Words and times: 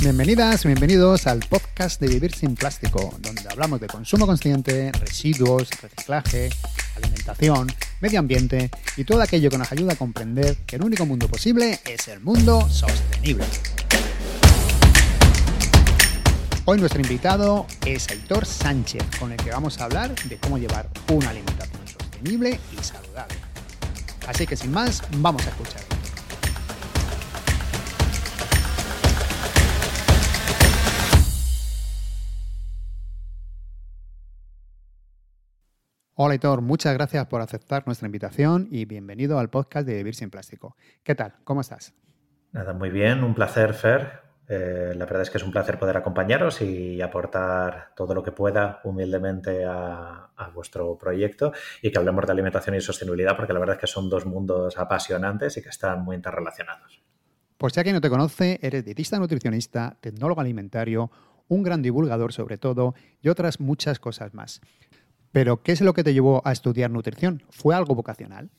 Bienvenidas, 0.00 0.64
bienvenidos 0.64 1.26
al 1.26 1.40
podcast 1.40 2.00
de 2.00 2.08
Vivir 2.08 2.34
sin 2.34 2.54
Plástico, 2.54 3.12
donde 3.20 3.42
hablamos 3.50 3.82
de 3.82 3.86
consumo 3.86 4.26
consciente, 4.26 4.90
residuos, 4.92 5.68
reciclaje, 5.82 6.48
alimentación, 6.96 7.70
medio 8.00 8.18
ambiente 8.18 8.70
y 8.96 9.04
todo 9.04 9.20
aquello 9.20 9.50
que 9.50 9.58
nos 9.58 9.70
ayuda 9.70 9.92
a 9.92 9.96
comprender 9.96 10.56
que 10.64 10.76
el 10.76 10.84
único 10.84 11.04
mundo 11.04 11.28
posible 11.28 11.80
es 11.84 12.08
el 12.08 12.20
mundo 12.20 12.66
sostenible. 12.70 13.44
Hoy 16.64 16.78
nuestro 16.78 17.02
invitado 17.02 17.66
es 17.84 18.08
Aitor 18.08 18.46
Sánchez, 18.46 19.04
con 19.18 19.32
el 19.32 19.36
que 19.36 19.50
vamos 19.50 19.80
a 19.80 19.84
hablar 19.84 20.14
de 20.14 20.38
cómo 20.38 20.56
llevar 20.56 20.88
una 21.12 21.28
alimentación 21.28 21.86
sostenible 21.86 22.58
y 22.72 22.82
saludable. 22.82 23.36
Así 24.26 24.46
que 24.46 24.56
sin 24.56 24.72
más, 24.72 25.02
vamos 25.18 25.46
a 25.46 25.50
escuchar. 25.50 25.89
Hola 36.22 36.34
Hitor, 36.34 36.60
muchas 36.60 36.92
gracias 36.92 37.26
por 37.28 37.40
aceptar 37.40 37.84
nuestra 37.86 38.04
invitación 38.04 38.68
y 38.70 38.84
bienvenido 38.84 39.38
al 39.38 39.48
podcast 39.48 39.86
de 39.86 39.94
Vivir 39.94 40.14
sin 40.14 40.28
Plástico. 40.28 40.76
¿Qué 41.02 41.14
tal? 41.14 41.36
¿Cómo 41.44 41.62
estás? 41.62 41.94
Nada, 42.52 42.74
muy 42.74 42.90
bien, 42.90 43.24
un 43.24 43.32
placer, 43.32 43.72
Fer. 43.72 44.20
Eh, 44.46 44.92
la 44.94 45.06
verdad 45.06 45.22
es 45.22 45.30
que 45.30 45.38
es 45.38 45.44
un 45.44 45.50
placer 45.50 45.78
poder 45.78 45.96
acompañaros 45.96 46.60
y 46.60 47.00
aportar 47.00 47.94
todo 47.96 48.12
lo 48.12 48.22
que 48.22 48.32
pueda 48.32 48.82
humildemente 48.84 49.64
a, 49.64 50.28
a, 50.36 50.50
vuestro 50.50 50.98
proyecto 50.98 51.54
y 51.80 51.90
que 51.90 51.98
hablemos 51.98 52.26
de 52.26 52.32
alimentación 52.32 52.76
y 52.76 52.82
sostenibilidad, 52.82 53.34
porque 53.34 53.54
la 53.54 53.60
verdad 53.60 53.76
es 53.76 53.80
que 53.80 53.86
son 53.86 54.10
dos 54.10 54.26
mundos 54.26 54.76
apasionantes 54.76 55.56
y 55.56 55.62
que 55.62 55.70
están 55.70 56.04
muy 56.04 56.16
interrelacionados. 56.16 57.00
Pues 57.56 57.72
ya 57.72 57.82
quien 57.82 57.94
no 57.94 58.02
te 58.02 58.10
conoce, 58.10 58.58
eres 58.60 58.84
dietista 58.84 59.18
nutricionista, 59.18 59.96
tecnólogo 60.02 60.42
alimentario, 60.42 61.10
un 61.48 61.62
gran 61.62 61.80
divulgador 61.80 62.34
sobre 62.34 62.58
todo 62.58 62.94
y 63.22 63.30
otras 63.30 63.58
muchas 63.58 63.98
cosas 63.98 64.34
más. 64.34 64.60
Pero, 65.32 65.62
¿qué 65.62 65.72
es 65.72 65.80
lo 65.80 65.94
que 65.94 66.04
te 66.04 66.12
llevó 66.12 66.42
a 66.44 66.52
estudiar 66.52 66.90
nutrición? 66.90 67.42
¿Fue 67.50 67.74
algo 67.74 67.94
vocacional? 67.94 68.50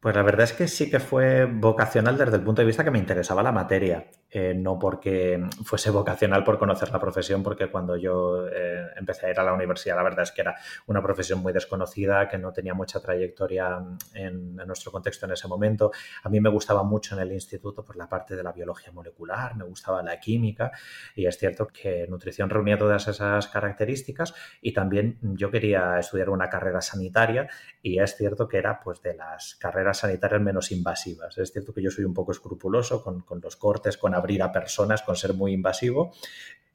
Pues 0.00 0.14
la 0.14 0.22
verdad 0.22 0.44
es 0.44 0.52
que 0.52 0.68
sí 0.68 0.90
que 0.90 1.00
fue 1.00 1.44
vocacional 1.46 2.16
desde 2.16 2.36
el 2.36 2.42
punto 2.42 2.62
de 2.62 2.66
vista 2.66 2.84
que 2.84 2.90
me 2.90 2.98
interesaba 2.98 3.42
la 3.42 3.50
materia, 3.50 4.06
eh, 4.30 4.54
no 4.54 4.78
porque 4.78 5.42
fuese 5.64 5.90
vocacional 5.90 6.44
por 6.44 6.58
conocer 6.58 6.90
la 6.90 7.00
profesión, 7.00 7.42
porque 7.42 7.70
cuando 7.70 7.96
yo 7.96 8.46
eh, 8.48 8.86
empecé 8.96 9.26
a 9.26 9.30
ir 9.30 9.40
a 9.40 9.44
la 9.44 9.54
universidad 9.54 9.96
la 9.96 10.02
verdad 10.02 10.22
es 10.22 10.32
que 10.32 10.42
era 10.42 10.56
una 10.86 11.02
profesión 11.02 11.40
muy 11.40 11.52
desconocida, 11.52 12.28
que 12.28 12.38
no 12.38 12.52
tenía 12.52 12.74
mucha 12.74 13.00
trayectoria 13.00 13.78
en, 14.14 14.58
en 14.60 14.66
nuestro 14.66 14.92
contexto 14.92 15.26
en 15.26 15.32
ese 15.32 15.48
momento. 15.48 15.90
A 16.22 16.28
mí 16.28 16.40
me 16.40 16.50
gustaba 16.50 16.82
mucho 16.82 17.14
en 17.14 17.22
el 17.22 17.32
instituto 17.32 17.84
por 17.84 17.96
la 17.96 18.08
parte 18.08 18.36
de 18.36 18.42
la 18.42 18.52
biología 18.52 18.92
molecular, 18.92 19.56
me 19.56 19.64
gustaba 19.64 20.02
la 20.02 20.18
química 20.20 20.72
y 21.14 21.26
es 21.26 21.38
cierto 21.38 21.66
que 21.66 22.06
nutrición 22.08 22.50
reunía 22.50 22.76
todas 22.78 23.08
esas 23.08 23.48
características 23.48 24.34
y 24.60 24.72
también 24.72 25.18
yo 25.22 25.50
quería 25.50 25.98
estudiar 25.98 26.30
una 26.30 26.48
carrera 26.48 26.80
sanitaria 26.80 27.48
y 27.82 27.98
es 28.00 28.16
cierto 28.16 28.48
que 28.48 28.58
era 28.58 28.80
pues 28.80 29.00
de 29.02 29.14
las 29.14 29.54
carreras 29.56 29.98
sanitarias 29.98 30.40
menos 30.40 30.70
invasivas. 30.72 31.38
Es 31.38 31.52
cierto 31.52 31.72
que 31.72 31.82
yo 31.82 31.90
soy 31.90 32.04
un 32.04 32.14
poco 32.14 32.32
escrupuloso 32.32 33.02
con, 33.02 33.20
con, 33.20 33.40
los 33.40 33.56
cortes, 33.56 33.96
con 33.96 34.14
abrir 34.18 34.42
a 34.42 34.52
personas, 34.52 35.02
con 35.02 35.16
ser 35.16 35.34
muy 35.34 35.52
invasivo. 35.52 36.12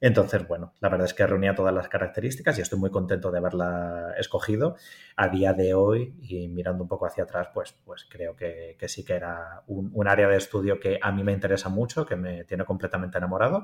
Entonces, 0.03 0.45
bueno, 0.45 0.73
la 0.81 0.89
verdad 0.89 1.05
es 1.05 1.13
que 1.13 1.25
reunía 1.25 1.55
todas 1.55 1.73
las 1.73 1.87
características 1.87 2.57
y 2.57 2.61
estoy 2.61 2.77
muy 2.77 2.91
contento 2.91 3.31
de 3.31 3.37
haberla 3.37 4.13
escogido. 4.17 4.75
A 5.15 5.29
día 5.29 5.53
de 5.53 5.73
hoy, 5.73 6.13
y 6.21 6.49
mirando 6.49 6.83
un 6.83 6.89
poco 6.89 7.05
hacia 7.05 7.23
atrás, 7.23 7.47
pues, 7.53 7.73
pues 7.85 8.05
creo 8.09 8.35
que, 8.35 8.75
que 8.77 8.89
sí 8.89 9.05
que 9.05 9.13
era 9.13 9.63
un, 9.67 9.91
un, 9.93 10.07
área 10.09 10.27
de 10.27 10.35
estudio 10.35 10.77
que 10.77 10.99
a 11.01 11.13
mí 11.13 11.23
me 11.23 11.31
interesa 11.31 11.69
mucho, 11.69 12.05
que 12.05 12.17
me 12.17 12.43
tiene 12.43 12.65
completamente 12.65 13.17
enamorado 13.17 13.63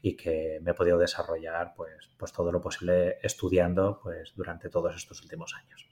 y 0.00 0.16
que 0.16 0.60
me 0.62 0.70
he 0.70 0.74
podido 0.74 0.96
desarrollar 0.96 1.74
pues, 1.74 2.08
pues 2.16 2.32
todo 2.32 2.52
lo 2.52 2.60
posible 2.60 3.18
estudiando 3.20 3.98
pues, 4.00 4.32
durante 4.36 4.68
todos 4.68 4.94
estos 4.94 5.20
últimos 5.22 5.56
años. 5.56 5.89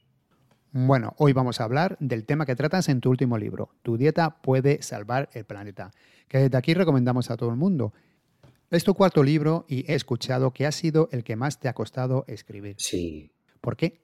Bueno, 0.73 1.15
hoy 1.17 1.33
vamos 1.33 1.61
a 1.61 1.65
hablar 1.65 1.97
del 1.99 2.27
tema 2.27 2.45
que 2.45 2.55
tratas 2.55 2.91
en 2.91 3.01
tu 3.01 3.09
último 3.09 3.39
libro, 3.39 3.71
Tu 3.83 3.97
dieta 3.97 4.43
puede 4.43 4.83
salvar 4.83 5.31
el 5.33 5.45
planeta, 5.45 5.93
que 6.29 6.39
desde 6.39 6.59
aquí 6.59 6.75
recomendamos 6.75 7.31
a 7.31 7.39
todo 7.39 7.49
el 7.49 7.57
mundo. 7.57 7.95
Es 8.71 8.85
tu 8.85 8.93
cuarto 8.93 9.23
libro 9.23 9.65
y 9.67 9.91
he 9.91 9.95
escuchado 9.95 10.53
que 10.53 10.67
ha 10.67 10.73
sido 10.73 11.09
el 11.11 11.25
que 11.25 11.37
más 11.37 11.59
te 11.59 11.69
ha 11.69 11.73
costado 11.73 12.27
escribir. 12.29 12.77
Sí. 12.79 13.33
¿Por 13.63 13.77
qué? 13.77 14.03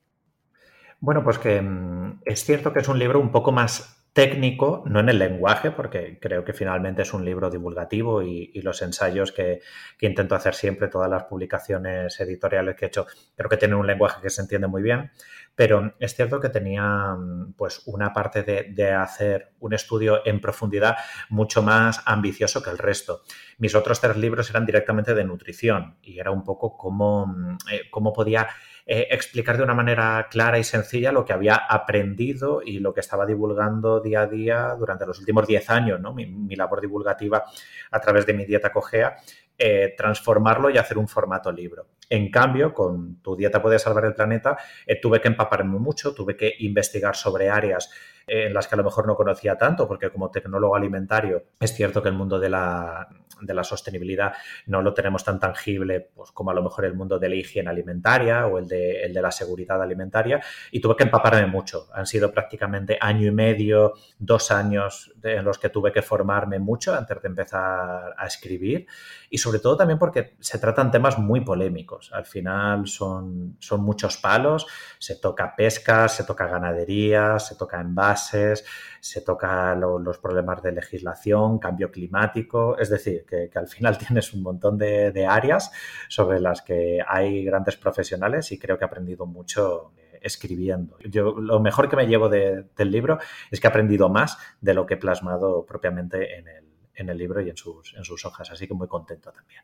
Bueno, 1.00 1.22
pues 1.22 1.38
que 1.38 1.60
mm, 1.60 2.22
es 2.24 2.44
cierto 2.44 2.72
que 2.72 2.78
es 2.78 2.88
un 2.88 2.98
libro 2.98 3.20
un 3.20 3.30
poco 3.30 3.52
más 3.52 4.02
técnico, 4.14 4.84
no 4.86 5.00
en 5.00 5.08
el 5.08 5.18
lenguaje, 5.18 5.72
porque 5.72 6.18
creo 6.20 6.44
que 6.44 6.52
finalmente 6.52 7.02
es 7.02 7.12
un 7.12 7.24
libro 7.24 7.50
divulgativo 7.50 8.22
y, 8.22 8.52
y 8.54 8.62
los 8.62 8.80
ensayos 8.80 9.32
que, 9.32 9.60
que, 9.98 10.06
intento 10.06 10.36
hacer 10.36 10.54
siempre, 10.54 10.86
todas 10.86 11.10
las 11.10 11.24
publicaciones 11.24 12.18
editoriales 12.20 12.76
que 12.76 12.84
he 12.84 12.88
hecho, 12.88 13.06
creo 13.36 13.50
que 13.50 13.56
tienen 13.56 13.76
un 13.76 13.88
lenguaje 13.88 14.22
que 14.22 14.30
se 14.30 14.40
entiende 14.40 14.68
muy 14.68 14.82
bien, 14.82 15.10
pero 15.54 15.94
es 16.00 16.14
cierto 16.14 16.40
que 16.40 16.48
tenía 16.48 17.16
pues 17.56 17.82
una 17.86 18.12
parte 18.12 18.42
de, 18.42 18.92
hacer 18.92 19.52
un 19.60 19.74
estudio 19.74 20.22
en 20.24 20.40
profundidad 20.40 20.96
mucho 21.28 21.62
más 21.62 22.02
ambicioso 22.06 22.62
que 22.62 22.70
el 22.70 22.78
resto. 22.78 23.22
Mis 23.58 23.74
otros 23.74 24.00
tres 24.00 24.16
libros 24.16 24.50
eran 24.50 24.66
directamente 24.66 25.14
de 25.14 25.24
nutrición 25.24 25.96
y 26.02 26.18
era 26.18 26.30
un 26.30 26.44
poco 26.44 26.76
cómo, 26.76 27.56
eh, 27.70 27.82
cómo 27.90 28.12
podía 28.12 28.48
eh, 28.86 29.08
explicar 29.10 29.56
de 29.56 29.62
una 29.62 29.74
manera 29.74 30.28
clara 30.30 30.58
y 30.58 30.64
sencilla 30.64 31.10
lo 31.10 31.24
que 31.24 31.32
había 31.32 31.54
aprendido 31.54 32.60
y 32.62 32.80
lo 32.80 32.92
que 32.92 33.00
estaba 33.00 33.24
divulgando 33.24 34.00
día 34.00 34.22
a 34.22 34.26
día 34.26 34.74
durante 34.78 35.06
los 35.06 35.18
últimos 35.18 35.46
10 35.46 35.70
años, 35.70 36.00
¿no? 36.00 36.12
mi, 36.12 36.26
mi 36.26 36.54
labor 36.54 36.80
divulgativa 36.80 37.44
a 37.90 38.00
través 38.00 38.26
de 38.26 38.34
mi 38.34 38.44
dieta 38.44 38.70
cogea, 38.70 39.16
eh, 39.56 39.94
transformarlo 39.96 40.68
y 40.68 40.78
hacer 40.78 40.98
un 40.98 41.06
formato 41.06 41.52
libro. 41.52 41.86
En 42.10 42.30
cambio, 42.30 42.72
con 42.74 43.20
Tu 43.22 43.36
dieta 43.36 43.62
puede 43.62 43.78
salvar 43.78 44.04
el 44.04 44.14
planeta, 44.14 44.58
eh, 44.86 45.00
tuve 45.00 45.20
que 45.20 45.28
empaparme 45.28 45.78
mucho, 45.78 46.14
tuve 46.14 46.36
que 46.36 46.54
investigar 46.60 47.16
sobre 47.16 47.48
áreas 47.48 47.90
en 48.26 48.54
las 48.54 48.66
que 48.66 48.74
a 48.74 48.78
lo 48.78 48.84
mejor 48.84 49.06
no 49.06 49.16
conocía 49.16 49.58
tanto, 49.58 49.86
porque 49.86 50.10
como 50.10 50.30
tecnólogo 50.30 50.74
alimentario 50.74 51.44
es 51.60 51.74
cierto 51.74 52.02
que 52.02 52.08
el 52.08 52.14
mundo 52.14 52.38
de 52.38 52.48
la, 52.48 53.06
de 53.40 53.54
la 53.54 53.64
sostenibilidad 53.64 54.32
no 54.66 54.82
lo 54.82 54.94
tenemos 54.94 55.24
tan 55.24 55.40
tangible 55.40 56.10
pues, 56.14 56.30
como 56.32 56.50
a 56.50 56.54
lo 56.54 56.62
mejor 56.62 56.84
el 56.84 56.94
mundo 56.94 57.18
de 57.18 57.28
la 57.28 57.34
higiene 57.34 57.70
alimentaria 57.70 58.46
o 58.46 58.58
el 58.58 58.68
de, 58.68 59.04
el 59.04 59.12
de 59.12 59.22
la 59.22 59.30
seguridad 59.30 59.82
alimentaria, 59.82 60.42
y 60.70 60.80
tuve 60.80 60.96
que 60.96 61.04
empaparme 61.04 61.46
mucho. 61.46 61.88
Han 61.92 62.06
sido 62.06 62.32
prácticamente 62.32 62.98
año 63.00 63.26
y 63.26 63.30
medio, 63.30 63.94
dos 64.18 64.50
años 64.50 65.12
en 65.22 65.44
los 65.44 65.58
que 65.58 65.68
tuve 65.68 65.92
que 65.92 66.02
formarme 66.02 66.58
mucho 66.58 66.94
antes 66.94 67.20
de 67.20 67.28
empezar 67.28 68.14
a 68.16 68.26
escribir, 68.26 68.86
y 69.30 69.38
sobre 69.38 69.58
todo 69.58 69.76
también 69.76 69.98
porque 69.98 70.36
se 70.40 70.58
tratan 70.58 70.90
temas 70.90 71.18
muy 71.18 71.40
polémicos. 71.40 72.10
Al 72.12 72.24
final 72.24 72.86
son, 72.86 73.56
son 73.58 73.82
muchos 73.82 74.16
palos, 74.16 74.66
se 74.98 75.16
toca 75.16 75.54
pesca, 75.56 76.08
se 76.08 76.24
toca 76.24 76.46
ganadería, 76.46 77.38
se 77.38 77.56
toca 77.56 77.80
envases, 77.80 78.64
se 79.00 79.20
toca 79.20 79.74
lo, 79.74 79.98
los 79.98 80.18
problemas 80.18 80.62
de 80.62 80.72
legislación, 80.72 81.58
cambio 81.58 81.90
climático, 81.90 82.78
es 82.78 82.90
decir, 82.90 83.23
que, 83.24 83.50
al 83.54 83.68
final 83.68 83.98
tienes 84.06 84.32
un 84.32 84.42
montón 84.42 84.78
de, 84.78 85.26
áreas 85.28 85.70
sobre 86.08 86.40
las 86.40 86.62
que 86.62 87.00
hay 87.06 87.44
grandes 87.44 87.76
profesionales 87.76 88.52
y 88.52 88.58
creo 88.58 88.78
que 88.78 88.84
he 88.84 88.86
aprendido 88.86 89.26
mucho 89.26 89.92
eh, 89.96 90.18
escribiendo. 90.22 90.98
Yo 91.00 91.34
lo 91.40 91.60
mejor 91.60 91.88
que 91.88 91.96
me 91.96 92.06
llevo 92.06 92.28
de, 92.28 92.66
del 92.76 92.90
libro 92.90 93.18
es 93.50 93.60
que 93.60 93.66
he 93.66 93.70
aprendido 93.70 94.08
más 94.08 94.38
de 94.60 94.74
lo 94.74 94.86
que 94.86 94.94
he 94.94 94.98
plasmado 94.98 95.64
propiamente 95.64 96.38
en 96.38 96.48
el, 96.48 96.64
en 96.94 97.08
el 97.08 97.18
libro 97.18 97.40
y 97.40 97.50
en 97.50 97.56
sus, 97.56 97.94
en 97.96 98.04
sus 98.04 98.24
hojas, 98.24 98.50
así 98.50 98.66
que 98.66 98.74
muy 98.74 98.88
contento 98.88 99.32
también. 99.32 99.62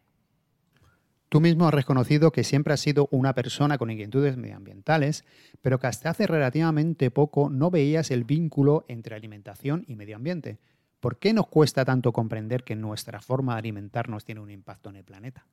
Tú 1.30 1.40
mismo 1.40 1.68
has 1.68 1.74
reconocido 1.74 2.32
que 2.32 2.42
siempre 2.42 2.74
has 2.74 2.80
sido 2.80 3.06
una 3.12 3.36
persona 3.36 3.78
con 3.78 3.88
inquietudes 3.88 4.36
medioambientales, 4.36 5.24
pero 5.62 5.78
que 5.78 5.86
hasta 5.86 6.10
hace 6.10 6.26
relativamente 6.26 7.12
poco 7.12 7.50
no 7.50 7.70
veías 7.70 8.10
el 8.10 8.24
vínculo 8.24 8.84
entre 8.88 9.14
alimentación 9.14 9.84
y 9.86 9.94
medio 9.94 10.16
ambiente. 10.16 10.58
¿Por 11.00 11.18
qué 11.18 11.32
nos 11.32 11.46
cuesta 11.46 11.84
tanto 11.84 12.12
comprender 12.12 12.62
que 12.62 12.76
nuestra 12.76 13.20
forma 13.20 13.54
de 13.54 13.60
alimentarnos 13.60 14.24
tiene 14.24 14.42
un 14.42 14.50
impacto 14.50 14.90
en 14.90 14.96
el 14.96 15.04
planeta? 15.04 15.46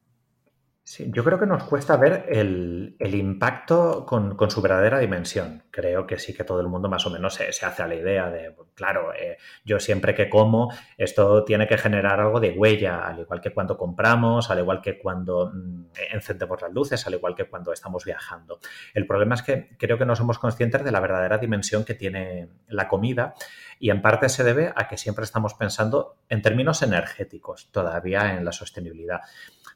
Sí, 0.90 1.12
yo 1.14 1.22
creo 1.22 1.38
que 1.38 1.46
nos 1.46 1.66
cuesta 1.66 1.98
ver 1.98 2.28
el, 2.30 2.96
el 2.98 3.14
impacto 3.14 4.06
con, 4.06 4.38
con, 4.38 4.50
su 4.50 4.62
verdadera 4.62 5.00
dimensión. 5.00 5.64
Creo 5.70 6.08
que 6.08 6.18
sí 6.18 6.34
que 6.34 6.46
todo 6.46 6.62
el 6.62 6.70
mundo 6.70 6.88
más 6.88 7.06
o 7.06 7.10
menos 7.10 7.34
se, 7.34 7.52
se 7.52 7.66
hace 7.66 7.84
a 7.84 7.88
la 7.88 7.96
idea 7.96 8.30
de, 8.30 8.56
claro, 8.74 9.14
eh, 9.14 9.38
yo 9.66 9.82
siempre 9.82 10.16
que 10.16 10.30
como, 10.30 10.74
esto 10.98 11.44
tiene 11.44 11.68
que 11.68 11.78
generar 11.78 12.22
algo 12.22 12.40
de 12.40 12.52
huella, 12.52 13.06
al 13.06 13.20
igual 13.20 13.42
que 13.42 13.52
cuando 13.52 13.78
compramos, 13.78 14.50
al 14.50 14.60
igual 14.60 14.80
que 14.80 14.98
cuando 14.98 15.52
mmm, 15.54 15.88
encendemos 16.14 16.62
las 16.62 16.72
luces, 16.72 17.06
al 17.06 17.16
igual 17.16 17.36
que 17.36 17.50
cuando 17.50 17.74
estamos 17.74 18.06
viajando. 18.06 18.62
El 18.94 19.06
problema 19.06 19.36
es 19.36 19.42
que 19.42 19.76
creo 19.78 19.98
que 19.98 20.06
no 20.06 20.16
somos 20.16 20.40
conscientes 20.40 20.86
de 20.86 20.92
la 20.94 21.02
verdadera 21.02 21.38
dimensión 21.38 21.84
que 21.84 21.96
tiene 21.96 22.48
la 22.70 22.88
comida 22.88 23.34
y 23.78 23.90
en 23.90 24.02
parte 24.02 24.30
se 24.30 24.46
debe 24.46 24.72
a 24.74 24.88
que 24.88 24.98
siempre 24.98 25.26
estamos 25.26 25.54
pensando 25.54 26.16
en 26.30 26.42
términos 26.42 26.82
energéticos, 26.82 27.70
todavía 27.72 28.36
en 28.36 28.46
la 28.46 28.52
sostenibilidad. 28.52 29.20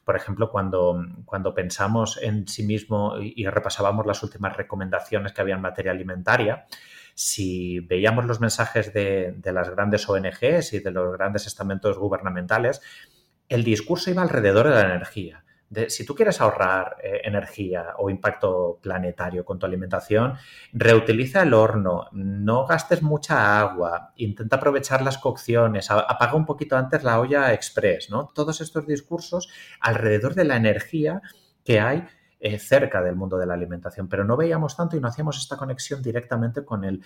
Por 0.04 0.16
ejemplo, 0.16 0.50
cuando, 0.50 1.00
cuando 1.24 1.54
pensamos 1.54 2.18
en 2.20 2.48
sí 2.48 2.64
mismo 2.64 3.16
y, 3.18 3.46
repasábamos 3.46 4.06
las 4.06 4.22
últimas 4.22 4.56
recomendaciones 4.56 5.32
que 5.32 5.40
había 5.40 5.54
en 5.54 5.60
materia 5.60 5.92
alimentaria, 5.92 6.66
si 7.14 7.80
veíamos 7.80 8.24
los 8.24 8.40
mensajes 8.40 8.92
de, 8.92 9.34
de 9.36 9.52
las 9.52 9.70
grandes 9.70 10.08
ONGs 10.08 10.72
y 10.72 10.80
de 10.80 10.90
los 10.90 11.12
grandes 11.12 11.46
estamentos 11.46 11.98
gubernamentales, 11.98 12.80
el 13.48 13.64
discurso 13.64 14.10
iba 14.10 14.22
alrededor 14.22 14.68
de 14.68 14.74
la 14.74 14.94
energía 14.94 15.44
si 15.88 16.04
tú 16.04 16.14
quieres 16.14 16.40
ahorrar 16.40 16.96
eh, 17.02 17.20
energía 17.24 17.94
o 17.98 18.10
impacto 18.10 18.78
planetario 18.82 19.44
con 19.44 19.58
tu 19.58 19.66
alimentación, 19.66 20.34
reutiliza 20.72 21.42
el 21.42 21.54
horno, 21.54 22.08
no 22.12 22.66
gastes 22.66 23.02
mucha 23.02 23.60
agua, 23.60 24.12
intenta 24.16 24.56
aprovechar 24.56 25.02
las 25.02 25.18
cocciones, 25.18 25.90
apaga 25.90 26.34
un 26.34 26.46
poquito 26.46 26.76
antes 26.76 27.04
la 27.04 27.20
olla 27.20 27.52
express, 27.52 28.10
¿no? 28.10 28.30
Todos 28.34 28.60
estos 28.60 28.86
discursos 28.86 29.48
alrededor 29.80 30.34
de 30.34 30.44
la 30.44 30.56
energía 30.56 31.22
que 31.64 31.80
hay 31.80 32.06
eh, 32.44 32.58
cerca 32.58 33.00
del 33.00 33.14
mundo 33.14 33.38
de 33.38 33.46
la 33.46 33.54
alimentación, 33.54 34.08
pero 34.08 34.24
no 34.24 34.36
veíamos 34.36 34.76
tanto 34.76 34.96
y 34.96 35.00
no 35.00 35.06
hacíamos 35.06 35.38
esta 35.38 35.56
conexión 35.56 36.02
directamente 36.02 36.64
con 36.64 36.82
el 36.82 37.00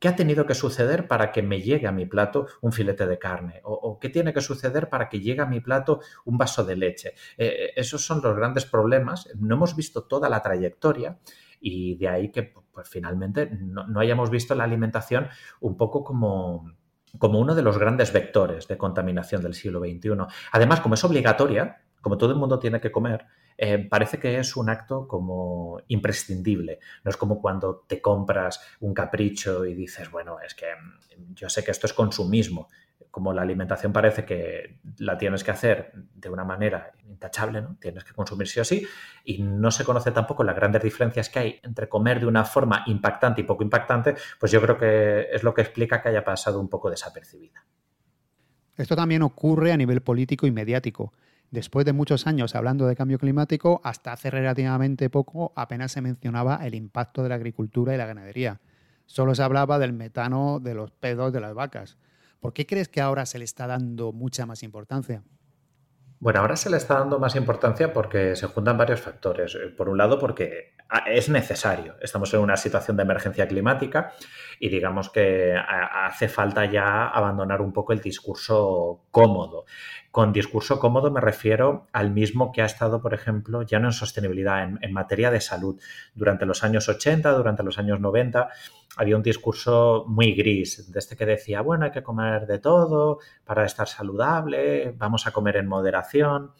qué 0.00 0.08
ha 0.08 0.16
tenido 0.16 0.44
que 0.46 0.54
suceder 0.56 1.06
para 1.06 1.30
que 1.30 1.42
me 1.42 1.62
llegue 1.62 1.86
a 1.86 1.92
mi 1.92 2.06
plato 2.06 2.48
un 2.60 2.72
filete 2.72 3.06
de 3.06 3.16
carne 3.16 3.60
o, 3.62 4.00
qué 4.00 4.08
tiene 4.08 4.34
que 4.34 4.40
suceder 4.40 4.88
para 4.88 5.08
que 5.08 5.20
llegue 5.20 5.42
a 5.42 5.46
mi 5.46 5.60
plato 5.60 6.00
un 6.24 6.36
vaso 6.36 6.64
de 6.64 6.74
leche. 6.74 7.10
Eh, 7.38 7.46
eh, 7.46 7.72
esos 7.76 8.04
son 8.04 8.20
los 8.20 8.34
grandes 8.34 8.66
problemas. 8.66 9.28
No 9.38 9.54
hemos 9.54 9.76
visto 9.76 10.02
toda 10.02 10.28
la 10.28 10.42
trayectoria 10.42 11.20
y 11.60 11.94
de 11.94 12.08
ahí 12.08 12.32
que 12.32 12.42
pues, 12.42 12.88
finalmente 12.88 13.48
no, 13.48 13.86
no 13.86 14.00
hayamos 14.00 14.28
visto 14.28 14.56
la 14.56 14.64
alimentación 14.64 15.28
un 15.60 15.76
poco 15.76 16.02
como 16.02 16.66
como 17.18 17.38
uno 17.38 17.54
de 17.54 17.62
los 17.62 17.78
grandes 17.78 18.12
vectores 18.12 18.66
de 18.66 18.76
contaminación 18.76 19.40
del 19.40 19.54
siglo 19.54 19.78
XXI. 19.80 20.10
Además, 20.50 20.80
como 20.80 20.94
es 20.94 21.04
obligatoria, 21.04 21.82
como 22.00 22.18
todo 22.18 22.32
el 22.32 22.38
mundo 22.38 22.58
tiene 22.58 22.80
que 22.80 22.92
comer, 22.92 23.26
eh, 23.62 23.76
parece 23.76 24.18
que 24.18 24.38
es 24.38 24.56
un 24.56 24.70
acto 24.70 25.06
como 25.06 25.82
imprescindible. 25.88 26.78
No 27.04 27.10
es 27.10 27.18
como 27.18 27.42
cuando 27.42 27.84
te 27.86 28.00
compras 28.00 28.58
un 28.80 28.94
capricho 28.94 29.66
y 29.66 29.74
dices, 29.74 30.10
bueno, 30.10 30.38
es 30.40 30.54
que 30.54 30.64
mm, 30.64 31.34
yo 31.34 31.50
sé 31.50 31.62
que 31.62 31.70
esto 31.70 31.86
es 31.86 31.92
consumismo. 31.92 32.68
Como 33.10 33.34
la 33.34 33.42
alimentación 33.42 33.92
parece 33.92 34.24
que 34.24 34.78
la 34.96 35.18
tienes 35.18 35.44
que 35.44 35.50
hacer 35.50 35.92
de 35.92 36.30
una 36.30 36.42
manera 36.42 36.92
intachable, 37.06 37.60
¿no? 37.60 37.76
Tienes 37.78 38.02
que 38.02 38.14
consumir 38.14 38.48
sí 38.48 38.60
o 38.60 38.64
sí, 38.64 38.86
y 39.24 39.42
no 39.42 39.70
se 39.70 39.84
conoce 39.84 40.10
tampoco 40.10 40.42
las 40.42 40.56
grandes 40.56 40.82
diferencias 40.82 41.28
que 41.28 41.38
hay 41.38 41.60
entre 41.62 41.86
comer 41.86 42.18
de 42.18 42.26
una 42.26 42.46
forma 42.46 42.84
impactante 42.86 43.42
y 43.42 43.44
poco 43.44 43.62
impactante, 43.62 44.14
pues 44.38 44.50
yo 44.52 44.62
creo 44.62 44.78
que 44.78 45.26
es 45.32 45.42
lo 45.42 45.52
que 45.52 45.60
explica 45.60 46.00
que 46.00 46.08
haya 46.08 46.24
pasado 46.24 46.60
un 46.60 46.70
poco 46.70 46.88
desapercibida. 46.88 47.66
Esto 48.78 48.96
también 48.96 49.20
ocurre 49.20 49.70
a 49.72 49.76
nivel 49.76 50.00
político 50.00 50.46
y 50.46 50.50
mediático. 50.50 51.12
Después 51.50 51.84
de 51.84 51.92
muchos 51.92 52.28
años 52.28 52.54
hablando 52.54 52.86
de 52.86 52.94
cambio 52.94 53.18
climático, 53.18 53.80
hasta 53.82 54.12
hace 54.12 54.30
relativamente 54.30 55.10
poco 55.10 55.52
apenas 55.56 55.90
se 55.90 56.00
mencionaba 56.00 56.64
el 56.64 56.76
impacto 56.76 57.24
de 57.24 57.28
la 57.28 57.34
agricultura 57.34 57.92
y 57.92 57.98
la 57.98 58.06
ganadería. 58.06 58.60
Solo 59.06 59.34
se 59.34 59.42
hablaba 59.42 59.80
del 59.80 59.92
metano 59.92 60.60
de 60.60 60.74
los 60.74 60.92
pedos 60.92 61.32
de 61.32 61.40
las 61.40 61.54
vacas. 61.54 61.98
¿Por 62.38 62.52
qué 62.52 62.66
crees 62.66 62.88
que 62.88 63.00
ahora 63.00 63.26
se 63.26 63.38
le 63.38 63.44
está 63.44 63.66
dando 63.66 64.12
mucha 64.12 64.46
más 64.46 64.62
importancia? 64.62 65.24
Bueno, 66.22 66.40
ahora 66.40 66.54
se 66.56 66.68
le 66.68 66.76
está 66.76 66.98
dando 66.98 67.18
más 67.18 67.34
importancia 67.34 67.94
porque 67.94 68.36
se 68.36 68.46
juntan 68.46 68.76
varios 68.76 69.00
factores. 69.00 69.54
Eh, 69.54 69.68
por 69.74 69.88
un 69.88 69.96
lado, 69.96 70.18
porque 70.18 70.74
ah, 70.90 71.04
es 71.06 71.30
necesario. 71.30 71.96
Estamos 72.02 72.34
en 72.34 72.40
una 72.40 72.58
situación 72.58 72.98
de 72.98 73.04
emergencia 73.04 73.48
climática 73.48 74.12
y 74.58 74.68
digamos 74.68 75.08
que 75.08 75.54
hace 75.56 76.28
falta 76.28 76.66
ya 76.66 77.08
abandonar 77.08 77.62
un 77.62 77.72
poco 77.72 77.94
el 77.94 78.02
discurso 78.02 79.00
cómodo. 79.10 79.64
Con 80.10 80.34
discurso 80.34 80.78
cómodo 80.78 81.10
me 81.10 81.22
refiero 81.22 81.86
al 81.90 82.10
mismo 82.10 82.52
que 82.52 82.60
ha 82.60 82.66
estado, 82.66 83.00
por 83.00 83.14
ejemplo, 83.14 83.62
ya 83.62 83.78
no 83.78 83.88
en 83.88 83.92
sostenibilidad, 83.92 84.62
en, 84.62 84.78
en 84.82 84.92
materia 84.92 85.30
de 85.30 85.40
salud. 85.40 85.80
Durante 86.14 86.44
los 86.44 86.62
años 86.64 86.86
80, 86.90 87.32
durante 87.32 87.62
los 87.62 87.78
años 87.78 87.98
90, 87.98 88.50
había 88.96 89.16
un 89.16 89.22
discurso 89.22 90.04
muy 90.08 90.34
gris, 90.34 90.90
de 90.90 90.98
este 90.98 91.16
que 91.16 91.26
decía, 91.26 91.60
bueno, 91.60 91.84
hay 91.84 91.90
que 91.90 92.02
comer 92.02 92.46
de 92.46 92.58
todo 92.58 93.18
para 93.44 93.64
estar 93.64 93.86
saludable, 93.86 94.92
vamos 94.96 95.26
a 95.26 95.30
comer 95.30 95.56
en 95.56 95.66
moderación. 95.66 96.52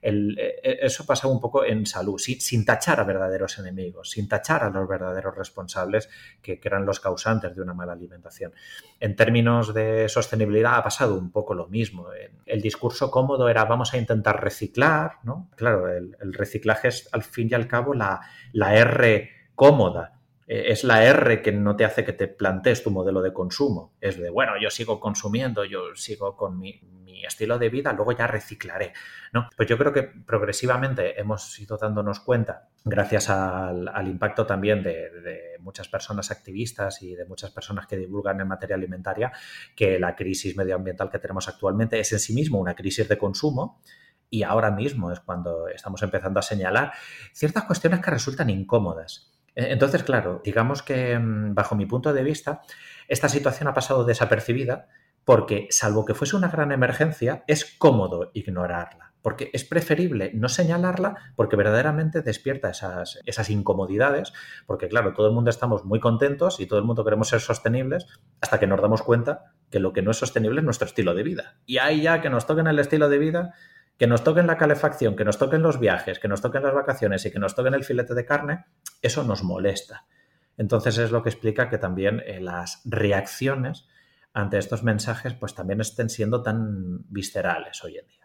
El, 0.00 0.38
e, 0.38 0.60
e, 0.62 0.78
eso 0.82 1.06
pasaba 1.06 1.32
un 1.32 1.40
poco 1.40 1.64
en 1.64 1.86
salud, 1.86 2.18
sin, 2.18 2.64
tachar 2.64 3.00
a 3.00 3.04
verdaderos 3.04 3.58
enemigos, 3.58 4.10
sin 4.10 4.28
tachar 4.28 4.62
a 4.64 4.70
los 4.70 4.86
verdaderos 4.86 5.34
responsables 5.34 6.10
que, 6.42 6.60
eran 6.62 6.84
los 6.84 7.00
causantes 7.00 7.54
de 7.54 7.62
una 7.62 7.72
mala 7.72 7.92
alimentación. 7.92 8.52
En 9.00 9.16
términos 9.16 9.72
de 9.72 10.08
sostenibilidad 10.08 10.76
ha 10.76 10.82
pasado 10.82 11.16
un 11.16 11.30
poco 11.30 11.54
lo 11.54 11.68
mismo. 11.68 12.08
El 12.44 12.60
discurso 12.60 13.10
cómodo 13.10 13.48
era 13.48 13.64
vamos 13.64 13.94
a 13.94 13.98
intentar 13.98 14.42
reciclar, 14.42 15.18
¿no? 15.22 15.48
Claro, 15.56 15.88
el, 15.88 16.34
reciclaje 16.34 16.88
es 16.88 17.08
al 17.12 17.22
fin 17.22 17.48
y 17.50 17.54
al 17.54 17.66
cabo 17.66 17.94
la, 17.94 18.20
la 18.52 18.74
R 18.74 19.30
cómoda 19.54 20.13
es 20.46 20.84
la 20.84 21.04
R 21.04 21.40
que 21.42 21.52
no 21.52 21.74
te 21.76 21.84
hace 21.84 22.04
que 22.04 22.12
te 22.12 22.28
plantees 22.28 22.82
tu 22.82 22.90
modelo 22.90 23.22
de 23.22 23.32
consumo. 23.32 23.94
Es 24.00 24.18
de, 24.18 24.30
bueno, 24.30 24.52
yo 24.60 24.70
sigo 24.70 25.00
consumiendo, 25.00 25.64
yo 25.64 25.94
sigo 25.94 26.36
con 26.36 26.58
mi, 26.58 26.80
estilo 27.26 27.58
de 27.58 27.70
vida, 27.70 27.94
luego 27.94 28.12
ya 28.12 28.26
reciclaré. 28.26 28.92
¿no? 29.32 29.48
Pues 29.56 29.66
yo 29.66 29.78
creo 29.78 29.94
que 29.94 30.02
progresivamente 30.02 31.18
hemos 31.18 31.58
ido 31.58 31.78
dándonos 31.78 32.20
cuenta, 32.20 32.68
gracias 32.84 33.30
al, 33.30 34.06
impacto 34.06 34.44
también 34.44 34.82
de, 34.82 35.54
muchas 35.60 35.88
personas 35.88 36.30
activistas 36.30 37.00
y 37.00 37.14
de 37.14 37.24
muchas 37.24 37.50
personas 37.50 37.86
que 37.86 37.96
divulgan 37.96 38.38
en 38.42 38.48
materia 38.48 38.76
alimentaria, 38.76 39.32
que 39.74 39.98
la 39.98 40.14
crisis 40.14 40.54
medioambiental 40.54 41.10
que 41.10 41.18
tenemos 41.18 41.48
actualmente 41.48 41.98
es 41.98 42.12
en 42.12 42.18
sí 42.18 42.34
mismo 42.34 42.58
una 42.58 42.74
crisis 42.74 43.08
de 43.08 43.16
consumo. 43.16 43.80
Y 44.28 44.42
ahora 44.42 44.70
mismo 44.70 45.10
es 45.10 45.20
cuando 45.20 45.68
estamos 45.68 46.02
empezando 46.02 46.40
a 46.40 46.42
señalar 46.42 46.92
ciertas 47.32 47.64
cuestiones 47.64 48.00
que 48.00 48.10
resultan 48.10 48.50
incómodas 48.50 49.33
entonces, 49.54 50.02
claro, 50.02 50.40
digamos 50.44 50.82
que 50.82 51.18
mm, 51.18 51.54
bajo 51.54 51.76
mi 51.76 51.86
punto 51.86 52.12
de 52.12 52.22
vista, 52.22 52.62
esta 53.08 53.28
situación 53.28 53.68
ha 53.68 53.74
pasado 53.74 54.04
desapercibida 54.04 54.88
porque, 55.24 55.68
salvo 55.70 56.04
que 56.04 56.14
fuese 56.14 56.36
una 56.36 56.48
gran 56.48 56.72
emergencia, 56.72 57.44
es 57.46 57.64
cómodo 57.78 58.30
ignorarla. 58.34 59.12
Porque 59.22 59.48
es 59.54 59.64
preferible 59.64 60.32
no 60.34 60.50
señalarla 60.50 61.16
porque 61.34 61.56
verdaderamente 61.56 62.20
despierta 62.20 62.68
esas, 62.68 63.20
esas 63.24 63.48
incomodidades. 63.48 64.34
Porque, 64.66 64.86
claro, 64.86 65.14
todo 65.14 65.28
el 65.28 65.32
mundo 65.32 65.48
estamos 65.48 65.86
muy 65.86 65.98
contentos 65.98 66.60
y 66.60 66.66
todo 66.66 66.78
el 66.78 66.84
mundo 66.84 67.04
queremos 67.04 67.28
ser 67.28 67.40
sostenibles 67.40 68.06
hasta 68.42 68.60
que 68.60 68.66
nos 68.66 68.82
damos 68.82 69.02
cuenta 69.02 69.54
que 69.70 69.78
lo 69.78 69.94
que 69.94 70.02
no 70.02 70.10
es 70.10 70.18
sostenible 70.18 70.60
es 70.60 70.64
nuestro 70.64 70.86
estilo 70.86 71.14
de 71.14 71.22
vida. 71.22 71.56
Y 71.64 71.78
ahí 71.78 72.02
ya 72.02 72.20
que 72.20 72.28
nos 72.28 72.46
toquen 72.46 72.66
el 72.66 72.78
estilo 72.78 73.08
de 73.08 73.16
vida, 73.16 73.54
que 73.96 74.06
nos 74.06 74.24
toquen 74.24 74.46
la 74.46 74.58
calefacción, 74.58 75.16
que 75.16 75.24
nos 75.24 75.38
toquen 75.38 75.62
los 75.62 75.80
viajes, 75.80 76.18
que 76.18 76.28
nos 76.28 76.42
toquen 76.42 76.62
las 76.62 76.74
vacaciones 76.74 77.24
y 77.24 77.30
que 77.30 77.38
nos 77.38 77.54
toquen 77.54 77.72
el 77.72 77.84
filete 77.84 78.12
de 78.14 78.26
carne, 78.26 78.66
eso 79.06 79.24
nos 79.24 79.42
molesta. 79.42 80.06
Entonces 80.56 80.98
es 80.98 81.10
lo 81.10 81.22
que 81.22 81.30
explica 81.30 81.68
que 81.68 81.78
también 81.78 82.22
eh, 82.26 82.40
las 82.40 82.80
reacciones 82.84 83.88
ante 84.32 84.58
estos 84.58 84.82
mensajes 84.82 85.34
pues 85.34 85.54
también 85.54 85.80
estén 85.80 86.08
siendo 86.08 86.42
tan 86.42 87.04
viscerales 87.08 87.82
hoy 87.84 87.98
en 87.98 88.06
día. 88.06 88.24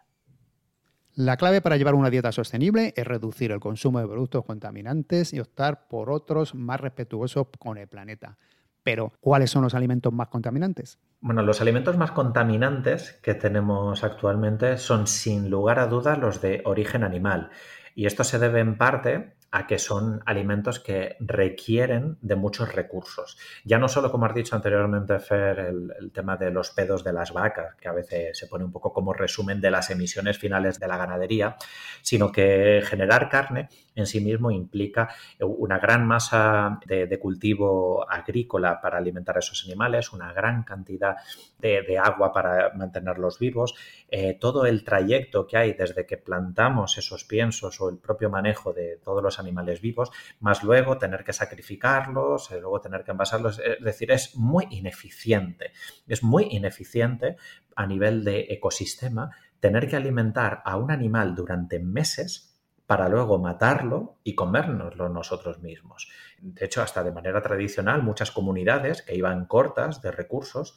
La 1.15 1.38
clave 1.38 1.62
para 1.62 1.75
llevar 1.75 1.95
una 1.95 2.09
dieta 2.09 2.31
sostenible 2.31 2.93
es 2.95 3.05
reducir 3.05 3.51
el 3.51 3.59
consumo 3.59 4.00
de 4.00 4.07
productos 4.07 4.45
contaminantes 4.45 5.33
y 5.33 5.39
optar 5.39 5.88
por 5.88 6.12
otros 6.12 6.55
más 6.55 6.79
respetuosos 6.79 7.48
con 7.59 7.77
el 7.77 7.88
planeta. 7.88 8.38
Pero, 8.83 9.12
¿cuáles 9.19 9.51
son 9.51 9.63
los 9.63 9.74
alimentos 9.74 10.13
más 10.13 10.29
contaminantes? 10.29 10.98
Bueno, 11.19 11.43
los 11.43 11.59
alimentos 11.59 11.98
más 11.98 12.12
contaminantes 12.12 13.19
que 13.21 13.33
tenemos 13.33 14.03
actualmente 14.03 14.77
son 14.77 15.07
sin 15.07 15.50
lugar 15.50 15.79
a 15.79 15.88
dudas 15.88 16.17
los 16.17 16.41
de 16.41 16.62
origen 16.63 17.03
animal. 17.03 17.50
Y 17.95 18.05
esto 18.05 18.24
se 18.24 18.39
debe 18.39 18.62
en 18.62 18.77
parte 18.77 19.36
a 19.51 19.65
que 19.65 19.79
son 19.79 20.22
alimentos 20.25 20.79
que 20.79 21.15
requieren 21.20 22.18
de 22.22 22.36
muchos 22.36 22.74
recursos. 22.74 23.38
Ya 23.63 23.79
no 23.79 23.88
solo, 23.88 24.12
como 24.12 24.25
has 24.25 24.36
dicho 24.36 24.56
anteriormente, 24.56 25.20
Fer, 25.20 25.60
el, 25.60 26.12
tema 26.12 26.38
de 26.38 26.51
los 26.51 26.72
pedos 26.72 27.03
de 27.03 27.13
las 27.13 27.34
vacas, 27.34 27.75
que 27.75 27.88
a 27.88 27.94
veces 27.94 28.38
se 28.38 28.48
pone 28.48 28.63
un 28.63 28.72
poco 28.72 28.91
como 28.94 29.13
resumen 29.13 29.62
de 29.62 29.72
las 29.72 29.89
emisiones 29.89 30.38
finales 30.38 30.79
de 30.79 30.88
la 30.88 30.98
ganadería, 30.98 31.56
sino 32.01 32.32
que 32.32 32.82
generar 32.86 33.29
carne 33.29 33.70
en 33.96 34.05
sí 34.05 34.22
mismo 34.22 34.51
implica 34.51 35.10
una 35.39 35.79
gran 35.79 36.05
masa 36.05 36.79
de, 36.86 37.19
cultivo 37.19 38.10
agrícola 38.10 38.79
para 38.81 38.98
alimentar 38.98 39.36
a 39.36 39.39
esos 39.39 39.65
animales, 39.65 40.13
una 40.13 40.31
gran 40.34 40.63
cantidad 40.63 41.17
de, 41.60 41.98
agua 41.98 42.31
para 42.31 42.72
mantenerlos 42.75 43.39
vivos, 43.39 43.75
eh, 44.10 44.38
todo 44.39 44.65
el 44.65 44.84
trayecto 44.84 45.46
que 45.46 45.58
hay 45.58 45.74
desde 45.74 46.05
que 46.05 46.17
plantamos 46.17 46.98
esos 46.98 47.25
piensos 47.25 47.81
o 47.81 47.89
el 47.89 47.98
propio 47.98 48.29
manejo 48.29 48.74
de 48.74 48.98
todos 49.03 49.22
los 49.22 49.39
animales 49.39 49.81
vivos, 49.81 50.12
más 50.39 50.63
luego 50.63 50.98
tener 50.98 51.24
que 51.24 51.34
sacrificarlos, 51.34 52.51
eh, 52.51 52.60
luego 52.62 52.79
tener 52.79 53.03
que 53.03 53.12
envasarlos. 53.12 53.60
Es 53.60 53.84
decir, 53.84 54.12
es 54.12 54.36
muy 54.36 54.67
ineficiente. 54.69 55.72
Es 56.08 56.24
muy 56.24 56.48
ineficiente 56.51 57.36
a 57.75 57.86
nivel 57.86 58.24
de 58.24 58.48
ecosistema 58.50 59.31
tener 59.60 59.88
que 59.88 59.96
alimentar 59.96 60.62
a 60.65 60.77
un 60.77 60.91
animal 60.91 61.36
durante 61.36 61.79
meses 61.79 62.49
para 62.89 63.08
luego 63.08 63.38
matarlo 63.38 64.17
y 64.24 64.34
comérnoslo 64.34 65.10
nosotros 65.10 65.60
mismos. 65.60 66.10
De 66.39 66.65
hecho, 66.65 66.81
hasta 66.81 67.03
de 67.03 67.12
manera 67.12 67.39
tradicional, 67.39 68.01
muchas 68.01 68.31
comunidades 68.31 69.03
que 69.03 69.13
iban 69.13 69.46
cortas 69.46 70.01
de 70.01 70.10
recursos 70.10 70.75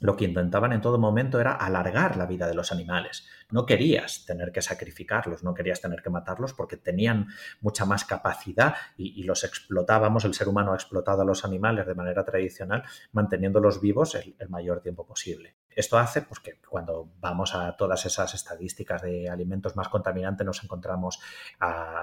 lo 0.00 0.16
que 0.16 0.24
intentaban 0.24 0.72
en 0.72 0.80
todo 0.80 0.98
momento 0.98 1.40
era 1.40 1.52
alargar 1.52 2.16
la 2.16 2.26
vida 2.26 2.48
de 2.48 2.54
los 2.54 2.72
animales. 2.72 3.28
No 3.48 3.64
querías 3.64 4.26
tener 4.26 4.50
que 4.50 4.60
sacrificarlos, 4.60 5.44
no 5.44 5.54
querías 5.54 5.80
tener 5.80 6.02
que 6.02 6.10
matarlos 6.10 6.52
porque 6.52 6.76
tenían 6.76 7.28
mucha 7.60 7.84
más 7.84 8.04
capacidad 8.04 8.74
y, 8.96 9.22
los 9.22 9.44
explotábamos, 9.44 10.24
el 10.24 10.34
ser 10.34 10.48
humano 10.48 10.72
ha 10.72 10.74
explotado 10.74 11.22
a 11.22 11.24
los 11.24 11.44
animales 11.44 11.86
de 11.86 11.94
manera 11.94 12.24
tradicional, 12.24 12.82
manteniéndolos 13.12 13.80
vivos 13.80 14.16
el, 14.16 14.34
mayor 14.48 14.80
tiempo 14.80 15.06
posible. 15.06 15.54
Esto 15.76 15.98
hace 15.98 16.22
pues, 16.22 16.40
que 16.40 16.58
cuando 16.66 17.10
vamos 17.20 17.54
a 17.54 17.76
todas 17.76 18.06
esas 18.06 18.32
estadísticas 18.32 19.02
de 19.02 19.28
alimentos 19.28 19.76
más 19.76 19.90
contaminantes 19.90 20.46
nos 20.46 20.64
encontramos 20.64 21.20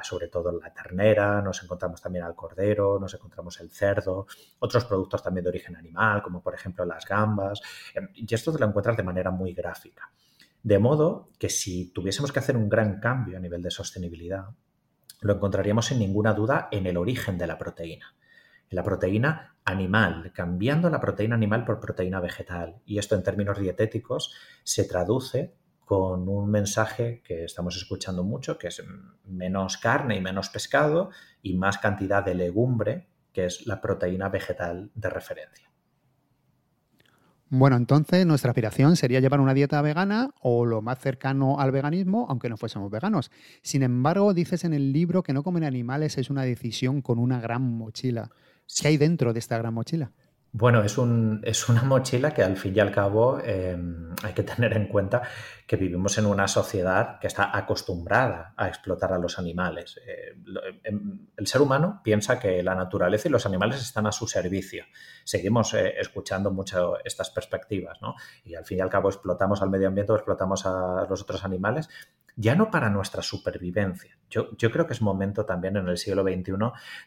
sobre 0.03 0.27
todo 0.27 0.51
la 0.51 0.71
ternera, 0.71 1.41
nos 1.41 1.63
encontramos 1.63 1.99
también 1.99 2.23
al 2.23 2.35
cordero, 2.35 2.99
nos 2.99 3.15
encontramos 3.15 3.59
el 3.61 3.71
cerdo, 3.71 4.27
otros 4.59 4.85
productos 4.85 5.23
también 5.23 5.43
de 5.43 5.49
origen 5.49 5.75
animal, 5.75 6.21
como 6.21 6.43
por 6.43 6.53
ejemplo 6.53 6.85
las 6.85 7.03
gambas, 7.05 7.61
em, 7.95 8.09
y 8.13 8.31
esto 8.31 8.53
te 8.53 8.59
lo 8.59 8.67
encuentras 8.67 8.95
de 8.95 9.03
manera 9.03 9.31
muy 9.31 9.53
gráfica. 9.53 10.11
De 10.61 10.77
modo 10.77 11.29
que 11.39 11.49
si 11.49 11.87
tuviésemos 11.87 12.31
que 12.31 12.39
hacer 12.39 12.55
un 12.55 12.69
gran 12.69 12.99
cambio 12.99 13.37
a 13.37 13.41
nivel 13.41 13.63
de 13.63 13.71
sostenibilidad, 13.71 14.49
lo 15.21 15.33
encontraríamos 15.33 15.87
sin 15.87 15.97
ninguna 15.97 16.33
duda 16.33 16.67
en 16.71 16.85
el 16.85 16.97
origen 16.97 17.39
de 17.39 17.47
la 17.47 17.57
proteína 17.57 18.13
la 18.73 18.83
proteína 18.83 19.55
animal, 19.65 20.31
cambiando 20.33 20.89
la 20.89 20.99
proteína 20.99 21.35
animal 21.35 21.63
por 21.65 21.79
proteína 21.79 22.19
vegetal. 22.19 22.81
Y 22.85 22.97
esto 22.97 23.15
en 23.15 23.23
términos 23.23 23.59
dietéticos 23.59 24.33
se 24.63 24.85
traduce 24.85 25.55
con 25.85 26.27
un 26.27 26.49
mensaje 26.49 27.21
que 27.23 27.43
estamos 27.43 27.75
escuchando 27.75 28.23
mucho, 28.23 28.57
que 28.57 28.67
es 28.67 28.83
menos 29.25 29.77
carne 29.77 30.15
y 30.15 30.21
menos 30.21 30.49
pescado 30.49 31.11
y 31.41 31.55
más 31.55 31.77
cantidad 31.77 32.23
de 32.23 32.35
legumbre, 32.35 33.07
que 33.31 33.45
es 33.45 33.67
la 33.67 33.81
proteína 33.81 34.29
vegetal 34.29 34.91
de 34.95 35.09
referencia. 35.09 35.73
Bueno, 37.55 37.75
entonces 37.75 38.25
nuestra 38.25 38.49
aspiración 38.49 38.95
sería 38.95 39.19
llevar 39.19 39.39
una 39.39 39.53
dieta 39.53 39.79
vegana 39.83 40.31
o 40.41 40.65
lo 40.65 40.81
más 40.81 40.97
cercano 40.97 41.59
al 41.59 41.71
veganismo, 41.71 42.25
aunque 42.27 42.49
no 42.49 42.57
fuésemos 42.57 42.89
veganos. 42.89 43.29
Sin 43.61 43.83
embargo, 43.83 44.33
dices 44.33 44.63
en 44.63 44.73
el 44.73 44.91
libro 44.91 45.21
que 45.21 45.33
no 45.33 45.43
comer 45.43 45.65
animales 45.65 46.17
es 46.17 46.31
una 46.31 46.41
decisión 46.41 47.03
con 47.03 47.19
una 47.19 47.39
gran 47.39 47.61
mochila. 47.61 48.31
¿Qué 48.79 48.87
hay 48.87 48.97
dentro 48.97 49.33
de 49.33 49.39
esta 49.39 49.57
gran 49.57 49.73
mochila? 49.73 50.11
Bueno, 50.55 50.83
es, 50.83 50.99
un, 50.99 51.41
es 51.43 51.67
una 51.67 51.81
mochila 51.81 52.31
que 52.31 52.43
al 52.43 52.57
fin 52.57 52.73
y 52.75 52.79
al 52.79 52.91
cabo 52.91 53.39
em, 53.39 54.13
hay 54.21 54.33
que 54.33 54.43
tener 54.43 54.77
en 54.77 54.87
cuenta 54.87 55.23
que 55.65 55.77
vivimos 55.77 56.15
en 56.19 56.27
una 56.27 56.47
sociedad 56.47 57.17
que 57.19 57.25
está 57.25 57.57
acostumbrada 57.57 58.53
a 58.55 58.67
explotar 58.67 59.13
a 59.13 59.17
los 59.17 59.39
animales. 59.39 59.99
Eh, 60.05 60.35
em, 60.83 61.25
el 61.35 61.47
ser 61.47 61.59
humano 61.59 62.01
piensa 62.03 62.39
que 62.39 62.61
la 62.61 62.75
naturaleza 62.75 63.27
y 63.27 63.31
los 63.31 63.47
animales 63.47 63.81
están 63.81 64.05
a 64.05 64.11
su 64.11 64.27
servicio. 64.27 64.85
Seguimos 65.23 65.73
eh, 65.73 65.95
escuchando 65.99 66.51
mucho 66.51 67.03
estas 67.03 67.31
perspectivas, 67.31 67.99
¿no? 67.99 68.13
Y 68.45 68.53
al 68.53 68.63
fin 68.63 68.77
y 68.77 68.81
al 68.81 68.91
cabo 68.91 69.09
explotamos 69.09 69.59
al 69.63 69.71
medio 69.71 69.87
ambiente 69.87 70.13
explotamos 70.13 70.67
a 70.67 71.07
los 71.09 71.19
otros 71.19 71.43
animales 71.43 71.89
ya 72.35 72.55
no 72.55 72.71
para 72.71 72.89
nuestra 72.89 73.21
supervivencia. 73.21 74.17
Yo, 74.29 74.49
creo 74.71 74.87
que 74.87 74.93
es 74.93 75.01
momento 75.01 75.45
también 75.45 75.77
en 75.77 75.87
el 75.87 75.97
siglo 75.97 76.23
XXI, 76.23 76.53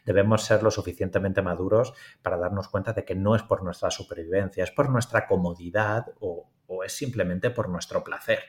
debemos 0.05 0.43
ser 0.43 0.63
lo 0.63 0.71
suficientemente 0.71 1.41
maduros 1.41 1.93
para 2.21 2.37
darnos 2.37 2.69
cuenta 2.69 2.93
de 2.93 3.03
que 3.03 3.15
no 3.15 3.35
es 3.35 3.43
por 3.43 3.63
nuestra 3.63 3.91
supervivencia, 3.91 4.63
es 4.63 4.71
por 4.71 4.89
nuestra 4.89 5.27
comodidad 5.27 6.05
o, 6.21 6.49
es 6.85 6.93
simplemente 6.93 7.49
por 7.49 7.69
nuestro 7.69 8.03
placer. 8.03 8.39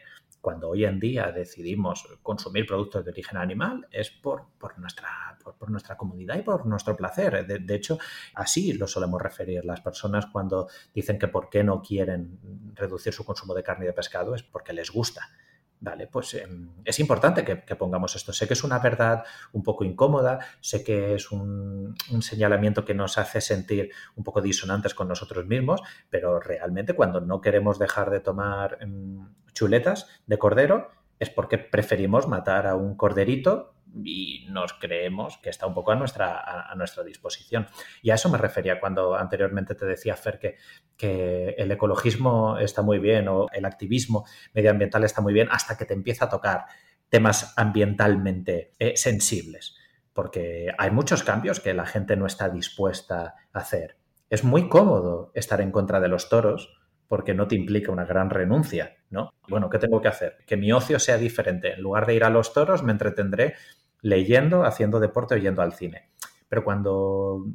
Cuando 0.41 0.69
hoy 0.69 0.85
en 0.85 1.01
día 1.01 1.33
decidimos 1.33 2.07
consumir 2.23 2.67
productos 2.67 3.05
de 3.05 3.11
origen 3.11 3.39
animal 3.39 3.89
es 3.91 4.11
por, 4.11 4.47
nuestra, 4.79 5.97
comodidad 5.97 6.37
y 6.37 6.43
por 6.43 6.65
nuestro 6.67 6.97
placer. 6.97 7.45
De, 7.45 7.59
de, 7.59 7.75
hecho, 7.75 7.99
así 8.35 8.73
lo 8.73 8.87
solemos 8.87 9.21
referir 9.21 9.65
las 9.65 9.81
personas 9.81 10.27
cuando 10.27 10.69
dicen 10.95 11.19
que 11.19 11.27
por 11.27 11.51
qué 11.51 11.65
no 11.65 11.83
quieren 11.83 12.39
reducir 12.75 13.13
su 13.13 13.25
consumo 13.25 13.55
de 13.55 13.65
carne 13.65 13.87
y 13.87 13.89
de 13.89 13.95
pescado 13.95 14.37
es 14.37 14.45
porque 14.45 14.73
les 14.73 14.93
gusta 14.93 15.29
Vale, 15.81 16.09
pues 16.09 16.35
em, 16.35 16.71
es 16.85 16.99
importante 16.99 17.45
que, 17.45 17.77
pongamos 17.77 18.17
esto. 18.17 18.33
Sé 18.33 18.49
que 18.49 18.55
es 18.55 18.65
una 18.65 18.81
verdad 18.81 19.25
un 19.53 19.63
poco 19.63 19.85
incómoda, 19.85 20.41
sé 20.61 20.83
que 20.83 21.15
es 21.15 21.31
un, 21.31 21.95
señalamiento 22.21 22.85
que 22.85 22.95
nos 22.95 23.17
hace 23.17 23.41
sentir 23.41 23.91
un 24.17 24.25
poco 24.25 24.41
disonantes 24.41 24.95
con 24.95 25.07
nosotros 25.07 25.47
mismos, 25.47 25.81
pero 26.11 26.41
realmente 26.41 26.95
cuando 26.95 27.21
no 27.21 27.41
queremos 27.41 27.79
dejar 27.79 28.11
de 28.11 28.21
tomar 28.21 28.79
em, 28.81 29.29
chuletas 29.53 30.09
de 30.27 30.39
cordero 30.39 30.91
es 31.21 31.31
porque 31.31 31.59
preferimos 31.59 32.29
matar 32.29 32.67
a 32.67 32.75
un 32.75 32.97
corderito 32.97 33.75
y 33.95 34.47
nos 34.51 34.75
creemos 34.75 35.39
que 35.39 35.51
está 35.51 35.67
un 35.67 35.75
poco 35.75 35.93
a 35.93 35.97
nuestra, 35.97 36.71
a, 36.71 36.75
nuestra 36.75 37.03
disposición. 37.03 37.67
Y 38.03 38.11
a 38.11 38.15
eso 38.15 38.29
me 38.29 38.39
refería 38.39 38.81
cuando 38.81 39.17
anteriormente 39.17 39.75
te 39.75 39.87
decía, 39.87 40.17
Fer, 40.17 40.39
que, 40.39 40.57
que, 40.97 41.55
el 41.59 41.71
ecologismo 41.71 42.59
está 42.59 42.83
muy 42.83 42.99
bien 42.99 43.29
o 43.29 43.47
el 43.53 43.65
activismo 43.65 44.27
medioambiental 44.55 45.05
está 45.05 45.21
muy 45.21 45.33
bien 45.33 45.49
hasta 45.51 45.77
que 45.77 45.85
te 45.85 45.95
empieza 45.95 46.27
a 46.27 46.29
tocar 46.29 46.67
temas 47.09 47.55
ambientalmente 47.57 48.75
eh, 48.79 48.97
sensibles, 48.97 49.77
porque 50.13 50.73
hay 50.77 50.91
muchos 50.91 51.23
cambios 51.23 51.61
que 51.61 51.75
la 51.75 51.87
gente 51.87 52.17
no 52.17 52.27
está 52.27 52.49
dispuesta 52.49 53.35
a 53.53 53.59
hacer. 53.59 53.97
Es 54.31 54.45
muy 54.45 54.69
cómodo 54.69 55.33
estar 55.35 55.61
en 55.61 55.71
contra 55.71 56.01
de 56.01 56.09
los 56.09 56.29
toros, 56.29 56.79
porque 57.09 57.33
no 57.33 57.49
te 57.49 57.57
implica 57.57 57.91
una 57.91 58.05
gran 58.05 58.29
renuncia, 58.29 58.99
¿no? 59.09 59.33
Bueno, 59.49 59.71
¿qué 59.71 59.79
tengo 59.79 60.03
que 60.03 60.09
hacer? 60.09 60.37
Que 60.47 60.59
mi 60.59 60.71
ocio 60.73 60.99
sea 60.99 61.17
diferente. 61.17 61.73
En 61.73 61.81
lugar 61.81 62.07
de 62.07 62.15
ir 62.15 62.23
a 62.23 62.31
los 62.31 62.53
toros, 62.53 62.83
me 62.83 62.93
entretendré 62.93 63.55
leyendo, 64.01 64.65
haciendo 64.65 65.01
deporte 65.01 65.35
o 65.35 65.39
yendo 65.39 65.63
al 65.63 65.73
cine. 65.73 66.11
Pero 66.49 66.65
cuando 66.65 67.47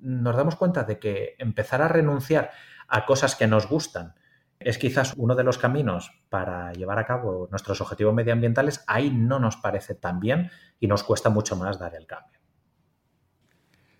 nos 0.00 0.36
damos 0.36 0.56
cuenta 0.56 0.84
de 0.84 0.98
que 0.98 1.34
empezar 1.38 1.82
a 1.82 1.88
renunciar 1.88 2.50
a 2.88 3.04
cosas 3.04 3.36
que 3.36 3.46
nos 3.46 3.68
gustan 3.68 4.14
es 4.60 4.78
quizás 4.78 5.14
uno 5.16 5.34
de 5.36 5.44
los 5.44 5.58
caminos 5.58 6.10
para 6.28 6.72
llevar 6.72 6.98
a 6.98 7.06
cabo 7.06 7.48
nuestros 7.50 7.80
objetivos 7.80 8.14
medioambientales, 8.14 8.82
ahí 8.86 9.10
no 9.10 9.38
nos 9.38 9.56
parece 9.56 9.94
tan 9.94 10.18
bien 10.18 10.50
y 10.80 10.88
nos 10.88 11.04
cuesta 11.04 11.30
mucho 11.30 11.56
más 11.56 11.78
dar 11.78 11.94
el 11.94 12.06
cambio. 12.06 12.38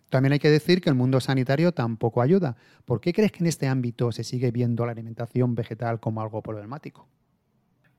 También 0.09 0.33
hay 0.33 0.39
que 0.39 0.51
decir 0.51 0.81
que 0.81 0.89
el 0.89 0.95
mundo 0.95 1.21
sanitario 1.21 1.73
tampoco 1.73 2.23
ayuda. 2.23 2.57
¿Por 2.87 3.01
qué 3.01 3.13
crees 3.13 3.31
que 3.31 3.41
en 3.41 3.47
este 3.47 3.69
ámbito 3.69 4.11
se 4.11 4.25
sigue 4.25 4.51
viendo 4.51 4.87
la 4.87 4.93
alimentación 4.93 5.55
vegetal 5.55 6.01
como 6.01 6.23
algo 6.23 6.43
problemático? 6.43 7.09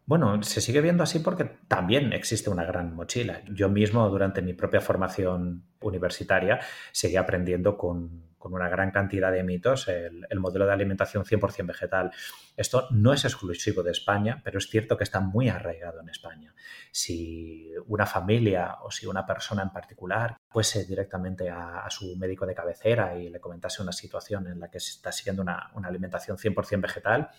Bueno, 0.10 0.42
se 0.42 0.60
sigue 0.60 0.82
viendo 0.82 1.04
así 1.04 1.20
porque 1.20 1.44
también 1.68 2.14
existe 2.14 2.50
una 2.50 2.64
gran 2.66 2.96
mochila. 2.96 3.44
Yo 3.46 3.70
mismo, 3.70 4.10
durante 4.10 4.42
mi 4.42 4.56
propia 4.56 4.82
formación 4.82 5.66
universitaria, 5.82 6.60
seguí 6.92 7.16
aprendiendo 7.16 7.78
con, 7.78 8.28
una 8.40 8.70
gran 8.70 8.90
cantidad 8.90 9.32
de 9.32 9.44
mitos 9.44 9.88
el, 9.88 10.26
el 10.28 10.40
modelo 10.40 10.66
de 10.66 10.74
alimentación 10.74 11.26
100% 11.26 11.68
vegetal. 11.68 12.12
Esto 12.58 12.88
no 12.90 13.14
es 13.14 13.24
exclusivo 13.24 13.84
de 13.84 13.92
España, 13.92 14.42
pero 14.44 14.58
es 14.58 14.68
cierto 14.68 14.98
que 14.98 15.04
está 15.04 15.20
muy 15.20 15.48
arraigado 15.48 16.02
en 16.02 16.10
España. 16.10 16.56
Si 16.92 17.72
una 17.86 18.08
familia 18.08 18.78
o 18.82 18.90
si 18.90 19.06
una 19.06 19.28
persona 19.28 19.62
en 19.62 19.70
particular 19.70 20.38
fuese 20.48 20.86
directamente 20.86 21.52
a, 21.52 21.86
su 21.92 22.16
médico 22.18 22.48
de 22.48 22.56
cabecera 22.56 23.16
y 23.16 23.30
le 23.30 23.40
comentase 23.40 23.84
una 23.84 23.92
situación 23.92 24.48
en 24.48 24.60
la 24.60 24.72
que 24.72 24.80
se 24.80 24.90
está 24.90 25.12
siguiendo 25.12 25.44
una, 25.44 25.70
una 25.76 25.90
alimentación 25.90 26.36
100% 26.36 26.82
vegetal, 26.82 27.30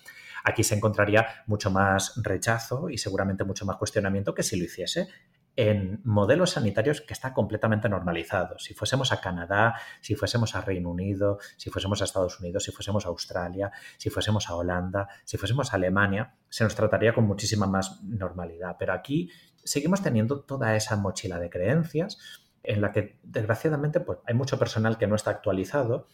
aquí 0.44 0.64
se 0.64 0.74
encontraría 0.74 1.26
mucho 1.46 1.70
más 1.70 2.20
rechazo 2.22 2.88
y 2.90 2.98
seguramente 2.98 3.44
mucho 3.44 3.66
más 3.66 3.76
cuestionamiento 3.76 4.34
que 4.34 4.42
si 4.42 4.56
lo 4.56 4.64
hiciese 4.64 5.08
en 5.56 6.00
modelos 6.04 6.50
sanitarios 6.52 7.00
que 7.00 7.12
está 7.12 7.34
completamente 7.34 7.88
normalizado. 7.88 8.58
Si 8.58 8.72
fuésemos 8.72 9.12
a 9.12 9.20
Canadá, 9.20 9.74
si 10.00 10.14
fuésemos 10.14 10.54
a 10.54 10.60
Reino 10.60 10.90
Unido, 10.90 11.38
si 11.56 11.70
fuésemos 11.70 12.00
a 12.00 12.04
Estados 12.04 12.40
Unidos, 12.40 12.64
si 12.64 12.72
fuésemos 12.72 13.04
a 13.04 13.08
Australia, 13.08 13.70
si 13.98 14.10
fuésemos 14.10 14.48
a 14.48 14.54
Holanda, 14.54 15.08
si 15.24 15.36
fuésemos 15.36 15.72
a 15.72 15.76
Alemania, 15.76 16.34
se 16.48 16.64
nos 16.64 16.74
trataría 16.74 17.12
con 17.12 17.26
muchísima 17.26 17.66
más 17.66 18.02
normalidad. 18.02 18.76
Pero 18.78 18.92
aquí 18.92 19.30
seguimos 19.64 20.02
teniendo 20.02 20.40
toda 20.40 20.76
esa 20.76 20.96
mochila 20.96 21.38
de 21.38 21.50
creencias 21.50 22.18
en 22.62 22.80
la 22.80 22.92
que 22.92 23.18
desgraciadamente 23.22 24.00
pues, 24.00 24.18
hay 24.26 24.34
mucho 24.34 24.58
personal 24.58 24.98
que 24.98 25.06
no 25.06 25.16
está 25.16 25.30
actualizado 25.30 26.06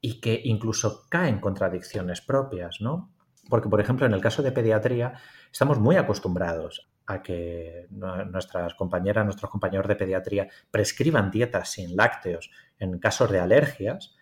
y 0.00 0.20
que 0.20 0.40
incluso 0.44 1.06
cae 1.08 1.28
en 1.28 1.40
contradicciones 1.40 2.20
propias, 2.20 2.80
¿no? 2.80 3.12
Porque, 3.48 3.68
por 3.68 3.80
ejemplo, 3.80 4.06
en 4.06 4.12
el 4.12 4.20
caso 4.20 4.42
de 4.42 4.52
pediatría, 4.52 5.14
estamos 5.50 5.78
muy 5.78 5.96
acostumbrados 5.96 6.90
a 7.06 7.22
que 7.22 7.86
nuestras 7.90 8.74
compañeras, 8.74 9.24
nuestros 9.24 9.50
compañeros 9.50 9.88
de 9.88 9.96
pediatría 9.96 10.48
prescriban 10.70 11.30
dietas 11.30 11.70
sin 11.70 11.96
lácteos 11.96 12.50
en 12.78 12.98
casos 12.98 13.30
de 13.30 13.40
alergias, 13.40 14.14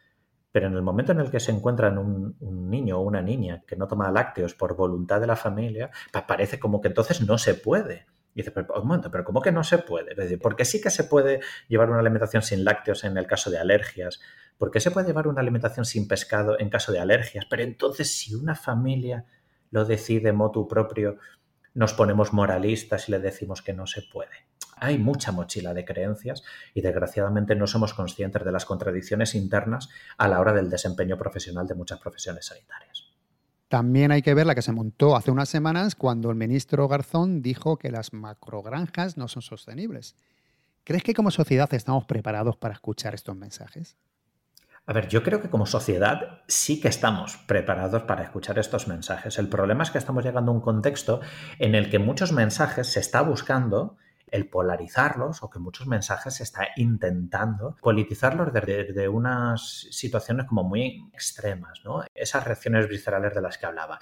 pero 0.52 0.68
en 0.68 0.74
el 0.74 0.82
momento 0.82 1.12
en 1.12 1.20
el 1.20 1.30
que 1.30 1.40
se 1.40 1.50
encuentran 1.50 1.98
un, 1.98 2.36
niño 2.70 2.98
o 2.98 3.02
una 3.02 3.20
niña 3.20 3.62
que 3.66 3.76
no 3.76 3.88
toma 3.88 4.10
lácteos 4.10 4.54
por 4.54 4.76
voluntad 4.76 5.20
de 5.20 5.26
la 5.26 5.36
familia, 5.36 5.90
parece 6.26 6.58
como 6.58 6.80
que 6.80 6.88
entonces 6.88 7.26
no 7.26 7.36
se 7.38 7.54
puede. 7.54 8.06
Y 8.34 8.40
dice, 8.40 8.52
pero 8.52 8.66
un 8.80 8.86
momento, 8.86 9.10
pero 9.10 9.24
¿cómo 9.24 9.42
que 9.42 9.50
no 9.50 9.64
se 9.64 9.78
puede? 9.78 10.12
Es 10.12 10.16
decir, 10.16 10.38
porque 10.38 10.64
sí 10.64 10.80
que 10.80 10.90
se 10.90 11.04
puede 11.04 11.40
llevar 11.68 11.90
una 11.90 12.00
alimentación 12.00 12.42
sin 12.42 12.64
lácteos 12.64 13.04
en 13.04 13.16
el 13.16 13.26
caso 13.26 13.50
de 13.50 13.58
alergias, 13.58 14.20
¿Por 14.58 14.70
qué 14.70 14.80
se 14.80 14.90
puede 14.90 15.06
llevar 15.06 15.28
una 15.28 15.40
alimentación 15.40 15.84
sin 15.84 16.08
pescado 16.08 16.58
en 16.58 16.70
caso 16.70 16.92
de 16.92 16.98
alergias? 16.98 17.46
Pero 17.48 17.62
entonces, 17.62 18.16
si 18.16 18.34
una 18.34 18.54
familia 18.54 19.26
lo 19.70 19.84
decide 19.84 20.32
motu 20.32 20.66
propio, 20.66 21.18
nos 21.74 21.92
ponemos 21.92 22.32
moralistas 22.32 23.08
y 23.08 23.12
le 23.12 23.18
decimos 23.18 23.60
que 23.60 23.74
no 23.74 23.86
se 23.86 24.02
puede. 24.02 24.46
Hay 24.78 24.98
mucha 24.98 25.32
mochila 25.32 25.74
de 25.74 25.84
creencias 25.84 26.42
y 26.74 26.80
desgraciadamente 26.80 27.54
no 27.54 27.66
somos 27.66 27.94
conscientes 27.94 28.44
de 28.44 28.52
las 28.52 28.64
contradicciones 28.64 29.34
internas 29.34 29.88
a 30.16 30.28
la 30.28 30.40
hora 30.40 30.52
del 30.52 30.70
desempeño 30.70 31.16
profesional 31.18 31.66
de 31.66 31.74
muchas 31.74 31.98
profesiones 31.98 32.46
sanitarias. 32.46 33.04
También 33.68 34.12
hay 34.12 34.22
que 34.22 34.34
ver 34.34 34.46
la 34.46 34.54
que 34.54 34.62
se 34.62 34.72
montó 34.72 35.16
hace 35.16 35.30
unas 35.30 35.48
semanas 35.48 35.96
cuando 35.96 36.30
el 36.30 36.36
ministro 36.36 36.88
Garzón 36.88 37.42
dijo 37.42 37.78
que 37.78 37.90
las 37.90 38.12
macrogranjas 38.12 39.16
no 39.16 39.28
son 39.28 39.42
sostenibles. 39.42 40.14
¿Crees 40.84 41.02
que 41.02 41.14
como 41.14 41.30
sociedad 41.30 41.72
estamos 41.74 42.04
preparados 42.04 42.56
para 42.56 42.74
escuchar 42.74 43.14
estos 43.14 43.34
mensajes? 43.34 43.96
A 44.88 44.92
ver, 44.92 45.08
yo 45.08 45.24
creo 45.24 45.42
que 45.42 45.50
como 45.50 45.66
sociedad 45.66 46.42
sí 46.46 46.80
que 46.80 46.86
estamos 46.86 47.38
preparados 47.48 48.04
para 48.04 48.22
escuchar 48.22 48.56
estos 48.60 48.86
mensajes. 48.86 49.36
El 49.36 49.48
problema 49.48 49.82
es 49.82 49.90
que 49.90 49.98
estamos 49.98 50.24
llegando 50.24 50.52
a 50.52 50.54
un 50.54 50.60
contexto 50.60 51.20
en 51.58 51.74
el 51.74 51.90
que 51.90 51.98
muchos 51.98 52.30
mensajes 52.30 52.92
se 52.92 53.00
está 53.00 53.20
buscando 53.22 53.96
el 54.28 54.48
polarizarlos 54.48 55.42
o 55.42 55.50
que 55.50 55.58
muchos 55.58 55.88
mensajes 55.88 56.34
se 56.34 56.44
está 56.44 56.68
intentando 56.76 57.76
politizarlos 57.82 58.52
desde, 58.52 59.08
unas 59.08 59.88
situaciones 59.90 60.46
como 60.46 60.62
muy 60.62 61.10
extremas, 61.12 61.80
¿no? 61.84 62.04
Esas 62.14 62.44
reacciones 62.44 62.88
viscerales 62.88 63.34
de 63.34 63.40
las 63.40 63.58
que 63.58 63.66
hablaba. 63.66 63.98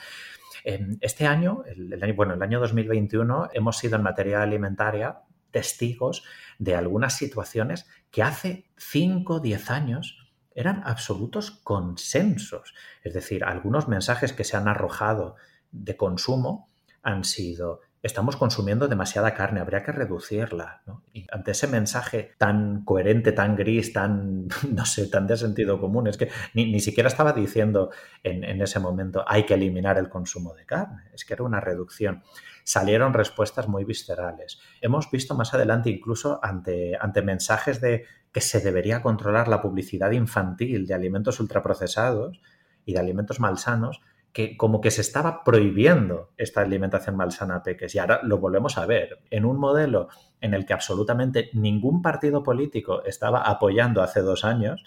Este 1.01 1.27
año, 1.27 1.63
el, 1.67 2.03
año, 2.03 2.15
bueno, 2.15 2.35
el 2.35 2.43
año 2.43 2.61
2021, 2.61 3.51
hemos 3.55 3.79
sido 3.79 3.97
en 3.97 4.03
materia 4.03 4.43
alimentaria 4.43 5.21
testigos 5.51 6.25
de 6.59 6.75
algunas 6.75 7.17
situaciones 7.17 7.87
que 8.11 8.23
hace 8.23 8.67
5 8.77 9.35
o 9.35 9.41
10 9.41 9.71
años 9.71 10.24
eran 10.55 10.83
absolutos 10.85 11.51
consensos. 11.51 12.75
Es 13.03 13.15
decir, 13.15 13.45
algunos 13.45 13.89
mensajes 13.89 14.33
que 14.33 14.45
se 14.45 14.57
han 14.57 14.69
arrojado 14.69 15.37
de 15.73 15.97
consumo 15.97 16.71
han 17.03 17.25
sido 17.25 17.81
estamos 18.05 18.37
consumiendo 18.37 18.87
demasiada 18.87 19.33
carne, 19.33 19.61
habría 19.61 19.83
que 19.83 19.91
reducirla. 19.91 20.83
Y 21.15 21.27
ante 21.33 21.53
ese 21.53 21.67
mensaje 21.67 22.33
tan 22.37 22.85
coherente, 22.85 23.33
tan 23.33 23.57
gris, 23.57 23.95
tan, 23.95 24.47
no 24.71 24.85
sé, 24.85 25.07
tan 25.09 25.27
de 25.27 25.39
sentido 25.39 25.81
común, 25.81 26.07
es 26.07 26.19
que 26.19 26.29
ni, 26.53 26.79
siquiera 26.81 27.09
estaba 27.09 27.33
diciendo 27.33 27.91
en, 28.23 28.45
en, 28.45 28.61
ese 28.61 28.79
momento 28.79 29.25
hay 29.27 29.47
que 29.47 29.55
eliminar 29.55 29.97
el 29.97 30.11
consumo 30.11 30.53
de 30.53 30.67
carne, 30.67 31.05
es 31.15 31.25
que 31.25 31.33
era 31.33 31.45
una 31.45 31.61
reducción. 31.61 32.23
Salieron 32.63 33.15
respuestas 33.15 33.69
muy 33.69 33.85
viscerales. 33.85 34.61
Hemos 34.83 35.11
visto 35.11 35.35
más 35.35 35.55
adelante 35.55 35.89
incluso 35.89 36.41
ante, 36.43 36.99
ante 37.01 37.23
mensajes 37.23 37.81
de 37.81 38.05
que 38.35 38.41
se 38.41 38.61
debería 38.61 39.01
controlar 39.01 39.47
la 39.47 39.63
publicidad 39.63 40.11
infantil 40.11 40.89
de 40.89 40.95
alimentos 40.95 41.39
ultraprocesados 41.39 42.41
y 42.85 42.93
de 42.93 42.99
alimentos 42.99 43.39
malsanos, 43.39 44.01
que 44.33 44.57
como 44.57 44.81
que 44.81 44.91
se 44.91 45.03
estaba 45.03 45.45
prohibiendo 45.45 46.33
esta 46.37 46.61
alimentación 46.61 47.15
malsana 47.15 47.55
a 47.55 47.63
peques. 47.63 47.95
Y 47.95 48.01
ahora 48.01 48.19
lo 48.25 48.39
volvemos 48.39 48.77
a 48.77 48.87
ver. 48.87 49.21
En 49.31 49.45
un 49.45 49.57
modelo 49.61 50.09
en 50.41 50.53
el 50.53 50.67
que 50.67 50.73
absolutamente 50.73 51.51
ningún 51.53 52.03
partido 52.03 52.43
político 52.43 53.05
estaba 53.05 53.43
apoyando 53.43 54.03
hace 54.03 54.21
dos 54.21 54.45
años, 54.45 54.83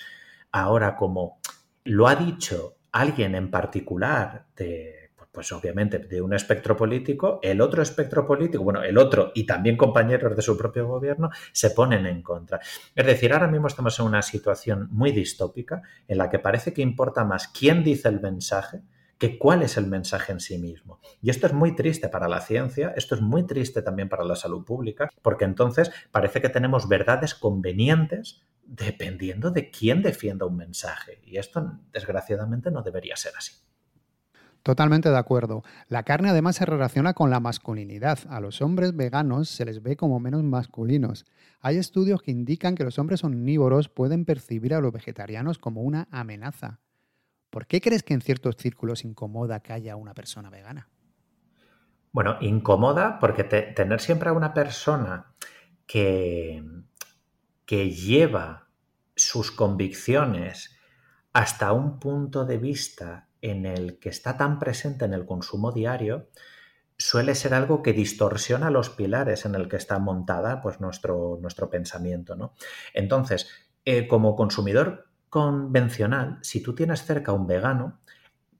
ahora 0.51 0.97
como 0.97 1.39
lo 1.85 2.09
ha 2.09 2.15
dicho 2.15 2.75
alguien 2.91 3.33
en 3.33 3.49
particular 3.49 4.47
de, 4.57 4.96
pues 5.37 5.51
obviamente 5.51 5.99
de 5.99 6.19
un 6.19 6.33
espectro 6.33 6.75
político, 6.75 7.39
el 7.43 7.61
otro 7.61 7.83
espectro 7.83 8.25
político, 8.25 8.63
bueno, 8.63 8.81
el 8.81 8.97
otro 8.97 9.31
y 9.35 9.45
también 9.45 9.77
compañeros 9.77 10.35
de 10.35 10.41
su 10.41 10.57
propio 10.57 10.87
gobierno 10.87 11.29
se 11.51 11.69
ponen 11.69 12.07
en 12.07 12.23
contra. 12.23 12.59
Es 12.95 13.05
decir, 13.05 13.31
ahora 13.31 13.47
mismo 13.47 13.67
estamos 13.67 13.99
en 13.99 14.07
una 14.07 14.23
situación 14.23 14.87
muy 14.89 15.11
distópica 15.11 15.83
en 16.07 16.17
la 16.17 16.31
que 16.31 16.39
parece 16.39 16.73
que 16.73 16.81
importa 16.81 17.23
más 17.23 17.49
quién 17.49 17.83
dice 17.83 18.07
el 18.07 18.19
mensaje, 18.19 18.81
que 19.19 19.37
cuál 19.37 19.61
es 19.61 19.77
el 19.77 19.85
mensaje 19.85 20.31
en 20.31 20.39
sí 20.39 20.57
mismo. 20.57 20.99
Y 21.21 21.29
esto 21.29 21.45
es 21.45 21.53
muy 21.53 21.75
triste 21.75 22.09
para 22.09 22.27
la 22.27 22.41
ciencia, 22.41 22.91
esto 22.95 23.13
es 23.13 23.21
muy 23.21 23.45
triste 23.45 23.83
también 23.83 24.09
para 24.09 24.23
la 24.23 24.35
salud 24.35 24.65
pública, 24.65 25.07
porque 25.21 25.45
entonces 25.45 25.91
parece 26.09 26.41
que 26.41 26.49
tenemos 26.49 26.89
verdades 26.89 27.35
convenientes 27.35 28.41
dependiendo 28.63 29.51
de 29.51 29.69
quién 29.69 30.01
defienda 30.01 30.47
un 30.47 30.57
mensaje. 30.57 31.21
Y 31.23 31.37
esto, 31.37 31.77
desgraciadamente, 31.93 32.71
no 32.71 32.81
debería 32.81 33.15
ser 33.15 33.33
así. 33.37 33.53
Totalmente 34.67 35.09
de 35.09 35.17
acuerdo. 35.17 35.63
La 35.87 36.03
carne 36.03 36.29
además 36.29 36.57
se 36.57 36.65
relaciona 36.65 37.13
con 37.13 37.29
la 37.29 37.39
masculinidad. 37.39 38.19
A 38.29 38.41
los 38.41 38.61
hombres 38.61 38.93
veganos 38.93 39.47
se 39.47 39.63
les 39.63 39.81
ve 39.81 39.95
como 39.95 40.19
menos 40.19 40.43
masculinos. 40.43 41.23
Hay 41.61 41.77
estudios 41.77 42.21
que 42.21 42.31
indican 42.31 42.75
que 42.75 42.83
los 42.83 42.99
hombres 42.99 43.23
omnívoros 43.23 43.87
pueden 43.87 44.25
percibir 44.25 44.73
a 44.73 44.81
los 44.81 44.91
vegetarianos 44.91 45.57
como 45.57 45.83
una 45.83 46.09
amenaza. 46.11 46.81
¿Por 47.49 47.65
qué 47.65 47.79
crees 47.79 48.03
que 48.03 48.13
en 48.13 48.19
ciertos 48.19 48.57
círculos 48.57 49.05
incomoda 49.05 49.61
que 49.61 49.71
haya 49.71 49.95
una 49.95 50.13
persona 50.13 50.49
vegana? 50.49 50.89
Bueno, 52.11 52.35
incomoda 52.41 53.19
porque 53.19 53.45
tener 53.45 54.01
siempre 54.01 54.31
a 54.31 54.33
una 54.33 54.53
persona 54.53 55.27
que, 55.85 56.61
que 57.65 57.91
lleva 57.91 58.67
sus 59.15 59.49
convicciones 59.49 60.75
hasta 61.31 61.71
un 61.71 61.99
punto 61.99 62.43
de 62.43 62.57
vista 62.57 63.26
en 63.49 63.65
el 63.65 63.99
que 63.99 64.09
está 64.09 64.37
tan 64.37 64.59
presente 64.59 65.05
en 65.05 65.13
el 65.13 65.25
consumo 65.25 65.71
diario, 65.71 66.29
suele 66.97 67.35
ser 67.35 67.53
algo 67.53 67.83
que 67.83 67.93
distorsiona 67.93 68.71
los 68.71 68.89
pilares 68.89 69.45
en 69.45 69.55
el 69.55 69.69
que 69.69 69.77
está 69.77 69.99
montada 69.99 70.61
pues, 70.61 70.81
nuestro, 70.81 71.37
nuestro 71.41 71.69
pensamiento. 71.69 72.35
¿no? 72.35 72.53
Entonces, 72.93 73.49
eh, 73.85 74.07
como 74.07 74.35
consumidor 74.35 75.07
convencional, 75.29 76.39
si 76.41 76.61
tú 76.61 76.73
tienes 76.73 77.05
cerca 77.05 77.33
un 77.33 77.47
vegano, 77.47 77.99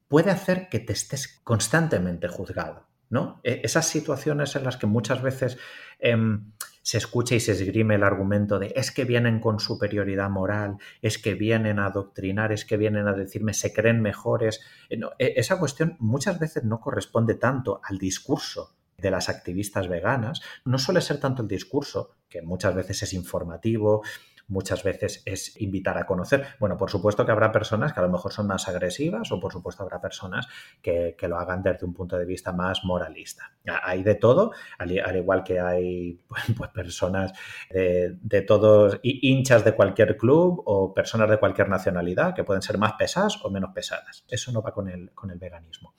puede 0.07 0.31
hacer 0.31 0.69
que 0.69 0.79
te 0.79 0.93
estés 0.93 1.39
constantemente 1.43 2.27
juzgado. 2.27 2.87
¿no? 3.09 3.39
E, 3.43 3.61
esas 3.63 3.87
situaciones 3.87 4.55
en 4.55 4.63
las 4.63 4.77
que 4.77 4.87
muchas 4.87 5.21
veces 5.21 5.57
em, 5.99 6.51
se 6.87 6.97
escucha 6.97 7.35
y 7.35 7.41
se 7.41 7.51
esgrime 7.51 7.95
el 7.95 8.03
argumento 8.03 8.59
de 8.59 8.71
es 8.73 8.91
que 8.91 9.03
vienen 9.03 9.41
con 9.41 9.59
superioridad 9.59 10.29
moral, 10.29 10.77
es 11.01 11.17
que 11.17 11.33
vienen 11.33 11.79
a 11.79 11.87
adoctrinar, 11.87 12.53
es 12.53 12.63
que 12.63 12.77
vienen 12.77 13.09
a 13.09 13.13
decirme 13.13 13.53
se 13.53 13.73
creen 13.73 14.01
mejores. 14.01 14.61
Eh, 14.89 14.97
e, 15.19 15.33
esa 15.35 15.59
cuestión 15.59 15.97
muchas 15.99 16.39
veces 16.39 16.63
no 16.63 16.79
corresponde 16.79 17.35
tanto 17.35 17.81
al 17.83 17.97
discurso 17.97 18.77
de 18.97 19.11
las 19.11 19.27
activistas 19.27 19.89
veganas, 19.89 20.39
no 20.63 20.77
suele 20.77 21.01
ser 21.01 21.19
tanto 21.19 21.41
el 21.41 21.49
discurso, 21.49 22.15
que 22.29 22.41
muchas 22.41 22.73
veces 22.73 23.03
es 23.03 23.11
informativo, 23.11 24.01
muchas 24.47 24.83
veces 24.83 25.21
es 25.25 25.59
invitar 25.61 25.97
a 25.97 26.05
conocer. 26.05 26.45
Bueno, 26.59 26.77
por 26.77 26.89
supuesto 26.89 27.25
que 27.25 27.31
habrá 27.31 27.51
personas 27.51 27.93
que 27.93 27.99
a 27.99 28.03
lo 28.03 28.09
mejor 28.09 28.31
son 28.31 28.47
más 28.47 28.67
agresivas 28.67 29.31
o 29.31 29.39
por 29.39 29.51
supuesto 29.51 29.83
habrá 29.83 29.99
personas 29.99 30.47
que, 30.81 31.15
lo 31.27 31.37
hagan 31.37 31.61
desde 31.61 31.85
un 31.85 31.93
punto 31.93 32.17
de 32.17 32.25
vista 32.25 32.53
más 32.53 32.85
moralista. 32.85 33.51
Hay 33.83 34.01
de 34.01 34.15
todo, 34.15 34.51
al, 34.77 34.91
igual 35.17 35.43
que 35.43 35.59
hay 35.59 36.13
pues 36.57 36.71
personas 36.71 37.33
de, 37.69 38.17
de, 38.21 38.41
todos, 38.41 38.99
hinchas 39.03 39.65
de 39.65 39.73
cualquier 39.73 40.15
club 40.15 40.63
o 40.65 40.93
personas 40.93 41.29
de 41.29 41.37
cualquier 41.37 41.67
nacionalidad 41.67 42.33
que 42.33 42.45
pueden 42.45 42.61
ser 42.61 42.77
más 42.77 42.93
pesadas 42.93 43.39
o 43.43 43.49
menos 43.49 43.71
pesadas. 43.73 44.23
Eso 44.29 44.53
no 44.53 44.61
va 44.61 44.71
con 44.71 44.87
el, 44.87 45.11
con 45.13 45.31
el 45.31 45.37
veganismo. 45.37 45.93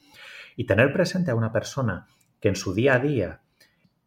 Y 0.56 0.64
tener 0.64 0.92
presente 0.92 1.30
a 1.30 1.34
una 1.34 1.52
persona 1.52 2.06
que 2.40 2.48
en 2.48 2.56
su 2.56 2.72
día 2.72 2.94
a 2.94 2.98
día 2.98 3.42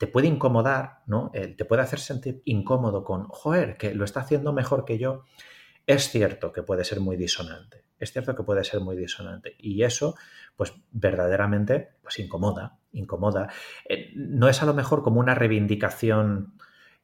te 0.02 0.08
puede 0.08 0.26
incomodar, 0.26 1.04
¿no? 1.06 1.30
te 1.32 1.64
puede 1.64 1.84
hacer 1.84 2.00
sentir 2.00 2.42
incómodo 2.46 3.04
con, 3.04 3.28
joder, 3.28 3.78
que 3.78 3.94
lo 3.94 4.04
está 4.04 4.22
haciendo 4.22 4.52
mejor 4.52 4.84
que 4.84 4.98
yo. 4.98 5.26
Es 5.86 6.10
cierto 6.10 6.52
que 6.52 6.64
puede 6.64 6.84
ser 6.86 7.02
muy 7.02 7.18
disonante, 7.18 7.86
es 8.00 8.12
cierto 8.12 8.36
que 8.36 8.42
puede 8.42 8.64
ser 8.64 8.80
muy 8.80 8.98
disonante. 8.98 9.56
Y 9.60 9.84
eso, 9.84 10.16
pues 10.56 10.74
verdaderamente, 10.90 11.98
pues 12.02 12.18
incomoda, 12.18 12.80
incomoda. 12.94 13.50
Eh, 13.88 14.10
no 14.16 14.50
es 14.50 14.64
a 14.64 14.66
lo 14.66 14.74
mejor 14.74 15.04
como 15.04 15.20
una 15.20 15.36
reivindicación 15.36 16.56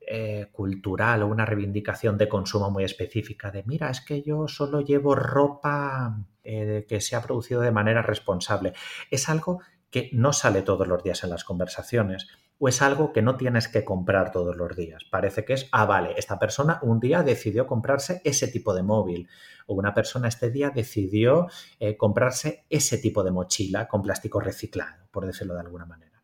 eh, 0.02 0.48
cultural 0.52 1.22
o 1.22 1.28
una 1.28 1.46
reivindicación 1.46 2.18
de 2.18 2.28
consumo 2.28 2.72
muy 2.72 2.84
específica 2.84 3.52
de, 3.52 3.62
mira, 3.68 3.92
es 3.92 4.02
que 4.02 4.24
yo 4.24 4.48
solo 4.48 4.82
llevo 4.82 5.14
ropa 5.14 6.26
eh, 6.44 6.88
que 6.90 7.00
se 7.00 7.16
ha 7.16 7.22
producido 7.22 7.62
de 7.62 7.72
manera 7.72 8.02
responsable. 8.02 8.74
Es 9.12 9.30
algo 9.30 9.62
que 9.92 10.10
no 10.14 10.34
sale 10.34 10.64
todos 10.64 10.88
los 10.88 11.04
días 11.04 11.24
en 11.24 11.30
las 11.30 11.44
conversaciones 11.44 12.28
o 12.60 12.68
es 12.68 12.82
algo 12.82 13.14
que 13.14 13.22
no 13.22 13.38
tienes 13.38 13.68
que 13.68 13.86
comprar 13.86 14.32
todos 14.32 14.56
los 14.56 14.76
días. 14.76 15.04
Parece 15.12 15.46
que 15.46 15.54
es, 15.54 15.68
ah, 15.72 15.86
vale, 15.86 16.14
esta 16.18 16.40
persona 16.40 16.80
un 16.82 17.00
día 17.00 17.24
decidió 17.24 17.68
comprarse 17.68 18.22
ese 18.24 18.48
tipo 18.48 18.74
de 18.74 18.84
móvil 18.84 19.28
o 19.68 19.76
una 19.76 19.94
persona 19.94 20.28
este 20.28 20.50
día 20.50 20.72
decidió 20.72 21.48
eh, 21.80 21.98
comprarse 21.98 22.66
ese 22.70 22.98
tipo 22.98 23.24
de 23.24 23.32
mochila 23.32 23.88
con 23.88 24.02
plástico 24.02 24.40
reciclado, 24.40 25.08
por 25.12 25.26
decirlo 25.26 25.54
de 25.54 25.62
alguna 25.62 25.86
manera. 25.86 26.22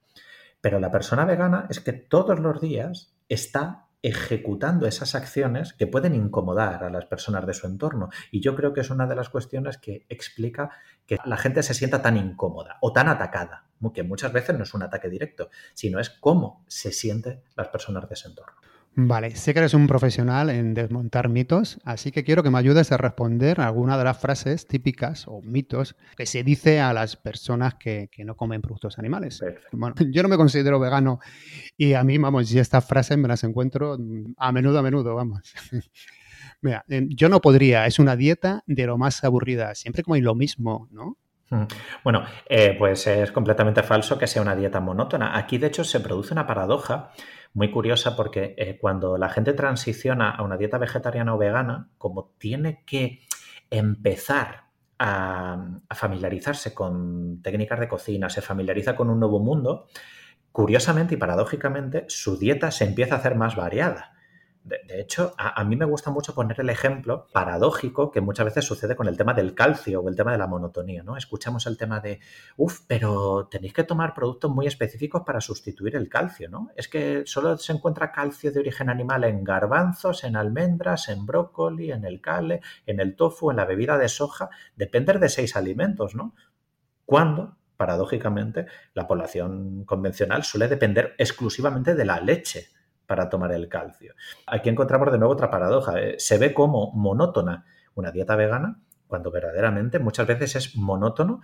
Pero 0.61 0.79
la 0.79 0.91
persona 0.91 1.25
vegana 1.25 1.67
es 1.69 1.79
que 1.81 1.93
todos 1.93 2.39
los 2.39 2.61
días 2.61 3.13
está 3.27 3.87
ejecutando 4.03 4.85
esas 4.85 5.15
acciones 5.15 5.73
que 5.73 5.87
pueden 5.87 6.13
incomodar 6.13 6.83
a 6.83 6.89
las 6.89 7.05
personas 7.05 7.47
de 7.47 7.53
su 7.53 7.67
entorno. 7.67 8.09
Y 8.31 8.41
yo 8.41 8.53
creo 8.55 8.73
que 8.73 8.81
es 8.81 8.89
una 8.89 9.07
de 9.07 9.15
las 9.15 9.29
cuestiones 9.29 9.77
que 9.77 10.05
explica 10.09 10.71
que 11.05 11.17
la 11.25 11.37
gente 11.37 11.63
se 11.63 11.73
sienta 11.73 12.01
tan 12.01 12.17
incómoda 12.17 12.77
o 12.81 12.91
tan 12.91 13.07
atacada, 13.07 13.65
que 13.91 14.03
muchas 14.03 14.31
veces 14.31 14.55
no 14.55 14.63
es 14.63 14.73
un 14.73 14.83
ataque 14.83 15.09
directo, 15.09 15.49
sino 15.73 15.99
es 15.99 16.09
cómo 16.09 16.63
se 16.67 16.91
sienten 16.91 17.41
las 17.55 17.67
personas 17.67 18.07
de 18.07 18.13
ese 18.13 18.29
entorno. 18.29 18.53
Vale, 18.95 19.35
sé 19.35 19.53
que 19.53 19.59
eres 19.59 19.73
un 19.73 19.87
profesional 19.87 20.51
en 20.51 20.75
desmontar 20.75 21.27
mitos, 21.27 21.79
así 21.83 22.11
que 22.11 22.23
quiero 22.23 22.43
que 22.43 22.51
me 22.51 22.59
ayudes 22.59 22.91
a 22.91 22.97
responder 22.97 23.59
alguna 23.59 23.97
de 23.97 24.03
las 24.03 24.19
frases 24.19 24.67
típicas 24.67 25.27
o 25.27 25.41
mitos 25.41 25.95
que 26.15 26.27
se 26.27 26.43
dice 26.43 26.79
a 26.79 26.93
las 26.93 27.15
personas 27.15 27.73
que, 27.73 28.09
no 28.19 28.35
comen 28.35 28.61
productos 28.61 28.99
animales. 28.99 29.43
Bueno, 29.71 29.95
yo 30.11 30.21
no 30.21 30.29
me 30.29 30.37
considero 30.37 30.79
vegano 30.79 31.19
y 31.75 31.93
a 31.93 32.03
mí, 32.03 32.19
vamos, 32.19 32.51
y 32.53 32.59
estas 32.59 32.85
frases 32.85 33.17
me 33.17 33.27
las 33.27 33.43
encuentro 33.43 33.97
a 34.37 34.51
menudo, 34.51 34.77
a 34.77 34.83
menudo, 34.83 35.15
vamos. 35.15 35.53
Mira, 36.61 36.85
eh, 36.87 37.07
yo 37.09 37.29
no 37.29 37.41
podría, 37.41 37.87
es 37.87 37.97
una 37.97 38.15
dieta 38.15 38.63
de 38.67 38.85
lo 38.85 38.99
más 38.99 39.23
aburrida, 39.23 39.73
siempre 39.73 40.03
como 40.03 40.15
hay 40.15 40.21
lo 40.21 40.35
mismo, 40.35 40.87
¿no? 40.91 41.17
Bueno, 42.03 42.23
eh, 42.47 42.75
pues 42.77 43.07
es 43.07 43.31
completamente 43.31 43.83
falso 43.83 44.17
que 44.17 44.27
sea 44.27 44.41
una 44.41 44.55
dieta 44.55 44.79
monótona. 44.79 45.37
Aquí, 45.37 45.57
de 45.57 45.67
hecho, 45.67 45.83
se 45.83 45.99
produce 45.99 46.33
una 46.33 46.47
paradoja 46.47 47.11
muy 47.53 47.69
curiosa 47.71 48.15
porque 48.15 48.55
eh, 48.57 48.77
cuando 48.79 49.17
la 49.17 49.29
gente 49.29 49.53
transiciona 49.53 50.31
a 50.31 50.43
una 50.43 50.57
dieta 50.57 50.77
vegetariana 50.77 51.35
o 51.35 51.37
vegana, 51.37 51.89
como 51.97 52.31
tiene 52.37 52.83
que 52.85 53.21
empezar 53.69 54.63
a, 54.99 55.79
familiarizarse 55.91 56.73
con 56.73 57.41
técnicas 57.41 57.79
de 57.79 57.87
cocina, 57.87 58.29
se 58.29 58.41
familiariza 58.41 58.95
con 58.95 59.09
un 59.09 59.19
nuevo 59.19 59.39
mundo, 59.39 59.87
curiosamente 60.51 61.15
y 61.15 61.17
paradójicamente, 61.17 62.05
su 62.07 62.37
dieta 62.37 62.71
se 62.71 62.85
empieza 62.85 63.15
a 63.15 63.17
hacer 63.19 63.35
más 63.35 63.55
variada. 63.55 64.12
De, 64.63 65.01
hecho, 65.01 65.33
a, 65.37 65.61
mí 65.65 65.75
me 65.75 65.83
gusta 65.83 66.09
mucho 66.09 66.33
poner 66.33 66.57
el 66.61 66.69
ejemplo 66.69 67.27
paradójico 67.33 68.11
que 68.11 68.21
muchas 68.21 68.45
veces 68.45 68.63
sucede 68.63 68.95
con 68.95 69.09
el 69.09 69.17
tema 69.17 69.33
del 69.33 69.53
calcio 69.53 69.99
o 69.99 70.07
el 70.07 70.15
tema 70.15 70.31
de 70.31 70.37
la 70.37 70.47
monotonía, 70.47 71.03
¿no? 71.03 71.17
Escuchamos 71.17 71.67
el 71.67 71.77
tema 71.77 71.99
de, 71.99 72.21
uff, 72.55 72.79
pero 72.87 73.49
tenéis 73.51 73.73
que 73.73 73.83
tomar 73.83 74.13
productos 74.13 74.49
muy 74.49 74.65
específicos 74.65 75.23
para 75.25 75.41
sustituir 75.41 75.97
el 75.97 76.07
calcio, 76.07 76.49
¿no? 76.49 76.69
Es 76.77 76.87
que 76.87 77.23
solo 77.25 77.57
se 77.57 77.73
encuentra 77.73 78.13
calcio 78.13 78.53
de 78.53 78.61
origen 78.61 78.89
animal 78.89 79.25
en 79.25 79.43
garbanzos, 79.43 80.23
en 80.23 80.37
almendras, 80.37 81.09
en 81.09 81.25
brócoli, 81.25 81.91
en 81.91 82.05
el 82.05 82.21
cale, 82.21 82.61
en 82.85 83.01
el 83.01 83.17
tofu, 83.17 83.51
en 83.51 83.57
la 83.57 83.65
bebida 83.65 83.97
de 83.97 84.07
soja. 84.07 84.49
Depende 84.77 85.19
de 85.19 85.27
seis 85.27 85.57
alimentos, 85.57 86.15
¿no? 86.15 86.35
Cuando 87.05 87.57
paradójicamente, 87.75 88.67
la 88.93 89.07
población 89.07 89.83
convencional 89.83 90.43
suele 90.45 90.69
depender 90.69 91.15
exclusivamente 91.17 91.95
de 91.95 92.05
la 92.05 92.21
leche 92.21 92.69
para 93.05 93.29
tomar 93.29 93.51
el 93.51 93.67
calcio. 93.69 94.13
Aquí 94.47 94.69
encontramos 94.69 95.11
de 95.11 95.17
nuevo 95.17 95.33
otra 95.33 95.51
paradoja. 95.51 95.99
Eh, 95.99 96.15
se 96.19 96.37
ve 96.37 96.53
como 96.53 96.91
monótona 96.93 97.65
una 97.95 98.11
dieta 98.11 98.35
vegana 98.35 98.79
cuando 99.07 99.31
verdaderamente 99.31 99.99
muchas 99.99 100.25
veces 100.25 100.55
es 100.55 100.75
monótono 100.75 101.41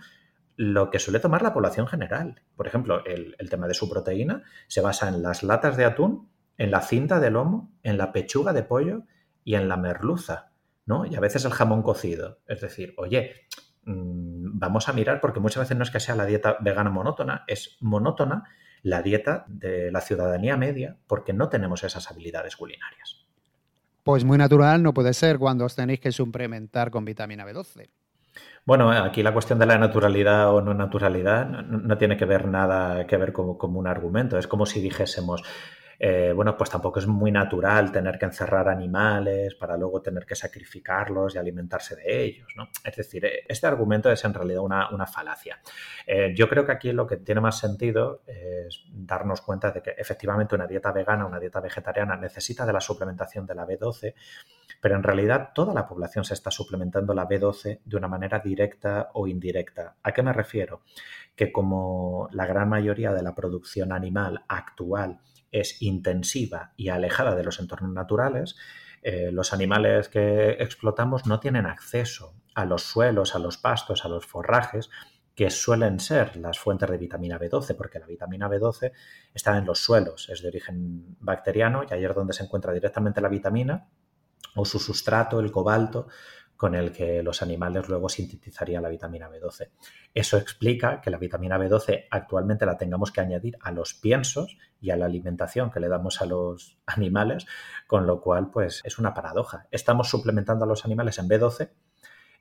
lo 0.56 0.90
que 0.90 0.98
suele 0.98 1.20
tomar 1.20 1.42
la 1.42 1.54
población 1.54 1.86
general. 1.86 2.42
Por 2.56 2.66
ejemplo, 2.66 3.02
el, 3.06 3.36
tema 3.48 3.66
de 3.66 3.74
su 3.74 3.88
proteína 3.88 4.42
se 4.66 4.80
basa 4.80 5.08
en 5.08 5.22
las 5.22 5.42
latas 5.42 5.76
de 5.76 5.84
atún, 5.84 6.28
en 6.58 6.70
la 6.70 6.82
cinta 6.82 7.20
de 7.20 7.30
lomo, 7.30 7.72
en 7.82 7.96
la 7.96 8.12
pechuga 8.12 8.52
de 8.52 8.62
pollo 8.62 9.04
y 9.44 9.54
en 9.54 9.68
la 9.68 9.76
merluza, 9.76 10.52
¿no? 10.84 11.06
Y 11.06 11.14
a 11.14 11.20
veces 11.20 11.44
el 11.44 11.52
jamón 11.52 11.82
cocido. 11.82 12.40
Es 12.46 12.60
decir, 12.60 12.92
oye, 12.98 13.46
mm, 13.84 14.58
vamos 14.58 14.88
a 14.88 14.92
mirar 14.92 15.20
porque 15.20 15.40
muchas 15.40 15.62
veces 15.62 15.76
no 15.76 15.84
es 15.84 15.90
que 15.90 16.00
sea 16.00 16.14
la 16.14 16.26
dieta 16.26 16.58
vegana 16.60 16.90
monótona, 16.90 17.44
es 17.46 17.78
monótona 17.80 18.44
la 18.82 19.02
dieta 19.02 19.44
de 19.48 19.90
la 19.90 20.00
ciudadanía 20.00 20.56
media 20.56 20.96
porque 21.06 21.32
no 21.32 21.48
tenemos 21.48 21.84
esas 21.84 22.10
habilidades 22.10 22.56
culinarias. 22.56 23.26
Pues 24.02 24.24
muy 24.24 24.38
natural 24.38 24.82
no 24.82 24.94
puede 24.94 25.12
ser 25.12 25.38
cuando 25.38 25.64
os 25.64 25.76
tenéis 25.76 26.00
que 26.00 26.12
suplementar 26.12 26.90
con 26.90 27.04
vitamina 27.04 27.46
B12. 27.46 27.90
Bueno, 28.64 28.90
aquí 28.90 29.22
la 29.22 29.32
cuestión 29.32 29.58
de 29.58 29.66
la 29.66 29.78
naturalidad 29.78 30.54
o 30.54 30.60
no 30.60 30.74
naturalidad 30.74 31.46
no, 31.46 31.98
tiene 31.98 32.16
que 32.16 32.24
ver 32.24 32.46
nada 32.46 33.06
que 33.06 33.16
ver 33.16 33.32
como, 33.32 33.58
como 33.58 33.78
un 33.78 33.86
argumento. 33.86 34.38
Es 34.38 34.46
como 34.46 34.66
si 34.66 34.80
dijésemos, 34.80 35.42
eh, 36.02 36.32
bueno, 36.34 36.56
pues 36.56 36.70
tampoco 36.70 36.98
es 36.98 37.06
muy 37.06 37.30
natural 37.30 37.92
tener 37.92 38.18
que 38.18 38.24
encerrar 38.24 38.70
animales 38.70 39.54
para 39.54 39.76
luego 39.76 40.00
tener 40.00 40.24
que 40.24 40.34
sacrificarlos 40.34 41.34
y 41.34 41.38
alimentarse 41.38 41.94
de 41.94 42.24
ellos, 42.24 42.48
¿no? 42.56 42.70
Es 42.82 42.96
decir, 42.96 43.26
eh, 43.26 43.44
este 43.46 43.66
argumento 43.66 44.10
es 44.10 44.24
en 44.24 44.32
realidad 44.32 44.62
una, 44.62 45.06
falacia. 45.06 45.60
Eh, 46.06 46.32
yo 46.34 46.48
creo 46.48 46.64
que 46.64 46.72
aquí 46.72 46.92
lo 46.92 47.06
que 47.06 47.18
tiene 47.18 47.42
más 47.42 47.58
sentido 47.58 48.22
es 48.26 48.86
darnos 48.90 49.42
cuenta 49.42 49.72
de 49.72 49.82
que 49.82 49.90
efectivamente 49.90 50.54
una 50.54 50.66
dieta 50.66 50.90
vegana, 50.90 51.26
una 51.26 51.38
dieta 51.38 51.60
vegetariana 51.60 52.16
necesita 52.16 52.64
de 52.64 52.72
la 52.72 52.80
suplementación 52.80 53.44
de 53.44 53.54
la 53.54 53.66
B12, 53.66 54.14
pero 54.80 54.96
en 54.96 55.02
realidad 55.02 55.50
toda 55.54 55.74
la 55.74 55.86
población 55.86 56.24
se 56.24 56.32
está 56.32 56.50
suplementando 56.50 57.12
la 57.12 57.28
B12 57.28 57.80
de 57.84 57.96
una 57.96 58.08
manera 58.08 58.38
directa 58.38 59.10
o 59.12 59.26
indirecta. 59.26 59.96
¿A 60.02 60.12
qué 60.12 60.22
me 60.22 60.32
refiero? 60.32 60.80
Que 61.36 61.52
como 61.52 62.28
la 62.32 62.46
gran 62.46 62.70
mayoría 62.70 63.12
de 63.12 63.22
la 63.22 63.34
producción 63.34 63.92
animal 63.92 64.44
actual 64.48 65.20
es 65.50 65.80
intensiva 65.82 66.72
y 66.76 66.88
alejada 66.88 67.34
de 67.34 67.44
los 67.44 67.58
entornos 67.60 67.92
naturales, 67.92 68.56
eh, 69.02 69.30
los 69.32 69.52
animales 69.52 70.08
que 70.08 70.50
explotamos 70.60 71.26
no 71.26 71.40
tienen 71.40 71.66
acceso 71.66 72.34
a 72.54 72.64
los 72.64 72.82
suelos, 72.82 73.34
a 73.34 73.38
los 73.38 73.56
pastos, 73.56 74.04
a 74.04 74.08
los 74.08 74.26
forrajes, 74.26 74.90
que 75.34 75.48
suelen 75.50 76.00
ser 76.00 76.36
las 76.36 76.58
fuentes 76.58 76.90
de 76.90 76.98
vitamina 76.98 77.38
B12, 77.38 77.74
porque 77.74 77.98
la 77.98 78.06
vitamina 78.06 78.48
B12 78.48 78.92
está 79.32 79.56
en 79.56 79.64
los 79.64 79.78
suelos, 79.78 80.28
es 80.28 80.42
de 80.42 80.48
origen 80.48 81.16
bacteriano 81.20 81.82
y 81.88 81.94
ahí 81.94 82.04
es 82.04 82.14
donde 82.14 82.34
se 82.34 82.42
encuentra 82.42 82.72
directamente 82.72 83.20
la 83.20 83.28
vitamina 83.28 83.88
o 84.54 84.64
su 84.64 84.78
sustrato, 84.78 85.40
el 85.40 85.50
cobalto, 85.50 86.08
con 86.60 86.74
el 86.74 86.92
que 86.92 87.22
los 87.22 87.40
animales 87.40 87.88
luego 87.88 88.10
sintetizarían 88.10 88.82
la 88.82 88.90
vitamina 88.90 89.30
B12. 89.30 89.70
Eso 90.12 90.36
explica 90.36 91.00
que 91.00 91.08
la 91.08 91.16
vitamina 91.16 91.56
B12 91.56 92.08
actualmente 92.10 92.66
la 92.66 92.76
tengamos 92.76 93.10
que 93.10 93.22
añadir 93.22 93.56
a 93.62 93.72
los 93.72 93.94
piensos 93.94 94.58
y 94.78 94.90
a 94.90 94.96
la 94.98 95.06
alimentación 95.06 95.70
que 95.70 95.80
le 95.80 95.88
damos 95.88 96.20
a 96.20 96.26
los 96.26 96.76
animales, 96.86 97.46
con 97.86 98.06
lo 98.06 98.20
cual 98.20 98.50
pues 98.50 98.82
es 98.84 98.98
una 98.98 99.14
paradoja. 99.14 99.68
Estamos 99.70 100.10
suplementando 100.10 100.66
a 100.66 100.68
los 100.68 100.84
animales 100.84 101.18
en 101.18 101.30
B12 101.30 101.70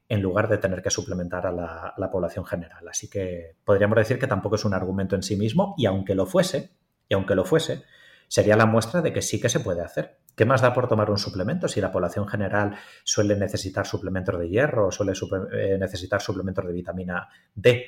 en 0.10 0.22
lugar 0.22 0.50
de 0.50 0.58
tener 0.58 0.82
que 0.82 0.90
suplementar 0.90 1.48
a 1.48 1.54
la, 1.54 1.94
la 1.96 2.12
población 2.12 2.44
general. 2.44 2.86
Así 2.90 3.10
que 3.10 3.56
podríamos 3.64 3.96
decir 3.96 4.20
que 4.20 4.28
tampoco 4.28 4.56
es 4.56 4.66
un 4.66 4.74
argumento 4.74 5.16
en 5.16 5.24
sí 5.24 5.38
mismo 5.38 5.76
y 5.78 5.86
aunque 5.86 6.14
lo 6.14 6.26
fuese, 6.26 6.72
y 7.08 7.14
aunque 7.14 7.36
lo 7.36 7.46
fuese, 7.46 7.86
sería 8.28 8.58
la 8.58 8.66
muestra 8.66 9.02
de 9.02 9.14
que 9.14 9.22
sí 9.22 9.40
que 9.40 9.48
se 9.48 9.62
puede 9.62 9.82
hacer. 9.82 10.19
¿Qué 10.40 10.46
más 10.46 10.62
da 10.62 10.74
por 10.74 10.88
tomar 10.88 11.12
un 11.12 11.18
suplemento 11.18 11.68
si 11.68 11.82
la 11.82 11.92
población 11.92 12.26
general 12.26 12.74
suele 13.04 13.36
necesitar 13.36 13.86
suplementos 13.86 14.40
de 14.40 14.48
hierro 14.48 14.88
o 14.88 14.90
suele 14.90 15.12
eh, 15.52 15.78
necesitar 15.78 16.22
suplementos 16.22 16.66
de 16.66 16.72
vitamina 16.72 17.28
D? 17.54 17.84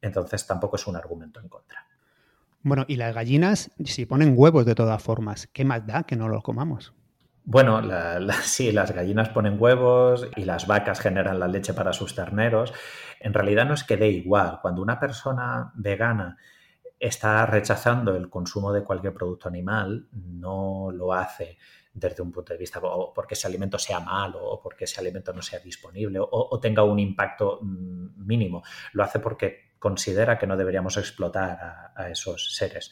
Entonces 0.00 0.46
tampoco 0.46 0.76
es 0.76 0.86
un 0.86 0.96
argumento 0.96 1.40
en 1.40 1.50
contra. 1.50 1.86
Bueno, 2.62 2.86
y 2.88 2.96
las 2.96 3.14
gallinas, 3.14 3.70
si 3.84 4.06
ponen 4.06 4.32
huevos 4.34 4.64
de 4.64 4.74
todas 4.74 5.02
formas, 5.02 5.46
¿qué 5.48 5.66
más 5.66 5.86
da 5.86 6.04
que 6.04 6.16
no 6.16 6.28
los 6.28 6.42
comamos? 6.42 6.94
Bueno, 7.44 7.82
sí, 8.44 8.72
las 8.72 8.92
gallinas 8.92 9.28
ponen 9.28 9.58
huevos 9.60 10.26
y 10.36 10.46
las 10.46 10.66
vacas 10.66 11.00
generan 11.00 11.38
la 11.38 11.48
leche 11.48 11.74
para 11.74 11.92
sus 11.92 12.14
terneros. 12.14 12.72
En 13.20 13.34
realidad 13.34 13.66
no 13.66 13.74
es 13.74 13.84
que 13.84 13.98
dé 13.98 14.08
igual. 14.08 14.60
Cuando 14.62 14.80
una 14.80 14.98
persona 14.98 15.70
vegana 15.74 16.38
está 17.00 17.46
rechazando 17.46 18.14
el 18.14 18.28
consumo 18.28 18.72
de 18.72 18.84
cualquier 18.84 19.14
producto 19.14 19.48
animal, 19.48 20.06
no 20.12 20.90
lo 20.92 21.14
hace 21.14 21.56
desde 21.92 22.22
un 22.22 22.30
punto 22.30 22.52
de 22.52 22.58
vista 22.58 22.78
o 22.80 23.12
porque 23.12 23.34
ese 23.34 23.46
alimento 23.46 23.78
sea 23.78 24.00
malo 24.00 24.44
o 24.44 24.60
porque 24.60 24.84
ese 24.84 25.00
alimento 25.00 25.32
no 25.32 25.42
sea 25.42 25.58
disponible 25.58 26.18
o, 26.20 26.60
tenga 26.60 26.84
un 26.84 26.98
impacto 26.98 27.58
mm, 27.62 28.26
mínimo. 28.26 28.62
Lo 28.92 29.02
hace 29.02 29.18
porque 29.18 29.69
considera 29.80 30.38
que 30.38 30.46
no 30.46 30.58
deberíamos 30.58 30.98
explotar 30.98 31.92
a, 31.96 32.10
esos 32.10 32.54
seres. 32.54 32.90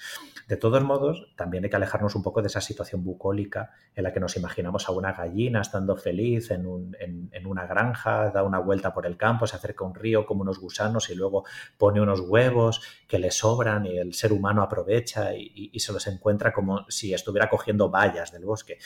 De 0.48 0.57
todos 0.57 0.83
modos, 0.83 1.33
también 1.37 1.62
hay 1.62 1.70
que 1.70 1.77
alejarnos 1.77 2.14
un 2.14 2.22
poco 2.22 2.40
de 2.40 2.48
esa 2.48 2.62
situación 2.62 3.05
bucólica 3.05 3.70
en 3.94 4.05
la 4.05 4.12
que 4.12 4.20
nos 4.20 4.37
imaginamos 4.37 4.88
a 4.88 4.92
una 4.92 5.12
gallina 5.12 5.61
estando 5.61 5.96
feliz 5.96 6.51
en, 6.51 6.66
una 6.66 7.66
granja, 7.66 8.31
da 8.31 8.42
una 8.42 8.59
vuelta 8.59 8.94
por 8.94 9.05
el 9.05 9.18
campo, 9.18 9.46
se 9.46 9.57
acerca 9.57 9.85
a 9.85 9.88
un 9.88 9.94
río 9.94 10.24
como 10.24 10.42
unos 10.42 10.59
gusanos 10.59 11.11
y 11.11 11.14
luego 11.14 11.44
pone 11.77 12.01
unos 12.01 12.20
huevos 12.20 12.81
que 13.07 13.18
le 13.18 13.31
sobran 13.31 13.85
y 13.85 13.98
el 13.98 14.14
ser 14.14 14.33
humano 14.33 14.62
aprovecha 14.62 15.35
y, 15.35 15.70
y 15.72 15.81
se 15.81 15.92
los 15.92 16.07
encuentra 16.07 16.55
como 16.55 16.87
si 16.88 17.12
estuviera 17.12 17.51
cogiendo 17.51 17.90
bayas 17.90 18.33
del 18.33 18.46
bosque. 18.46 18.79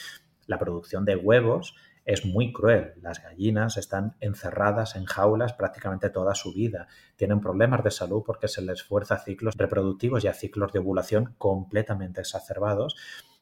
La 0.45 0.59
producción 0.59 1.05
de 1.05 1.15
huevos 1.15 1.73
es 2.05 2.25
muy 2.25 2.51
cruel. 2.51 2.93
Las 3.01 3.21
gallinas 3.21 3.77
están 3.77 4.15
encerradas 4.19 4.95
en 4.95 5.05
jaulas 5.05 5.53
prácticamente 5.53 6.09
toda 6.09 6.35
su 6.35 6.53
vida. 6.53 6.87
Tienen 7.15 7.39
problemas 7.39 7.83
de 7.83 7.91
salud 7.91 8.23
porque 8.25 8.47
se 8.47 8.61
les 8.61 8.83
fuerza 8.83 9.15
a 9.15 9.19
ciclos 9.19 9.55
reproductivos 9.57 10.23
y 10.23 10.27
a 10.27 10.33
ciclos 10.33 10.73
de 10.73 10.79
ovulación 10.79 11.35
completamente 11.37 12.21
exacerbados. 12.21 12.95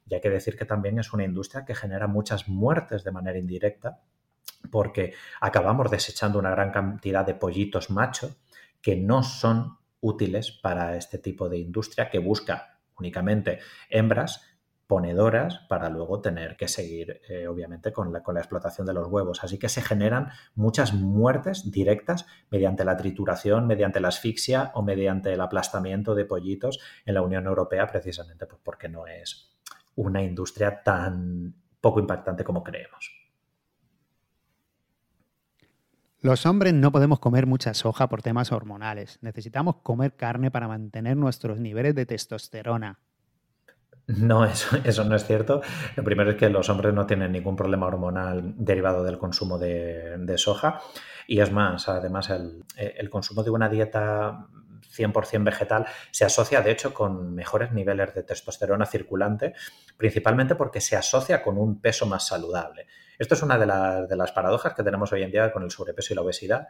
Y 0.07 0.13
hay 0.13 0.21
que 0.21 0.29
decir 0.29 0.57
que 0.57 0.65
también 0.65 0.99
es 0.99 1.13
una 1.13 1.23
industria 1.23 1.65
que 1.65 1.75
genera 1.75 2.07
muchas 2.07 2.47
muertes 2.47 3.03
de 3.03 3.11
manera 3.11 3.39
indirecta 3.39 3.99
porque 4.69 5.13
acabamos 5.39 5.89
desechando 5.89 6.37
una 6.37 6.51
gran 6.51 6.71
cantidad 6.71 7.25
de 7.25 7.33
pollitos 7.33 7.89
macho 7.89 8.35
que 8.81 8.95
no 8.95 9.23
son 9.23 9.77
útiles 10.01 10.51
para 10.51 10.97
este 10.97 11.17
tipo 11.17 11.49
de 11.49 11.57
industria 11.57 12.09
que 12.09 12.19
busca 12.19 12.79
únicamente 12.97 13.59
hembras 13.89 14.43
ponedoras 14.91 15.59
para 15.69 15.89
luego 15.89 16.19
tener 16.19 16.57
que 16.57 16.67
seguir, 16.67 17.21
eh, 17.29 17.47
obviamente, 17.47 17.93
con 17.93 18.11
la, 18.11 18.21
con 18.21 18.35
la 18.35 18.41
explotación 18.41 18.85
de 18.85 18.93
los 18.93 19.07
huevos. 19.07 19.41
Así 19.41 19.57
que 19.57 19.69
se 19.69 19.81
generan 19.81 20.31
muchas 20.53 20.93
muertes 20.93 21.71
directas 21.71 22.25
mediante 22.49 22.83
la 22.83 22.97
trituración, 22.97 23.67
mediante 23.67 24.01
la 24.01 24.09
asfixia 24.09 24.69
o 24.73 24.83
mediante 24.83 25.31
el 25.31 25.39
aplastamiento 25.39 26.13
de 26.13 26.25
pollitos 26.25 26.81
en 27.05 27.13
la 27.13 27.21
Unión 27.21 27.45
Europea, 27.45 27.87
precisamente 27.87 28.45
pues, 28.45 28.59
porque 28.61 28.89
no 28.89 29.07
es 29.07 29.55
una 29.95 30.23
industria 30.23 30.83
tan 30.83 31.55
poco 31.79 32.01
impactante 32.01 32.43
como 32.43 32.61
creemos. 32.61 33.15
Los 36.19 36.45
hombres 36.45 36.73
no 36.73 36.91
podemos 36.91 37.19
comer 37.19 37.47
mucha 37.47 37.73
soja 37.73 38.09
por 38.09 38.21
temas 38.23 38.51
hormonales. 38.51 39.19
Necesitamos 39.21 39.77
comer 39.83 40.17
carne 40.17 40.51
para 40.51 40.67
mantener 40.67 41.15
nuestros 41.15 41.61
niveles 41.61 41.95
de 41.95 42.05
testosterona. 42.05 42.99
No, 44.17 44.45
eso, 44.45 44.77
eso, 44.83 45.03
no 45.03 45.15
es 45.15 45.25
cierto. 45.25 45.61
Lo 45.95 46.03
primero 46.03 46.31
es 46.31 46.37
que 46.37 46.49
los 46.49 46.69
hombres 46.69 46.93
no 46.93 47.05
tienen 47.05 47.31
ningún 47.31 47.55
problema 47.55 47.87
hormonal 47.87 48.53
derivado 48.57 49.03
del 49.03 49.17
consumo 49.17 49.57
de, 49.57 50.33
soja. 50.37 50.81
Y 51.27 51.39
es 51.39 51.51
más, 51.51 51.87
además, 51.87 52.29
el, 52.29 53.09
consumo 53.09 53.43
de 53.43 53.51
una 53.51 53.69
dieta 53.69 54.47
100% 54.97 55.43
vegetal 55.43 55.85
se 56.11 56.25
asocia, 56.25 56.61
de 56.61 56.71
hecho, 56.71 56.93
con 56.93 57.33
mejores 57.33 57.71
niveles 57.71 58.13
de 58.13 58.23
testosterona 58.23 58.85
circulante, 58.85 59.53
principalmente 59.97 60.55
porque 60.55 60.81
se 60.81 60.95
asocia 60.95 61.41
con 61.41 61.57
un 61.57 61.79
peso 61.79 62.05
más 62.05 62.27
saludable. 62.27 62.87
Esto 63.17 63.35
es 63.35 63.43
una 63.43 63.57
de, 63.57 63.67
las 64.15 64.31
paradojas 64.31 64.73
que 64.73 64.83
tenemos 64.83 65.13
hoy 65.13 65.21
en 65.21 65.31
día 65.31 65.53
con 65.53 65.63
el 65.63 65.69
sobrepeso 65.69 66.13
y 66.13 66.15
la 66.15 66.23
obesidad, 66.23 66.67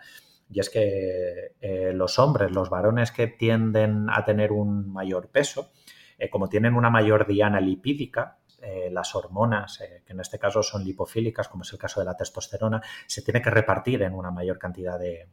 y 0.49 0.59
es 0.59 0.69
que 0.69 1.55
eh, 1.61 1.93
los 1.93 2.19
hombres, 2.19 2.51
los 2.51 2.69
varones 2.69 3.11
que 3.11 3.27
tienden 3.27 4.07
a 4.09 4.25
tener 4.25 4.51
un 4.51 4.91
mayor 4.91 5.29
peso, 5.29 5.71
eh, 6.21 6.29
como 6.29 6.47
tienen 6.47 6.75
una 6.75 6.91
mayor 6.91 7.25
diana 7.25 7.59
lipídica, 7.59 8.37
eh, 8.61 8.89
las 8.91 9.15
hormonas, 9.15 9.79
que 10.05 10.13
en 10.13 10.19
este 10.19 10.37
caso 10.37 10.61
son 10.61 10.83
lipofílicas, 10.83 11.47
como 11.47 11.63
es 11.63 11.73
el 11.73 11.79
caso 11.79 11.99
de 11.99 12.05
la 12.05 12.15
testosterona, 12.15 12.79
se 13.07 13.23
tiene 13.23 13.41
que 13.41 13.49
repartir 13.49 14.03
en 14.03 14.13
una 14.13 14.29
mayor 14.29 14.59
cantidad 14.59 14.99
de, 14.99 15.29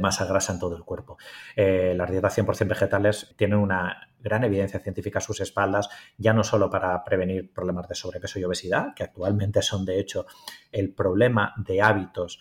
masa 0.00 0.24
grasa 0.26 0.52
en 0.52 0.58
todo 0.58 0.76
el 0.76 0.82
cuerpo. 0.82 1.16
Eh, 1.54 1.94
las 1.96 2.10
dietas 2.10 2.36
100% 2.36 2.68
vegetales 2.68 3.34
tienen 3.36 3.60
una 3.60 4.08
gran 4.18 4.42
evidencia 4.42 4.80
científica 4.80 5.20
a 5.20 5.22
sus 5.22 5.40
espaldas, 5.40 5.88
ya 6.18 6.32
no 6.32 6.42
solo 6.42 6.68
para 6.68 7.04
prevenir 7.04 7.52
problemas 7.52 7.88
de 7.88 7.94
sobrepeso 7.94 8.40
y 8.40 8.44
obesidad, 8.44 8.94
que 8.96 9.04
actualmente 9.04 9.62
son 9.62 9.84
de 9.84 10.00
hecho 10.00 10.26
el 10.72 10.92
problema 10.92 11.54
de 11.56 11.82
hábitos 11.82 12.40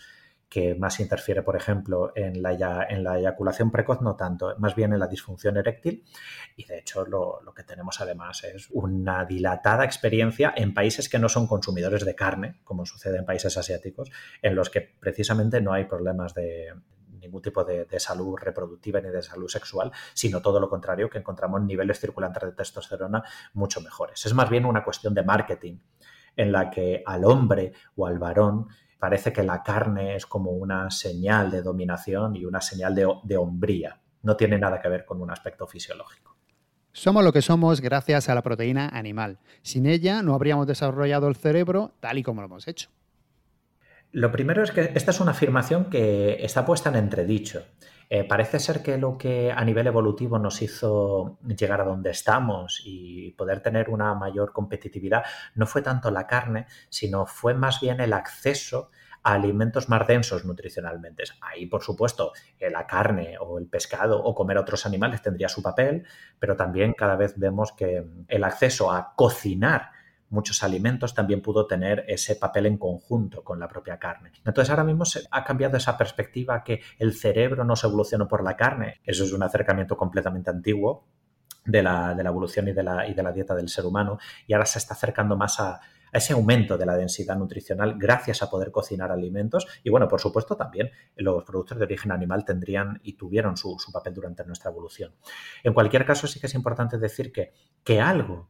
que 0.49 0.75
más 0.75 0.99
interfiere, 0.99 1.43
por 1.43 1.55
ejemplo, 1.55 2.11
en 2.15 2.41
la, 2.41 2.87
en 2.89 3.03
la 3.03 3.19
eyaculación 3.19 3.71
precoz, 3.71 4.01
no 4.01 4.15
tanto, 4.15 4.55
más 4.57 4.75
bien 4.75 4.93
en 4.93 4.99
la 4.99 5.07
disfunción 5.07 5.57
eréctil. 5.57 6.03
Y 6.55 6.65
de 6.65 6.79
hecho, 6.79 7.05
lo, 7.05 7.41
lo, 7.43 7.53
que 7.53 7.63
tenemos 7.63 8.01
además 8.01 8.43
es 8.43 8.67
una 8.71 9.25
dilatada 9.25 9.85
experiencia 9.85 10.51
en 10.55 10.73
países 10.73 11.07
que 11.07 11.19
no 11.19 11.29
son 11.29 11.45
consumidores 11.45 12.03
de 12.03 12.15
carne, 12.15 12.59
como 12.63 12.85
sucede 12.85 13.19
en 13.19 13.25
países 13.25 13.57
asiáticos, 13.57 14.11
en 14.41 14.55
los 14.55 14.69
que 14.69 14.81
precisamente 14.81 15.61
no 15.61 15.71
hay 15.71 15.85
problemas 15.85 16.33
de, 16.33 16.73
ningún 17.19 17.41
tipo 17.41 17.63
de, 17.63 17.87
salud 17.99 18.35
reproductiva 18.37 19.01
ni 19.01 19.09
de 19.09 19.21
salud 19.21 19.47
sexual, 19.47 19.91
sino 20.13 20.41
todo 20.41 20.59
lo 20.59 20.69
contrario, 20.69 21.09
que 21.09 21.19
encontramos 21.19 21.61
niveles 21.61 21.99
circulantes 21.99 22.43
de 22.43 22.51
testosterona 22.53 23.23
mucho 23.53 23.81
mejores. 23.81 24.25
Es 24.25 24.33
más 24.33 24.49
bien 24.49 24.65
una 24.65 24.83
cuestión 24.83 25.13
de 25.13 25.23
marketing 25.23 25.79
en 26.35 26.51
la 26.51 26.69
que 26.69 27.03
al 27.05 27.25
hombre 27.25 27.73
o 27.95 28.07
al 28.07 28.17
varón 28.17 28.67
parece 28.99 29.33
que 29.33 29.43
la 29.43 29.63
carne 29.63 30.15
es 30.15 30.25
como 30.25 30.51
una 30.51 30.91
señal 30.91 31.49
de 31.49 31.61
dominación 31.61 32.35
y 32.35 32.45
una 32.45 32.61
señal 32.61 32.93
de, 32.93 33.07
de 33.23 33.37
hombría. 33.37 33.99
No 34.21 34.35
tiene 34.35 34.59
nada 34.59 34.81
que 34.81 34.89
ver 34.89 35.05
con 35.05 35.21
un 35.21 35.31
aspecto 35.31 35.65
fisiológico. 35.65 36.35
Somos 36.91 37.23
lo 37.23 37.31
que 37.31 37.41
somos 37.41 37.81
gracias 37.81 38.29
a 38.29 38.35
la 38.35 38.41
proteína 38.41 38.89
animal. 38.89 39.39
Sin 39.61 39.85
ella 39.85 40.21
no 40.21 40.35
habríamos 40.35 40.67
desarrollado 40.67 41.27
el 41.27 41.35
cerebro 41.35 41.93
tal 41.99 42.17
y 42.17 42.23
como 42.23 42.41
lo 42.41 42.47
hemos 42.47 42.67
hecho. 42.67 42.89
Lo 44.11 44.31
primero 44.31 44.63
es 44.63 44.71
que 44.71 44.91
esta 44.95 45.11
es 45.11 45.19
una 45.19 45.31
afirmación 45.31 45.85
que 45.85 46.43
está 46.43 46.65
puesta 46.65 46.89
en 46.89 46.95
entredicho. 46.95 47.63
Eh, 48.11 48.23
parece 48.23 48.59
ser 48.59 48.81
que 48.81 48.97
lo 48.97 49.19
que 49.19 49.51
a 49.51 49.63
nivel 49.63 49.85
evolutivo 49.85 50.39
nos 50.39 50.63
hizo 50.63 51.37
llegar 51.43 51.81
a 51.81 51.85
donde 51.85 52.09
estamos 52.09 52.81
y 52.83 53.31
poder 53.33 53.61
tener 53.61 53.89
una 53.91 54.15
mayor 54.15 54.51
competitividad 54.51 55.23
no 55.53 55.67
fue 55.67 55.83
tanto 55.83 56.09
la 56.09 56.25
carne, 56.25 56.65
sino 56.89 57.27
fue 57.27 57.53
más 57.53 57.79
bien 57.79 58.01
el 58.01 58.13
acceso 58.13 58.89
a 59.21 59.33
alimentos 59.33 59.89
más 59.89 60.07
densos 60.07 60.43
nutricionalmente. 60.43 61.23
Ahí, 61.41 61.67
por 61.67 61.83
supuesto, 61.83 62.31
eh, 62.57 62.71
la 62.71 62.87
carne 62.87 63.37
o 63.39 63.59
el 63.59 63.67
pescado 63.67 64.23
o 64.23 64.33
comer 64.33 64.57
otros 64.57 64.87
animales 64.87 65.21
tendría 65.21 65.49
su 65.49 65.61
papel, 65.61 66.05
pero 66.39 66.55
también 66.55 66.93
cada 66.93 67.15
vez 67.15 67.37
vemos 67.37 67.73
que 67.73 68.07
el 68.27 68.43
acceso 68.43 68.91
a 68.91 69.13
cocinar 69.15 69.91
muchos 70.29 70.63
alimentos 70.63 71.13
también 71.13 71.41
pudo 71.41 71.67
tener 71.67 72.05
ese 72.07 72.35
papel 72.35 72.65
en 72.65 72.77
conjunto 72.77 73.43
con 73.43 73.59
la 73.59 73.67
propia 73.67 73.97
carne. 73.97 74.31
Entonces 74.45 74.69
ahora 74.69 74.83
mismo 74.83 75.05
se 75.05 75.23
ha 75.31 75.43
cambiado 75.43 75.77
esa 75.77 75.97
perspectiva 75.97 76.63
que 76.63 76.81
el 76.97 77.13
cerebro 77.13 77.63
no 77.63 77.75
se 77.75 77.87
evolucionó 77.87 78.27
por 78.27 78.43
la 78.43 78.55
carne. 78.55 79.01
Eso 79.03 79.23
es 79.23 79.33
un 79.33 79.43
acercamiento 79.43 79.97
completamente 79.97 80.49
antiguo 80.49 81.05
de 81.65 81.83
la, 81.83 82.15
evolución 82.17 82.67
y 82.67 82.73
de 82.73 82.83
la, 82.83 83.07
y 83.07 83.13
de 83.13 83.23
la 83.23 83.31
dieta 83.31 83.55
del 83.55 83.69
ser 83.69 83.85
humano 83.85 84.17
y 84.47 84.53
ahora 84.53 84.65
se 84.65 84.79
está 84.79 84.93
acercando 84.93 85.35
más 85.35 85.59
a, 85.59 85.79
ese 86.11 86.33
aumento 86.33 86.77
de 86.77 86.85
la 86.85 86.95
densidad 86.95 87.35
nutricional 87.35 87.95
gracias 87.97 88.41
a 88.41 88.49
poder 88.49 88.71
cocinar 88.71 89.11
alimentos. 89.11 89.67
Y 89.83 89.89
bueno, 89.89 90.07
por 90.07 90.19
supuesto, 90.19 90.55
también 90.55 90.89
los 91.15 91.43
productos 91.43 91.77
de 91.77 91.85
origen 91.85 92.11
animal 92.11 92.45
tendrían 92.45 92.99
y 93.03 93.13
tuvieron 93.13 93.57
su, 93.57 93.77
su, 93.77 93.91
papel 93.91 94.13
durante 94.13 94.43
nuestra 94.45 94.71
evolución. 94.71 95.13
En 95.63 95.73
cualquier 95.73 96.05
caso, 96.05 96.27
sí 96.27 96.39
que 96.39 96.47
es 96.47 96.55
importante 96.55 96.97
decir 96.97 97.31
que, 97.31 97.53
que 97.83 98.01
algo 98.01 98.49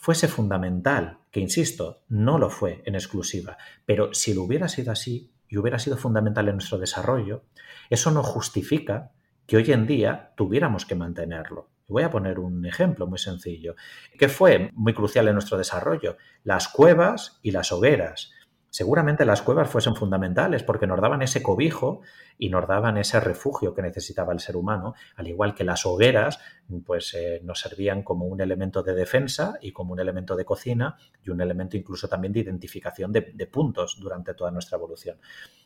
fuese 0.00 0.28
fundamental, 0.28 1.18
que 1.30 1.40
insisto, 1.40 2.02
no 2.08 2.38
lo 2.38 2.48
fue 2.48 2.82
en 2.86 2.94
exclusiva, 2.94 3.58
pero 3.84 4.14
si 4.14 4.32
lo 4.32 4.42
hubiera 4.42 4.66
sido 4.66 4.90
así 4.90 5.30
y 5.46 5.58
hubiera 5.58 5.78
sido 5.78 5.98
fundamental 5.98 6.48
en 6.48 6.54
nuestro 6.54 6.78
desarrollo, 6.78 7.44
eso 7.90 8.10
no 8.10 8.22
justifica 8.22 9.12
que 9.46 9.58
hoy 9.58 9.70
en 9.72 9.86
día 9.86 10.32
tuviéramos 10.36 10.86
que 10.86 10.94
mantenerlo. 10.94 11.68
Voy 11.86 12.02
a 12.02 12.10
poner 12.10 12.38
un 12.38 12.64
ejemplo 12.64 13.06
muy 13.06 13.18
sencillo, 13.18 13.74
que 14.18 14.28
fue 14.28 14.70
muy 14.72 14.94
crucial 14.94 15.28
en 15.28 15.34
nuestro 15.34 15.58
desarrollo, 15.58 16.16
las 16.44 16.68
cuevas 16.68 17.38
y 17.42 17.50
las 17.50 17.70
hogueras. 17.70 18.32
Seguramente 18.70 19.24
las 19.24 19.42
cuevas 19.42 19.68
fuesen 19.68 19.96
fundamentales 19.96 20.62
porque 20.62 20.86
nos 20.86 21.00
daban 21.00 21.22
ese 21.22 21.42
cobijo 21.42 22.02
y 22.38 22.50
nos 22.50 22.68
daban 22.68 22.98
ese 22.98 23.18
refugio 23.18 23.74
que 23.74 23.82
necesitaba 23.82 24.32
el 24.32 24.38
ser 24.38 24.56
humano, 24.56 24.94
al 25.16 25.26
igual 25.26 25.56
que 25.56 25.64
las 25.64 25.84
hogueras 25.84 26.38
pues 26.86 27.14
eh, 27.14 27.40
nos 27.42 27.58
servían 27.58 28.04
como 28.04 28.26
un 28.26 28.40
elemento 28.40 28.84
de 28.84 28.94
defensa 28.94 29.58
y 29.60 29.72
como 29.72 29.92
un 29.92 29.98
elemento 29.98 30.36
de 30.36 30.44
cocina 30.44 30.96
y 31.20 31.30
un 31.30 31.40
elemento 31.40 31.76
incluso 31.76 32.06
también 32.06 32.32
de 32.32 32.40
identificación 32.40 33.10
de, 33.10 33.32
de 33.34 33.46
puntos 33.48 33.98
durante 34.00 34.34
toda 34.34 34.52
nuestra 34.52 34.76
evolución. 34.76 35.18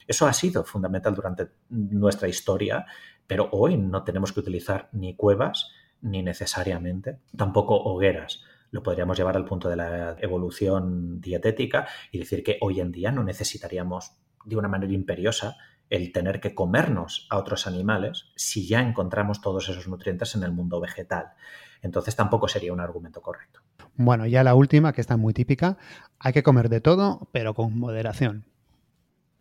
Eso 0.07 0.27
ha 0.27 0.33
sido 0.33 0.65
fundamental 0.65 1.15
durante 1.15 1.49
nuestra 1.69 2.27
historia, 2.27 2.87
pero 3.27 3.51
hoy 3.53 3.77
no 3.77 4.03
tenemos 4.03 4.33
que 4.33 4.41
utilizar 4.41 4.89
ni 4.93 5.15
cuevas 5.15 5.71
ni 6.01 6.23
necesariamente 6.23 7.19
tampoco 7.37 7.77
hogueras 7.77 8.43
lo 8.75 8.83
podríamos 8.83 9.17
llevar 9.17 9.37
al 9.37 9.45
punto 9.45 9.69
de 9.69 9.77
la 9.77 10.17
evolución 10.19 11.21
dietética 11.21 11.87
y 12.11 12.19
decir 12.19 12.43
que 12.43 12.59
hoy 12.61 12.81
en 12.81 12.91
día 12.91 13.13
no 13.13 13.23
necesitaríamos 13.23 14.17
de 14.45 14.57
una 14.57 14.67
manera 14.67 14.93
imperiosa 14.93 15.57
el 15.91 16.11
tener 16.11 16.41
que 16.41 16.57
comernos 16.57 17.29
a 17.31 17.39
otros 17.39 17.69
animales 17.69 18.33
si 18.35 18.67
ya 18.67 18.81
encontramos 18.81 19.41
todos 19.41 19.69
esos 19.69 19.87
nutrientes 19.87 20.35
en 20.35 20.43
el 20.43 20.51
mundo 20.51 20.81
vegetal. 20.81 21.35
Entonces 21.83 22.17
tampoco 22.17 22.49
sería 22.49 22.73
un 22.73 22.81
argumento 22.81 23.23
correcto. 23.23 23.61
Bueno, 23.95 24.27
ya 24.27 24.43
la 24.43 24.57
última, 24.57 24.93
que 24.93 25.03
está 25.03 25.17
muy 25.17 25.35
típica, 25.35 25.79
hay 26.19 26.33
que 26.33 26.43
comer 26.43 26.69
de 26.69 26.81
todo, 26.81 27.29
pero 27.31 27.55
con 27.55 27.79
moderación. 27.79 28.45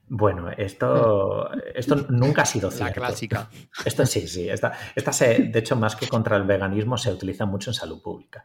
Bueno, 0.09 0.51
esto, 0.51 1.49
esto 1.73 1.95
nunca 2.09 2.43
ha 2.43 2.45
sido 2.45 2.69
cierto. 2.69 2.99
La 2.99 3.07
clásica. 3.07 3.49
Esto 3.83 4.05
sí, 4.05 4.27
sí. 4.27 4.47
Esta, 4.47 4.73
esta 4.95 5.11
se, 5.11 5.45
de 5.45 5.57
hecho, 5.57 5.75
más 5.75 5.95
que 5.95 6.07
contra 6.07 6.37
el 6.37 6.43
veganismo, 6.43 6.99
se 6.99 7.11
utiliza 7.11 7.47
mucho 7.47 7.71
en 7.71 7.73
salud 7.73 7.99
pública 7.99 8.43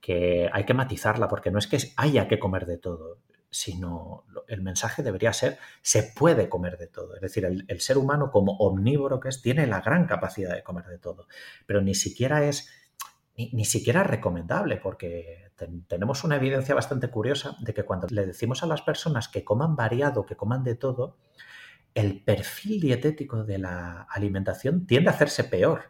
que 0.00 0.48
hay 0.52 0.64
que 0.64 0.74
matizarla 0.74 1.28
porque 1.28 1.50
no 1.50 1.58
es 1.58 1.66
que 1.66 1.78
haya 1.96 2.26
que 2.26 2.38
comer 2.38 2.66
de 2.66 2.78
todo, 2.78 3.18
sino 3.50 4.24
el 4.46 4.62
mensaje 4.62 5.02
debería 5.02 5.32
ser 5.32 5.58
se 5.82 6.04
puede 6.04 6.48
comer 6.48 6.78
de 6.78 6.86
todo. 6.86 7.14
Es 7.16 7.20
decir, 7.20 7.44
el, 7.44 7.80
ser 7.80 7.98
humano 7.98 8.30
como 8.30 8.56
omnívoro 8.58 9.20
que 9.20 9.28
es 9.28 9.42
tiene 9.42 9.66
la 9.66 9.80
gran 9.80 10.06
capacidad 10.06 10.54
de 10.54 10.62
comer 10.62 10.86
de 10.86 10.98
todo, 10.98 11.26
pero 11.66 11.80
ni 11.80 11.94
siquiera 11.94 12.44
es 12.44 12.70
ni, 13.36 13.64
siquiera 13.64 14.04
recomendable 14.04 14.76
porque 14.76 15.50
tenemos 15.88 16.24
una 16.24 16.36
evidencia 16.36 16.74
bastante 16.74 17.08
curiosa 17.08 17.56
de 17.60 17.72
que 17.74 17.84
cuando 17.84 18.06
le 18.10 18.26
decimos 18.26 18.62
a 18.62 18.66
las 18.66 18.82
personas 18.82 19.28
que 19.28 19.44
coman 19.44 19.76
variado, 19.76 20.26
que 20.26 20.36
coman 20.36 20.62
de 20.62 20.74
todo, 20.74 21.16
el 21.94 22.22
perfil 22.22 22.80
dietético 22.80 23.44
de 23.44 23.58
la 23.58 24.02
alimentación 24.10 24.86
tiende 24.86 25.10
a 25.10 25.14
hacerse 25.14 25.44
peor. 25.44 25.84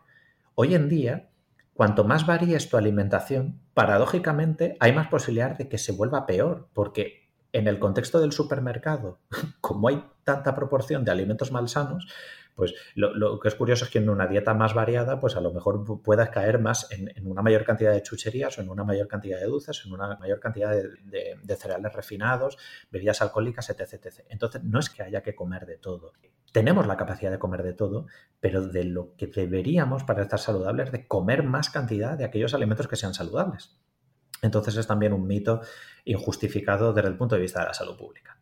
Hoy 0.54 0.74
en 0.74 0.88
día 0.88 1.29
cuanto 1.80 2.04
más 2.04 2.26
varíes 2.26 2.68
tu 2.68 2.76
alimentación, 2.76 3.58
paradójicamente 3.72 4.76
hay 4.80 4.92
más 4.92 5.08
posibilidad 5.08 5.56
de 5.56 5.66
que 5.66 5.78
se 5.78 5.92
vuelva 5.92 6.26
peor, 6.26 6.68
porque 6.74 7.30
en 7.54 7.68
el 7.68 7.78
contexto 7.78 8.20
del 8.20 8.32
supermercado, 8.32 9.18
como 9.62 9.88
hay 9.88 10.04
tanta 10.22 10.54
proporción 10.54 11.06
de 11.06 11.10
alimentos 11.10 11.52
malsanos, 11.52 12.06
pues 12.54 12.74
lo, 12.94 13.38
que 13.40 13.48
es 13.48 13.54
curioso 13.54 13.84
es 13.84 13.90
que 13.90 13.98
en 13.98 14.08
una 14.08 14.26
dieta 14.26 14.54
más 14.54 14.74
variada, 14.74 15.20
pues 15.20 15.36
a 15.36 15.40
lo 15.40 15.52
mejor 15.52 15.84
puedas 16.02 16.30
caer 16.30 16.58
más 16.58 16.88
en, 16.90 17.26
una 17.26 17.42
mayor 17.42 17.64
cantidad 17.64 17.92
de 17.92 18.02
chucherías 18.02 18.58
o 18.58 18.62
en 18.62 18.68
una 18.68 18.84
mayor 18.84 19.08
cantidad 19.08 19.38
de 19.38 19.46
dulces, 19.46 19.82
en 19.86 19.92
una 19.92 20.16
mayor 20.16 20.40
cantidad 20.40 20.70
de, 20.72 21.56
cereales 21.56 21.92
refinados, 21.92 22.58
bebidas 22.90 23.22
alcohólicas, 23.22 23.70
etc, 23.70 23.80
etc. 23.92 24.24
Entonces, 24.28 24.62
no 24.64 24.78
es 24.78 24.90
que 24.90 25.02
haya 25.02 25.22
que 25.22 25.34
comer 25.34 25.66
de 25.66 25.78
todo. 25.78 26.12
Tenemos 26.52 26.86
la 26.86 26.96
capacidad 26.96 27.30
de 27.30 27.38
comer 27.38 27.62
de 27.62 27.74
todo, 27.74 28.06
pero 28.40 28.66
de 28.66 28.84
lo 28.84 29.14
que 29.16 29.26
deberíamos 29.26 30.04
para 30.04 30.22
estar 30.22 30.38
saludables 30.38 30.86
es 30.86 30.92
de 30.92 31.06
comer 31.06 31.42
más 31.42 31.70
cantidad 31.70 32.18
de 32.18 32.24
aquellos 32.24 32.54
alimentos 32.54 32.88
que 32.88 32.96
sean 32.96 33.14
saludables. 33.14 33.78
Entonces 34.42 34.76
es 34.76 34.86
también 34.86 35.12
un 35.12 35.26
mito 35.26 35.60
injustificado 36.04 36.92
desde 36.92 37.08
el 37.08 37.16
punto 37.16 37.34
de 37.34 37.42
vista 37.42 37.60
de 37.60 37.66
la 37.66 37.74
salud 37.74 37.96
pública. 37.96 38.39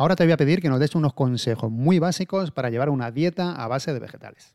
Ahora 0.00 0.14
te 0.14 0.22
voy 0.22 0.32
a 0.32 0.36
pedir 0.36 0.62
que 0.62 0.68
nos 0.68 0.78
des 0.78 0.94
unos 0.94 1.12
consejos 1.12 1.72
muy 1.72 1.98
básicos 1.98 2.52
para 2.52 2.70
llevar 2.70 2.88
una 2.88 3.10
dieta 3.10 3.56
a 3.56 3.66
base 3.66 3.92
de 3.92 3.98
vegetales. 3.98 4.54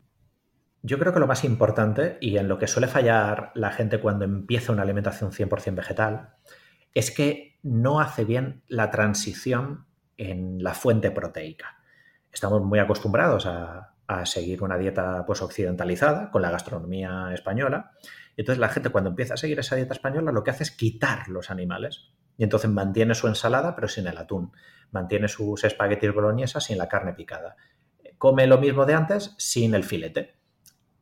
Yo 0.83 0.97
creo 0.97 1.13
que 1.13 1.19
lo 1.19 1.27
más 1.27 1.43
importante 1.43 2.17
y 2.21 2.37
en 2.37 2.47
lo 2.47 2.57
que 2.57 2.67
suele 2.67 2.87
fallar 2.87 3.51
la 3.53 3.71
gente 3.71 3.99
cuando 3.99 4.23
empieza 4.23 4.71
una 4.71 4.83
alimentación 4.83 5.33
100% 5.33 5.75
vegetal 5.75 6.29
es 6.93 7.11
que 7.11 7.59
no 7.61 7.99
hace 7.99 8.23
bien 8.23 8.63
la 8.69 8.89
transición 8.89 9.85
en 10.15 10.63
la 10.63 10.73
fuente 10.73 11.11
proteica. 11.11 11.77
Estamos 12.31 12.61
muy 12.63 12.79
acostumbrados 12.79 13.45
a, 13.45 13.89
seguir 14.23 14.63
una 14.63 14.77
dieta 14.77 15.25
pues, 15.25 15.41
occidentalizada 15.41 16.29
con 16.31 16.41
la 16.41 16.51
gastronomía 16.51 17.31
española. 17.33 17.91
Entonces 18.37 18.59
la 18.59 18.69
gente 18.69 18.91
cuando 18.91 19.09
empieza 19.09 19.33
a 19.33 19.37
seguir 19.37 19.59
esa 19.59 19.75
dieta 19.75 19.93
española 19.93 20.31
lo 20.31 20.43
que 20.43 20.51
hace 20.51 20.63
es 20.63 20.71
quitar 20.71 21.27
los 21.27 21.49
animales 21.51 22.13
y 22.37 22.43
entonces 22.43 22.69
mantiene 22.69 23.15
su 23.15 23.27
ensalada 23.27 23.75
pero 23.75 23.89
sin 23.89 24.07
el 24.07 24.17
atún 24.17 24.53
mantiene 24.93 25.27
sus 25.27 25.63
espaguetis 25.63 26.13
boloñesas 26.13 26.63
sin 26.63 26.77
la 26.77 26.87
carne 26.87 27.13
picada. 27.13 27.57
Come 28.17 28.47
lo 28.47 28.57
mismo 28.57 28.85
de 28.85 28.93
antes 28.93 29.35
sin 29.37 29.73
el 29.73 29.83
filete, 29.83 30.35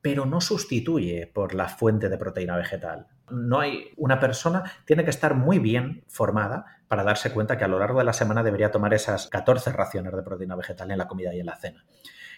pero 0.02 0.26
no 0.26 0.42
sustituye 0.42 1.28
por 1.28 1.54
la 1.54 1.68
fuente 1.68 2.10
de 2.10 2.18
proteína 2.18 2.58
vegetal. 2.58 3.08
No 3.30 3.60
hay 3.60 3.92
una 3.98 4.20
persona 4.20 4.64
tiene 4.86 5.04
que 5.04 5.12
estar 5.12 5.36
muy 5.36 5.60
bien 5.60 6.04
formada 6.08 6.82
para 6.88 7.04
darse 7.04 7.32
cuenta 7.32 7.58
que 7.58 7.64
a 7.64 7.68
lo 7.68 7.80
largo 7.80 8.00
de 8.00 8.06
la 8.06 8.14
semana 8.14 8.44
debería 8.44 8.72
tomar 8.72 8.94
esas 8.94 9.28
14 9.28 9.72
raciones 9.72 10.14
de 10.14 10.24
proteína 10.24 10.56
vegetal 10.56 10.92
en 10.92 10.98
la 10.98 11.08
comida 11.08 11.34
y 11.34 11.40
en 11.40 11.46
la 11.46 11.56
cena. 11.56 11.86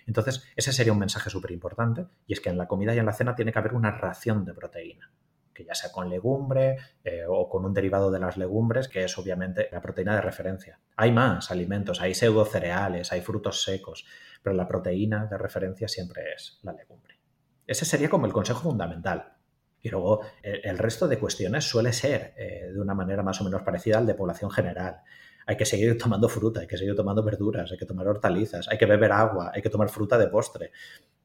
Entonces, 0.06 0.46
ese 0.56 0.74
sería 0.74 0.92
un 0.92 1.00
mensaje 1.00 1.30
súper 1.30 1.52
importante 1.52 2.06
y 2.28 2.34
es 2.34 2.42
que 2.42 2.50
en 2.50 2.58
la 2.58 2.68
comida 2.68 2.94
y 2.94 3.00
en 3.00 3.06
la 3.06 3.14
cena 3.14 3.36
tiene 3.36 3.54
que 3.54 3.60
haber 3.60 3.74
una 3.74 3.92
ración 3.92 4.44
de 4.44 4.54
proteína 4.54 5.12
que 5.54 5.66
ya 5.66 5.76
sea 5.76 5.92
con 5.92 6.10
legumbre 6.10 6.78
eh, 7.04 7.24
o 7.28 7.48
con 7.50 7.66
un 7.66 7.74
derivado 7.74 8.12
de 8.12 8.20
las 8.20 8.38
legumbres, 8.38 8.88
que 8.88 9.04
es 9.04 9.18
obviamente 9.18 9.70
la 9.72 9.82
proteína 9.82 10.16
de 10.16 10.22
referencia. 10.22 10.80
Hay 10.96 11.12
más 11.12 11.52
alimentos, 11.52 12.02
hay 12.02 12.14
pseudo 12.14 12.46
cereales, 12.46 13.12
hay 13.12 13.22
frutos 13.22 13.64
secos, 13.64 14.06
pero 14.42 14.56
la 14.56 14.68
proteína 14.68 15.26
de 15.26 15.38
referencia 15.38 15.88
siempre 15.88 16.34
es 16.36 16.60
la 16.64 16.74
legumbre. 16.74 17.20
Ese 17.66 17.86
sería 17.86 18.10
como 18.10 18.26
el 18.26 18.34
consejo 18.34 18.62
fundamental. 18.62 19.34
Y 19.82 19.90
luego 19.90 20.22
el, 20.42 20.78
resto 20.78 21.10
de 21.10 21.20
cuestiones 21.20 21.66
suele 21.66 21.92
ser 21.92 22.34
eh, 22.38 22.70
de 22.74 22.80
una 22.80 22.94
manera 22.94 23.22
más 23.22 23.42
o 23.42 23.44
menos 23.44 23.64
parecida 23.64 23.98
al 23.98 24.06
de 24.06 24.16
población 24.16 24.50
general 24.50 25.02
hay 25.46 25.58
que 25.58 25.66
seguir 25.66 25.98
tomando 25.98 26.30
fruta, 26.30 26.62
hay 26.62 26.68
que 26.68 26.78
seguir 26.78 26.96
tomando 26.96 27.24
verduras, 27.24 27.72
hay 27.72 27.78
que 27.78 27.86
tomar 27.86 28.08
hortalizas, 28.08 28.68
hay 28.70 28.78
que 28.78 28.86
beber 28.86 29.12
agua, 29.12 29.52
hay 29.54 29.62
que 29.62 29.70
tomar 29.70 29.90
fruta 29.90 30.18
de 30.18 30.28
postre. 30.28 30.72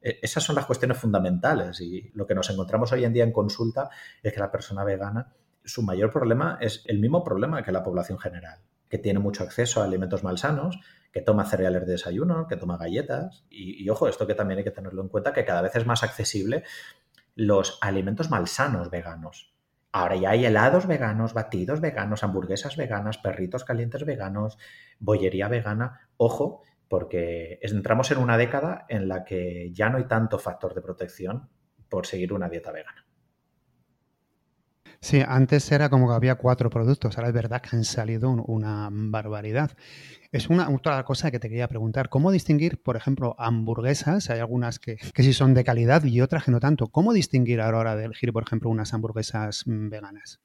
E, 0.01 0.19
esas 0.21 0.43
son 0.43 0.55
las 0.55 0.65
cuestiones 0.65 0.97
fundamentales 0.97 1.79
y 1.81 2.11
lo 2.13 2.25
que 2.25 2.35
nos 2.35 2.49
encontramos 2.49 2.91
hoy 2.91 3.05
en 3.05 3.13
día 3.13 3.23
en 3.23 3.31
consulta 3.31 3.89
es 4.21 4.33
que 4.33 4.39
la 4.39 4.51
persona 4.51 4.83
vegana, 4.83 5.33
su 5.63 5.83
mayor 5.83 6.11
problema 6.11 6.57
es 6.61 6.83
el 6.87 6.99
mismo 6.99 7.23
problema 7.23 7.63
que 7.63 7.71
la 7.71 7.83
población 7.83 8.19
general, 8.19 8.59
que 8.89 8.97
tiene 8.97 9.19
mucho 9.19 9.43
acceso 9.43 9.81
a 9.81 9.85
alimentos 9.85 10.23
malsanos, 10.23 10.79
que 11.11 11.21
toma 11.21 11.45
cereales 11.45 11.85
de 11.85 11.93
desayuno, 11.93 12.47
que 12.47 12.55
toma 12.55 12.77
galletas. 12.77 13.45
Y, 13.49 13.83
y 13.83 13.89
ojo, 13.89 14.07
esto 14.07 14.27
que 14.27 14.35
también 14.35 14.59
hay 14.59 14.63
que 14.63 14.71
tenerlo 14.71 15.01
en 15.01 15.09
cuenta, 15.09 15.33
que 15.33 15.45
cada 15.45 15.61
vez 15.61 15.75
es 15.75 15.85
más 15.85 16.03
accesible 16.03 16.63
los 17.35 17.77
alimentos 17.81 18.29
malsanos 18.29 18.89
veganos. 18.89 19.53
Ahora 19.91 20.15
ya 20.15 20.31
hay 20.31 20.45
helados 20.45 20.85
veganos, 20.85 21.33
batidos 21.33 21.81
veganos, 21.81 22.23
hamburguesas 22.23 22.77
veganas, 22.77 23.17
perritos 23.17 23.63
calientes 23.63 24.05
veganos, 24.05 24.57
bollería 24.99 25.47
vegana. 25.47 26.09
Ojo, 26.17 26.63
porque 26.87 27.59
entramos 27.61 28.11
en 28.11 28.19
una 28.19 28.37
década 28.37 28.85
en 28.87 29.07
la 29.07 29.23
que 29.23 29.71
ya 29.73 29.89
no 29.89 29.97
hay 29.97 30.05
tanto 30.05 30.37
factor 30.37 30.73
de 30.75 30.81
protección 30.81 31.49
por 31.89 32.05
seguir 32.05 32.33
una 32.33 32.49
dieta 32.49 32.71
vegana. 32.71 33.08
Sí, 35.01 35.21
antes 35.25 35.71
era 35.71 35.89
como 35.89 36.09
que 36.09 36.13
había 36.13 36.35
cuatro 36.35 36.69
productos, 36.69 37.17
ahora 37.17 37.29
es 37.29 37.33
verdad 37.33 37.61
que 37.61 37.75
han 37.75 37.85
salido 37.85 38.31
una 38.31 38.89
barbaridad. 38.91 39.71
Es 40.31 40.49
una 40.49 40.69
otra 40.69 41.03
cosa 41.05 41.31
que 41.31 41.39
te 41.39 41.47
quería 41.47 41.69
preguntar, 41.69 42.09
¿cómo 42.09 42.31
distinguir, 42.31 42.83
por 42.83 42.97
ejemplo, 42.97 43.35
hamburguesas? 43.39 44.29
Hay 44.29 44.39
algunas 44.39 44.77
que, 44.77 44.97
que 44.97 45.23
sí 45.23 45.33
son 45.33 45.53
de 45.53 45.63
calidad 45.63 46.03
y 46.03 46.21
otras 46.21 46.43
que 46.43 46.51
no 46.51 46.59
tanto. 46.59 46.87
¿Cómo 46.87 47.13
distinguir 47.13 47.61
a 47.61 47.71
la 47.71 47.77
hora 47.77 47.95
de 47.95 48.05
elegir, 48.05 48.33
por 48.33 48.43
ejemplo, 48.43 48.69
unas 48.69 48.93
hamburguesas 48.93 49.63
mm, 49.65 49.89
veganas? 49.89 50.41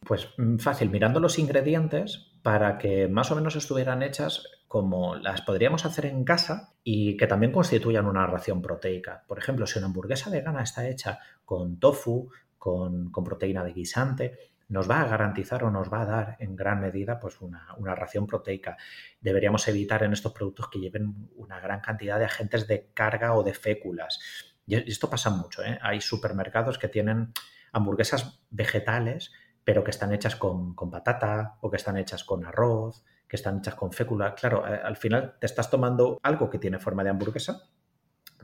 Pues 0.00 0.28
mm, 0.38 0.56
fácil, 0.56 0.90
mirando 0.90 1.20
los 1.20 1.38
ingredientes 1.38 2.32
para 2.42 2.78
que 2.78 3.08
más 3.08 3.30
o 3.30 3.36
menos 3.36 3.56
estuvieran 3.56 4.02
hechas 4.02 4.42
como 4.68 5.16
las 5.16 5.42
podríamos 5.42 5.84
hacer 5.84 6.06
en 6.06 6.24
casa 6.24 6.74
y 6.84 7.16
que 7.16 7.26
también 7.26 7.52
constituyan 7.52 8.06
una 8.06 8.26
ración 8.26 8.62
proteica. 8.62 9.24
Por 9.26 9.38
ejemplo, 9.38 9.66
si 9.66 9.78
una 9.78 9.86
hamburguesa 9.86 10.30
vegana 10.30 10.62
está 10.62 10.88
hecha 10.88 11.18
con 11.44 11.78
tofu, 11.78 12.30
con, 12.68 13.24
proteína 13.24 13.64
de 13.64 13.72
guisante, 13.72 14.38
nos 14.68 14.88
va 14.88 15.00
a 15.00 15.08
garantizar 15.08 15.64
o 15.64 15.70
nos 15.70 15.90
va 15.90 16.02
a 16.02 16.06
dar 16.06 16.36
en 16.40 16.54
gran 16.54 16.80
medida 16.80 17.18
pues 17.18 17.40
una, 17.40 17.94
ración 17.94 18.26
proteica. 18.26 18.76
Deberíamos 19.20 19.66
evitar 19.68 20.02
en 20.02 20.12
estos 20.12 20.32
productos 20.32 20.68
que 20.68 20.78
lleven 20.78 21.30
una 21.36 21.58
gran 21.60 21.80
cantidad 21.80 22.18
de 22.18 22.26
agentes 22.26 22.66
de 22.66 22.90
carga 22.92 23.34
o 23.34 23.42
de 23.42 23.54
féculas. 23.54 24.18
Y 24.66 24.74
esto 24.74 25.08
pasa 25.08 25.30
mucho. 25.30 25.62
¿eh? 25.62 25.78
Hay 25.80 26.00
supermercados 26.00 26.78
que 26.78 26.88
tienen 26.88 27.32
hamburguesas 27.72 28.42
vegetales, 28.50 29.32
pero 29.64 29.82
que 29.82 29.90
están 29.90 30.12
hechas 30.12 30.36
con, 30.36 30.74
con 30.74 30.90
patata 30.90 31.56
o 31.62 31.70
que 31.70 31.78
están 31.78 31.96
hechas 31.96 32.24
con 32.24 32.44
arroz, 32.44 33.04
que 33.26 33.36
están 33.36 33.58
hechas 33.58 33.74
con 33.74 33.92
fécula. 33.92 34.34
Claro, 34.34 34.64
al 34.64 34.96
final 34.96 35.36
te 35.40 35.46
estás 35.46 35.70
tomando 35.70 36.18
algo 36.22 36.50
que 36.50 36.58
tiene 36.58 36.78
forma 36.78 37.04
de 37.04 37.10
hamburguesa, 37.10 37.70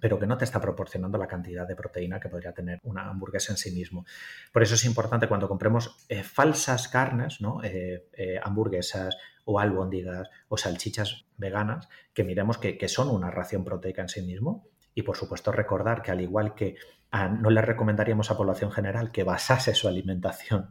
pero 0.00 0.18
que 0.18 0.26
no 0.26 0.36
te 0.36 0.44
está 0.44 0.60
proporcionando 0.60 1.18
la 1.18 1.26
cantidad 1.26 1.66
de 1.66 1.76
proteína 1.76 2.20
que 2.20 2.28
podría 2.28 2.52
tener 2.52 2.80
una 2.82 3.08
hamburguesa 3.08 3.52
en 3.52 3.56
sí 3.56 3.70
mismo. 3.70 4.04
Por 4.52 4.62
eso 4.62 4.74
es 4.74 4.84
importante 4.84 5.28
cuando 5.28 5.48
compremos 5.48 6.04
eh, 6.08 6.22
falsas 6.22 6.88
carnes, 6.88 7.40
¿no? 7.40 7.62
Eh, 7.62 8.08
eh, 8.12 8.38
hamburguesas 8.42 9.16
o 9.44 9.60
albóndigas 9.60 10.28
o 10.48 10.56
salchichas 10.56 11.26
veganas, 11.36 11.88
que 12.12 12.24
miremos 12.24 12.58
que, 12.58 12.88
son 12.88 13.08
una 13.08 13.30
ración 13.30 13.64
proteica 13.64 14.02
en 14.02 14.08
sí 14.08 14.22
mismo. 14.22 14.68
Y 14.94 15.02
por 15.02 15.16
supuesto 15.16 15.52
recordar 15.52 16.02
que 16.02 16.12
al 16.12 16.20
igual 16.20 16.54
que 16.54 16.76
no 17.12 17.50
le 17.50 17.62
recomendaríamos 17.62 18.30
a 18.30 18.36
población 18.36 18.72
general 18.72 19.12
que 19.12 19.24
basase 19.24 19.74
su 19.74 19.86
alimentación 19.86 20.70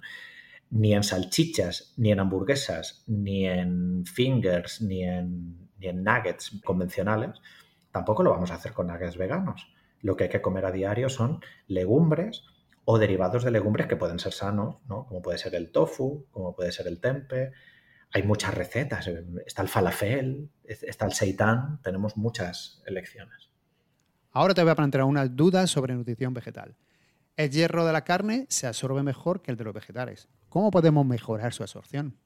ni 0.69 0.93
en 0.93 1.03
salchichas, 1.03 1.93
ni 1.97 2.11
en 2.11 2.19
hamburguesas, 2.19 3.03
ni 3.05 3.45
en 3.45 4.05
fingers, 4.05 4.81
ni 4.81 5.03
en, 5.03 5.69
ni 5.77 5.87
en 5.87 6.03
nuggets 6.03 6.59
convencionales, 6.63 7.39
tampoco 7.93 8.23
lo 8.23 8.31
vamos 8.31 8.51
a 8.51 8.55
hacer 8.55 8.73
con 8.73 8.87
nuggets 8.87 9.17
veganos. 9.17 9.71
Lo 10.01 10.17
que 10.17 10.25
hay 10.25 10.29
que 10.29 10.41
comer 10.41 10.65
a 10.65 10.71
diario 10.71 11.07
son 11.07 11.39
legumbres 11.67 12.43
o 12.85 12.97
derivados 12.97 13.45
de 13.45 13.51
legumbres 13.51 13.87
que 13.87 13.95
pueden 13.95 14.19
ser 14.19 14.33
sanos, 14.33 14.77
¿no? 14.89 15.05
como 15.05 15.21
puede 15.21 15.37
ser 15.37 15.55
el 15.55 15.71
tofu, 15.71 16.25
como 16.31 16.55
puede 16.55 16.71
ser 16.71 16.87
el 16.87 16.99
tempe. 16.99 17.53
Hay 18.11 18.23
muchas 18.23 18.53
recetas, 18.53 19.07
está 19.45 19.61
el 19.61 19.69
falafel, 19.69 20.49
está 20.63 21.05
el 21.05 21.13
seitán, 21.13 21.81
tenemos 21.81 22.17
muchas 22.17 22.81
elecciones. 22.85 23.49
Ahora 24.31 24.53
te 24.53 24.63
voy 24.63 24.71
a 24.71 24.75
plantear 24.75 25.03
unas 25.03 25.35
dudas 25.35 25.69
sobre 25.69 25.93
nutrición 25.93 26.33
vegetal. 26.33 26.75
El 27.37 27.51
hierro 27.51 27.85
de 27.85 27.93
la 27.93 28.03
carne 28.03 28.47
se 28.49 28.67
absorbe 28.67 29.03
mejor 29.03 29.41
que 29.41 29.51
el 29.51 29.57
de 29.57 29.63
los 29.63 29.73
vegetales. 29.73 30.27
¿Cómo 30.49 30.71
podemos 30.71 31.05
mejorar 31.05 31.53
su 31.53 31.63
absorción? 31.63 32.17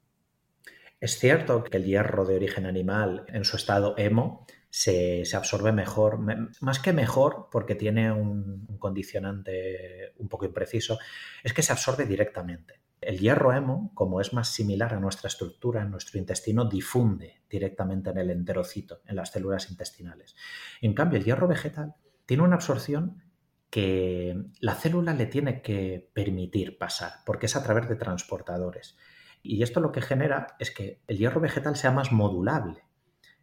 Es 1.00 1.20
cierto 1.20 1.64
que 1.64 1.78
el 1.78 1.84
hierro 1.84 2.26
de 2.26 2.36
origen 2.36 2.66
animal 2.66 3.26
en 3.28 3.46
su 3.46 3.58
estado 3.58 3.94
hemo 3.98 4.48
se, 4.70 5.24
absorbe 5.34 5.72
mejor, 5.72 6.20
más 6.62 6.80
que 6.80 6.94
mejor, 6.94 7.48
porque 7.52 7.76
tiene 7.76 8.12
un, 8.12 8.78
condicionante 8.80 10.14
un 10.18 10.28
poco 10.28 10.46
impreciso, 10.46 11.00
es 11.44 11.54
que 11.54 11.64
se 11.64 11.72
absorbe 11.72 12.06
directamente. 12.06 12.82
El 13.00 13.20
hierro 13.20 13.54
hemo, 13.54 13.92
como 13.94 14.22
es 14.22 14.34
más 14.34 14.50
similar 14.50 14.94
a 14.94 15.00
nuestra 15.00 15.28
estructura 15.28 15.82
en 15.82 15.92
nuestro 15.92 16.20
intestino, 16.20 16.66
difunde 16.66 17.42
directamente 17.50 18.10
en 18.10 18.18
el 18.18 18.32
enterocito, 18.32 19.02
en 19.06 19.16
las 19.16 19.32
células 19.32 19.70
intestinales. 19.70 20.36
En 20.82 20.94
cambio, 20.94 21.20
el 21.20 21.26
hierro 21.26 21.48
vegetal 21.48 21.96
tiene 22.26 22.44
una 22.44 22.56
absorción 22.56 23.24
que 23.70 24.36
la 24.60 24.76
célula 24.76 25.14
le 25.14 25.26
tiene 25.26 25.62
que 25.62 26.10
permitir 26.14 26.78
pasar, 26.78 27.12
porque 27.26 27.46
es 27.46 27.56
a 27.56 27.64
través 27.64 27.88
de 27.88 27.96
transportadores. 27.96 28.98
Y 29.44 29.62
esto 29.64 29.80
lo 29.80 29.92
que 29.92 30.02
genera 30.02 30.56
es 30.60 30.72
que 30.72 31.02
el 31.08 31.18
hierro 31.18 31.40
vegetal 31.40 31.76
sea 31.76 31.92
más 31.92 32.12
modulable. 32.12 32.87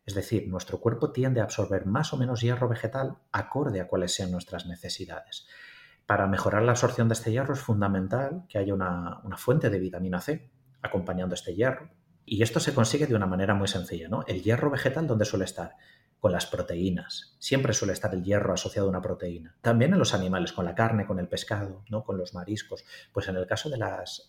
Es 0.07 0.14
decir, 0.14 0.49
nuestro 0.49 0.81
cuerpo 0.81 1.12
tiende 1.12 1.40
a 1.40 1.45
absorber 1.45 1.87
más 1.87 2.12
o 2.12 2.17
menos 2.17 2.43
hierro 2.43 2.69
vegetal 2.69 3.17
acorde 3.33 3.81
a 3.81 3.88
cuáles 3.88 4.14
sean 4.14 4.31
nuestras 4.31 4.67
necesidades. 4.67 5.47
Para 6.07 6.27
mejorar 6.27 6.62
la 6.62 6.73
absorción 6.73 7.09
de 7.09 7.14
este 7.14 7.33
hierro 7.33 7.55
es 7.55 7.61
fundamental 7.61 8.45
que 8.49 8.59
haya 8.59 8.75
una, 8.75 9.23
fuente 9.38 9.71
de 9.71 9.79
vitamina 9.79 10.21
C 10.21 10.51
acompañando 10.83 11.35
este 11.35 11.55
hierro. 11.55 11.88
Y 12.27 12.43
esto 12.43 12.61
se 12.61 12.75
consigue 12.75 13.07
de 13.07 13.14
una 13.14 13.27
manera 13.27 13.55
muy 13.55 13.69
sencilla. 13.69 14.09
¿no? 14.09 14.25
El 14.27 14.43
hierro 14.43 14.71
vegetal, 14.71 15.07
¿dónde 15.07 15.25
suele 15.25 15.47
estar? 15.47 15.77
Con 16.21 16.33
las 16.33 16.47
proteínas. 16.47 17.37
Siempre 17.38 17.73
suele 17.73 17.95
estar 17.95 18.12
el 18.14 18.23
hierro 18.23 18.53
asociado 18.53 18.88
a 18.88 18.90
una 18.90 19.01
proteína. 19.01 19.57
También 19.62 19.93
en 19.93 19.99
los 19.99 20.12
animales, 20.12 20.53
con 20.53 20.67
la 20.67 20.75
carne, 20.75 21.07
con 21.07 21.19
el 21.19 21.29
pescado, 21.29 21.85
¿no? 21.88 22.05
con 22.05 22.19
los 22.19 22.35
mariscos. 22.35 22.85
Pues 23.12 23.29
en 23.29 23.37
el 23.37 23.47
caso 23.47 23.71
de, 23.71 23.79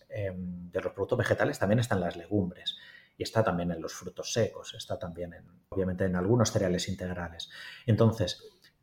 em, 0.08 0.70
de 0.70 0.80
los 0.80 0.92
productos 0.92 1.18
vegetales 1.18 1.58
también 1.58 1.78
están 1.78 2.00
las 2.00 2.16
legumbres 2.16 2.76
y 3.16 3.22
está 3.22 3.42
también 3.42 3.70
en 3.70 3.80
los 3.80 3.94
frutos 3.94 4.32
secos, 4.32 4.74
está 4.74 4.98
también 4.98 5.32
en, 5.34 5.44
obviamente 5.68 6.04
en 6.04 6.16
algunos 6.16 6.52
cereales 6.52 6.88
integrales. 6.88 7.48
Entonces, 7.86 8.42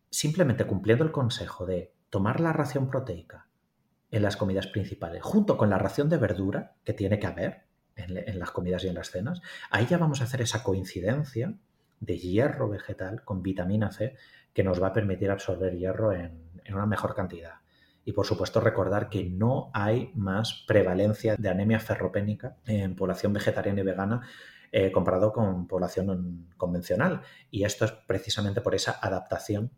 simplemente 0.09 0.65
cumpliendo 0.65 1.03
el 1.03 1.11
consejo 1.11 1.65
de 1.65 1.93
tomar 2.09 2.39
la 2.39 2.53
ración 2.53 2.87
proteica 2.87 3.47
en 4.11 4.21
las 4.21 4.37
comidas 4.37 4.67
principales, 4.67 5.23
junto 5.23 5.57
con 5.57 5.69
la 5.69 5.79
ración 5.79 6.09
de 6.09 6.17
verdura 6.17 6.75
que 6.83 6.93
tiene 6.93 7.19
que 7.19 7.27
haber 7.27 7.65
en, 7.95 8.39
las 8.39 8.51
comidas 8.51 8.83
y 8.83 8.87
en 8.87 8.95
las 8.95 9.11
cenas, 9.11 9.41
ahí 9.69 9.87
ya 9.87 9.97
vamos 9.97 10.21
a 10.21 10.25
hacer 10.25 10.41
esa 10.41 10.63
coincidencia 10.63 11.55
de 11.99 12.17
hierro 12.17 12.69
vegetal 12.69 13.23
con 13.23 13.41
vitamina 13.41 13.91
C 13.91 14.15
que 14.53 14.63
nos 14.63 14.81
va 14.81 14.87
a 14.87 14.93
permitir 14.93 15.31
absorber 15.31 15.75
hierro 15.75 16.13
en 16.13 16.51
una 16.69 16.85
mejor 16.85 17.15
cantidad. 17.15 17.62
Y 18.05 18.11
por 18.11 18.25
supuesto 18.25 18.59
recordar 18.59 19.09
que 19.09 19.23
no 19.23 19.71
hay 19.73 20.11
más 20.15 20.65
prevalencia 20.67 21.35
de 21.37 21.49
anemia 21.49 21.79
ferropénica 21.79 22.57
en 22.65 22.95
población 22.95 23.33
vegetariana 23.33 23.81
y 23.81 23.83
vegana 23.83 24.21
eh, 24.71 24.91
comparado 24.91 25.31
con 25.31 25.67
población 25.67 26.49
convencional. 26.57 27.21
Y 27.51 27.63
esto 27.63 27.85
es 27.85 27.91
precisamente 27.91 28.59
por 28.61 28.73
esa 28.73 28.97
adaptación 29.01 29.71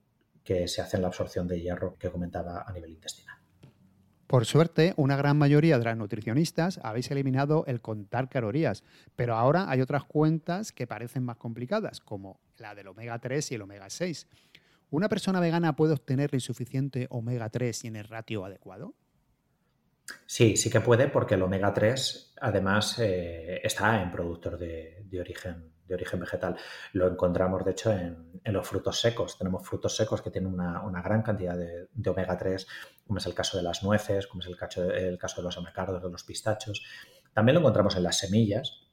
que 0.43 0.67
se 0.67 0.81
hace 0.81 0.95
en 0.95 1.01
la 1.01 1.09
absorción 1.09 1.47
de 1.47 1.59
hierro 1.59 1.97
que 1.97 2.09
comentaba 2.09 2.63
a 2.65 2.71
nivel 2.71 2.91
intestinal. 2.91 3.35
Por 4.27 4.45
suerte, 4.45 4.93
una 4.97 5.17
gran 5.17 5.37
mayoría 5.37 5.77
de 5.77 5.85
las 5.85 5.97
nutricionistas 5.97 6.79
habéis 6.81 7.11
eliminado 7.11 7.63
el 7.67 7.79
contar 7.79 8.27
calorías, 8.27 8.83
pero 9.15 9.35
ahora 9.35 9.69
hay 9.69 9.81
otras 9.81 10.03
cuentas 10.03 10.71
que 10.71 10.87
parecen 10.87 11.23
más 11.23 11.37
complicadas, 11.37 11.99
como 11.99 12.39
la 12.57 12.73
del 12.73 12.87
omega 12.87 13.19
3 13.19 13.51
y 13.51 13.55
el 13.55 13.61
omega 13.61 13.89
6. 13.89 14.27
¿Una 14.89 15.09
persona 15.09 15.39
vegana 15.39 15.75
puede 15.75 15.93
obtener 15.93 16.29
el 16.33 16.41
suficiente 16.41 17.07
omega 17.09 17.49
3 17.49 17.85
y 17.85 17.87
en 17.87 17.95
el 17.95 18.07
ratio 18.07 18.45
adecuado? 18.45 18.93
Sí, 20.25 20.55
sí 20.55 20.69
que 20.69 20.81
puede 20.81 21.07
porque 21.07 21.35
el 21.35 21.41
omega 21.41 21.73
3 21.73 22.35
además 22.41 22.99
eh, 22.99 23.59
está 23.63 24.01
en 24.01 24.11
productos 24.11 24.59
de, 24.59 25.07
origen, 25.19 25.73
de 25.87 25.95
origen 25.95 26.19
vegetal. 26.19 26.55
Lo 26.93 27.07
encontramos 27.07 27.65
de 27.65 27.71
hecho 27.71 27.91
en, 27.91 28.39
los 28.45 28.67
frutos 28.67 29.01
secos. 29.01 29.37
Tenemos 29.37 29.67
frutos 29.67 29.95
secos 29.95 30.21
que 30.21 30.29
tienen 30.29 30.53
una, 30.53 31.01
gran 31.01 31.23
cantidad 31.23 31.57
de, 31.57 32.09
omega 32.09 32.37
3, 32.37 32.67
como 33.07 33.17
es 33.17 33.25
el 33.25 33.33
caso 33.33 33.57
de 33.57 33.63
las 33.63 33.83
nueces, 33.83 34.27
como 34.27 34.41
es 34.41 34.47
el 34.47 34.55
caso, 34.55 34.83
el 34.83 35.17
caso 35.17 35.41
de 35.41 35.45
los 35.45 35.57
anacardos, 35.57 36.03
de 36.03 36.09
los 36.09 36.23
pistachos. 36.23 36.83
También 37.33 37.55
lo 37.55 37.61
encontramos 37.61 37.95
en 37.95 38.03
las 38.03 38.19
semillas, 38.19 38.84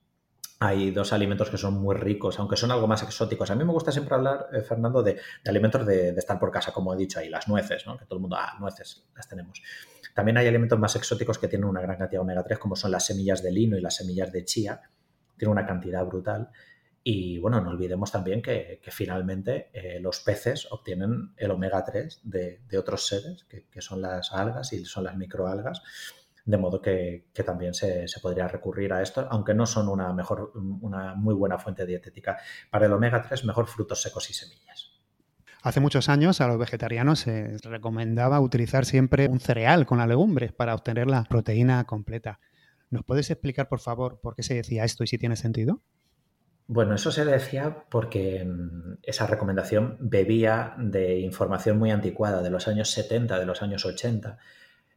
hay 0.64 0.92
dos 0.92 1.12
alimentos 1.12 1.50
que 1.50 1.58
son 1.58 1.74
muy 1.74 1.96
ricos, 1.96 2.38
aunque 2.38 2.56
son 2.56 2.70
algo 2.70 2.86
más 2.86 3.02
exóticos. 3.02 3.50
A 3.50 3.56
mí 3.56 3.64
me 3.64 3.72
gusta 3.72 3.90
siempre 3.90 4.14
hablar, 4.14 4.46
eh, 4.52 4.60
Fernando, 4.60 5.02
de, 5.02 5.18
alimentos 5.44 5.84
de, 5.84 6.10
estar 6.10 6.38
por 6.38 6.52
casa, 6.52 6.70
como 6.70 6.94
he 6.94 6.96
dicho 6.96 7.18
ahí, 7.18 7.28
las 7.28 7.48
nueces, 7.48 7.84
¿no? 7.84 7.98
que 7.98 8.04
todo 8.04 8.18
el 8.18 8.20
mundo, 8.20 8.36
ah, 8.38 8.56
nueces, 8.60 9.04
las 9.16 9.28
tenemos. 9.28 9.60
También 10.14 10.38
hay 10.38 10.46
alimentos 10.46 10.78
más 10.78 10.94
exóticos 10.94 11.36
que 11.40 11.48
tienen 11.48 11.68
una 11.68 11.80
gran 11.80 11.98
cantidad 11.98 12.20
de 12.20 12.22
omega 12.22 12.44
3, 12.44 12.60
como 12.60 12.76
son 12.76 12.92
las 12.92 13.04
semillas 13.04 13.42
de 13.42 13.50
lino 13.50 13.76
y 13.76 13.80
las 13.80 13.96
semillas 13.96 14.30
de 14.30 14.44
chía. 14.44 14.80
Tienen 15.36 15.50
una 15.50 15.66
cantidad 15.66 16.06
brutal. 16.06 16.48
Y 17.02 17.40
bueno, 17.40 17.60
no 17.60 17.70
olvidemos 17.70 18.12
también 18.12 18.40
que, 18.40 18.80
finalmente 18.88 19.70
eh, 19.72 19.98
los 19.98 20.20
peces 20.20 20.68
obtienen 20.70 21.32
el 21.38 21.50
omega 21.50 21.84
3 21.84 22.20
de, 22.22 22.60
otros 22.78 23.04
seres, 23.08 23.46
que, 23.48 23.80
son 23.80 24.00
las 24.00 24.30
algas 24.32 24.72
y 24.72 24.84
son 24.84 25.02
las 25.02 25.16
microalgas. 25.16 25.82
De 26.45 26.59
modo 26.59 26.82
que, 26.82 27.28
también 27.47 27.72
se, 27.72 28.07
podría 28.20 28.49
recurrir 28.49 28.93
a 28.93 29.03
esto, 29.03 29.26
aunque 29.30 29.55
no 29.55 29.64
son 29.64 29.88
una, 29.88 30.12
mejor, 30.12 30.53
una 30.55 31.14
muy 31.14 31.34
buena 31.34 31.59
fuente 31.59 31.86
dietética. 31.86 32.38
Para 32.70 32.86
el 32.86 32.93
omega 32.93 33.22
3, 33.22 33.45
mejor 33.45 33.66
frutos 33.66 34.03
secos 34.03 34.28
y 34.30 34.34
semillas. 34.34 34.90
Hace 35.62 35.78
muchos 35.78 36.09
años 36.09 36.40
a 36.40 36.49
los 36.49 36.59
vegetarianos 36.59 37.20
se 37.20 37.57
recomendaba 37.62 38.40
utilizar 38.40 38.84
siempre 38.84 39.28
un 39.28 39.38
cereal 39.38 39.86
con 39.86 39.99
las 39.99 40.09
legumbres 40.09 40.53
para 40.53 40.74
obtener 40.74 41.07
la 41.07 41.22
proteína 41.22 41.84
completa. 41.84 42.40
¿Nos 42.90 43.05
puedes 43.05 43.30
explicar, 43.30 43.68
por 43.68 43.80
favor, 43.80 44.20
por 44.20 44.34
qué 44.34 44.43
se 44.43 44.55
decía 44.55 44.84
esto 44.84 45.05
y 45.05 45.07
si 45.07 45.18
tiene 45.18 45.36
sentido? 45.36 45.80
Bueno, 46.66 46.95
eso 46.95 47.11
se 47.11 47.24
decía 47.24 47.84
porque 47.90 48.45
mm, 48.45 48.99
esa 49.03 49.26
recomendación 49.26 49.97
bebía 50.01 50.74
de 50.78 51.18
información 51.20 51.78
muy 51.78 51.90
anticuada 51.90 52.43
de 52.43 52.51
los 52.51 52.68
años 52.68 52.90
70, 52.90 53.38
de 53.38 53.47
los 53.47 53.62
años 53.62 53.84
80. 53.84 54.38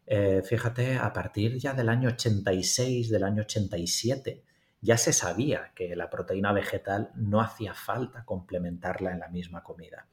Eh, 0.05 0.41
fíjate, 0.43 0.97
a 0.97 1.11
partir 1.13 1.57
ya 1.57 1.73
del 1.73 1.89
año 1.89 2.09
86, 2.09 3.09
del 3.09 3.23
año 3.23 3.41
87, 3.41 4.43
ya 4.81 4.97
se 4.97 5.13
sabía 5.13 5.71
que 5.73 5.95
la 5.95 6.09
proteína 6.09 6.53
vegetal 6.53 7.11
no 7.15 7.41
hacía 7.41 7.73
falta 7.73 8.23
complementarla 8.23 9.11
en 9.11 9.19
la 9.19 9.29
misma 9.29 9.63
comida. 9.63 10.07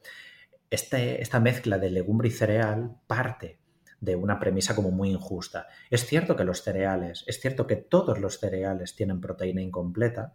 Este, 0.69 1.21
esta 1.21 1.39
mezcla 1.39 1.77
de 1.77 1.91
legumbre 1.91 2.29
y 2.29 2.31
cereal 2.31 2.95
parte 3.05 3.59
de 3.99 4.15
una 4.15 4.39
premisa 4.39 4.75
como 4.75 4.91
muy 4.91 5.11
injusta. 5.11 5.67
Es 5.89 6.05
cierto 6.05 6.35
que 6.35 6.43
los 6.43 6.63
cereales, 6.63 7.23
es 7.27 7.39
cierto 7.39 7.67
que 7.67 7.75
todos 7.75 8.19
los 8.19 8.39
cereales 8.39 8.95
tienen 8.95 9.21
proteína 9.21 9.61
incompleta, 9.61 10.33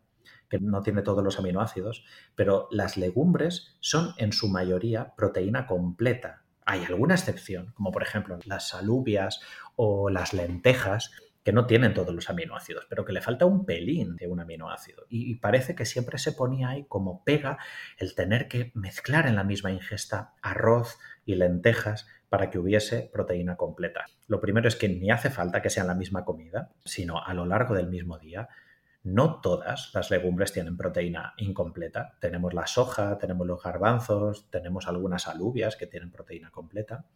que 0.49 0.59
no 0.59 0.83
tiene 0.83 1.03
todos 1.03 1.23
los 1.23 1.39
aminoácidos, 1.39 2.05
pero 2.35 2.69
las 2.71 2.97
legumbres 2.97 3.77
son 3.81 4.15
en 4.17 4.33
su 4.33 4.49
mayoría 4.49 5.15
proteína 5.17 5.67
completa. 5.67 6.45
Hay 6.71 6.85
alguna 6.85 7.15
excepción, 7.15 7.73
como 7.73 7.91
por 7.93 8.03
ejemplo 8.03 8.39
las 8.45 8.75
alubias 8.75 9.41
o 9.75 10.11
las 10.11 10.35
lentejas, 10.35 11.11
que 11.43 11.53
no 11.55 11.65
tienen 11.65 11.95
todos 11.95 12.15
los 12.15 12.29
aminoácidos, 12.29 12.85
pero 12.91 13.07
que 13.07 13.15
le 13.15 13.23
falta 13.23 13.47
un 13.47 13.65
pelín 13.65 14.17
de 14.17 14.29
un 14.29 14.39
aminoácido. 14.39 15.07
Y, 15.09 15.37
parece 15.37 15.75
que 15.75 15.87
siempre 15.87 16.19
se 16.19 16.33
ponía 16.33 16.69
ahí 16.69 16.85
como 16.87 17.25
pega 17.25 17.57
el 17.97 18.15
tener 18.15 18.49
que 18.49 18.71
mezclar 18.75 19.27
en 19.27 19.35
la 19.35 19.45
misma 19.45 19.73
ingesta 19.73 20.35
arroz 20.43 20.99
y 21.25 21.37
lentejas 21.37 22.07
para 22.29 22.51
que 22.51 22.59
hubiese 22.59 23.09
proteína 23.11 23.57
completa. 23.57 24.05
Lo 24.27 24.39
primero 24.39 24.69
es 24.69 24.77
que 24.77 24.91
ni 24.91 25.11
hace 25.11 25.31
falta 25.31 25.63
que 25.63 25.71
sean 25.71 25.87
la 25.87 25.95
misma 25.95 26.27
comida, 26.27 26.71
sino 26.85 27.25
a 27.25 27.33
lo 27.33 27.47
largo 27.47 27.75
del 27.75 27.89
mismo 27.89 28.19
día. 28.19 28.51
No 29.09 29.41
todas 29.41 29.91
las 29.95 30.11
legumbres 30.11 30.53
tienen 30.53 30.77
proteína 30.77 31.33
incompleta. 31.39 32.19
Tenemos 32.21 32.53
la 32.53 32.67
soja, 32.67 33.17
tenemos 33.17 33.47
los 33.47 33.63
garbanzos, 33.63 34.51
tenemos 34.51 34.87
algunas 34.87 35.29
alubias 35.29 35.77
que 35.77 35.87
tienen 35.87 36.11
proteína 36.11 36.51
completa. 36.51 37.07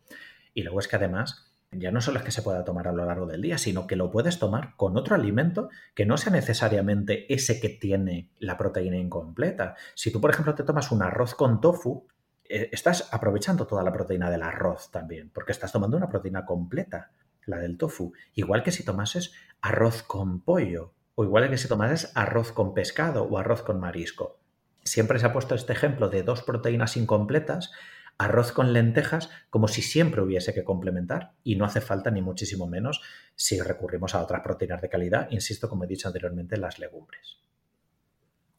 Y 0.54 0.62
luego 0.62 0.80
es 0.80 0.88
que 0.88 0.96
además 0.96 1.52
ya 1.70 1.90
no 1.90 2.00
solo 2.00 2.18
es 2.18 2.24
que 2.24 2.30
se 2.30 2.40
pueda 2.40 2.64
tomar 2.64 2.88
a 2.88 2.92
lo 2.92 3.04
largo 3.04 3.26
del 3.26 3.42
día, 3.42 3.58
sino 3.58 3.86
que 3.86 3.96
lo 3.96 4.10
puedes 4.10 4.38
tomar 4.38 4.74
con 4.76 4.96
otro 4.96 5.14
alimento 5.14 5.68
que 5.94 6.06
no 6.06 6.16
sea 6.16 6.32
necesariamente 6.32 7.30
ese 7.32 7.60
que 7.60 7.68
tiene 7.68 8.30
la 8.38 8.56
proteína 8.56 8.96
incompleta. 8.96 9.76
Si 9.94 10.10
tú, 10.10 10.18
por 10.18 10.30
ejemplo, 10.30 10.54
te 10.54 10.64
tomas 10.64 10.92
un 10.92 11.02
arroz 11.02 11.34
con 11.34 11.60
tofu, 11.60 12.06
eh, 12.48 12.70
estás 12.72 13.12
aprovechando 13.12 13.66
toda 13.66 13.82
la 13.82 13.92
proteína 13.92 14.30
del 14.30 14.42
arroz 14.42 14.90
también, 14.90 15.28
porque 15.28 15.52
estás 15.52 15.72
tomando 15.72 15.98
una 15.98 16.08
proteína 16.08 16.46
completa, 16.46 17.10
la 17.44 17.58
del 17.58 17.76
tofu. 17.76 18.14
Igual 18.32 18.62
que 18.62 18.72
si 18.72 18.82
tomases 18.82 19.34
arroz 19.60 20.02
con 20.02 20.40
pollo, 20.40 20.94
o 21.14 21.24
igual 21.24 21.48
que 21.50 21.58
si 21.58 21.68
tomases 21.68 22.12
arroz 22.14 22.52
con 22.52 22.74
pescado 22.74 23.24
o 23.24 23.38
arroz 23.38 23.62
con 23.62 23.80
marisco. 23.80 24.38
Siempre 24.84 25.18
se 25.18 25.26
ha 25.26 25.32
puesto 25.32 25.54
este 25.54 25.72
ejemplo 25.72 26.08
de 26.08 26.22
dos 26.22 26.42
proteínas 26.42 26.96
incompletas 26.96 27.70
arroz 28.18 28.52
con 28.52 28.72
lentejas 28.72 29.30
como 29.50 29.68
si 29.68 29.82
siempre 29.82 30.22
hubiese 30.22 30.54
que 30.54 30.64
complementar 30.64 31.32
y 31.42 31.56
no 31.56 31.64
hace 31.64 31.80
falta 31.80 32.10
ni 32.10 32.22
muchísimo 32.22 32.66
menos 32.66 33.00
si 33.34 33.60
recurrimos 33.60 34.14
a 34.14 34.22
otras 34.22 34.42
proteínas 34.42 34.80
de 34.80 34.88
calidad, 34.88 35.28
insisto, 35.30 35.68
como 35.68 35.84
he 35.84 35.88
dicho 35.88 36.08
anteriormente, 36.08 36.56
las 36.56 36.78
legumbres. 36.78 37.38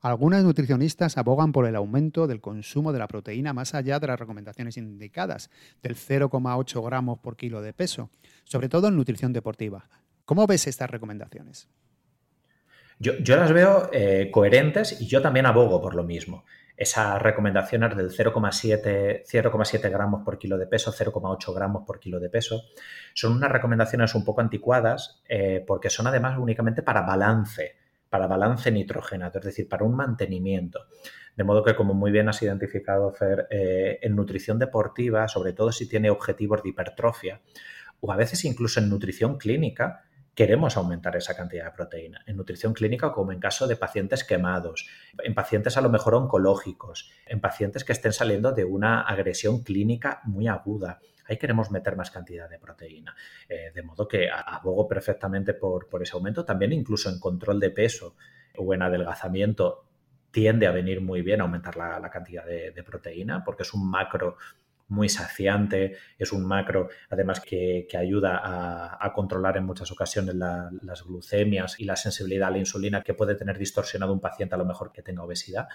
Algunas 0.01 0.43
nutricionistas 0.43 1.17
abogan 1.17 1.53
por 1.53 1.65
el 1.65 1.77
aumento 1.77 2.27
del 2.27 2.41
consumo 2.41 2.91
de 2.91 2.99
la 2.99 3.07
proteína 3.07 3.53
más 3.53 3.73
allá 3.73 3.99
de 3.99 4.07
las 4.07 4.19
recomendaciones 4.19 4.75
indicadas, 4.75 5.49
del 5.81 5.95
0,8 5.95 6.85
gramos 6.85 7.19
por 7.19 7.37
kilo 7.37 7.61
de 7.61 7.71
peso, 7.71 8.09
sobre 8.43 8.67
todo 8.67 8.89
en 8.89 8.97
nutrición 8.97 9.31
deportiva. 9.31 9.87
¿Cómo 10.25 10.45
ves 10.45 10.67
estas 10.67 10.89
recomendaciones? 10.89 11.69
Yo, 13.03 13.35
las 13.35 13.51
veo 13.51 13.89
eh, 13.91 14.29
coherentes 14.31 15.01
y 15.01 15.07
yo 15.07 15.21
también 15.21 15.45
abogo 15.45 15.81
por 15.81 15.93
lo 15.93 16.05
mismo 16.05 16.45
esas 16.77 17.21
recomendaciones 17.21 17.95
del 17.95 18.09
0,7 18.09 19.91
gramos 19.91 20.23
por 20.23 20.39
kilo 20.39 20.57
de 20.57 20.65
peso, 20.67 20.91
0,8 20.91 21.53
gramos 21.53 21.83
por 21.85 21.99
kilo 21.99 22.19
de 22.19 22.29
peso, 22.29 22.63
son 23.13 23.33
unas 23.33 23.51
recomendaciones 23.51 24.15
un 24.15 24.23
poco 24.25 24.39
anticuadas 24.41 25.21
eh, 25.27 25.63
porque 25.67 25.89
son 25.89 26.07
además 26.07 26.39
únicamente 26.39 26.81
para 26.81 27.01
balance, 27.01 27.75
para 28.09 28.25
balance 28.27 28.71
nitrogenado, 28.71 29.39
es 29.39 29.45
decir, 29.45 29.69
para 29.69 29.83
un 29.83 29.95
mantenimiento. 29.95 30.85
De 31.35 31.43
modo 31.43 31.63
que, 31.63 31.75
como 31.75 31.93
muy 31.93 32.11
bien 32.11 32.29
has 32.29 32.41
identificado, 32.41 33.11
Fer, 33.11 33.47
eh, 33.49 33.99
en 34.01 34.15
nutrición 34.15 34.57
deportiva, 34.59 35.27
sobre 35.27 35.53
todo 35.53 35.71
si 35.71 35.89
tiene 35.89 36.09
objetivos 36.09 36.63
de 36.63 36.69
hipertrofia, 36.69 37.41
o 38.01 38.11
a 38.11 38.15
veces 38.15 38.45
incluso 38.45 38.79
en 38.79 38.89
nutrición 38.89 39.37
clínica, 39.37 40.03
queremos 40.36 40.77
aumentar 40.77 41.15
esa 41.15 41.36
cantidad 41.36 41.65
de 41.65 41.71
proteína. 41.71 42.21
En 42.25 42.38
nutrición 42.38 42.73
clínica, 42.73 43.11
como 43.11 43.31
en 43.31 43.39
caso 43.39 43.67
de 43.67 43.75
pacientes 43.75 44.23
quemados, 44.23 44.88
en 45.23 45.34
pacientes 45.34 45.77
a 45.77 45.81
lo 45.81 45.89
mejor 45.89 46.15
oncológicos, 46.15 47.11
en 47.25 47.39
pacientes 47.39 47.84
que 47.84 47.93
estén 47.93 48.13
saliendo 48.13 48.51
de 48.51 48.65
una 48.65 49.01
agresión 49.01 49.63
clínica 49.63 50.21
muy 50.23 50.47
aguda. 50.47 50.99
Ahí 51.25 51.38
queremos 51.38 51.71
meter 51.71 51.95
más 51.95 52.11
cantidad 52.11 52.49
de 52.49 52.59
proteína. 52.59 53.15
Eh, 53.47 53.71
de 53.73 53.84
modo 53.84 54.07
que 54.07 54.29
abogo 54.29 54.88
perfectamente 54.88 55.53
por, 55.53 55.88
ese 56.01 56.13
aumento. 56.13 56.43
También 56.43 56.73
incluso 56.73 57.09
en 57.09 57.19
control 57.19 57.59
de 57.59 57.69
peso 57.69 58.15
o 58.57 58.73
en 58.73 58.81
adelgazamiento 58.81 59.86
tiende 60.31 60.65
a 60.65 60.71
venir 60.71 60.99
muy 60.99 61.21
bien 61.21 61.41
aumentar 61.41 61.77
la, 61.77 62.09
cantidad 62.09 62.43
de, 62.43 62.84
proteína 62.84 63.43
porque 63.43 63.61
es 63.61 63.73
un 63.73 63.88
macro 63.88 64.38
muy 64.88 65.09
saciante, 65.09 65.97
es 66.17 66.31
un 66.31 66.45
macro 66.45 66.89
además 67.09 67.39
que, 67.39 67.88
ayuda 67.97 68.41
a, 68.43 69.13
controlar 69.13 69.57
en 69.57 69.65
muchas 69.65 69.91
ocasiones 69.91 70.36
las 70.36 71.03
glucemias 71.03 71.79
y 71.79 71.86
la 71.86 71.95
sensibilidad 71.95 72.47
a 72.49 72.51
la 72.51 72.57
insulina 72.57 73.03
que 73.03 73.13
puede 73.13 73.36
tener 73.36 73.57
distorsionado 73.57 74.13
un 74.13 74.19
paciente 74.19 74.55
a 74.55 74.57
lo 74.57 74.65
mejor 74.65 74.91
que 74.91 75.03
tenga 75.03 75.23
obesidad. 75.23 75.67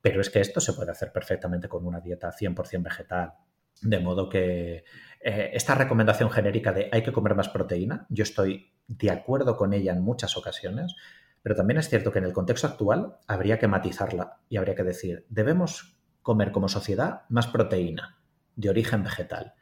Pero 0.00 0.20
es 0.20 0.30
que 0.30 0.40
esto 0.40 0.60
se 0.60 0.72
puede 0.72 0.90
hacer 0.90 1.12
perfectamente 1.12 1.68
con 1.68 1.86
una 1.86 2.00
dieta 2.00 2.32
100% 2.32 2.82
vegetal. 2.82 3.34
De 3.80 3.98
modo 3.98 4.28
que 4.28 4.84
eh, 5.20 5.50
esta 5.52 5.74
recomendación 5.74 6.30
genérica 6.30 6.72
de 6.72 6.88
hay 6.92 7.02
que 7.02 7.12
comer 7.12 7.34
más 7.34 7.48
proteína, 7.48 8.06
yo 8.08 8.22
estoy 8.22 8.72
de 8.88 9.10
acuerdo 9.10 9.56
con 9.56 9.72
ella 9.72 9.92
en 9.92 10.02
muchas 10.02 10.36
ocasiones, 10.36 10.94
pero 11.42 11.54
también 11.54 11.78
es 11.78 11.88
cierto 11.88 12.12
que 12.12 12.18
en 12.18 12.24
el 12.24 12.32
contexto 12.32 12.66
actual 12.66 13.16
habría 13.26 13.58
que 13.58 13.68
matizarla 13.68 14.40
y 14.48 14.56
habría 14.56 14.74
que 14.74 14.84
decir, 14.84 15.26
debemos 15.28 15.96
comer 16.22 16.52
como 16.52 16.68
sociedad 16.68 17.22
más 17.28 17.48
proteína, 17.48 18.21
de 18.62 18.70
origen 18.70 19.02
vegetal. 19.02 19.54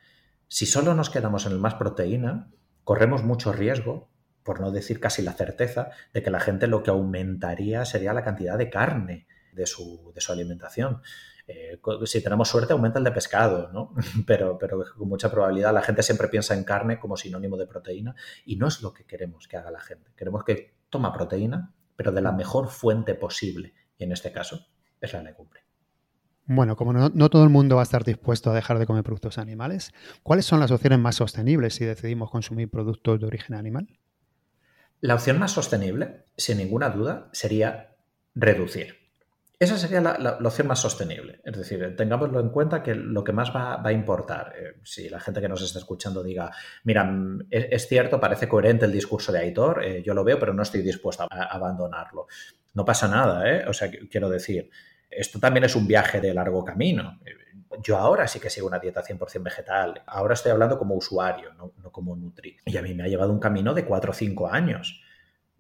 Si 0.47 0.67
solo 0.67 0.95
nos 0.95 1.11
quedamos 1.11 1.47
en 1.47 1.53
el 1.53 1.59
más 1.59 1.75
proteína, 1.75 2.51
corremos 2.85 3.25
mucho 3.25 3.53
riesgo, 3.53 4.11
por 4.45 4.61
no 4.61 4.71
decir 4.71 5.01
casi 5.01 5.23
la 5.23 5.33
certeza, 5.33 5.91
de 6.13 6.23
que 6.23 6.31
la 6.31 6.41
gente 6.41 6.67
lo 6.67 6.83
que 6.83 6.91
aumentaría 6.91 7.85
sería 7.85 8.13
la 8.13 8.23
cantidad 8.25 8.57
de 8.57 8.71
carne 8.71 9.27
de 9.53 9.67
su, 9.67 10.13
de 10.15 10.21
su 10.21 10.33
alimentación. 10.33 11.03
Eh, 11.49 11.81
si 12.05 12.23
tenemos 12.23 12.49
suerte, 12.49 12.73
aumenta 12.73 12.99
el 12.99 13.05
de 13.05 13.13
pescado, 13.13 13.71
¿no? 13.73 13.95
Pero, 14.27 14.57
pero 14.57 14.85
con 14.97 15.09
mucha 15.09 15.31
probabilidad 15.31 15.75
la 15.75 15.83
gente 15.83 16.03
siempre 16.03 16.29
piensa 16.29 16.55
en 16.55 16.63
carne 16.63 17.01
como 17.01 17.17
sinónimo 17.17 17.57
de 17.57 17.67
proteína 17.67 18.15
y 18.45 18.57
no 18.57 18.69
es 18.69 18.83
lo 18.83 18.93
que 18.95 19.05
queremos 19.05 19.49
que 19.49 19.57
haga 19.57 19.71
la 19.71 19.81
gente. 19.81 20.13
Queremos 20.17 20.45
que 20.45 20.75
toma 20.91 21.13
proteína, 21.13 21.75
pero 21.97 22.13
de 22.13 22.21
la 22.21 22.33
mejor 22.33 22.69
fuente 22.69 23.15
posible. 23.15 23.75
Y 23.99 24.05
en 24.05 24.13
este 24.13 24.31
caso 24.31 24.69
es 25.01 25.13
la 25.13 25.23
legumbre. 25.23 25.70
Bueno, 26.53 26.75
como 26.75 26.93
no, 26.93 27.31
todo 27.31 27.45
el 27.45 27.49
mundo 27.49 27.77
va 27.77 27.83
a 27.83 27.85
estar 27.85 28.03
dispuesto 28.03 28.51
a 28.51 28.55
dejar 28.55 28.81
de 28.81 28.87
comer 28.87 29.05
productos 29.05 29.39
animales, 29.39 29.93
¿cuáles 30.25 30.47
son 30.47 30.59
las 30.59 30.73
opciones 30.73 30.99
más 30.99 31.15
sostenibles 31.15 31.77
si 31.77 31.85
decidimos 31.85 32.29
consumir 32.29 32.69
productos 32.69 33.21
de 33.21 33.27
origen 33.27 33.55
animal? 33.55 33.87
La 35.01 35.15
opción 35.15 35.39
más 35.39 35.53
sostenible, 35.53 36.25
sin 36.37 36.59
ninguna 36.59 36.91
duda, 36.91 37.29
sería 37.31 37.95
reducir. 38.35 38.97
Esa 39.61 39.79
sería 39.79 40.01
la, 40.01 40.39
opción 40.45 40.67
más 40.67 40.81
sostenible. 40.81 41.41
Es 41.45 41.57
decir, 41.57 41.95
tengámoslo 41.97 42.41
en 42.41 42.49
cuenta 42.49 42.83
que 42.83 42.97
lo 42.97 43.23
que 43.23 43.33
más 43.33 43.55
va, 43.55 43.81
a 43.85 43.93
importar, 43.93 44.53
eh, 44.59 44.81
si 44.83 45.09
la 45.09 45.21
gente 45.21 45.41
que 45.41 45.49
nos 45.49 45.63
está 45.63 45.79
escuchando 45.79 46.21
diga, 46.21 46.51
mira, 46.83 47.05
mm, 47.05 47.47
es, 47.49 47.87
cierto, 47.87 48.19
parece 48.19 48.49
coherente 48.49 48.87
el 48.87 48.93
discurso 48.93 49.31
de 49.31 49.39
Aitor, 49.39 49.85
eh, 49.85 50.03
yo 50.05 50.15
lo 50.15 50.25
veo, 50.25 50.41
pero 50.41 50.53
no 50.53 50.65
estoy 50.65 50.83
dispuesto 50.83 51.29
a, 51.31 51.45
abandonarlo. 51.45 52.27
No 52.75 52.85
pasa 52.85 53.07
nada, 53.07 53.49
¿eh? 53.49 53.65
O 53.69 53.73
sea, 53.73 53.89
quiero 54.11 54.29
decir, 54.29 54.69
esto 55.11 55.39
también 55.39 55.65
es 55.65 55.75
un 55.77 55.87
viaje 55.87 56.21
de 56.21 56.33
largo 56.33 56.65
camino. 56.65 57.19
Yo 57.83 57.97
ahora 57.97 58.27
sí 58.29 58.41
que 58.41 58.51
sigo 58.51 58.67
una 58.67 58.79
dieta 58.79 59.03
100% 59.03 59.43
vegetal. 59.43 60.03
Ahora 60.07 60.35
estoy 60.35 60.53
hablando 60.53 60.79
como 60.79 60.95
usuario, 60.95 61.55
no, 61.55 61.73
no 61.79 61.91
como 61.91 62.17
nutri. 62.17 62.57
Y 62.65 62.77
a 62.77 62.83
mí 62.83 62.95
me 62.95 63.05
ha 63.05 63.09
llevado 63.09 63.33
un 63.33 63.41
camino 63.41 63.75
de 63.75 63.85
4 63.85 64.11
o 64.11 64.15
5 64.15 64.49
años. 64.49 65.03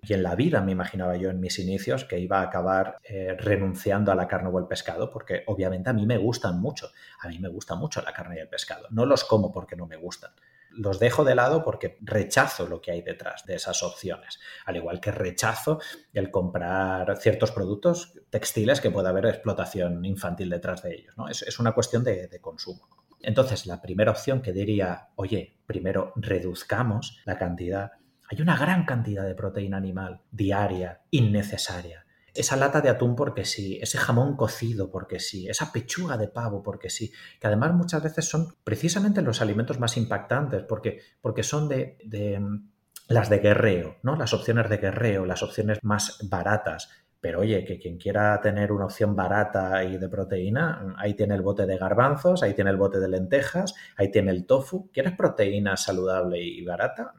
Y 0.02 0.14
en 0.14 0.22
la 0.22 0.34
vida 0.34 0.62
me 0.62 0.72
imaginaba 0.72 1.16
yo 1.16 1.30
en 1.30 1.40
mis 1.40 1.58
inicios 1.58 2.04
que 2.04 2.18
iba 2.18 2.40
a 2.40 2.44
acabar 2.44 2.96
eh, 3.04 3.36
renunciando 3.38 4.10
a 4.10 4.14
la 4.14 4.26
carne 4.26 4.48
o 4.48 4.58
el 4.58 4.66
pescado, 4.66 5.10
porque 5.10 5.42
obviamente 5.46 5.90
a 5.90 5.92
mí 5.92 6.06
me 6.06 6.16
gustan 6.16 6.58
mucho. 6.58 6.90
A 7.20 7.28
mí 7.28 7.38
me 7.38 7.48
gusta 7.48 7.74
mucho 7.74 8.00
la 8.00 8.12
carne 8.12 8.36
y 8.36 8.38
el 8.40 8.48
pescado. 8.48 8.86
No 8.90 9.04
los 9.04 9.24
como 9.24 9.52
porque 9.52 9.76
no 9.76 9.86
me 9.86 9.96
gustan. 9.96 10.30
Los 10.72 10.98
dejo 10.98 11.24
de 11.24 11.34
lado 11.34 11.64
porque 11.64 11.98
rechazo 12.00 12.66
lo 12.68 12.80
que 12.80 12.92
hay 12.92 13.02
detrás 13.02 13.44
de 13.46 13.54
esas 13.54 13.82
opciones. 13.82 14.38
Al 14.66 14.76
igual 14.76 15.00
que 15.00 15.10
rechazo 15.10 15.80
el 16.12 16.30
comprar 16.30 17.16
ciertos 17.18 17.52
productos 17.52 18.12
textiles 18.30 18.80
que 18.80 18.90
pueda 18.90 19.10
haber 19.10 19.26
explotación 19.26 20.04
infantil 20.04 20.50
detrás 20.50 20.82
de 20.82 20.94
ellos. 20.94 21.14
¿no? 21.16 21.28
Es, 21.28 21.58
una 21.58 21.72
cuestión 21.72 22.04
de, 22.04 22.28
de 22.28 22.40
consumo. 22.40 22.88
Entonces, 23.20 23.66
la 23.66 23.82
primera 23.82 24.10
opción 24.10 24.40
que 24.40 24.52
diría, 24.52 25.08
oye, 25.16 25.58
primero 25.66 26.12
reduzcamos 26.16 27.20
la 27.24 27.36
cantidad 27.36 27.92
hay 28.32 28.40
una 28.40 28.56
gran 28.56 28.84
cantidad 28.84 29.26
de 29.26 29.34
proteína 29.34 29.76
animal 29.76 30.20
diaria, 30.30 31.00
innecesaria. 31.10 32.06
Esa 32.34 32.56
lata 32.56 32.80
de 32.80 32.88
atún 32.88 33.16
porque 33.16 33.44
sí, 33.44 33.78
ese 33.80 33.98
jamón 33.98 34.36
cocido 34.36 34.90
porque 34.90 35.20
sí, 35.20 35.48
esa 35.48 35.72
pechuga 35.72 36.16
de 36.16 36.28
pavo 36.28 36.62
porque 36.62 36.90
sí, 36.90 37.12
que 37.40 37.46
además 37.46 37.74
muchas 37.74 38.02
veces 38.02 38.28
son 38.28 38.54
precisamente 38.64 39.22
los 39.22 39.40
alimentos 39.40 39.78
más 39.80 39.96
impactantes 39.96 40.64
porque, 40.64 41.00
porque 41.20 41.42
son 41.42 41.68
de, 41.68 41.96
mm, 42.40 42.70
las 43.08 43.28
de 43.28 43.38
guerreo, 43.38 43.96
¿no? 44.02 44.16
Las 44.16 44.32
opciones 44.32 44.68
de 44.68 44.78
guerreo, 44.78 45.26
las 45.26 45.42
opciones 45.42 45.78
más 45.82 46.18
baratas. 46.28 46.88
Pero 47.20 47.40
oye, 47.40 47.64
que 47.64 47.78
quien 47.78 47.98
quiera 47.98 48.40
tener 48.40 48.72
una 48.72 48.86
opción 48.86 49.14
barata 49.14 49.84
y 49.84 49.98
de 49.98 50.08
proteína, 50.08 50.94
ahí 50.96 51.14
tiene 51.14 51.34
el 51.34 51.42
bote 51.42 51.66
de 51.66 51.76
garbanzos, 51.76 52.42
ahí 52.42 52.54
tiene 52.54 52.70
el 52.70 52.78
bote 52.78 52.98
de 52.98 53.08
lentejas, 53.08 53.74
ahí 53.96 54.10
tiene 54.10 54.30
el 54.30 54.46
tofu. 54.46 54.90
¿Quieres 54.90 55.12
proteína 55.16 55.76
saludable 55.76 56.40
y 56.40 56.64
barata? 56.64 57.12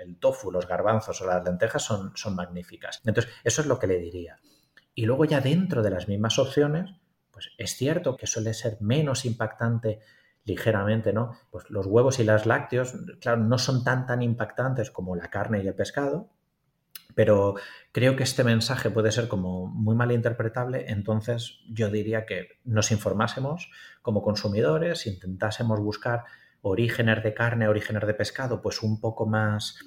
El 0.00 0.16
tofu, 0.18 0.50
los 0.50 0.66
garbanzos 0.66 1.20
o 1.20 1.26
las 1.26 1.44
lentejas 1.44 1.82
son, 1.82 2.12
son 2.14 2.34
magníficas. 2.34 3.00
Entonces, 3.04 3.32
eso 3.44 3.60
es 3.62 3.66
lo 3.66 3.78
que 3.78 3.86
le 3.86 3.98
diría. 3.98 4.38
Y 4.94 5.06
luego 5.06 5.24
ya 5.24 5.40
dentro 5.40 5.82
de 5.82 5.90
las 5.90 6.08
mismas 6.08 6.38
opciones, 6.38 6.90
pues 7.30 7.50
es 7.58 7.76
cierto 7.76 8.16
que 8.16 8.26
suele 8.26 8.54
ser 8.54 8.78
menos 8.80 9.24
impactante 9.24 10.00
ligeramente, 10.44 11.12
¿no? 11.12 11.38
Pues 11.50 11.70
los 11.70 11.86
huevos 11.86 12.18
y 12.18 12.24
las 12.24 12.46
lácteos, 12.46 12.94
claro, 13.20 13.42
no 13.42 13.58
son 13.58 13.84
tan 13.84 14.06
tan 14.06 14.22
impactantes 14.22 14.90
como 14.90 15.16
la 15.16 15.28
carne 15.28 15.62
y 15.62 15.68
el 15.68 15.74
pescado, 15.74 16.30
pero 17.14 17.54
creo 17.92 18.16
que 18.16 18.22
este 18.22 18.44
mensaje 18.44 18.90
puede 18.90 19.12
ser 19.12 19.28
como 19.28 19.66
muy 19.66 19.94
mal 19.94 20.12
interpretable, 20.12 20.86
entonces 20.88 21.60
yo 21.68 21.90
diría 21.90 22.26
que 22.26 22.48
nos 22.64 22.90
informásemos 22.90 23.70
como 24.02 24.22
consumidores, 24.22 25.06
intentásemos 25.06 25.80
buscar 25.80 26.24
orígenes 26.62 27.22
de 27.22 27.34
carne, 27.34 27.68
orígenes 27.68 28.06
de 28.06 28.14
pescado, 28.14 28.62
pues 28.62 28.82
un 28.82 29.00
poco 29.00 29.26
más, 29.26 29.78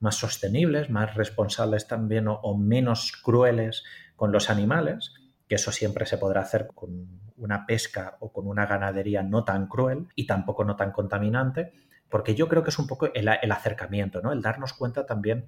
más 0.00 0.16
sostenibles, 0.16 0.90
más 0.90 1.14
responsables 1.14 1.86
también 1.86 2.26
o, 2.28 2.56
menos 2.56 3.12
crueles 3.12 3.84
con 4.16 4.32
los 4.32 4.50
animales, 4.50 5.14
que 5.48 5.56
eso 5.56 5.72
siempre 5.72 6.06
se 6.06 6.18
podrá 6.18 6.42
hacer 6.42 6.68
con 6.74 7.20
una 7.36 7.66
pesca 7.66 8.16
o 8.20 8.32
con 8.32 8.46
una 8.46 8.66
ganadería 8.66 9.22
no 9.22 9.44
tan 9.44 9.66
cruel 9.66 10.08
y 10.14 10.26
tampoco 10.26 10.64
no 10.64 10.76
tan 10.76 10.92
contaminante, 10.92 11.72
porque 12.08 12.34
yo 12.34 12.48
creo 12.48 12.62
que 12.62 12.70
es 12.70 12.78
un 12.78 12.86
poco 12.86 13.12
el, 13.12 13.28
acercamiento, 13.28 14.20
¿no? 14.20 14.32
El 14.32 14.42
darnos 14.42 14.72
cuenta 14.72 15.06
también, 15.06 15.46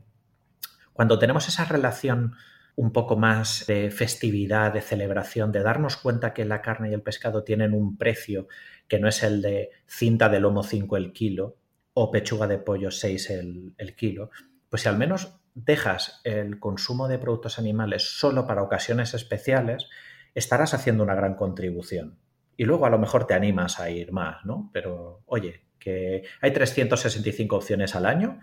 cuando 0.92 1.18
tenemos 1.18 1.48
esa 1.48 1.64
relación 1.64 2.34
un 2.76 2.92
poco 2.92 3.16
más 3.16 3.66
de 3.66 3.90
festividad, 3.90 4.72
de 4.72 4.80
celebración, 4.80 5.52
de 5.52 5.62
darnos 5.62 5.96
cuenta 5.96 6.32
que 6.32 6.44
la 6.44 6.62
carne 6.62 6.90
y 6.90 6.94
el 6.94 7.02
pescado 7.02 7.42
tienen 7.42 7.74
un 7.74 7.98
precio 7.98 8.48
que 8.88 8.98
no 8.98 9.08
es 9.08 9.22
el 9.22 9.42
de 9.42 9.70
cinta 9.86 10.28
de 10.28 10.40
lomo 10.40 10.62
5 10.62 10.96
el 10.96 11.12
kilo 11.12 11.56
o 12.02 12.10
pechuga 12.10 12.46
de 12.46 12.56
pollo 12.56 12.90
6 12.90 13.30
el, 13.30 13.74
el 13.76 13.94
kilo, 13.94 14.30
pues 14.70 14.82
si 14.82 14.88
al 14.88 14.96
menos 14.96 15.36
dejas 15.54 16.22
el 16.24 16.58
consumo 16.58 17.08
de 17.08 17.18
productos 17.18 17.58
animales 17.58 18.18
solo 18.18 18.46
para 18.46 18.62
ocasiones 18.62 19.12
especiales, 19.12 19.86
estarás 20.34 20.72
haciendo 20.72 21.04
una 21.04 21.14
gran 21.14 21.34
contribución. 21.34 22.18
Y 22.56 22.64
luego 22.64 22.86
a 22.86 22.90
lo 22.90 22.98
mejor 22.98 23.26
te 23.26 23.34
animas 23.34 23.80
a 23.80 23.90
ir 23.90 24.12
más, 24.12 24.46
¿no? 24.46 24.70
Pero 24.72 25.24
oye, 25.26 25.66
que 25.78 26.22
hay 26.40 26.52
365 26.52 27.54
opciones 27.54 27.94
al 27.94 28.06
año. 28.06 28.40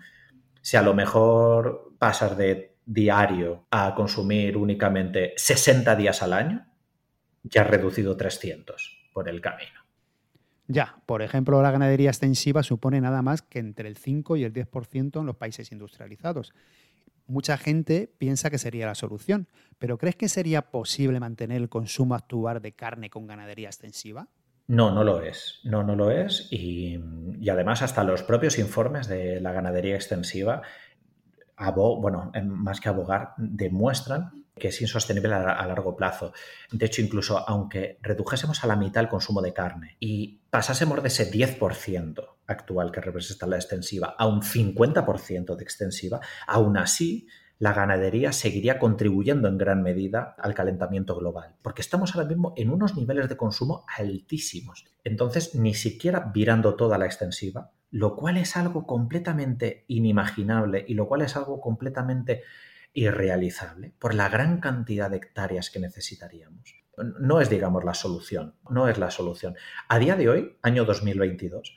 Si 0.60 0.76
a 0.76 0.82
lo 0.82 0.94
mejor 0.94 1.94
pasas 1.98 2.38
de 2.38 2.76
diario 2.86 3.66
a 3.72 3.92
consumir 3.96 4.56
únicamente 4.56 5.32
60 5.36 5.96
días 5.96 6.22
al 6.22 6.32
año, 6.32 6.64
ya 7.42 7.62
has 7.62 7.68
reducido 7.68 8.16
300 8.16 9.10
por 9.12 9.28
el 9.28 9.40
camino. 9.40 9.87
Ya, 10.68 11.00
por 11.06 11.22
ejemplo, 11.22 11.60
la 11.62 11.70
ganadería 11.70 12.10
extensiva 12.10 12.62
supone 12.62 13.00
nada 13.00 13.22
más 13.22 13.42
que 13.42 13.58
entre 13.58 13.88
el 13.88 13.96
5 13.96 14.36
y 14.36 14.44
el 14.44 14.52
10% 14.52 15.20
en 15.20 15.26
los 15.26 15.36
países 15.36 15.72
industrializados. 15.72 16.52
Mucha 17.26 17.58
gente 17.58 18.12
piensa 18.18 18.50
que 18.50 18.58
sería 18.58 18.86
la 18.86 18.94
solución, 18.94 19.48
pero 19.78 19.98
¿crees 19.98 20.16
que 20.16 20.28
sería 20.28 20.70
posible 20.70 21.20
mantener 21.20 21.60
el 21.60 21.68
consumo 21.68 22.14
actual 22.14 22.62
de 22.62 22.72
carne 22.72 23.10
con 23.10 23.26
ganadería 23.26 23.68
extensiva? 23.68 24.28
No, 24.66 24.92
no 24.92 25.02
lo 25.02 25.22
es. 25.22 25.60
No, 25.64 25.82
no 25.82 25.96
lo 25.96 26.10
es. 26.10 26.48
Y, 26.50 27.00
y, 27.40 27.48
además 27.48 27.82
hasta 27.82 28.04
los 28.04 28.22
propios 28.22 28.58
informes 28.58 29.08
de 29.08 29.40
la 29.40 29.52
ganadería 29.52 29.94
extensiva 29.94 30.62
bueno, 31.74 32.30
más 32.44 32.80
que 32.80 32.88
abogar, 32.88 33.34
demuestran 33.36 34.44
que 34.58 34.68
es 34.68 34.80
insostenible 34.80 35.34
a, 35.34 35.66
largo 35.66 35.96
plazo. 35.96 36.32
De 36.70 36.86
hecho, 36.86 37.02
incluso 37.02 37.38
aunque 37.48 37.98
redujésemos 38.02 38.62
a 38.64 38.66
la 38.66 38.76
mitad 38.76 39.02
el 39.02 39.08
consumo 39.08 39.40
de 39.40 39.52
carne 39.52 39.96
y 40.00 40.40
pasásemos 40.50 41.02
de 41.02 41.08
ese 41.08 41.30
10% 41.30 42.28
actual 42.46 42.90
que 42.90 43.00
representa 43.00 43.46
la 43.46 43.56
extensiva 43.56 44.14
a 44.18 44.26
un 44.26 44.42
50% 44.42 45.56
de 45.56 45.62
extensiva, 45.62 46.20
aún 46.46 46.76
así 46.76 47.28
la 47.58 47.72
ganadería 47.72 48.32
seguiría 48.32 48.78
contribuyendo 48.78 49.48
en 49.48 49.58
gran 49.58 49.82
medida 49.82 50.36
al 50.38 50.54
calentamiento 50.54 51.16
global, 51.16 51.56
porque 51.62 51.82
estamos 51.82 52.14
ahora 52.14 52.28
mismo 52.28 52.54
en 52.56 52.70
unos 52.70 52.96
niveles 52.96 53.28
de 53.28 53.36
consumo 53.36 53.84
altísimos. 53.96 54.84
Entonces, 55.02 55.56
ni 55.56 55.74
siquiera 55.74 56.30
virando 56.32 56.76
toda 56.76 56.98
la 56.98 57.06
extensiva, 57.06 57.72
lo 57.90 58.14
cual 58.14 58.36
es 58.36 58.56
algo 58.56 58.86
completamente 58.86 59.84
inimaginable 59.88 60.84
y 60.86 60.94
lo 60.94 61.08
cual 61.08 61.22
es 61.22 61.36
algo 61.36 61.60
completamente 61.60 62.42
irrealizable 62.92 63.94
por 63.98 64.14
la 64.14 64.28
gran 64.28 64.60
cantidad 64.60 65.10
de 65.10 65.18
hectáreas 65.18 65.70
que 65.70 65.80
necesitaríamos. 65.80 66.74
No 67.20 67.40
es, 67.40 67.48
digamos, 67.48 67.84
la 67.84 67.94
solución, 67.94 68.56
no 68.68 68.88
es 68.88 68.98
la 68.98 69.10
solución. 69.10 69.54
A 69.88 69.98
día 69.98 70.16
de 70.16 70.28
hoy, 70.28 70.58
año 70.62 70.84
2022, 70.84 71.76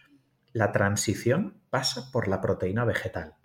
la 0.53 0.71
transición 0.71 1.61
pasa 1.69 2.11
por 2.11 2.27
la 2.27 2.41
proteína 2.41 2.85
vegetal. 2.85 3.35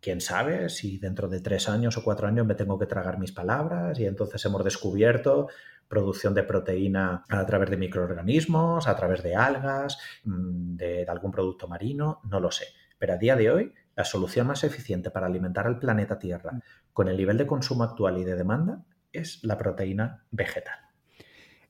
Quién 0.00 0.20
sabe 0.20 0.68
si 0.68 0.98
dentro 0.98 1.28
de 1.28 1.40
tres 1.40 1.68
años 1.68 1.96
o 1.96 2.02
cuatro 2.02 2.26
años 2.26 2.44
me 2.44 2.56
tengo 2.56 2.78
que 2.78 2.86
tragar 2.86 3.18
mis 3.18 3.32
palabras 3.32 3.98
y 4.00 4.06
entonces 4.06 4.44
hemos 4.44 4.64
descubierto 4.64 5.48
producción 5.86 6.34
de 6.34 6.42
proteína 6.42 7.24
a 7.28 7.46
través 7.46 7.70
de 7.70 7.76
microorganismos, 7.76 8.88
a 8.88 8.96
través 8.96 9.22
de 9.22 9.36
algas, 9.36 9.98
mm, 10.24 10.76
de, 10.76 11.06
algún 11.06 11.30
producto 11.30 11.68
marino, 11.68 12.20
no 12.24 12.40
lo 12.40 12.50
sé. 12.50 12.64
Pero 12.98 13.12
a 13.12 13.16
día 13.16 13.36
de 13.36 13.50
hoy, 13.50 13.74
la 13.96 14.04
solución 14.04 14.46
más 14.46 14.64
eficiente 14.64 15.10
para 15.10 15.26
alimentar 15.26 15.66
al 15.66 15.78
planeta 15.78 16.18
Tierra 16.18 16.60
con 16.92 17.08
el 17.08 17.16
nivel 17.16 17.38
de 17.38 17.46
consumo 17.46 17.84
actual 17.84 18.18
y 18.18 18.24
de 18.24 18.36
demanda 18.36 18.82
es 19.12 19.42
la 19.42 19.58
proteína 19.58 20.24
vegetal. 20.30 20.78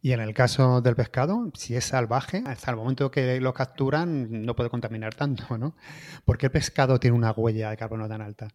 Y 0.00 0.12
en 0.12 0.20
el 0.20 0.34
caso 0.34 0.80
del 0.80 0.96
pescado, 0.96 1.50
si 1.54 1.76
es 1.76 1.84
salvaje, 1.84 2.42
hasta 2.46 2.70
el 2.72 2.76
momento 2.76 3.10
que 3.10 3.40
lo 3.40 3.54
capturan 3.54 4.44
no 4.44 4.56
puede 4.56 4.70
contaminar 4.70 5.14
tanto, 5.14 5.56
¿no? 5.56 5.76
¿Por 6.24 6.38
qué 6.38 6.46
el 6.46 6.52
pescado 6.52 6.98
tiene 6.98 7.16
una 7.16 7.30
huella 7.30 7.70
de 7.70 7.76
carbono 7.76 8.08
tan 8.08 8.20
alta? 8.20 8.48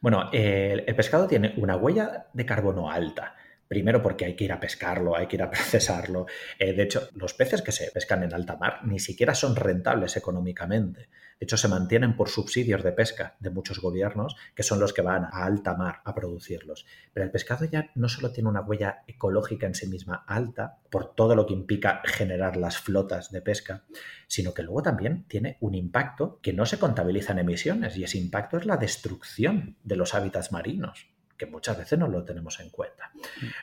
Bueno, 0.00 0.30
el 0.32 0.96
pescado 0.96 1.28
tiene 1.28 1.54
una 1.58 1.76
huella 1.76 2.26
de 2.32 2.44
carbono 2.44 2.90
alta 2.90 3.36
Primero 3.68 4.02
porque 4.02 4.24
hay 4.24 4.34
que 4.34 4.44
ir 4.44 4.52
a 4.52 4.58
pescarlo, 4.58 5.14
hay 5.14 5.26
que 5.26 5.36
ir 5.36 5.42
a 5.42 5.50
procesarlo. 5.50 6.26
Eh, 6.58 6.72
de 6.72 6.82
hecho, 6.82 7.08
los 7.14 7.34
peces 7.34 7.62
que 7.62 7.70
se 7.70 7.90
pescan 7.90 8.22
en 8.22 8.34
alta 8.34 8.56
mar 8.56 8.80
ni 8.84 8.98
siquiera 8.98 9.34
son 9.34 9.54
rentables 9.54 10.16
económicamente. 10.16 11.10
De 11.38 11.44
hecho, 11.44 11.56
se 11.56 11.68
mantienen 11.68 12.16
por 12.16 12.28
subsidios 12.28 12.82
de 12.82 12.92
pesca 12.92 13.36
de 13.38 13.50
muchos 13.50 13.80
gobiernos, 13.80 14.36
que 14.54 14.64
son 14.64 14.80
los 14.80 14.92
que 14.92 15.02
van 15.02 15.24
a 15.24 15.44
alta 15.44 15.74
mar 15.74 16.00
a 16.04 16.14
producirlos. 16.14 16.84
Pero 17.12 17.24
el 17.24 17.30
pescado 17.30 17.64
ya 17.64 17.90
no 17.94 18.08
solo 18.08 18.32
tiene 18.32 18.48
una 18.48 18.62
huella 18.62 19.04
ecológica 19.06 19.66
en 19.66 19.74
sí 19.74 19.86
misma 19.86 20.24
alta, 20.26 20.78
por 20.90 21.14
todo 21.14 21.36
lo 21.36 21.46
que 21.46 21.54
implica 21.54 22.02
generar 22.04 22.56
las 22.56 22.78
flotas 22.78 23.30
de 23.30 23.40
pesca, 23.40 23.84
sino 24.26 24.52
que 24.52 24.64
luego 24.64 24.82
también 24.82 25.24
tiene 25.28 25.58
un 25.60 25.74
impacto 25.74 26.40
que 26.42 26.52
no 26.52 26.66
se 26.66 26.78
contabiliza 26.78 27.32
en 27.32 27.38
emisiones, 27.38 27.96
y 27.96 28.04
ese 28.04 28.18
impacto 28.18 28.56
es 28.56 28.66
la 28.66 28.76
destrucción 28.76 29.76
de 29.84 29.96
los 29.96 30.14
hábitats 30.14 30.50
marinos 30.50 31.08
que 31.38 31.46
muchas 31.46 31.78
veces 31.78 31.98
no 31.98 32.08
lo 32.08 32.24
tenemos 32.24 32.58
en 32.60 32.68
cuenta. 32.68 33.12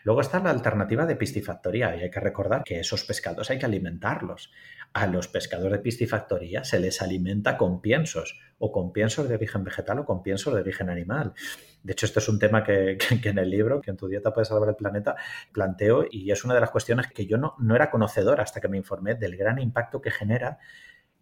Luego 0.03 0.21
está 0.21 0.39
la 0.39 0.49
alternativa 0.49 1.05
de 1.05 1.17
piscifactoría 1.17 1.95
y 1.95 2.03
hay 2.03 2.09
que 2.09 2.21
recordar 2.21 2.63
que 2.63 2.80
esos 2.80 3.03
pescados 3.03 3.51
hay 3.51 3.59
que 3.59 3.65
alimentarlos. 3.65 4.51
A 4.95 5.07
los 5.07 5.27
pescadores 5.27 5.73
de 5.73 5.83
piscifactoría 5.83 6.63
se 6.63 6.79
les 6.79 7.01
alimenta 7.01 7.57
con 7.57 7.81
piensos 7.81 8.39
o 8.59 8.71
con 8.71 8.93
piensos 8.93 9.27
de 9.27 9.35
origen 9.35 9.65
vegetal 9.65 9.99
o 9.99 10.05
con 10.05 10.23
piensos 10.23 10.53
de 10.53 10.61
origen 10.61 10.89
animal. 10.89 11.33
De 11.83 11.91
hecho, 11.91 12.05
esto 12.05 12.19
es 12.19 12.29
un 12.29 12.39
tema 12.39 12.63
que, 12.63 12.97
en 13.25 13.37
el 13.37 13.49
libro, 13.49 13.81
que 13.81 13.91
en 13.91 13.97
tu 13.97 14.07
dieta 14.07 14.33
puedes 14.33 14.47
salvar 14.47 14.69
el 14.69 14.77
planeta, 14.77 15.17
planteo 15.51 16.05
y 16.09 16.31
es 16.31 16.45
una 16.45 16.53
de 16.53 16.61
las 16.61 16.71
cuestiones 16.71 17.07
que 17.07 17.25
yo 17.25 17.37
no, 17.37 17.55
no 17.59 17.75
era 17.75 17.91
conocedor 17.91 18.39
hasta 18.39 18.61
que 18.61 18.69
me 18.69 18.77
informé 18.77 19.15
del 19.15 19.35
gran 19.35 19.59
impacto 19.59 20.01
que 20.01 20.11
genera 20.11 20.59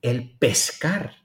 el 0.04 0.38
pescar 0.38 1.16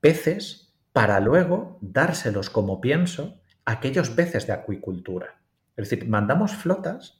peces 0.00 0.74
para 0.92 1.20
luego 1.20 1.78
dárselos 1.80 2.50
como 2.50 2.80
pienso 2.80 3.40
aquellos 3.64 4.10
peces 4.10 4.48
de 4.48 4.52
acuicultura. 4.52 5.40
Es 5.76 5.88
decir, 5.88 6.08
mandamos 6.08 6.56
flotas 6.56 7.17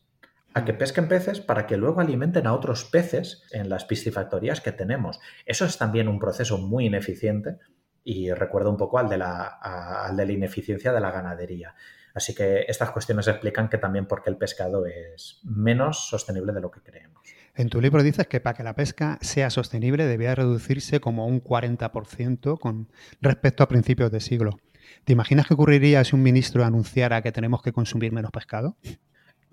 a 0.54 0.64
que 0.64 0.72
pesquen 0.72 1.08
peces 1.08 1.40
para 1.40 1.66
que 1.66 1.76
luego 1.76 2.00
alimenten 2.00 2.46
a 2.46 2.54
otros 2.54 2.84
peces 2.84 3.44
en 3.52 3.68
las 3.68 3.84
piscifactorías 3.84 4.60
que 4.60 4.72
tenemos. 4.72 5.20
Eso 5.46 5.64
es 5.64 5.78
también 5.78 6.08
un 6.08 6.18
proceso 6.18 6.58
muy 6.58 6.86
ineficiente 6.86 7.58
y 8.04 8.32
recuerda 8.32 8.70
un 8.70 8.76
poco 8.76 8.98
al 8.98 9.08
de 9.08 9.18
la, 9.18 9.42
al 9.46 10.16
de 10.16 10.26
la 10.26 10.32
ineficiencia 10.32 10.92
de 10.92 11.00
la 11.00 11.10
ganadería. 11.10 11.74
Así 12.14 12.34
que 12.34 12.64
estas 12.66 12.90
cuestiones 12.90 13.28
explican 13.28 13.68
que 13.68 13.78
también 13.78 14.06
porque 14.06 14.30
el 14.30 14.36
pescado 14.36 14.86
es 14.86 15.40
menos 15.44 16.08
sostenible 16.08 16.52
de 16.52 16.60
lo 16.60 16.70
que 16.70 16.80
creemos. 16.80 17.22
En 17.54 17.68
tu 17.68 17.80
libro 17.80 18.02
dices 18.02 18.26
que 18.26 18.40
para 18.40 18.56
que 18.56 18.62
la 18.62 18.74
pesca 18.74 19.18
sea 19.20 19.50
sostenible 19.50 20.06
debía 20.06 20.34
reducirse 20.34 21.00
como 21.00 21.26
un 21.26 21.42
40% 21.42 22.58
con 22.58 22.88
respecto 23.20 23.62
a 23.62 23.68
principios 23.68 24.10
de 24.10 24.20
siglo. 24.20 24.58
¿Te 25.04 25.12
imaginas 25.12 25.46
qué 25.46 25.54
ocurriría 25.54 26.02
si 26.04 26.16
un 26.16 26.22
ministro 26.22 26.64
anunciara 26.64 27.22
que 27.22 27.32
tenemos 27.32 27.62
que 27.62 27.72
consumir 27.72 28.12
menos 28.12 28.30
pescado? 28.30 28.76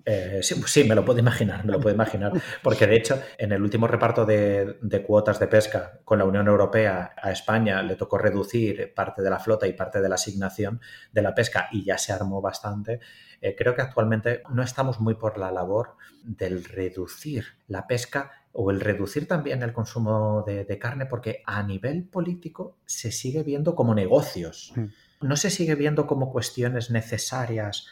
Eh, 0.08 0.40
sí, 0.42 0.84
me 0.84 0.94
lo 0.94 1.04
puedo 1.04 1.18
imaginar, 1.18 1.64
me 1.64 1.72
lo 1.72 1.80
puedo 1.80 1.94
imaginar. 1.94 2.32
Porque 2.62 2.86
de 2.86 2.96
hecho, 2.96 3.20
en 3.36 3.52
el 3.52 3.60
último 3.60 3.88
reparto 3.88 4.24
de, 4.24 4.78
cuotas 5.04 5.40
de 5.40 5.48
pesca 5.48 6.00
con 6.04 6.18
la 6.18 6.24
Unión 6.24 6.46
Europea 6.46 7.14
a 7.20 7.32
España 7.32 7.82
le 7.82 7.96
tocó 7.96 8.16
reducir 8.16 8.94
parte 8.94 9.20
de 9.20 9.30
la 9.30 9.40
flota 9.40 9.66
y 9.66 9.72
parte 9.72 10.00
de 10.00 10.08
la 10.08 10.14
asignación 10.14 10.80
de 11.12 11.22
la 11.22 11.34
pesca 11.34 11.68
y 11.72 11.84
ya 11.84 11.98
se 11.98 12.12
armó 12.12 12.40
bastante. 12.40 13.00
Eh, 13.40 13.54
creo 13.58 13.74
que 13.74 13.82
actualmente 13.82 14.42
no 14.50 14.62
estamos 14.62 15.00
muy 15.00 15.14
por 15.14 15.38
la 15.38 15.50
labor 15.50 15.96
del 16.22 16.64
reducir 16.64 17.44
la 17.66 17.86
pesca 17.86 18.30
o 18.52 18.70
el 18.70 18.80
reducir 18.80 19.28
también 19.28 19.62
el 19.62 19.74
consumo 19.74 20.42
de, 20.46 20.78
carne, 20.78 21.04
porque 21.04 21.42
a 21.44 21.62
nivel 21.62 22.04
político 22.04 22.78
se 22.86 23.12
sigue 23.12 23.42
viendo 23.42 23.74
como 23.74 23.94
negocios. 23.94 24.72
Mm 24.76 24.86
no 25.20 25.36
se 25.36 25.50
sigue 25.50 25.74
viendo 25.74 26.06
como 26.06 26.30
cuestiones 26.30 26.90
necesarias 26.90 27.86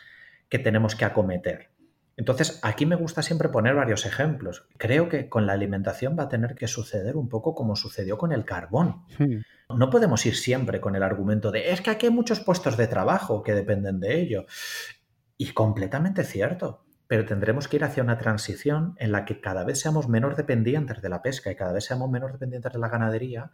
que 0.49 0.59
tenemos 0.59 0.95
que 0.95 1.05
acometer. 1.05 1.71
Entonces, 2.17 2.61
aquí 2.63 2.87
me 2.87 2.97
gusta 2.97 3.23
siempre 3.23 3.49
poner 3.49 3.75
varios 3.75 4.07
ejemplos. 4.07 4.67
Creo 4.77 5.09
que 5.09 5.29
con 5.29 5.47
la 5.47 5.53
alimentación 5.53 6.17
va 6.19 6.25
a 6.25 6.29
tener 6.29 6.55
que 6.55 6.69
suceder 6.69 7.17
un 7.17 7.29
poco 7.29 7.55
como 7.55 7.75
sucedió 7.75 8.19
con 8.19 8.33
el 8.33 8.45
carbón. 8.45 9.05
Hmm. 9.19 9.41
No 9.77 9.91
podemos 9.91 10.25
ir 10.27 10.37
siempre 10.37 10.81
con 10.81 10.95
el 10.95 11.03
argumento 11.03 11.51
de 11.51 11.73
es 11.73 11.81
que 11.81 11.91
aquí 11.91 12.07
hay 12.07 12.13
muchos 12.13 12.41
puestos 12.41 12.77
de 12.77 12.87
trabajo 12.87 13.43
que 13.43 13.55
dependen 13.55 13.99
de 13.99 14.21
ello. 14.21 14.47
Y 15.37 15.53
completamente 15.53 16.23
cierto. 16.23 16.85
Pero 17.07 17.27
tendremos 17.27 17.69
que 17.69 17.77
ir 17.77 17.85
hacia 17.85 18.03
una 18.03 18.17
transición 18.17 18.95
en 18.99 19.13
la 19.13 19.25
que 19.25 19.41
cada 19.41 19.65
vez 19.65 19.81
seamos 19.81 20.09
menos 20.09 20.37
dependientes 20.37 21.03
de 21.03 21.09
la 21.09 21.21
pesca 21.21 21.51
y 21.51 21.57
cada 21.57 21.73
vez 21.73 21.85
seamos 21.85 22.11
menos 22.11 22.33
dependientes 22.33 22.73
de 22.73 22.79
la 22.79 22.89
ganadería 22.89 23.51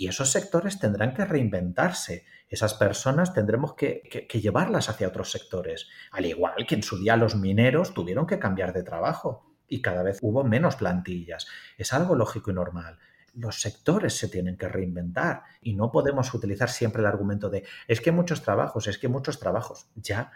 y 0.00 0.06
esos 0.06 0.30
sectores 0.30 0.78
tendrán 0.78 1.12
que 1.12 1.24
reinventarse. 1.24 2.24
Esas 2.48 2.74
personas 2.74 3.34
tendremos 3.34 3.74
que, 3.74 4.28
llevarlas 4.32 4.88
hacia 4.88 5.08
otros 5.08 5.32
sectores. 5.32 5.88
Al 6.12 6.24
igual 6.24 6.54
que 6.66 6.76
en 6.76 6.84
su 6.84 6.98
día 7.00 7.16
los 7.16 7.34
mineros 7.34 7.92
tuvieron 7.92 8.24
que 8.24 8.38
cambiar 8.38 8.72
de 8.72 8.84
trabajo 8.84 9.56
y 9.66 9.82
cada 9.82 10.04
vez 10.04 10.20
hubo 10.22 10.44
menos 10.44 10.76
plantillas. 10.76 11.48
Es 11.76 11.92
algo 11.92 12.14
lógico 12.14 12.52
y 12.52 12.54
normal 12.54 12.98
los 13.34 13.60
sectores 13.60 14.16
se 14.16 14.28
tienen 14.28 14.56
que 14.56 14.68
reinventar 14.68 15.42
y 15.60 15.74
no 15.74 15.92
podemos 15.92 16.32
utilizar 16.34 16.70
siempre 16.70 17.02
el 17.02 17.06
argumento 17.06 17.50
de 17.50 17.62
es 17.86 18.00
que 18.00 18.10
muchos 18.10 18.42
trabajos, 18.42 18.88
es 18.88 18.98
que 18.98 19.06
muchos 19.06 19.38
trabajos, 19.38 19.90
ya, 19.94 20.32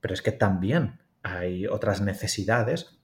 pero 0.00 0.12
es 0.12 0.20
que 0.20 0.32
también 0.32 1.00
hay 1.22 1.66
otras 1.66 2.02
necesidades 2.02 3.00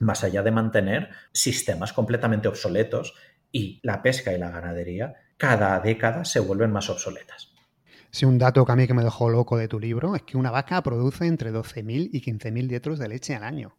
más 0.00 0.22
allá 0.24 0.42
de 0.42 0.50
mantener 0.50 1.10
sistemas 1.32 1.94
completamente 1.94 2.48
obsoletos 2.48 3.14
y 3.52 3.80
la 3.82 4.02
pesca 4.02 4.34
y 4.34 4.38
la 4.38 4.50
ganadería 4.50 5.14
cada 5.40 5.80
década 5.80 6.26
se 6.26 6.38
vuelven 6.38 6.70
más 6.70 6.90
obsoletas. 6.90 7.50
Sí, 8.10 8.26
un 8.26 8.38
dato 8.38 8.66
que 8.66 8.72
a 8.72 8.76
mí 8.76 8.86
que 8.86 8.92
me 8.92 9.02
dejó 9.02 9.30
loco 9.30 9.56
de 9.56 9.68
tu 9.68 9.80
libro 9.80 10.14
es 10.14 10.22
que 10.22 10.36
una 10.36 10.50
vaca 10.50 10.82
produce 10.82 11.26
entre 11.26 11.50
12.000 11.50 12.10
y 12.12 12.20
15.000 12.20 12.66
litros 12.66 12.98
de 12.98 13.08
leche 13.08 13.34
al 13.34 13.44
año. 13.44 13.74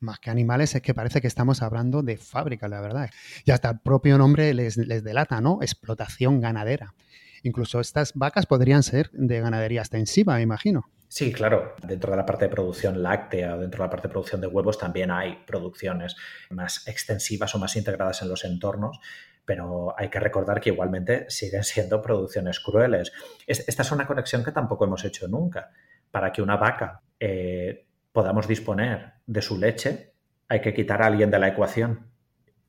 Más 0.00 0.18
que 0.18 0.30
animales, 0.30 0.74
es 0.74 0.82
que 0.82 0.92
parece 0.92 1.22
que 1.22 1.28
estamos 1.28 1.62
hablando 1.62 2.02
de 2.02 2.18
fábrica, 2.18 2.68
la 2.68 2.82
verdad. 2.82 3.08
Y 3.46 3.52
hasta 3.52 3.70
el 3.70 3.78
propio 3.78 4.18
nombre 4.18 4.52
les, 4.52 4.76
les 4.76 5.02
delata, 5.02 5.40
¿no? 5.40 5.60
Explotación 5.62 6.40
ganadera. 6.40 6.94
Incluso 7.42 7.80
estas 7.80 8.12
vacas 8.14 8.44
podrían 8.44 8.82
ser 8.82 9.10
de 9.12 9.40
ganadería 9.40 9.80
extensiva, 9.80 10.34
me 10.34 10.42
imagino. 10.42 10.90
Sí, 11.08 11.32
claro. 11.32 11.74
Dentro 11.82 12.10
de 12.10 12.16
la 12.18 12.26
parte 12.26 12.46
de 12.46 12.50
producción 12.50 13.02
láctea 13.02 13.56
o 13.56 13.60
dentro 13.60 13.78
de 13.78 13.86
la 13.86 13.90
parte 13.90 14.08
de 14.08 14.12
producción 14.12 14.40
de 14.42 14.46
huevos 14.46 14.78
también 14.78 15.10
hay 15.10 15.42
producciones 15.46 16.16
más 16.50 16.86
extensivas 16.86 17.54
o 17.54 17.58
más 17.58 17.76
integradas 17.76 18.20
en 18.22 18.28
los 18.28 18.44
entornos 18.44 18.98
pero 19.44 19.94
hay 19.98 20.08
que 20.08 20.20
recordar 20.20 20.60
que 20.60 20.70
igualmente 20.70 21.26
siguen 21.28 21.64
siendo 21.64 22.00
producciones 22.00 22.60
crueles. 22.60 23.12
Esta 23.46 23.82
es 23.82 23.92
una 23.92 24.06
conexión 24.06 24.44
que 24.44 24.52
tampoco 24.52 24.84
hemos 24.84 25.04
hecho 25.04 25.28
nunca. 25.28 25.70
Para 26.10 26.30
que 26.30 26.42
una 26.42 26.56
vaca 26.56 27.02
eh, 27.18 27.86
podamos 28.12 28.46
disponer 28.46 29.14
de 29.26 29.42
su 29.42 29.58
leche, 29.58 30.12
hay 30.48 30.60
que 30.60 30.74
quitar 30.74 31.02
a 31.02 31.06
alguien 31.06 31.30
de 31.30 31.38
la 31.38 31.48
ecuación. 31.48 32.10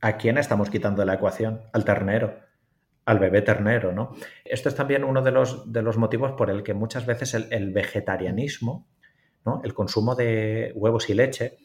¿A 0.01 0.17
quién 0.17 0.37
estamos 0.37 0.69
quitando 0.69 1.01
de 1.01 1.05
la 1.05 1.15
ecuación? 1.15 1.61
Al 1.73 1.85
ternero, 1.85 2.39
al 3.05 3.19
bebé 3.19 3.41
ternero, 3.41 3.91
¿no? 3.91 4.15
Esto 4.43 4.69
es 4.69 4.75
también 4.75 5.03
uno 5.03 5.21
de 5.21 5.31
los, 5.31 5.71
de 5.71 5.81
los 5.81 5.97
motivos 5.97 6.33
por 6.33 6.49
el 6.49 6.63
que 6.63 6.73
muchas 6.73 7.05
veces 7.05 7.33
el, 7.33 7.71
vegetarianismo, 7.71 8.87
el 9.63 9.73
consumo 9.73 10.15
de 10.15 10.71
huevos 10.75 11.09
y 11.09 11.13
leche, 11.13 11.57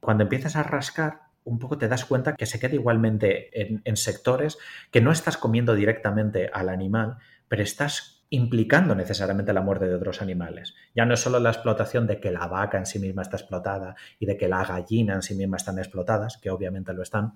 cuando 0.00 0.24
empiezas 0.24 0.56
a 0.56 0.62
rascar, 0.62 1.20
un 1.44 1.58
poco 1.58 1.78
te 1.78 1.88
das 1.88 2.04
cuenta 2.04 2.34
que 2.34 2.46
se 2.46 2.58
queda 2.58 2.74
igualmente 2.74 3.80
en, 3.84 3.96
sectores 3.96 4.58
que 4.90 5.00
no 5.00 5.12
estás 5.12 5.36
comiendo 5.36 5.74
directamente 5.74 6.50
al 6.52 6.68
animal, 6.68 7.18
pero 7.48 7.62
estás 7.62 8.24
implicando 8.30 8.94
necesariamente 8.94 9.52
la 9.52 9.60
muerte 9.60 9.86
de 9.86 9.94
otros 9.94 10.22
animales. 10.22 10.74
Ya 10.94 11.04
no 11.04 11.14
es 11.14 11.20
solo 11.20 11.38
la 11.38 11.50
explotación 11.50 12.06
de 12.06 12.18
que 12.20 12.30
la 12.30 12.46
vaca 12.46 12.78
en 12.78 12.86
sí 12.86 12.98
misma 12.98 13.22
está 13.22 13.36
explotada 13.36 13.94
y 14.18 14.26
de 14.26 14.36
que 14.36 14.48
la 14.48 14.64
gallina 14.64 15.14
en 15.14 15.22
sí 15.22 15.34
misma 15.34 15.58
están 15.58 15.78
explotadas, 15.78 16.38
que 16.38 16.50
obviamente 16.50 16.94
lo 16.94 17.02
están, 17.02 17.34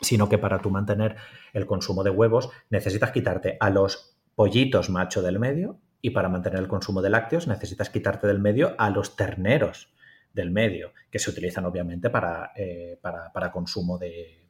sino 0.00 0.28
que 0.28 0.38
para 0.38 0.60
tú 0.60 0.70
mantener 0.70 1.16
el 1.52 1.66
consumo 1.66 2.04
de 2.04 2.10
huevos 2.10 2.50
necesitas 2.68 3.10
quitarte 3.10 3.56
a 3.58 3.70
los 3.70 4.18
pollitos 4.34 4.90
macho 4.90 5.22
del 5.22 5.38
medio 5.38 5.80
y 6.02 6.10
para 6.10 6.28
mantener 6.28 6.60
el 6.60 6.68
consumo 6.68 7.02
de 7.02 7.10
lácteos 7.10 7.48
necesitas 7.48 7.90
quitarte 7.90 8.26
del 8.26 8.38
medio 8.38 8.74
a 8.78 8.90
los 8.90 9.16
terneros 9.16 9.92
del 10.32 10.50
medio, 10.50 10.92
que 11.10 11.18
se 11.18 11.30
utilizan 11.30 11.64
obviamente 11.64 12.10
para, 12.10 12.52
eh, 12.56 12.98
para, 13.00 13.50
consumo 13.50 13.98
de, 13.98 14.46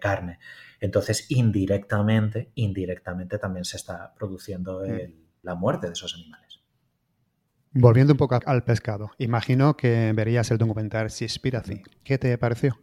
carne. 0.00 0.38
Entonces, 0.80 1.30
indirectamente, 1.30 2.50
indirectamente 2.54 3.38
también 3.38 3.64
se 3.64 3.76
está 3.76 4.12
produciendo 4.14 4.80
mm. 4.80 5.12
la 5.42 5.54
muerte 5.54 5.86
de 5.86 5.92
esos 5.92 6.14
animales. 6.14 6.60
Volviendo 7.74 8.12
un 8.12 8.18
poco 8.18 8.38
al 8.44 8.64
pescado, 8.64 9.12
imagino 9.18 9.76
que 9.76 10.12
verías 10.14 10.50
el 10.50 10.58
documental 10.58 11.10
Seaspiracy. 11.10 11.82
¿Qué 12.04 12.18
te 12.18 12.36
pareció? 12.36 12.78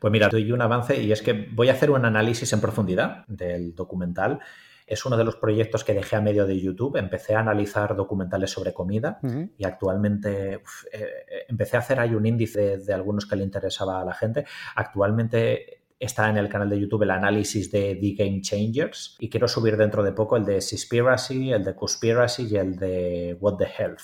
Pues 0.00 0.10
mira, 0.10 0.28
doy 0.28 0.50
un 0.52 0.60
avance 0.60 1.00
y 1.00 1.12
es 1.12 1.22
que 1.22 1.48
voy 1.52 1.68
a 1.68 1.72
hacer 1.72 1.90
un 1.90 2.04
análisis 2.04 2.52
en 2.52 2.60
profundidad 2.60 3.24
del 3.28 3.74
documental 3.74 4.40
es 4.86 5.04
uno 5.04 5.16
de 5.16 5.24
los 5.24 5.36
proyectos 5.36 5.84
que 5.84 5.94
dejé 5.94 6.16
a 6.16 6.20
medio 6.20 6.46
de 6.46 6.60
YouTube. 6.60 6.96
Empecé 6.96 7.34
a 7.34 7.40
analizar 7.40 7.96
documentales 7.96 8.50
sobre 8.50 8.72
comida 8.72 9.18
y 9.58 9.64
actualmente 9.64 10.54
eh, 10.54 10.60
eh, 10.92 11.08
empecé 11.48 11.76
a 11.76 11.80
hacer 11.80 11.98
ahí 11.98 12.14
un 12.14 12.24
índice 12.24 12.78
de, 12.78 12.94
algunos 12.94 13.26
que 13.26 13.36
le 13.36 13.42
interesaba 13.42 14.00
a 14.00 14.04
la 14.04 14.14
gente. 14.14 14.44
Actualmente 14.76 15.82
está 15.98 16.28
en 16.28 16.36
el 16.36 16.48
canal 16.48 16.68
de 16.68 16.78
YouTube 16.78 17.02
el 17.02 17.10
análisis 17.10 17.72
de 17.72 17.96
The 17.96 18.14
Game 18.22 18.42
Changers 18.42 19.16
y 19.18 19.30
quiero 19.30 19.48
subir 19.48 19.76
dentro 19.76 20.02
de 20.02 20.12
poco 20.12 20.36
el 20.36 20.44
de 20.44 20.54
Conspiracy, 20.56 21.52
el 21.52 21.64
de 21.64 21.74
Conspiracy 21.74 22.46
y 22.50 22.56
el 22.56 22.76
de 22.76 23.36
What 23.40 23.56
the 23.56 23.66
Health. 23.66 24.02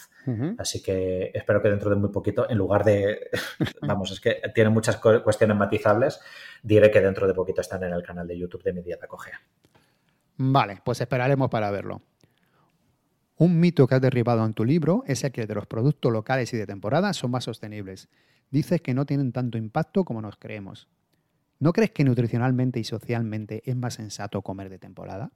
Así 0.59 0.83
que 0.83 1.31
espero 1.35 1.61
que 1.61 1.69
dentro 1.69 1.91
de 1.91 1.97
muy 1.97 2.11
poquito, 2.11 2.49
en 2.49 2.57
lugar 2.57 2.85
de, 2.85 3.29
vamos, 3.83 4.11
es 4.13 4.21
que 4.21 4.41
tiene 4.55 4.71
muchas 4.71 4.97
cuestiones 4.97 5.57
matizables, 5.57 6.21
diré 6.63 6.91
que 6.91 7.01
dentro 7.01 7.27
de 7.27 7.35
poquito 7.35 7.61
están 7.61 7.83
en 7.85 7.93
el 7.93 8.03
canal 8.03 8.27
de 8.27 8.39
YouTube 8.39 8.63
de 8.63 8.73
Mi 8.73 8.83
Dieta 8.83 9.07
Cogea. 9.07 9.41
Vale, 10.37 10.81
pues 10.85 11.01
esperaremos 11.01 11.51
para 11.51 11.71
verlo. 11.71 12.03
Un 13.37 13.59
mito 13.59 13.87
que 13.87 13.95
has 13.95 14.01
derribado 14.01 14.45
en 14.45 14.55
tu 14.55 14.65
libro 14.65 15.05
es 15.07 15.25
el 15.25 15.33
que 15.33 15.47
de 15.47 15.55
los 15.55 15.67
productos 15.67 16.13
locales 16.13 16.53
y 16.53 16.57
de 16.57 16.67
temporada 16.67 17.13
son 17.13 17.31
más 17.31 17.45
sostenibles. 17.45 18.09
Dices 18.51 18.81
que 18.81 18.95
no 18.95 19.07
tienen 19.07 19.33
tanto 19.33 19.59
impacto 19.59 20.05
como 20.05 20.21
nos 20.23 20.37
creemos. 20.37 20.89
¿No 21.59 21.73
crees 21.73 21.91
que 21.91 22.05
nutricionalmente 22.05 22.81
y 22.81 22.85
socialmente 22.85 23.63
es 23.65 23.77
más 23.77 23.95
sensato 23.95 24.43
comer 24.43 24.69
de 24.69 24.79
temporada? 24.79 25.33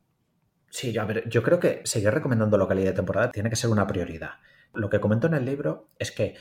Sí, 0.70 0.96
a 0.98 1.04
ver, 1.04 1.28
yo 1.28 1.42
creo 1.42 1.58
que 1.58 1.80
seguir 1.84 2.10
recomendando 2.10 2.58
localidad 2.58 2.90
de 2.90 2.96
temporada 2.96 3.30
tiene 3.30 3.48
que 3.48 3.56
ser 3.56 3.70
una 3.70 3.86
prioridad. 3.86 4.32
Lo 4.74 4.90
que 4.90 5.00
comento 5.00 5.26
en 5.26 5.34
el 5.34 5.44
libro 5.44 5.88
es 5.98 6.12
que 6.12 6.34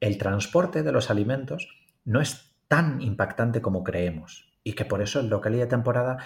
el 0.00 0.18
transporte 0.18 0.82
de 0.82 0.92
los 0.92 1.10
alimentos 1.10 1.68
no 2.04 2.20
es 2.20 2.54
tan 2.68 3.00
impactante 3.02 3.60
como 3.60 3.84
creemos 3.84 4.52
y 4.62 4.72
que 4.72 4.84
por 4.84 5.02
eso 5.02 5.20
el 5.20 5.28
localidad 5.28 5.64
de 5.64 5.70
temporada 5.70 6.18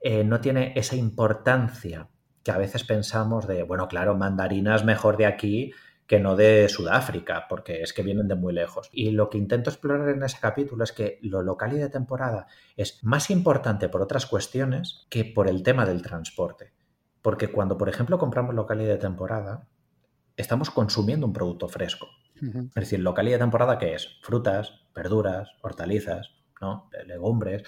eh, 0.00 0.24
no 0.24 0.40
tiene 0.40 0.72
esa 0.76 0.96
importancia 0.96 2.08
que 2.42 2.50
a 2.50 2.58
veces 2.58 2.84
pensamos 2.84 3.46
de, 3.46 3.62
bueno, 3.62 3.88
claro, 3.88 4.16
mandarinas 4.16 4.84
mejor 4.84 5.16
de 5.16 5.26
aquí 5.26 5.72
que 6.06 6.18
no 6.18 6.34
de 6.34 6.68
Sudáfrica, 6.68 7.46
porque 7.48 7.82
es 7.82 7.92
que 7.92 8.02
vienen 8.02 8.26
de 8.26 8.34
muy 8.34 8.52
lejos. 8.52 8.88
Y 8.92 9.12
lo 9.12 9.30
que 9.30 9.38
intento 9.38 9.70
explorar 9.70 10.08
en 10.08 10.24
ese 10.24 10.40
capítulo 10.40 10.82
es 10.82 10.90
que 10.90 11.20
lo 11.22 11.40
local 11.42 11.72
y 11.72 11.78
de 11.78 11.88
temporada 11.88 12.48
es 12.76 12.98
más 13.04 13.30
importante 13.30 13.88
por 13.88 14.02
otras 14.02 14.26
cuestiones 14.26 15.06
que 15.08 15.24
por 15.24 15.48
el 15.48 15.62
tema 15.62 15.86
del 15.86 16.02
transporte. 16.02 16.72
Porque 17.22 17.52
cuando, 17.52 17.78
por 17.78 17.88
ejemplo, 17.88 18.18
compramos 18.18 18.56
local 18.56 18.80
y 18.80 18.86
de 18.86 18.96
temporada, 18.96 19.68
estamos 20.36 20.70
consumiendo 20.70 21.26
un 21.26 21.32
producto 21.32 21.68
fresco. 21.68 22.08
Es 22.40 22.74
decir, 22.74 22.98
local 22.98 23.28
y 23.28 23.32
de 23.32 23.38
temporada, 23.38 23.78
¿qué 23.78 23.94
es? 23.94 24.18
Frutas, 24.22 24.80
verduras, 24.94 25.50
hortalizas, 25.60 26.39
¿no? 26.60 26.90
legumbres. 27.06 27.62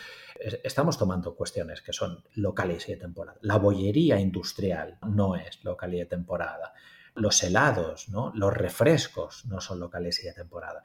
Estamos 0.63 0.99
tomando 0.99 1.35
cuestiones 1.35 1.83
que 1.83 1.93
son 1.93 2.25
locales 2.35 2.89
y 2.89 2.93
de 2.93 2.99
temporada. 2.99 3.39
La 3.43 3.57
bollería 3.57 4.21
industrial 4.21 4.99
no 5.09 5.37
es 5.37 5.63
local 5.65 5.95
y 5.95 5.99
de 5.99 6.07
temporada 6.07 6.75
los 7.15 7.43
helados, 7.43 8.09
¿no? 8.09 8.33
los 8.35 8.55
refrescos 8.55 9.45
no 9.47 9.61
son 9.61 9.81
locales 9.81 10.23
y 10.23 10.27
de 10.27 10.33
temporada. 10.33 10.83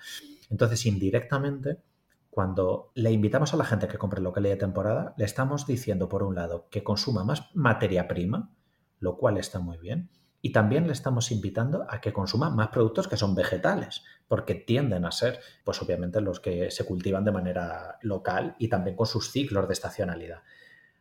Entonces, 0.50 0.86
indirectamente, 0.86 1.82
cuando 2.30 2.92
le 2.96 3.12
invitamos 3.12 3.54
a 3.54 3.58
la 3.58 3.66
gente 3.66 3.88
que 3.88 3.98
compre 3.98 4.22
local 4.22 4.46
y 4.46 4.50
de 4.50 4.58
temporada, 4.58 5.14
le 5.18 5.26
estamos 5.26 5.66
diciendo, 5.66 6.10
por 6.10 6.24
un 6.24 6.36
lado, 6.36 6.68
que 6.70 6.84
consuma 6.84 7.24
más 7.24 7.50
materia 7.54 8.08
prima, 8.08 8.54
lo 9.00 9.18
cual 9.18 9.38
está 9.38 9.60
muy 9.60 9.78
bien, 9.78 10.10
y 10.42 10.52
también 10.52 10.86
le 10.86 10.94
estamos 10.94 11.32
invitando 11.32 11.86
a 11.90 12.00
que 12.00 12.14
consuma 12.14 12.50
más 12.50 12.70
productos 12.70 13.08
que 13.08 13.18
son 13.18 13.34
vegetales, 13.34 14.04
porque 14.28 14.56
tienden 14.56 15.06
a 15.06 15.12
ser, 15.12 15.40
pues 15.64 15.82
obviamente, 15.82 16.22
los 16.22 16.40
que 16.40 16.70
se 16.70 16.86
cultivan 16.86 17.26
de 17.26 17.32
manera 17.32 17.98
local 18.02 18.56
y 18.60 18.68
también 18.68 18.96
con 18.96 19.08
sus 19.08 19.32
ciclos 19.32 19.68
de 19.68 19.74
estacionalidad. 19.74 20.44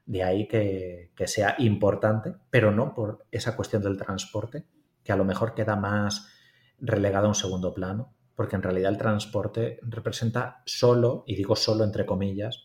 De 0.06 0.22
ahí 0.22 0.48
que, 0.48 1.10
sea 1.26 1.56
importante, 1.58 2.34
pero 2.50 2.70
no 2.70 2.94
por 2.94 3.26
esa 3.30 3.56
cuestión 3.56 3.82
del 3.82 3.96
transporte, 3.96 4.64
que 5.04 5.12
a 5.12 5.16
lo 5.16 5.24
mejor 5.24 5.54
queda 5.54 5.76
más 5.76 6.28
relegado 6.78 7.26
a 7.26 7.30
un 7.30 7.34
segundo 7.34 7.74
plano, 7.74 8.14
porque 8.34 8.56
en 8.56 8.62
realidad 8.62 8.92
el 8.92 8.98
transporte 8.98 9.78
representa 9.82 10.62
solo, 10.64 11.24
y 11.26 11.36
digo 11.36 11.56
solo 11.56 11.84
entre 11.84 12.06
comillas, 12.06 12.64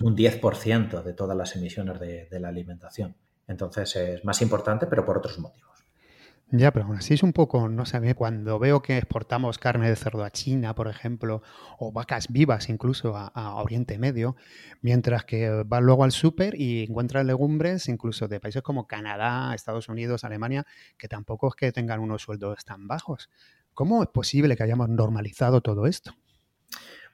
un 0.00 0.16
10% 0.16 1.02
de 1.02 1.12
todas 1.12 1.36
las 1.36 1.54
emisiones 1.54 2.00
de 2.00 2.40
la 2.40 2.48
alimentación. 2.48 3.16
Entonces 3.46 3.94
es 3.96 4.24
más 4.24 4.42
importante, 4.42 4.86
pero 4.86 5.04
por 5.04 5.18
otros 5.18 5.38
motivos. 5.38 5.73
Ya, 6.50 6.72
pero 6.72 6.84
aún 6.84 6.96
así 6.96 7.14
es 7.14 7.22
un 7.22 7.32
poco, 7.32 7.68
no 7.68 7.84
sé, 7.84 8.14
cuando 8.14 8.58
veo 8.58 8.80
que 8.80 8.96
exportamos 8.96 9.58
carne 9.58 9.88
de 9.88 9.96
cerdo 9.96 10.22
a 10.24 10.30
China, 10.30 10.74
por 10.74 10.88
ejemplo, 10.88 11.42
o 11.78 11.90
vacas 11.90 12.28
vivas 12.28 12.68
incluso 12.68 13.16
a, 13.16 13.54
Oriente 13.56 13.98
Medio, 13.98 14.36
mientras 14.80 15.24
que 15.24 15.64
vas 15.66 15.82
luego 15.82 16.04
al 16.04 16.12
súper 16.12 16.54
y 16.60 16.84
encuentras 16.84 17.24
legumbres 17.24 17.88
incluso 17.88 18.28
de 18.28 18.40
países 18.40 18.62
como 18.62 18.86
Canadá, 18.86 19.54
Estados 19.54 19.88
Unidos, 19.88 20.22
Alemania, 20.22 20.64
que 20.96 21.08
tampoco 21.08 21.48
es 21.48 21.54
que 21.54 21.72
tengan 21.72 22.00
unos 22.00 22.22
sueldos 22.22 22.64
tan 22.64 22.86
bajos. 22.86 23.30
¿Cómo 23.72 24.02
es 24.02 24.08
posible 24.10 24.56
que 24.56 24.62
hayamos 24.62 24.88
normalizado 24.88 25.60
todo 25.60 25.86
esto? 25.86 26.12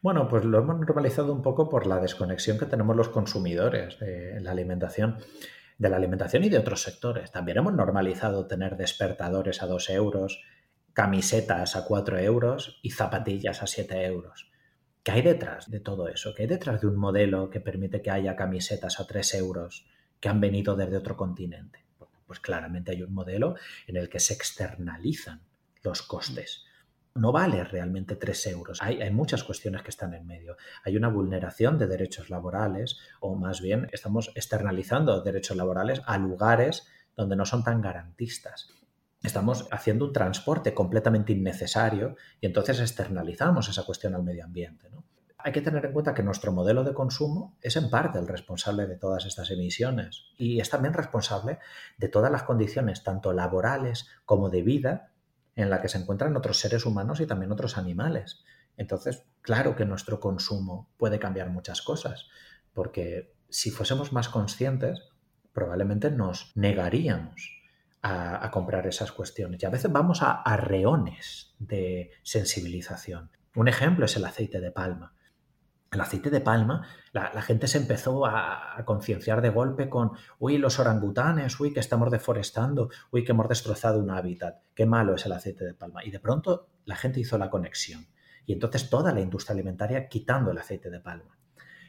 Bueno, 0.03 0.29
pues 0.29 0.45
lo 0.45 0.59
hemos 0.59 0.79
normalizado 0.81 1.33
un 1.33 1.43
poco 1.43 1.69
por 1.69 1.87
la 1.87 2.01
desconexión 2.01 2.59
que 2.59 2.67
tenemos 2.67 2.97
los 2.97 3.09
consumidores 3.09 3.97
en 4.01 4.45
la 4.45 4.51
alimentación 4.51 5.19
de 5.81 5.89
la 5.89 5.97
alimentación 5.97 6.45
y 6.45 6.51
de 6.51 6.59
otros 6.59 6.83
sectores. 6.83 7.33
También 7.33 7.57
hemos 7.57 7.73
normalizado 7.73 8.47
tener 8.47 8.77
despertadores 8.77 9.63
a 9.63 9.67
2 9.67 9.89
euros, 9.91 10.43
camisetas 10.93 11.75
a 11.75 11.87
4 11.87 12.19
euros 12.19 12.79
y 12.83 12.91
zapatillas 12.91 13.63
a 13.63 13.67
7 13.67 14.05
euros. 14.05 14.51
¿Qué 15.03 15.13
hay 15.13 15.23
detrás 15.23 15.71
de 15.71 15.81
todo 15.81 16.09
eso? 16.09 16.35
¿Qué 16.35 16.43
hay 16.43 16.49
detrás 16.49 16.83
de 16.83 16.87
un 16.87 16.97
modelo 16.97 17.49
que 17.49 17.61
permite 17.61 18.03
que 18.03 18.11
haya 18.11 18.37
camisetas 18.37 19.01
a 19.01 19.07
3 19.07 19.35
euros 19.37 19.87
que 20.21 20.29
han 20.29 20.39
venido 20.39 20.77
desde 20.77 20.99
otro 20.99 21.17
continente? 21.17 21.87
Pues 22.27 22.41
claramente 22.41 22.93
hay 22.93 23.03
un 23.03 23.15
modelo 23.15 23.55
en 23.87 23.97
el 23.97 24.11
que 24.11 24.21
se 24.21 24.35
externalizan 24.35 25.41
los 25.83 26.03
costes 26.03 26.67
no 27.15 27.33
vale 27.33 27.65
realmente 27.65 28.17
3 28.17 28.47
euros. 28.49 28.79
Hay, 28.83 29.01
hay, 29.03 29.11
muchas 29.11 29.45
cuestiones 29.45 29.83
que 29.83 29.91
están 29.91 30.15
en 30.15 30.27
medio. 30.27 30.57
Hay 30.85 30.97
una 30.97 31.09
vulneración 31.09 31.79
de 31.79 31.87
derechos 31.87 32.31
laborales 32.31 32.99
o 33.21 33.35
más 33.35 33.61
bien 33.61 33.89
estamos 33.93 34.31
externalizando 34.35 35.21
derechos 35.23 35.57
laborales 35.57 36.03
a 36.07 36.19
lugares 36.19 36.87
donde 37.17 37.37
no 37.37 37.45
son 37.45 37.65
tan 37.65 37.81
garantistas. 37.81 38.69
Estamos 39.23 39.69
haciendo 39.71 40.07
un 40.07 40.13
transporte 40.13 40.73
completamente 40.73 41.33
innecesario 41.33 42.17
y 42.41 42.47
entonces 42.47 42.81
externalizamos 42.81 43.69
esa 43.69 43.85
cuestión 43.85 44.15
al 44.15 44.23
medio 44.23 44.45
ambiente. 44.45 44.89
Hay 45.37 45.53
que 45.53 45.61
tener 45.61 45.85
en 45.85 45.93
cuenta 45.93 46.15
que 46.15 46.23
nuestro 46.23 46.53
modelo 46.53 46.85
de 46.85 46.95
consumo 46.95 47.57
es 47.61 47.77
en 47.77 47.91
parte 47.91 48.19
el 48.19 48.29
responsable 48.29 48.87
de 48.87 48.97
todas 48.97 49.27
estas 49.27 49.51
emisiones 49.51 50.25
y 50.39 50.61
es 50.61 50.71
también 50.71 50.95
responsable 50.95 51.59
de 51.99 52.09
todas 52.09 52.31
las 52.31 52.43
condiciones, 52.45 53.03
tanto 53.03 53.33
laborales 53.33 54.09
como 54.25 54.51
de 54.51 54.63
vida, 54.63 55.10
en 55.61 55.71
la 55.71 55.81
que 55.81 55.89
se 55.89 55.99
encuentran 55.99 56.37
otros 56.37 56.59
seres 56.59 56.87
humanos 56.87 57.21
y 57.21 57.27
también 57.27 57.53
otros 57.53 57.79
animales. 57.79 58.45
Entonces, 58.77 59.25
claro 59.43 59.77
que 59.77 59.85
nuestro 59.85 60.21
consumo 60.21 60.89
puede 60.97 61.19
cambiar 61.19 61.51
muchas 61.51 61.83
cosas, 61.83 62.29
porque 62.73 63.35
si 63.49 63.71
fuésemos 63.71 64.13
más 64.13 64.29
conscientes, 64.29 65.11
probablemente 65.53 66.11
nos 66.11 66.53
negaríamos 66.55 67.61
a, 68.03 68.51
comprar 68.51 68.87
esas 68.87 69.13
cuestiones. 69.13 69.63
Y 69.63 69.67
a 69.67 69.71
veces 69.71 69.93
vamos 69.93 70.23
a, 70.23 70.33
a 70.33 70.57
reones 70.57 71.55
de 71.59 72.11
sensibilización. 72.23 73.31
Un 73.55 73.69
ejemplo 73.69 74.07
es 74.07 74.17
el 74.17 74.25
aceite 74.25 74.61
de 74.61 74.71
palma 74.71 75.15
el 75.93 76.01
aceite 76.01 76.31
de 76.31 76.41
palma, 76.41 76.87
la, 77.13 77.43
gente 77.43 77.67
se 77.67 77.79
empezó 77.79 78.25
a, 78.25 78.81
concienciar 78.85 79.43
de 79.43 79.51
golpe 79.51 79.89
con, 79.89 80.13
uy, 80.39 80.57
los 80.57 80.79
orangutanes, 80.79 81.59
uy, 81.59 81.73
que 81.73 81.81
estamos 81.81 82.11
deforestando, 82.11 82.91
uy, 83.11 83.25
que 83.25 83.33
hemos 83.33 83.49
destrozado 83.49 83.99
un 83.99 84.11
hábitat, 84.11 84.63
qué 84.75 84.87
malo 84.87 85.17
es 85.17 85.27
el 85.27 85.33
aceite 85.33 85.65
de 85.65 85.75
palma. 85.75 86.05
Y 86.05 86.11
de 86.11 86.21
pronto 86.21 86.69
la 86.85 86.95
gente 86.95 87.19
hizo 87.19 87.39
la 87.39 87.51
conexión. 87.51 88.07
Y 88.47 88.53
entonces 88.53 88.89
toda 88.89 89.13
la 89.13 89.21
industria 89.21 89.55
alimentaria 89.55 90.09
quitando 90.09 90.53
el 90.53 90.59
aceite 90.59 90.91
de 90.91 91.01
palma. 91.01 91.37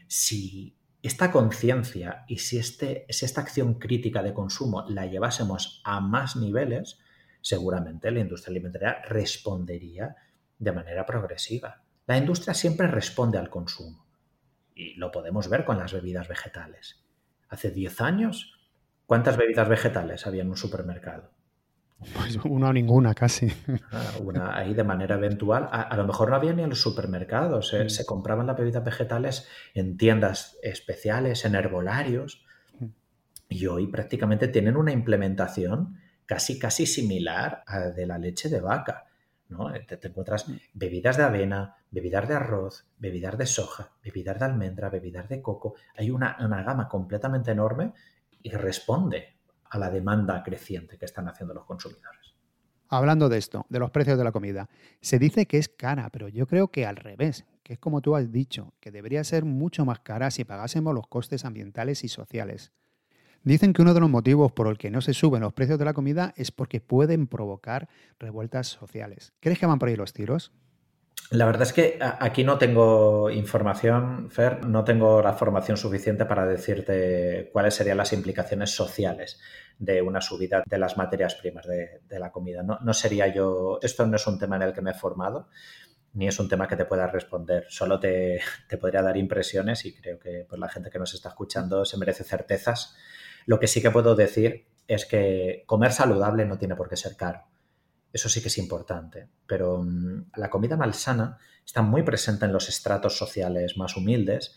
Si 0.07 0.75
esta 1.03 1.31
conciencia 1.31 2.25
y 2.27 2.37
si, 2.37 2.57
este, 2.57 3.05
si 3.09 3.25
esta 3.25 3.41
acción 3.41 3.75
crítica 3.75 4.23
de 4.23 4.33
consumo 4.33 4.83
la 4.89 5.05
llevásemos 5.05 5.81
a 5.85 5.99
más 5.99 6.35
niveles, 6.35 6.99
seguramente 7.41 8.09
la 8.11 8.19
industria 8.19 8.51
alimentaria 8.51 9.01
respondería 9.07 10.15
de 10.57 10.71
manera 10.71 11.05
progresiva. 11.05 11.80
La 12.07 12.17
industria 12.17 12.53
siempre 12.53 12.87
responde 12.87 13.37
al 13.37 13.49
consumo 13.49 14.05
y 14.75 14.95
lo 14.95 15.11
podemos 15.11 15.49
ver 15.49 15.65
con 15.65 15.77
las 15.77 15.93
bebidas 15.93 16.27
vegetales. 16.27 17.03
Hace 17.49 17.71
10 17.71 18.01
años, 18.01 18.59
¿cuántas 19.05 19.37
bebidas 19.37 19.67
vegetales 19.67 20.25
había 20.25 20.41
en 20.41 20.49
un 20.49 20.57
supermercado? 20.57 21.31
Pues 22.13 22.37
una 22.45 22.69
o 22.69 22.73
ninguna, 22.73 23.13
casi. 23.13 23.47
Ah, 23.91 24.13
una 24.23 24.57
ahí 24.57 24.73
de 24.73 24.83
manera 24.83 25.15
eventual. 25.15 25.69
A, 25.71 25.95
lo 25.95 26.05
mejor 26.05 26.29
no 26.29 26.35
había 26.35 26.53
ni 26.53 26.63
en 26.63 26.69
los 26.69 26.81
supermercados. 26.81 27.73
¿eh? 27.73 27.85
Mm. 27.85 27.89
Se 27.89 28.05
compraban 28.05 28.47
las 28.47 28.57
bebidas 28.57 28.83
vegetales 28.83 29.47
en 29.73 29.97
tiendas 29.97 30.57
especiales, 30.63 31.45
en 31.45 31.55
herbolarios. 31.55 32.43
Mm. 32.79 32.85
Y 33.49 33.67
hoy 33.67 33.87
prácticamente 33.87 34.47
tienen 34.47 34.77
una 34.77 34.91
implementación 34.91 35.99
casi, 36.25 36.57
casi 36.57 36.87
similar 36.87 37.63
a 37.67 37.79
de 37.91 38.05
la 38.07 38.17
leche 38.17 38.49
de 38.49 38.61
vaca. 38.61 39.05
¿no? 39.49 39.71
Te, 39.71 40.07
encuentras 40.07 40.49
mm. 40.49 40.55
bebidas 40.73 41.17
de 41.17 41.23
avena, 41.23 41.75
bebidas 41.91 42.27
de 42.27 42.35
arroz, 42.35 42.85
bebidas 42.97 43.37
de 43.37 43.45
soja, 43.45 43.91
bebidas 44.03 44.39
de 44.39 44.45
almendra, 44.45 44.89
bebidas 44.89 45.27
de 45.27 45.41
coco. 45.41 45.75
Hay 45.97 46.09
una, 46.09 46.37
gama 46.39 46.87
completamente 46.87 47.51
enorme 47.51 47.93
y 48.41 48.49
responde 48.51 49.35
a 49.69 49.77
la 49.77 49.89
demanda 49.89 50.41
creciente 50.41 50.97
que 50.97 51.05
están 51.05 51.27
haciendo 51.27 51.53
los 51.53 51.65
consumidores. 51.65 52.33
Hablando 52.87 53.29
de 53.29 53.37
esto, 53.37 53.65
de 53.69 53.79
los 53.79 53.91
precios 53.91 54.17
de 54.17 54.23
la 54.23 54.31
comida, 54.31 54.69
se 54.99 55.19
dice 55.19 55.45
que 55.45 55.57
es 55.57 55.69
cara, 55.69 56.09
pero 56.11 56.27
yo 56.27 56.47
creo 56.47 56.69
que 56.69 56.85
al 56.85 56.97
revés, 56.97 57.45
que 57.63 57.73
es 57.73 57.79
como 57.79 58.01
tú 58.01 58.15
has 58.15 58.31
dicho, 58.31 58.73
que 58.81 58.91
debería 58.91 59.23
ser 59.23 59.45
mucho 59.45 59.85
más 59.85 59.99
cara 59.99 60.31
si 60.31 60.43
pagásemos 60.43 60.93
los 60.93 61.07
costes 61.07 61.45
ambientales 61.45 62.03
y 62.03 62.09
sociales. 62.09 62.73
Dicen 63.43 63.73
que 63.73 63.81
uno 63.81 63.93
de 63.93 64.01
los 64.01 64.09
motivos 64.09 64.51
por 64.51 64.67
el 64.67 64.77
que 64.77 64.91
no 64.91 65.01
se 65.01 65.13
suben 65.13 65.41
los 65.41 65.53
precios 65.53 65.79
de 65.79 65.85
la 65.85 65.93
comida 65.93 66.33
es 66.35 66.51
porque 66.51 66.79
pueden 66.79 67.27
provocar 67.27 67.89
revueltas 68.19 68.67
sociales. 68.67 69.33
¿Crees 69.39 69.57
que 69.57 69.65
van 69.65 69.79
por 69.79 69.89
ahí 69.89 69.95
los 69.95 70.13
tiros? 70.13 70.51
La 71.29 71.45
verdad 71.45 71.61
es 71.61 71.71
que 71.71 71.97
aquí 72.01 72.43
no 72.43 72.57
tengo 72.57 73.29
información, 73.29 74.29
Fer, 74.29 74.65
no 74.65 74.83
tengo 74.83 75.21
la 75.21 75.31
formación 75.31 75.77
suficiente 75.77 76.25
para 76.25 76.45
decirte 76.45 77.49
cuáles 77.53 77.73
serían 77.75 77.97
las 77.97 78.11
implicaciones 78.11 78.71
sociales 78.71 79.39
de 79.79 80.01
una 80.01 80.19
subida 80.19 80.61
de 80.65 80.77
las 80.77 80.97
materias 80.97 81.35
primas 81.35 81.65
de, 81.65 82.19
la 82.19 82.31
comida. 82.31 82.63
No, 82.63 82.93
sería 82.93 83.27
yo, 83.33 83.79
esto 83.81 84.05
no 84.05 84.17
es 84.17 84.27
un 84.27 84.39
tema 84.39 84.57
en 84.57 84.63
el 84.63 84.73
que 84.73 84.81
me 84.81 84.91
he 84.91 84.93
formado, 84.93 85.47
ni 86.13 86.27
es 86.27 86.37
un 86.37 86.49
tema 86.49 86.67
que 86.67 86.75
te 86.75 86.85
pueda 86.85 87.07
responder. 87.07 87.65
Solo 87.69 87.99
te, 87.99 88.41
podría 88.79 89.01
dar 89.01 89.15
impresiones 89.15 89.85
y 89.85 89.95
creo 89.95 90.19
que 90.19 90.45
pues, 90.49 90.59
la 90.59 90.67
gente 90.67 90.89
que 90.89 90.99
nos 90.99 91.13
está 91.13 91.29
escuchando 91.29 91.85
se 91.85 91.97
merece 91.97 92.25
certezas. 92.25 92.95
Lo 93.45 93.59
que 93.59 93.67
sí 93.67 93.81
que 93.81 93.89
puedo 93.89 94.15
decir 94.15 94.67
es 94.87 95.05
que 95.05 95.63
comer 95.65 95.93
saludable 95.93 96.45
no 96.45 96.57
tiene 96.57 96.75
por 96.75 96.89
qué 96.89 96.97
ser 96.97 97.15
caro. 97.15 97.45
Eso 98.13 98.29
sí 98.29 98.41
que 98.41 98.47
es 98.47 98.57
importante. 98.57 99.27
Pero 99.45 99.81
mm, 99.83 100.31
la 100.35 100.49
comida 100.49 100.77
malsana 100.77 101.37
está 101.65 101.81
muy 101.81 102.03
presente 102.03 102.45
en 102.45 102.53
los 102.53 102.69
estratos 102.69 103.17
sociales 103.17 103.77
más 103.77 103.95
humildes, 103.95 104.55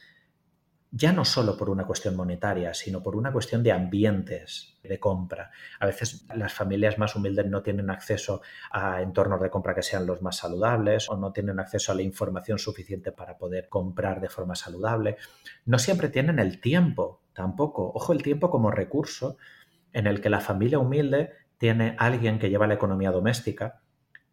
ya 0.96 1.12
no 1.12 1.24
solo 1.24 1.56
por 1.56 1.70
una 1.70 1.86
cuestión 1.86 2.14
monetaria, 2.14 2.72
sino 2.72 3.02
por 3.02 3.16
una 3.16 3.32
cuestión 3.32 3.64
de 3.64 3.72
ambientes 3.72 4.78
de 4.84 5.00
compra. 5.00 5.50
A 5.80 5.86
veces 5.86 6.24
las 6.36 6.52
familias 6.52 6.98
más 6.98 7.16
humildes 7.16 7.46
no 7.46 7.62
tienen 7.62 7.90
acceso 7.90 8.42
a 8.70 9.02
entornos 9.02 9.40
de 9.40 9.50
compra 9.50 9.74
que 9.74 9.82
sean 9.82 10.06
los 10.06 10.22
más 10.22 10.36
saludables 10.36 11.10
o 11.10 11.16
no 11.16 11.32
tienen 11.32 11.58
acceso 11.58 11.90
a 11.90 11.96
la 11.96 12.02
información 12.02 12.60
suficiente 12.60 13.10
para 13.10 13.36
poder 13.36 13.68
comprar 13.68 14.20
de 14.20 14.28
forma 14.28 14.54
saludable. 14.54 15.16
No 15.64 15.80
siempre 15.80 16.10
tienen 16.10 16.38
el 16.38 16.60
tiempo 16.60 17.22
tampoco. 17.32 17.90
Ojo, 17.92 18.12
el 18.12 18.22
tiempo 18.22 18.48
como 18.48 18.70
recurso 18.70 19.36
en 19.92 20.06
el 20.06 20.20
que 20.20 20.30
la 20.30 20.40
familia 20.40 20.78
humilde 20.78 21.32
tiene 21.64 21.96
alguien 21.98 22.38
que 22.38 22.50
lleva 22.50 22.66
la 22.66 22.74
economía 22.74 23.10
doméstica, 23.10 23.80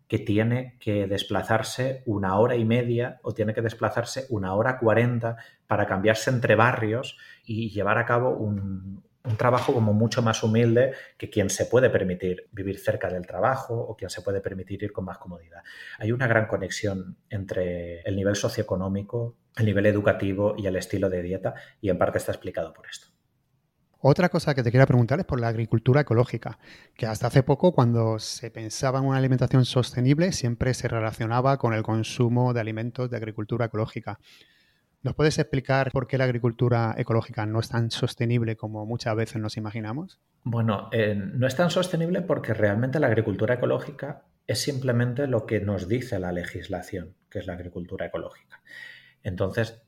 que 0.10 0.20
tiene 0.20 0.76
que 0.82 1.08
desplazarse 1.08 2.04
una 2.06 2.38
hora 2.38 2.58
y 2.58 2.66
media 2.66 3.22
o 3.24 3.34
tiene 3.34 3.54
que 3.54 3.62
desplazarse 3.62 4.26
una 4.32 4.54
hora 4.54 4.78
cuarenta 4.78 5.38
para 5.66 5.88
cambiarse 5.88 6.30
entre 6.30 6.56
barrios 6.56 7.18
y 7.46 7.70
llevar 7.70 8.00
a 8.00 8.06
cabo 8.06 8.32
un, 8.32 9.06
trabajo 9.38 9.74
como 9.74 9.94
mucho 9.94 10.22
más 10.22 10.44
humilde 10.44 10.92
que 11.18 11.30
quien 11.30 11.50
se 11.50 11.68
puede 11.68 11.90
permitir 11.90 12.50
vivir 12.52 12.78
cerca 12.78 13.08
del 13.08 13.26
trabajo 13.26 13.76
o 13.80 13.96
quien 13.96 14.10
se 14.10 14.22
puede 14.22 14.42
permitir 14.42 14.84
ir 14.84 14.92
con 14.92 15.06
más 15.06 15.18
comodidad. 15.18 15.64
Hay 16.00 16.12
una 16.12 16.28
gran 16.28 16.48
conexión 16.48 17.16
entre 17.30 18.02
el 18.02 18.18
nivel 18.18 18.36
socioeconómico, 18.36 19.38
el 19.56 19.68
nivel 19.68 19.86
educativo 19.86 20.54
y 20.58 20.68
el 20.68 20.76
estilo 20.76 21.10
de 21.10 21.22
dieta 21.22 21.54
y 21.80 21.90
en 21.92 21.98
parte 21.98 22.18
está 22.18 22.34
explicado 22.34 22.74
por 22.74 22.88
esto. 22.88 23.21
Otra 24.04 24.30
cosa 24.30 24.56
que 24.56 24.64
te 24.64 24.72
quería 24.72 24.88
preguntar 24.88 25.20
es 25.20 25.26
por 25.26 25.40
la 25.40 25.48
agricultura 25.48 26.02
ecológica, 26.02 26.58
que 26.96 27.06
hasta 27.06 27.28
hace 27.28 27.44
poco 27.44 27.72
cuando 27.72 28.18
se 28.18 28.50
pensaba 28.50 28.98
en 28.98 29.06
una 29.06 29.18
alimentación 29.18 29.64
sostenible 29.64 30.32
siempre 30.32 30.74
se 30.74 30.88
relacionaba 30.88 31.58
con 31.58 31.76
el 31.76 31.84
consumo 31.84 32.52
de 32.52 32.62
alimentos 32.62 33.12
de 33.12 33.18
agricultura 33.18 33.66
ecológica. 33.66 34.18
¿Nos 35.04 35.14
puedes 35.14 35.38
explicar 35.38 35.92
por 35.92 36.08
qué 36.08 36.18
la 36.18 36.24
agricultura 36.24 36.96
ecológica 36.98 37.46
no 37.46 37.60
es 37.60 37.70
tan 37.70 37.92
sostenible 37.92 38.56
como 38.56 38.88
muchas 38.88 39.16
veces 39.16 39.40
nos 39.40 39.56
imaginamos? 39.58 40.20
Bueno, 40.44 40.90
eh, 40.92 41.14
no 41.16 41.46
es 41.46 41.56
tan 41.56 41.70
sostenible 41.70 42.24
porque 42.24 42.56
realmente 42.56 43.00
la 43.00 43.06
agricultura 43.06 43.54
ecológica 43.54 44.24
es 44.48 44.64
simplemente 44.64 45.28
lo 45.28 45.46
que 45.46 45.60
nos 45.60 45.88
dice 45.88 46.18
la 46.18 46.32
legislación, 46.32 47.16
que 47.30 47.38
es 47.38 47.46
la 47.46 47.54
agricultura 47.54 48.08
ecológica. 48.08 48.62
Entonces, 49.22 49.84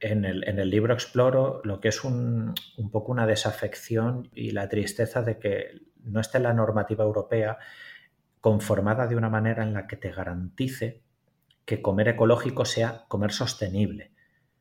en 0.00 0.24
el, 0.24 0.70
libro 0.70 0.94
exploro 0.94 1.60
lo 1.64 1.80
que 1.80 1.88
es 1.88 2.04
un, 2.04 2.54
poco 2.92 3.12
una 3.12 3.26
desafección 3.26 4.28
y 4.34 4.50
la 4.50 4.68
tristeza 4.68 5.22
de 5.22 5.38
que 5.38 5.80
no 6.02 6.20
esté 6.20 6.38
la 6.38 6.52
normativa 6.52 7.04
europea 7.04 7.58
conformada 8.40 9.06
de 9.06 9.16
una 9.16 9.30
manera 9.30 9.62
en 9.62 9.72
la 9.72 9.86
que 9.86 9.96
te 9.96 10.12
garantice 10.12 11.02
que 11.64 11.80
comer 11.80 12.08
ecológico 12.08 12.64
sea 12.64 13.04
comer 13.08 13.32
sostenible. 13.32 14.12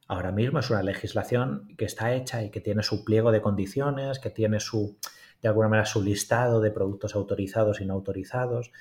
Ahora 0.07 0.31
mismo 0.31 0.59
es 0.59 0.69
una 0.69 0.83
legislación 0.83 1.67
que 1.77 1.85
está 1.85 2.13
hecha 2.13 2.43
y 2.43 2.49
que 2.49 2.61
tiene 2.61 2.83
su 2.83 3.03
pliego 3.03 3.31
de 3.31 3.41
condiciones, 3.41 4.19
que 4.19 4.29
tiene 4.29 4.59
su, 4.59 4.97
de 5.41 5.49
alguna 5.49 5.67
manera, 5.69 5.85
su 5.85 6.01
listado 6.01 6.61
de 6.61 6.71
productos 6.71 7.15
autorizados 7.15 7.81
y 7.81 7.85
no 7.85 7.93
autorizados, 7.93 8.71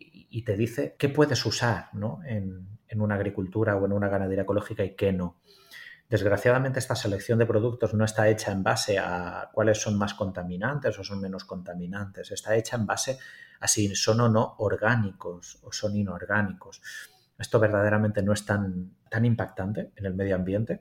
y, 0.00 0.42
te 0.42 0.56
dice 0.56 0.94
qué 0.98 1.08
puedes 1.08 1.44
usar 1.46 1.90
en, 2.26 2.68
en, 2.86 3.00
una 3.00 3.16
agricultura 3.16 3.76
o 3.76 3.86
en 3.86 3.92
una 3.92 4.08
ganadería 4.08 4.42
ecológica 4.42 4.84
y 4.84 4.94
qué 4.94 5.12
no. 5.12 5.36
Desgraciadamente 6.08 6.78
esta 6.78 6.94
selección 6.94 7.38
de 7.38 7.44
productos 7.44 7.92
no 7.92 8.04
está 8.04 8.28
hecha 8.28 8.50
en 8.50 8.62
base 8.62 8.98
a 8.98 9.50
cuáles 9.52 9.80
son 9.80 9.98
más 9.98 10.14
contaminantes 10.14 10.98
o 10.98 11.04
son 11.04 11.20
menos 11.20 11.44
contaminantes, 11.44 12.30
está 12.30 12.56
hecha 12.56 12.76
en 12.76 12.86
base 12.86 13.18
a 13.60 13.68
si 13.68 13.94
son 13.94 14.22
o 14.22 14.28
no 14.30 14.54
orgánicos 14.58 15.58
o 15.62 15.70
son 15.70 15.96
inorgánicos. 15.96 16.80
Esto 17.38 17.60
verdaderamente 17.60 18.22
no 18.22 18.32
es 18.32 18.46
tan, 18.46 18.96
tan 19.10 19.26
impactante 19.26 19.92
en 19.96 20.06
el 20.06 20.14
medio 20.14 20.34
ambiente. 20.34 20.80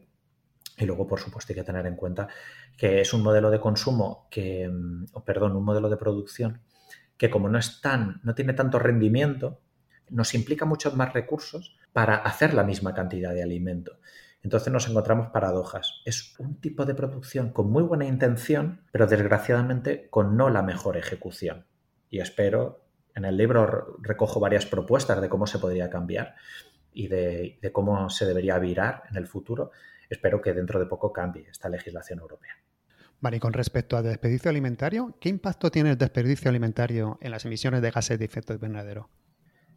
Y 0.77 0.85
luego, 0.85 1.07
por 1.07 1.19
supuesto, 1.19 1.51
hay 1.51 1.55
que 1.55 1.63
tener 1.63 1.85
en 1.87 1.95
cuenta 1.95 2.27
que 2.77 3.01
es 3.01 3.13
un 3.13 3.21
modelo 3.21 3.49
de 3.49 3.59
consumo 3.59 4.27
que, 4.31 4.71
o 5.11 5.23
perdón, 5.25 5.57
un 5.57 5.65
modelo 5.65 5.89
de 5.89 5.97
producción 5.97 6.61
que 7.17 7.29
como 7.29 7.49
no 7.49 7.57
es 7.57 7.81
tan, 7.81 8.21
no 8.23 8.35
tiene 8.35 8.53
tanto 8.53 8.79
rendimiento, 8.79 9.59
nos 10.09 10.33
implica 10.35 10.65
muchos 10.65 10.95
más 10.95 11.13
recursos 11.13 11.75
para 11.91 12.15
hacer 12.15 12.53
la 12.53 12.63
misma 12.63 12.93
cantidad 12.93 13.33
de 13.33 13.43
alimento. 13.43 13.99
Entonces 14.43 14.71
nos 14.71 14.87
encontramos 14.87 15.29
paradojas. 15.29 16.01
Es 16.05 16.35
un 16.39 16.59
tipo 16.61 16.85
de 16.85 16.95
producción 16.95 17.51
con 17.51 17.69
muy 17.69 17.83
buena 17.83 18.05
intención, 18.05 18.81
pero 18.91 19.07
desgraciadamente 19.07 20.09
con 20.09 20.37
no 20.37 20.49
la 20.49 20.61
mejor 20.61 20.97
ejecución. 20.97 21.65
Y 22.09 22.19
espero, 22.19 22.85
en 23.15 23.25
el 23.25 23.35
libro 23.35 23.97
recojo 24.01 24.39
varias 24.39 24.65
propuestas 24.65 25.19
de 25.21 25.29
cómo 25.29 25.47
se 25.47 25.59
podría 25.59 25.89
cambiar 25.89 26.35
y 26.93 27.07
de, 27.07 27.59
cómo 27.73 28.09
se 28.09 28.25
debería 28.25 28.57
virar 28.59 29.03
en 29.09 29.17
el 29.17 29.27
futuro. 29.27 29.71
Espero 30.09 30.41
que 30.41 30.53
dentro 30.53 30.79
de 30.79 30.85
poco 30.85 31.11
cambie 31.11 31.47
esta 31.49 31.69
legislación 31.69 32.19
europea. 32.19 32.53
Vale, 33.19 33.37
y 33.37 33.39
con 33.39 33.53
respecto 33.53 33.97
al 33.97 34.03
desperdicio 34.03 34.49
alimentario, 34.49 35.15
¿qué 35.19 35.29
impacto 35.29 35.71
tiene 35.71 35.91
el 35.91 35.97
desperdicio 35.97 36.49
alimentario 36.49 37.17
en 37.21 37.31
las 37.31 37.45
emisiones 37.45 37.81
de 37.81 37.91
gases 37.91 38.19
de 38.19 38.25
efecto 38.25 38.53
invernadero? 38.53 39.09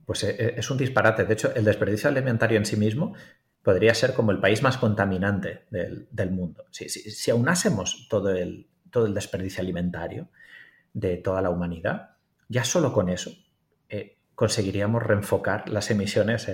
Pues 0.04 0.24
eh, 0.24 0.36
eh, 0.38 0.54
es 0.56 0.70
un 0.70 0.78
disparate. 0.78 1.24
De 1.24 1.32
hecho, 1.32 1.54
el 1.54 1.64
desperdicio 1.64 2.10
alimentario 2.10 2.58
en 2.58 2.66
sí 2.66 2.76
mismo 2.76 3.14
podría 3.62 3.94
ser 3.94 4.14
como 4.14 4.30
el 4.30 4.40
país 4.40 4.62
más 4.62 4.78
contaminante 4.78 5.66
del, 5.70 6.30
mundo. 6.30 6.64
Si, 6.70 7.30
aunásemos 7.30 8.06
todo 8.08 8.30
el, 8.30 8.68
todo 8.90 9.06
el 9.06 9.14
desperdicio 9.14 9.62
alimentario 9.62 10.28
de 10.92 11.16
toda 11.18 11.42
la 11.42 11.50
humanidad, 11.50 12.16
ya 12.48 12.64
solo 12.64 12.92
con 12.92 13.08
eso 13.08 13.30
eh, 13.88 14.18
conseguiríamos 14.34 15.02
reenfocar 15.02 15.68
las 15.68 15.90
emisiones 15.90 16.50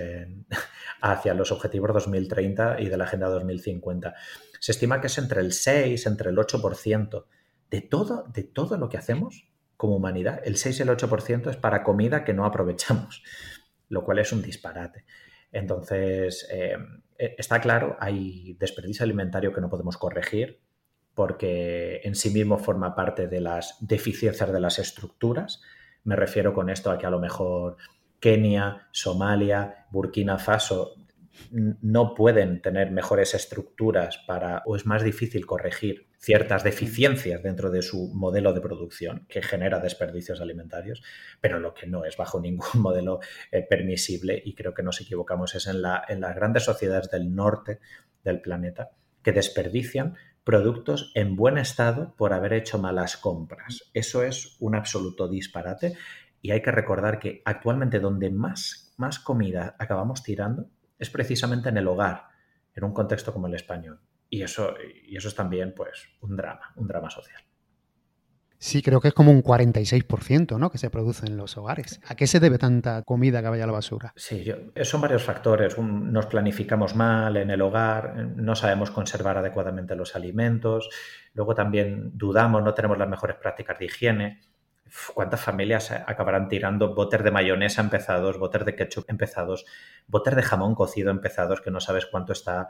hacia 1.01 1.33
los 1.33 1.51
objetivos 1.51 1.93
2030 1.93 2.81
y 2.81 2.89
de 2.89 2.97
la 2.97 3.05
Agenda 3.05 3.29
2050. 3.29 4.13
Se 4.59 4.71
estima 4.71 4.99
que 4.99 5.07
es 5.07 5.17
entre 5.17 5.41
el 5.41 5.53
6, 5.53 6.05
entre 6.07 6.31
el 6.31 6.37
8% 6.37 7.25
de 7.69 7.81
todo, 7.81 8.25
de 8.33 8.43
todo 8.43 8.77
lo 8.77 8.89
que 8.89 8.97
hacemos 8.97 9.47
como 9.77 9.95
humanidad. 9.95 10.41
El 10.43 10.57
6 10.57 10.79
y 10.79 10.81
el 10.83 10.89
8% 10.89 11.49
es 11.49 11.57
para 11.57 11.83
comida 11.83 12.23
que 12.23 12.33
no 12.33 12.45
aprovechamos, 12.45 13.23
lo 13.89 14.03
cual 14.03 14.19
es 14.19 14.33
un 14.33 14.41
disparate. 14.41 15.05
Entonces, 15.57 16.47
eh, 16.51 16.77
eh, 17.17 17.35
está 17.37 17.59
claro, 17.59 17.97
hay 17.99 18.53
desperdicio 18.59 19.03
alimentario 19.03 19.51
que 19.51 19.59
no 19.59 19.69
podemos 19.69 19.97
corregir 19.97 20.61
porque 21.15 22.01
en 22.03 22.13
sí 22.13 22.29
mismo 22.29 22.59
forma 22.59 22.93
parte 22.93 23.27
de 23.27 23.41
las 23.41 23.75
deficiencias 23.79 24.53
de 24.53 24.59
las 24.59 24.77
estructuras. 24.77 25.63
Me 26.03 26.15
refiero 26.15 26.53
con 26.53 26.69
esto 26.69 26.91
a 26.91 26.99
que 26.99 27.07
a 27.07 27.09
lo 27.09 27.19
mejor 27.19 27.77
Kenia, 28.19 28.87
Somalia, 28.91 29.87
Burkina 29.89 30.37
Faso 30.37 30.93
no 31.51 32.13
pueden 32.13 32.61
tener 32.61 32.91
mejores 32.91 33.33
estructuras 33.33 34.17
para, 34.27 34.63
o 34.65 34.75
es 34.75 34.85
más 34.85 35.03
difícil 35.03 35.45
corregir 35.45 36.07
ciertas 36.17 36.63
deficiencias 36.63 37.43
dentro 37.43 37.69
de 37.69 37.81
su 37.81 38.11
modelo 38.13 38.53
de 38.53 38.61
producción 38.61 39.25
que 39.29 39.41
genera 39.41 39.79
desperdicios 39.79 40.41
alimentarios, 40.41 41.03
pero 41.41 41.59
lo 41.59 41.73
que 41.73 41.87
no 41.87 42.05
es 42.05 42.17
bajo 42.17 42.39
ningún 42.41 42.81
modelo 42.81 43.19
eh, 43.51 43.65
permisible, 43.67 44.41
y 44.43 44.55
creo 44.55 44.73
que 44.73 44.83
nos 44.83 44.99
equivocamos, 45.01 45.55
es 45.55 45.67
en, 45.67 45.81
la, 45.81 46.03
en 46.07 46.21
las 46.21 46.35
grandes 46.35 46.63
sociedades 46.63 47.09
del 47.11 47.33
norte 47.33 47.79
del 48.23 48.41
planeta 48.41 48.91
que 49.21 49.31
desperdician 49.31 50.15
productos 50.43 51.11
en 51.15 51.35
buen 51.35 51.57
estado 51.57 52.15
por 52.15 52.31
haber 52.31 52.53
hecho 52.53 52.77
malas 52.77 53.17
compras. 53.17 53.89
Eso 53.93 54.23
es 54.23 54.55
un 54.59 54.75
absoluto 54.75 55.27
disparate 55.27 55.97
y 56.41 56.51
hay 56.51 56.61
que 56.61 56.71
recordar 56.71 57.19
que 57.19 57.41
actualmente 57.43 57.99
donde 57.99 58.29
más, 58.29 58.93
más 58.95 59.19
comida 59.19 59.75
acabamos 59.79 60.23
tirando 60.23 60.69
es 60.97 61.09
precisamente 61.09 61.69
en 61.69 61.77
el 61.77 61.87
hogar, 61.87 62.27
en 62.73 62.83
un 62.83 62.93
contexto 62.93 63.33
como 63.33 63.47
el 63.47 63.55
español. 63.55 63.99
Y 64.29 64.41
eso, 64.41 64.73
y 65.05 65.15
eso 65.15 65.29
es 65.29 65.35
también 65.35 65.73
pues, 65.75 66.09
un 66.21 66.35
drama, 66.35 66.73
un 66.75 66.87
drama 66.87 67.09
social. 67.09 67.41
Sí, 68.59 68.81
creo 68.81 68.99
que 68.99 69.09
es 69.09 69.13
como 69.13 69.31
un 69.31 69.43
46%, 69.43 70.57
¿no? 70.57 70.71
Que 70.71 70.79
se 70.79 70.89
produce 70.89 71.27
en 71.27 71.37
los 71.37 71.57
hogares. 71.57 72.01
¿A 72.07 72.15
qué 72.15 72.25
se 72.25 72.39
debe 72.39 72.57
tanta 72.57 73.03
comida 73.03 73.41
que 73.41 73.49
vaya 73.49 73.65
a 73.65 73.67
la 73.67 73.73
basura? 73.73 74.13
Sí, 74.15 74.51
son 74.81 75.01
varios 75.01 75.23
factores. 75.23 75.77
nos 75.77 76.25
planificamos 76.25 76.95
mal 76.95 77.37
en 77.37 77.51
el 77.51 77.61
hogar, 77.61 78.15
no 78.15 78.55
sabemos 78.55 78.89
conservar 78.89 79.37
adecuadamente 79.37 79.95
los 79.95 80.15
alimentos, 80.15 80.89
luego 81.33 81.53
también 81.53 82.17
dudamos, 82.17 82.63
no 82.63 82.73
tenemos 82.73 82.97
las 82.97 83.07
mejores 83.07 83.37
prácticas 83.37 83.77
de 83.77 83.85
higiene. 83.85 84.41
¿Cuántas 85.13 85.41
familias 85.41 85.91
acabarán 85.91 86.47
tirando 86.47 86.93
botes 86.93 87.23
de 87.23 87.31
mayonesa 87.31 87.81
empezados, 87.81 88.37
botes 88.37 88.65
de 88.65 88.75
ketchup 88.75 89.05
empezados, 89.09 89.65
botes 90.07 90.35
de 90.35 90.43
jamón 90.43 90.75
cocido 90.75 91.11
empezados 91.11 91.61
que 91.61 91.71
no 91.71 91.79
sabes 91.79 92.05
cuánto 92.05 92.33
está, 92.33 92.69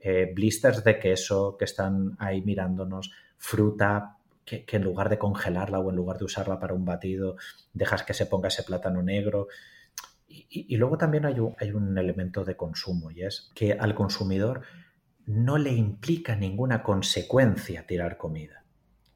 eh, 0.00 0.30
blisters 0.32 0.84
de 0.84 0.98
queso 0.98 1.56
que 1.58 1.64
están 1.64 2.16
ahí 2.18 2.40
mirándonos, 2.42 3.10
fruta, 3.36 4.18
que, 4.44 4.64
en 4.68 4.84
lugar 4.84 5.08
de 5.08 5.18
congelarla 5.18 5.78
o 5.78 5.90
en 5.90 5.96
lugar 5.96 6.18
de 6.18 6.24
usarla 6.24 6.58
para 6.58 6.74
un 6.74 6.84
batido, 6.84 7.36
dejas 7.72 8.02
que 8.02 8.14
se 8.14 8.26
ponga 8.26 8.48
ese 8.48 8.62
plátano 8.62 9.02
negro. 9.02 9.48
Y, 10.28 10.76
luego 10.76 10.98
también 10.98 11.26
hay 11.26 11.40
un, 11.40 11.54
hay 11.58 11.72
un 11.72 11.96
elemento 11.96 12.44
de 12.44 12.56
consumo 12.56 13.10
y 13.10 13.22
es 13.22 13.50
que 13.54 13.72
al 13.72 13.94
consumidor 13.94 14.62
no 15.26 15.58
le 15.58 15.72
implica 15.72 16.36
ninguna 16.36 16.82
consecuencia 16.82 17.86
tirar 17.86 18.16
comida. 18.16 18.64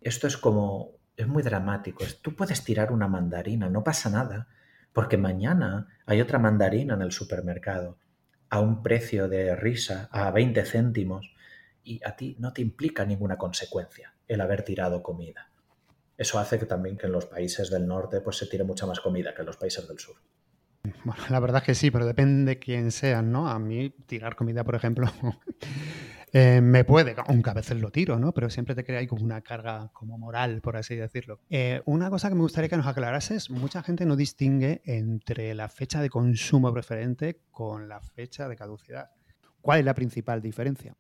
Esto 0.01 0.27
es 0.27 0.37
como, 0.37 0.93
es 1.17 1.27
muy 1.27 1.43
dramático. 1.43 2.05
Tú 2.23 2.35
puedes 2.35 2.65
tirar 2.65 2.93
una 2.93 3.09
mandarina, 3.09 3.69
no 3.69 3.85
pasa 3.85 4.11
nada, 4.11 4.49
porque 4.93 5.17
mañana 5.17 5.89
hay 6.07 6.21
otra 6.21 6.39
mandarina 6.39 6.95
en 6.95 7.03
el 7.03 7.13
supermercado 7.13 7.99
a 8.51 8.61
un 8.61 8.83
precio 8.83 9.29
de 9.29 9.57
risa, 9.57 10.09
a 10.13 10.31
20 10.31 10.65
céntimos, 10.65 11.35
y 11.85 12.01
a 12.05 12.15
ti 12.17 12.37
no 12.39 12.53
te 12.53 12.63
implica 12.63 13.05
ninguna 13.05 13.39
consecuencia 13.39 14.15
el 14.29 14.41
haber 14.41 14.63
tirado 14.63 15.03
comida. 15.03 15.51
Eso 16.17 16.39
hace 16.39 16.59
que 16.59 16.67
también 16.67 16.97
que 16.97 17.07
en 17.07 17.13
los 17.13 17.27
países 17.27 17.71
del 17.71 17.87
norte 17.87 18.21
pues 18.21 18.37
se 18.37 18.47
tire 18.47 18.65
mucha 18.65 18.87
más 18.87 19.01
comida 19.01 19.35
que 19.35 19.41
en 19.41 19.47
los 19.47 19.57
países 19.57 19.89
del 19.89 19.99
sur. 19.99 20.17
Bueno, 21.05 21.23
la 21.31 21.41
verdad 21.41 21.63
es 21.63 21.67
que 21.67 21.75
sí, 21.75 21.91
pero 21.91 22.07
depende 22.07 22.53
de 22.53 22.59
quién 22.59 22.91
sean, 22.91 23.33
¿no? 23.33 23.49
A 23.49 23.59
mí 23.59 23.91
tirar 24.07 24.37
comida, 24.37 24.65
por 24.65 24.75
ejemplo, 24.75 25.07
eh, 26.33 26.63
me 26.63 26.85
puede, 26.85 27.15
aunque 27.27 27.51
a 27.51 27.55
veces 27.55 27.79
lo 27.79 27.91
tiro, 27.91 28.19
¿no? 28.19 28.33
Pero 28.33 28.49
siempre 28.49 28.75
te 28.75 28.85
crea 28.85 29.01
ahí 29.01 29.07
como 29.07 29.23
una 29.23 29.43
carga 29.43 29.91
como 29.93 30.17
moral, 30.17 30.63
por 30.63 30.79
así 30.79 30.97
decirlo. 30.97 31.41
Eh, 31.51 31.83
una 31.85 32.09
cosa 32.09 32.31
que 32.31 32.35
me 32.35 32.41
gustaría 32.41 32.71
que 32.71 32.77
nos 32.77 32.87
aclarases, 32.87 33.51
mucha 33.51 33.83
gente 33.83 34.07
no 34.07 34.17
distingue 34.17 34.81
entre 34.87 35.55
la 35.55 35.69
fecha 35.69 36.01
de 36.01 36.09
consumo 36.09 36.73
preferente 36.73 37.41
con 37.51 37.87
la 37.87 38.01
fecha 38.01 38.49
de 38.49 38.57
caducidad. 38.57 39.11
¿Cuál 39.61 39.81
es 39.81 39.85
la 39.85 39.95
principal 39.95 40.41
diferencia? 40.41 40.97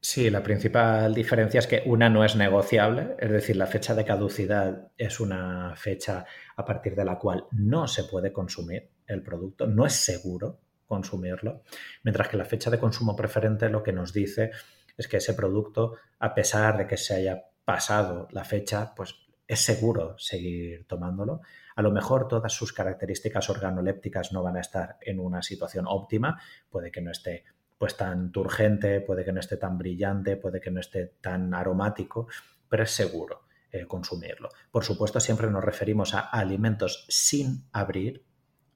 Sí, 0.00 0.28
la 0.30 0.42
principal 0.42 1.14
diferencia 1.14 1.60
es 1.60 1.66
que 1.66 1.82
una 1.86 2.08
no 2.08 2.24
es 2.24 2.36
negociable, 2.36 3.16
es 3.18 3.30
decir, 3.30 3.56
la 3.56 3.66
fecha 3.66 3.94
de 3.94 4.04
caducidad 4.04 4.90
es 4.96 5.20
una 5.20 5.74
fecha 5.76 6.26
a 6.56 6.64
partir 6.64 6.94
de 6.94 7.04
la 7.04 7.18
cual 7.18 7.46
no 7.52 7.86
se 7.86 8.04
puede 8.04 8.32
consumir 8.32 8.90
el 9.06 9.22
producto, 9.22 9.66
no 9.66 9.86
es 9.86 9.94
seguro 9.94 10.60
consumirlo, 10.86 11.62
mientras 12.02 12.28
que 12.28 12.36
la 12.36 12.44
fecha 12.44 12.70
de 12.70 12.78
consumo 12.78 13.16
preferente 13.16 13.68
lo 13.68 13.82
que 13.82 13.92
nos 13.92 14.12
dice 14.12 14.50
es 14.96 15.08
que 15.08 15.16
ese 15.18 15.34
producto, 15.34 15.96
a 16.18 16.34
pesar 16.34 16.78
de 16.78 16.86
que 16.86 16.96
se 16.96 17.14
haya 17.14 17.44
pasado 17.64 18.28
la 18.30 18.44
fecha, 18.44 18.94
pues 18.94 19.14
es 19.46 19.60
seguro 19.60 20.16
seguir 20.18 20.86
tomándolo. 20.86 21.40
A 21.76 21.82
lo 21.82 21.90
mejor 21.90 22.28
todas 22.28 22.52
sus 22.52 22.72
características 22.72 23.50
organolépticas 23.50 24.32
no 24.32 24.42
van 24.42 24.56
a 24.56 24.60
estar 24.60 24.96
en 25.00 25.20
una 25.20 25.42
situación 25.42 25.86
óptima, 25.88 26.40
puede 26.70 26.90
que 26.90 27.00
no 27.00 27.10
esté 27.10 27.44
pues 27.76 27.96
tan 27.96 28.30
turgente, 28.30 29.00
puede 29.00 29.24
que 29.24 29.32
no 29.32 29.40
esté 29.40 29.56
tan 29.56 29.76
brillante, 29.76 30.36
puede 30.36 30.60
que 30.60 30.70
no 30.70 30.80
esté 30.80 31.14
tan 31.20 31.52
aromático, 31.52 32.28
pero 32.68 32.84
es 32.84 32.90
seguro 32.92 33.42
eh, 33.72 33.86
consumirlo. 33.86 34.50
Por 34.70 34.84
supuesto, 34.84 35.18
siempre 35.20 35.50
nos 35.50 35.64
referimos 35.64 36.14
a 36.14 36.20
alimentos 36.20 37.06
sin 37.08 37.64
abrir, 37.72 38.24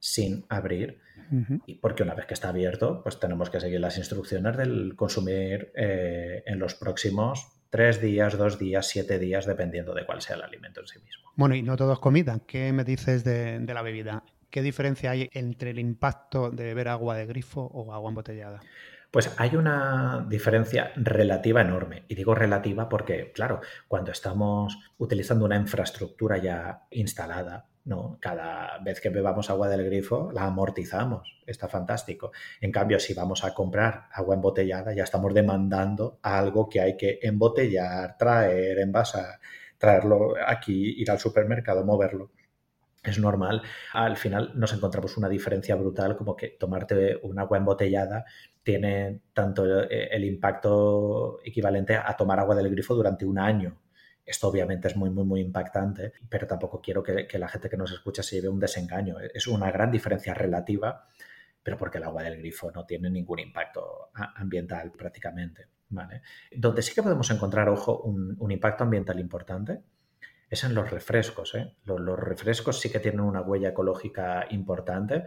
sin 0.01 0.45
abrir, 0.49 1.01
y 1.67 1.75
porque 1.77 2.03
una 2.03 2.15
vez 2.15 2.27
que 2.27 2.35
está 2.35 2.49
abierto, 2.49 3.03
pues 3.03 3.21
tenemos 3.21 3.51
que 3.51 3.61
seguir 3.61 3.81
las 3.81 3.99
instrucciones 3.99 4.57
del 4.57 4.95
consumir 4.97 5.73
eh, 5.75 6.43
en 6.47 6.59
los 6.59 6.75
próximos 6.75 7.49
tres 7.71 8.01
días, 8.01 8.37
dos 8.39 8.59
días, 8.59 8.87
siete 8.87 9.19
días, 9.19 9.47
dependiendo 9.47 9.95
de 9.95 10.07
cuál 10.07 10.23
sea 10.23 10.37
el 10.37 10.43
alimento 10.43 10.81
en 10.81 10.87
sí 10.87 10.99
mismo. 11.01 11.31
Bueno, 11.37 11.55
y 11.55 11.63
no 11.63 11.77
todo 11.77 11.93
es 11.93 11.99
comida. 11.99 12.41
¿Qué 12.47 12.73
me 12.73 12.85
dices 12.85 13.25
de, 13.25 13.59
de 13.59 13.75
la 13.75 13.83
bebida? 13.83 14.25
¿Qué 14.51 14.63
diferencia 14.63 15.11
hay 15.11 15.29
entre 15.33 15.71
el 15.71 15.79
impacto 15.79 16.51
de 16.51 16.65
beber 16.65 16.89
agua 16.89 17.17
de 17.17 17.27
grifo 17.27 17.63
o 17.63 17.93
agua 17.93 18.09
embotellada? 18.09 18.61
Pues 19.11 19.33
hay 19.39 19.57
una 19.57 20.27
diferencia 20.29 20.93
relativa 20.97 21.63
enorme. 21.63 22.05
Y 22.09 22.15
digo 22.15 22.35
relativa 22.35 22.89
porque, 22.89 23.33
claro, 23.33 23.61
cuando 23.87 24.13
estamos 24.13 24.79
utilizando 24.99 25.47
una 25.47 25.57
infraestructura 25.57 26.37
ya 26.39 26.83
instalada, 26.91 27.68
¿no? 27.89 28.19
Cada 28.21 28.79
vez 28.79 29.01
que 29.01 29.09
bebamos 29.09 29.49
agua 29.51 29.69
del 29.69 29.85
grifo 29.85 30.31
la 30.33 30.45
amortizamos, 30.45 31.43
está 31.47 31.69
fantástico. 31.69 32.31
En 32.61 32.71
cambio, 32.71 33.01
si 33.01 33.15
vamos 33.15 33.45
a 33.45 33.55
comprar 33.55 34.09
agua 34.13 34.35
embotellada, 34.35 34.93
ya 34.93 35.05
estamos 35.05 35.33
demandando 35.33 36.19
algo 36.23 36.69
que 36.69 36.81
hay 36.81 36.97
que 36.97 37.19
embotellar, 37.23 38.17
traer, 38.19 38.79
envasar, 38.79 39.41
traerlo 39.79 40.35
aquí, 40.47 41.01
ir 41.01 41.11
al 41.11 41.19
supermercado, 41.19 41.85
moverlo 41.85 42.31
es 43.03 43.19
normal, 43.19 43.63
al 43.93 44.17
final 44.17 44.53
nos 44.55 44.73
encontramos 44.73 45.17
una 45.17 45.29
diferencia 45.29 45.77
brutal 45.77 46.17
como 46.17 46.37
que 46.37 46.49
tomarte 46.49 47.19
un 47.23 47.39
agua 47.39 47.57
embotellada 47.57 48.25
tiene 48.63 49.23
tanto 49.33 49.65
el, 49.65 50.25
impacto 50.25 51.39
equivalente 51.45 51.97
a 51.97 52.15
tomar 52.17 52.41
agua 52.41 52.55
del 52.55 52.69
grifo 52.69 52.95
durante 52.95 53.25
un 53.25 53.39
año. 53.39 53.79
Esto 54.29 54.49
obviamente 54.49 54.89
es 54.89 54.97
muy, 54.97 55.11
muy, 55.11 55.25
muy 55.25 55.41
impactante, 55.41 56.13
pero 56.29 56.47
tampoco 56.47 56.81
quiero 56.81 57.03
que, 57.03 57.27
la 57.39 57.49
gente 57.49 57.69
que 57.69 57.77
nos 57.77 57.93
escucha 57.93 58.23
se 58.23 58.37
lleve 58.37 58.49
un 58.49 58.61
desengaño. 58.61 59.17
Es 59.21 59.47
una 59.47 59.71
gran 59.71 59.91
diferencia 59.91 60.35
relativa, 60.35 61.07
pero 61.63 61.77
porque 61.77 61.99
el 61.99 62.05
agua 62.05 62.23
del 62.23 62.39
grifo 62.39 62.71
no 62.71 62.85
tiene 62.85 63.11
ningún 63.11 63.39
impacto 63.39 64.11
ambiental 64.15 64.93
prácticamente. 64.93 65.69
¿vale? 65.91 66.23
Donde 66.55 66.83
sí 66.83 66.95
que 66.95 67.03
podemos 67.03 67.31
encontrar, 67.31 67.69
ojo, 67.69 68.03
un 68.03 68.51
impacto 68.51 68.85
ambiental 68.85 69.19
importante 69.19 69.83
es 70.51 70.65
en 70.65 70.75
los 70.75 70.91
refrescos. 70.91 71.55
¿eh? 71.55 71.75
Los, 71.85 72.19
refrescos 72.19 72.81
sí 72.81 72.91
que 72.91 73.01
tienen 73.01 73.21
una 73.21 73.43
huella 73.43 73.71
ecológica 73.71 74.47
importante 74.51 75.25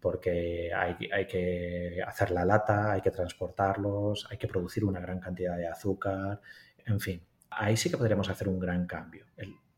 porque 0.00 0.70
hay, 0.72 1.26
que 1.26 2.00
hacer 2.06 2.30
la 2.30 2.44
lata, 2.44 2.92
hay 2.92 3.00
que 3.00 3.10
transportarlos, 3.10 4.28
hay 4.30 4.38
que 4.38 4.46
producir 4.46 4.84
una 4.84 5.00
gran 5.00 5.18
cantidad 5.18 5.56
de 5.56 5.66
azúcar, 5.66 6.40
en 6.86 7.00
fin. 7.00 7.22
Ahí 7.50 7.76
sí 7.76 7.90
que 7.90 7.96
podríamos 7.96 8.28
hacer 8.28 8.48
un 8.48 8.58
gran 8.58 8.86
cambio. 8.86 9.26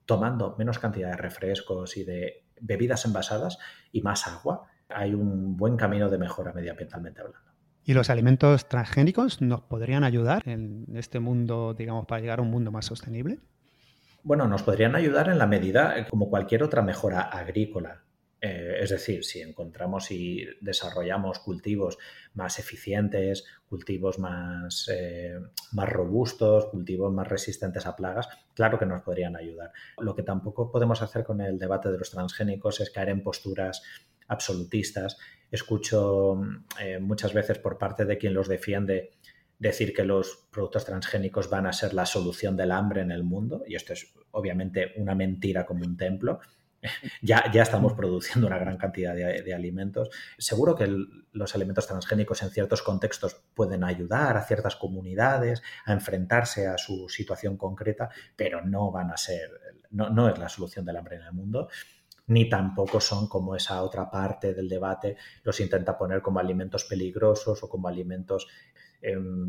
tomando 0.06 0.56
menos 0.58 0.80
cantidad 0.80 1.10
de 1.10 1.16
refrescos 1.16 1.96
y 1.96 2.02
de 2.02 2.44
bebidas 2.60 3.04
envasadas 3.04 3.58
y 3.92 4.02
más 4.02 4.26
agua, 4.26 4.66
hay 4.88 5.14
un 5.14 5.56
buen 5.56 5.76
camino 5.76 6.08
de 6.08 6.18
mejora 6.18 6.52
medioambientalmente 6.52 7.20
hablando. 7.20 7.50
¿Y 7.84 7.94
los 7.94 8.10
alimentos 8.10 8.68
transgénicos 8.68 9.40
nos 9.40 9.62
podrían 9.62 10.04
ayudar 10.04 10.42
en 10.46 10.86
este 10.94 11.20
mundo, 11.20 11.74
digamos, 11.74 12.06
para 12.06 12.20
llegar 12.20 12.40
a 12.40 12.42
un 12.42 12.50
mundo 12.50 12.70
más 12.70 12.86
sostenible? 12.86 13.38
Bueno, 14.22 14.46
nos 14.46 14.62
podrían 14.62 14.94
ayudar 14.96 15.28
en 15.28 15.38
la 15.38 15.46
medida 15.46 16.06
como 16.08 16.28
cualquier 16.28 16.62
otra 16.62 16.82
mejora 16.82 17.22
agrícola. 17.22 18.02
Eh, 18.40 18.78
es 18.80 18.90
decir, 18.90 19.24
si 19.24 19.40
encontramos 19.40 20.10
y 20.10 20.46
desarrollamos 20.60 21.40
cultivos 21.40 21.98
más 22.34 22.58
eficientes, 22.58 23.44
cultivos 23.68 24.18
más, 24.18 24.88
eh, 24.90 25.38
más 25.72 25.88
robustos, 25.88 26.66
cultivos 26.66 27.12
más 27.12 27.28
resistentes 27.28 27.86
a 27.86 27.94
plagas, 27.96 28.28
claro 28.54 28.78
que 28.78 28.86
nos 28.86 29.02
podrían 29.02 29.36
ayudar. 29.36 29.72
Lo 29.98 30.14
que 30.14 30.22
tampoco 30.22 30.70
podemos 30.70 31.02
hacer 31.02 31.24
con 31.24 31.40
el 31.40 31.58
debate 31.58 31.90
de 31.90 31.98
los 31.98 32.10
transgénicos 32.10 32.80
es 32.80 32.90
caer 32.90 33.10
en 33.10 33.22
posturas 33.22 33.82
absolutistas. 34.28 35.18
Escucho 35.50 36.40
muchas 37.00 37.34
veces 37.34 37.58
por 37.58 37.76
parte 37.76 38.04
de 38.04 38.16
quien 38.16 38.32
los 38.32 38.48
defiende 38.48 39.10
decir 39.58 39.92
que 39.92 40.04
los 40.04 40.48
productos 40.50 40.86
transgénicos 40.86 41.50
van 41.50 41.66
a 41.66 41.72
ser 41.72 41.92
la 41.92 42.06
solución 42.06 42.56
del 42.56 42.72
hambre 42.72 43.02
en 43.02 43.10
el 43.10 43.22
mundo, 43.22 43.62
y 43.66 43.74
esto 43.74 43.92
es 43.92 44.12
obviamente 44.30 44.92
una 44.96 45.14
mentira 45.14 45.66
como 45.66 45.84
un 45.84 45.96
templo. 45.96 46.40
Ya, 47.22 47.50
ya 47.52 47.62
estamos 47.62 47.92
produciendo 47.92 48.46
una 48.46 48.58
gran 48.58 48.76
cantidad 48.76 49.14
de, 49.14 49.54
alimentos. 49.54 50.10
Seguro 50.38 50.74
que 50.74 50.88
los 51.32 51.54
alimentos 51.54 51.86
transgénicos 51.86 52.42
en 52.42 52.50
ciertos 52.50 52.82
contextos 52.82 53.42
pueden 53.54 53.84
ayudar 53.84 54.36
a 54.36 54.44
ciertas 54.44 54.76
comunidades 54.76 55.62
a 55.84 55.92
enfrentarse 55.92 56.66
a 56.66 56.78
su 56.78 57.08
situación 57.08 57.56
concreta, 57.56 58.08
pero 58.36 58.64
no 58.64 58.90
van 58.90 59.10
a 59.10 59.16
ser, 59.16 59.50
no, 59.90 60.10
no 60.10 60.28
es 60.28 60.38
la 60.38 60.48
solución 60.48 60.84
del 60.84 60.96
hambre 60.96 61.16
en 61.16 61.22
el 61.22 61.32
mundo 61.32 61.68
ni 62.30 62.48
tampoco 62.48 63.00
son 63.00 63.26
como 63.26 63.56
esa 63.56 63.82
otra 63.82 64.08
parte 64.08 64.54
del 64.54 64.68
debate, 64.68 65.16
los 65.42 65.58
intenta 65.58 65.98
poner 65.98 66.22
como 66.22 66.38
alimentos 66.38 66.84
peligrosos 66.84 67.60
o 67.64 67.68
como 67.68 67.88
alimentos 67.88 68.46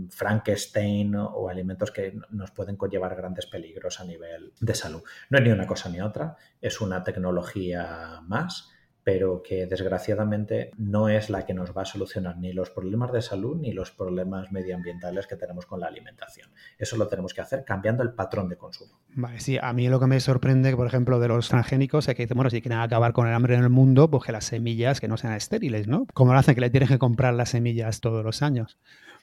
Frankenstein 0.10 1.16
o 1.16 1.50
alimentos 1.50 1.92
que 1.92 2.14
nos 2.30 2.52
pueden 2.52 2.78
conllevar 2.78 3.16
grandes 3.16 3.48
peligros 3.48 4.00
a 4.00 4.06
nivel 4.06 4.54
de 4.60 4.76
salud. 4.76 5.02
No 5.30 5.38
es 5.38 5.44
ni 5.44 5.52
una 5.52 5.68
cosa 5.68 5.90
ni 5.90 6.02
otra, 6.02 6.38
es 6.62 6.80
una 6.82 7.04
tecnología 7.04 8.22
más 8.24 8.72
pero 9.04 9.42
que 9.42 9.66
desgraciadamente 9.66 10.72
no 10.78 11.10
es 11.10 11.30
la 11.30 11.46
que 11.46 11.54
nos 11.54 11.76
va 11.76 11.84
a 11.84 11.86
solucionar 11.86 12.38
ni 12.38 12.54
los 12.54 12.70
problemas 12.70 13.12
de 13.12 13.22
salud 13.22 13.58
ni 13.58 13.72
los 13.72 13.92
problemas 13.92 14.52
medioambientales 14.52 15.28
que 15.28 15.36
tenemos 15.36 15.66
con 15.66 15.80
la 15.80 15.88
alimentación. 15.88 16.50
Eso 16.78 16.98
lo 16.98 17.08
tenemos 17.08 17.34
que 17.34 17.42
hacer 17.42 17.64
cambiando 17.66 18.04
el 18.04 18.14
patrón 18.14 18.50
de 18.50 18.58
consumo. 18.58 19.00
Vale, 19.16 19.40
sí, 19.40 19.58
a 19.62 19.74
mí 19.74 19.88
lo 19.90 20.00
que 20.00 20.08
me 20.08 20.20
sorprende, 20.20 20.76
por 20.76 20.88
ejemplo, 20.88 21.20
de 21.20 21.28
los 21.28 21.50
transgénicos 21.50 22.08
es 22.08 22.16
que 22.16 22.28
bueno, 22.34 22.50
si 22.50 22.62
quieren 22.62 22.80
acabar 22.80 23.14
con 23.14 23.28
el 23.28 23.34
hambre 23.34 23.56
en 23.56 23.64
el 23.64 23.70
mundo, 23.70 24.10
pues 24.10 24.24
que 24.24 24.32
las 24.32 24.46
semillas 24.46 25.02
que 25.02 25.08
no 25.08 25.18
sean 25.18 25.34
estériles, 25.34 25.88
¿no? 25.88 26.06
Como 26.14 26.34
lo 26.34 26.40
hacen 26.40 26.56
que 26.56 26.62
le 26.62 26.70
tienen 26.70 26.90
que 26.90 27.00
comprar 27.00 27.34
las 27.34 27.50
semillas 27.50 28.02
todos 28.02 28.24
los 28.24 28.42
años. 28.42 28.78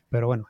Pero 0.09 0.27
bueno, 0.27 0.47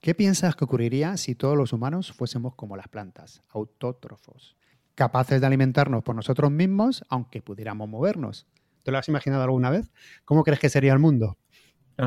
¿qué 0.00 0.14
piensas 0.14 0.56
que 0.56 0.64
ocurriría 0.64 1.16
si 1.16 1.34
todos 1.34 1.56
los 1.56 1.72
humanos 1.72 2.12
fuésemos 2.12 2.54
como 2.54 2.76
las 2.76 2.88
plantas, 2.88 3.42
autótrofos? 3.50 4.56
capaces 5.00 5.40
de 5.40 5.46
alimentarnos 5.46 6.02
por 6.02 6.14
nosotros 6.14 6.50
mismos, 6.50 7.02
aunque 7.08 7.40
pudiéramos 7.40 7.88
movernos. 7.88 8.46
¿Te 8.82 8.90
lo 8.90 8.98
has 8.98 9.08
imaginado 9.08 9.42
alguna 9.42 9.70
vez? 9.70 9.90
¿Cómo 10.26 10.44
crees 10.44 10.60
que 10.60 10.68
sería 10.68 10.92
el 10.92 10.98
mundo? 10.98 11.38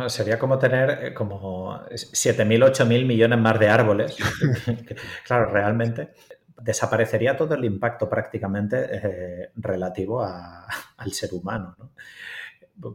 sería 0.07 0.37
como 0.37 0.59
tener 0.59 1.05
eh, 1.05 1.13
como 1.13 1.79
7.000, 1.87 2.71
8.000 2.71 3.05
millones 3.05 3.39
más 3.39 3.59
de 3.59 3.69
árboles. 3.69 4.15
claro, 5.25 5.51
realmente 5.51 6.13
desaparecería 6.61 7.35
todo 7.35 7.55
el 7.55 7.65
impacto 7.65 8.07
prácticamente 8.07 8.77
eh, 8.91 9.49
relativo 9.55 10.23
al 10.23 11.11
ser 11.11 11.33
humano. 11.33 11.75
¿no? 11.79 11.91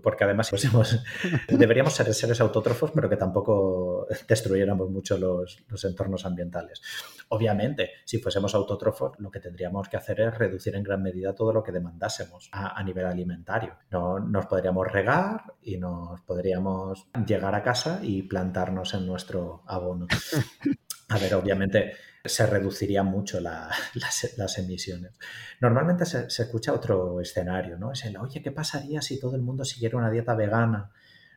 Porque 0.03 0.25
además 0.25 0.51
pues, 0.51 0.69
deberíamos 1.49 1.93
ser 1.93 2.13
seres 2.13 2.41
autótrofos, 2.41 2.91
pero 2.93 3.09
que 3.09 3.17
tampoco 3.17 4.07
destruyéramos 4.29 4.91
mucho 4.91 5.17
los, 5.19 5.65
entornos 5.85 6.27
ambientales. 6.27 6.83
Obviamente, 7.29 7.91
si 8.05 8.19
fuésemos 8.19 8.55
autótrofos, 8.55 9.13
lo 9.19 9.31
que 9.31 9.41
tendríamos 9.41 9.89
que 9.89 9.97
hacer 9.97 10.21
es 10.21 10.37
reducir 10.37 10.75
en 10.75 10.83
gran 10.83 11.03
medida 11.03 11.35
todo 11.35 11.53
lo 11.53 11.63
que 11.63 11.73
demandásemos 11.73 12.49
a, 12.53 12.83
nivel 12.83 13.07
alimentario. 13.07 13.77
No, 13.91 14.19
nos 14.19 14.47
podríamos 14.47 14.91
regar 14.91 15.43
y 15.63 15.77
nos 15.77 16.21
podríamos 16.23 17.07
llegar 17.27 17.55
a 17.55 17.63
casa 17.63 18.01
y 18.03 18.23
plantarnos 18.23 18.95
en 18.95 19.07
nuestro 19.07 19.63
abono. 19.67 20.07
A 21.11 21.19
ver, 21.19 21.35
obviamente 21.35 21.95
se 22.25 22.47
reduciría 22.47 23.03
mucho 23.03 23.41
las, 23.41 24.59
emisiones. 24.59 25.13
Normalmente 25.61 26.05
se, 26.07 26.27
escucha 26.27 26.73
otro 26.73 27.21
escenario, 27.21 27.79
¿no? 27.79 27.93
Es 27.93 28.05
el, 28.05 28.17
oye, 28.17 28.43
¿qué 28.43 28.53
pasaría 28.53 29.03
si 29.03 29.19
todo 29.21 29.37
el 29.37 29.43
mundo 29.43 29.65
siguiera 29.65 29.99
una 29.99 30.11
dieta 30.11 30.35
vegana? 30.35 30.91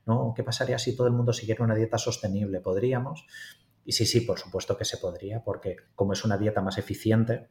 ¿No? 0.05 0.33
¿Qué 0.35 0.43
pasaría 0.43 0.79
si 0.79 0.95
todo 0.95 1.07
el 1.07 1.13
mundo 1.13 1.31
siguiera 1.31 1.63
una 1.63 1.75
dieta 1.75 1.97
sostenible? 1.97 2.59
¿Podríamos? 2.59 3.25
Y 3.85 3.91
sí, 3.91 4.05
sí, 4.05 4.21
por 4.21 4.39
supuesto 4.39 4.77
que 4.77 4.85
se 4.85 4.97
podría, 4.97 5.43
porque 5.43 5.77
como 5.95 6.13
es 6.13 6.23
una 6.25 6.37
dieta 6.37 6.61
más 6.61 6.77
eficiente, 6.77 7.49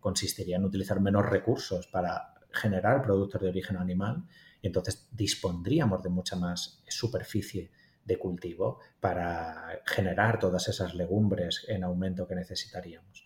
consistiría 0.00 0.56
en 0.56 0.64
utilizar 0.64 1.00
menos 1.00 1.24
recursos 1.26 1.86
para 1.86 2.34
generar 2.52 3.02
productos 3.02 3.40
de 3.40 3.48
origen 3.48 3.76
animal 3.76 4.24
y 4.60 4.66
entonces 4.66 5.08
dispondríamos 5.10 6.02
de 6.02 6.10
mucha 6.10 6.36
más 6.36 6.82
superficie 6.88 7.70
de 8.04 8.18
cultivo 8.18 8.80
para 9.00 9.80
generar 9.86 10.38
todas 10.38 10.68
esas 10.68 10.94
legumbres 10.94 11.64
en 11.68 11.84
aumento 11.84 12.26
que 12.26 12.34
necesitaríamos. 12.34 13.24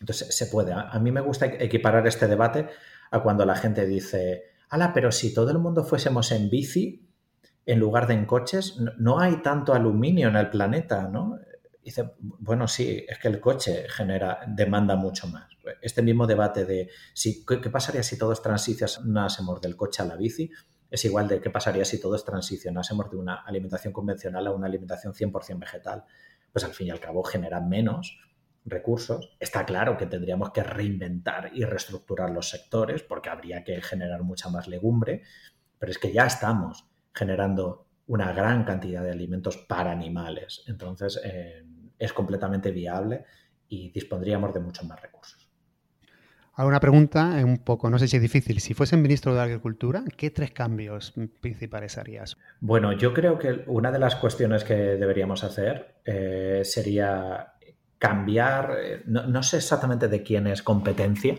Entonces, 0.00 0.34
se 0.34 0.46
puede. 0.46 0.72
A 0.72 0.98
mí 1.00 1.10
me 1.10 1.20
gusta 1.20 1.46
equiparar 1.46 2.06
este 2.06 2.28
debate 2.28 2.68
a 3.10 3.20
cuando 3.22 3.44
la 3.44 3.56
gente 3.56 3.86
dice, 3.86 4.44
ala, 4.68 4.92
pero 4.92 5.10
si 5.10 5.34
todo 5.34 5.50
el 5.50 5.58
mundo 5.58 5.84
fuésemos 5.84 6.30
en 6.32 6.50
bici 6.50 7.08
en 7.68 7.78
lugar 7.78 8.06
de 8.06 8.14
en 8.14 8.24
coches, 8.24 8.78
no 8.96 9.20
hay 9.20 9.42
tanto 9.42 9.74
aluminio 9.74 10.28
en 10.28 10.36
el 10.36 10.48
planeta, 10.48 11.06
¿no? 11.06 11.38
Dice, 11.84 12.12
bueno, 12.18 12.66
sí, 12.66 13.04
es 13.06 13.18
que 13.18 13.28
el 13.28 13.40
coche 13.40 13.84
genera, 13.88 14.40
demanda 14.46 14.96
mucho 14.96 15.26
más. 15.26 15.50
Este 15.82 16.00
mismo 16.00 16.26
debate 16.26 16.64
de 16.64 16.88
si, 17.12 17.44
¿qué, 17.44 17.58
pasaría 17.68 18.02
si 18.02 18.16
todos 18.16 18.40
transicionásemos 18.40 19.60
del 19.60 19.76
coche 19.76 20.02
a 20.02 20.06
la 20.06 20.16
bici? 20.16 20.50
Es 20.90 21.04
igual 21.04 21.28
de 21.28 21.40
qué 21.40 21.50
pasaría 21.50 21.84
si 21.84 22.00
todos 22.00 22.24
transicionásemos 22.24 23.10
de 23.10 23.16
una 23.16 23.42
alimentación 23.42 23.92
convencional 23.92 24.46
a 24.46 24.52
una 24.52 24.66
alimentación 24.66 25.12
100% 25.12 25.58
vegetal. 25.58 26.04
Pues 26.52 26.64
al 26.64 26.72
fin 26.72 26.88
y 26.88 26.90
al 26.90 27.00
cabo 27.00 27.22
genera 27.22 27.60
menos 27.60 28.18
recursos. 28.64 29.36
Está 29.38 29.64
claro 29.64 29.96
que 29.96 30.06
tendríamos 30.06 30.50
que 30.50 30.62
reinventar 30.62 31.50
y 31.54 31.64
reestructurar 31.64 32.30
los 32.30 32.48
sectores 32.48 33.02
porque 33.02 33.28
habría 33.28 33.64
que 33.64 33.80
generar 33.82 34.22
mucha 34.22 34.48
más 34.48 34.68
legumbre, 34.68 35.22
pero 35.78 35.92
es 35.92 35.98
que 35.98 36.12
ya 36.12 36.26
estamos 36.26 36.88
generando 37.14 37.86
una 38.06 38.32
gran 38.32 38.64
cantidad 38.64 39.02
de 39.02 39.10
alimentos 39.10 39.56
para 39.56 39.92
animales. 39.92 40.64
Entonces 40.66 41.20
eh, 41.22 41.64
es 41.98 42.12
completamente 42.12 42.70
viable 42.70 43.24
y 43.68 43.90
dispondríamos 43.90 44.54
de 44.54 44.60
muchos 44.60 44.86
más 44.86 45.00
recursos. 45.00 45.37
Ahora 46.58 46.70
una 46.70 46.80
pregunta 46.80 47.36
un 47.44 47.58
poco, 47.58 47.88
no 47.88 48.00
sé 48.00 48.08
si 48.08 48.16
es 48.16 48.22
difícil. 48.22 48.58
Si 48.58 48.74
fuesen 48.74 49.00
ministro 49.00 49.32
de 49.32 49.40
Agricultura, 49.40 50.02
¿qué 50.16 50.30
tres 50.30 50.50
cambios 50.50 51.14
principales 51.40 51.96
harías? 51.98 52.36
Bueno, 52.58 52.92
yo 52.94 53.14
creo 53.14 53.38
que 53.38 53.62
una 53.68 53.92
de 53.92 54.00
las 54.00 54.16
cuestiones 54.16 54.64
que 54.64 54.74
deberíamos 54.74 55.44
hacer 55.44 56.00
eh, 56.04 56.62
sería 56.64 57.52
cambiar, 57.96 58.76
eh, 58.76 59.02
no, 59.06 59.40
sé 59.44 59.58
exactamente 59.58 60.08
de 60.08 60.24
quién 60.24 60.48
es 60.48 60.62
competencia, 60.62 61.36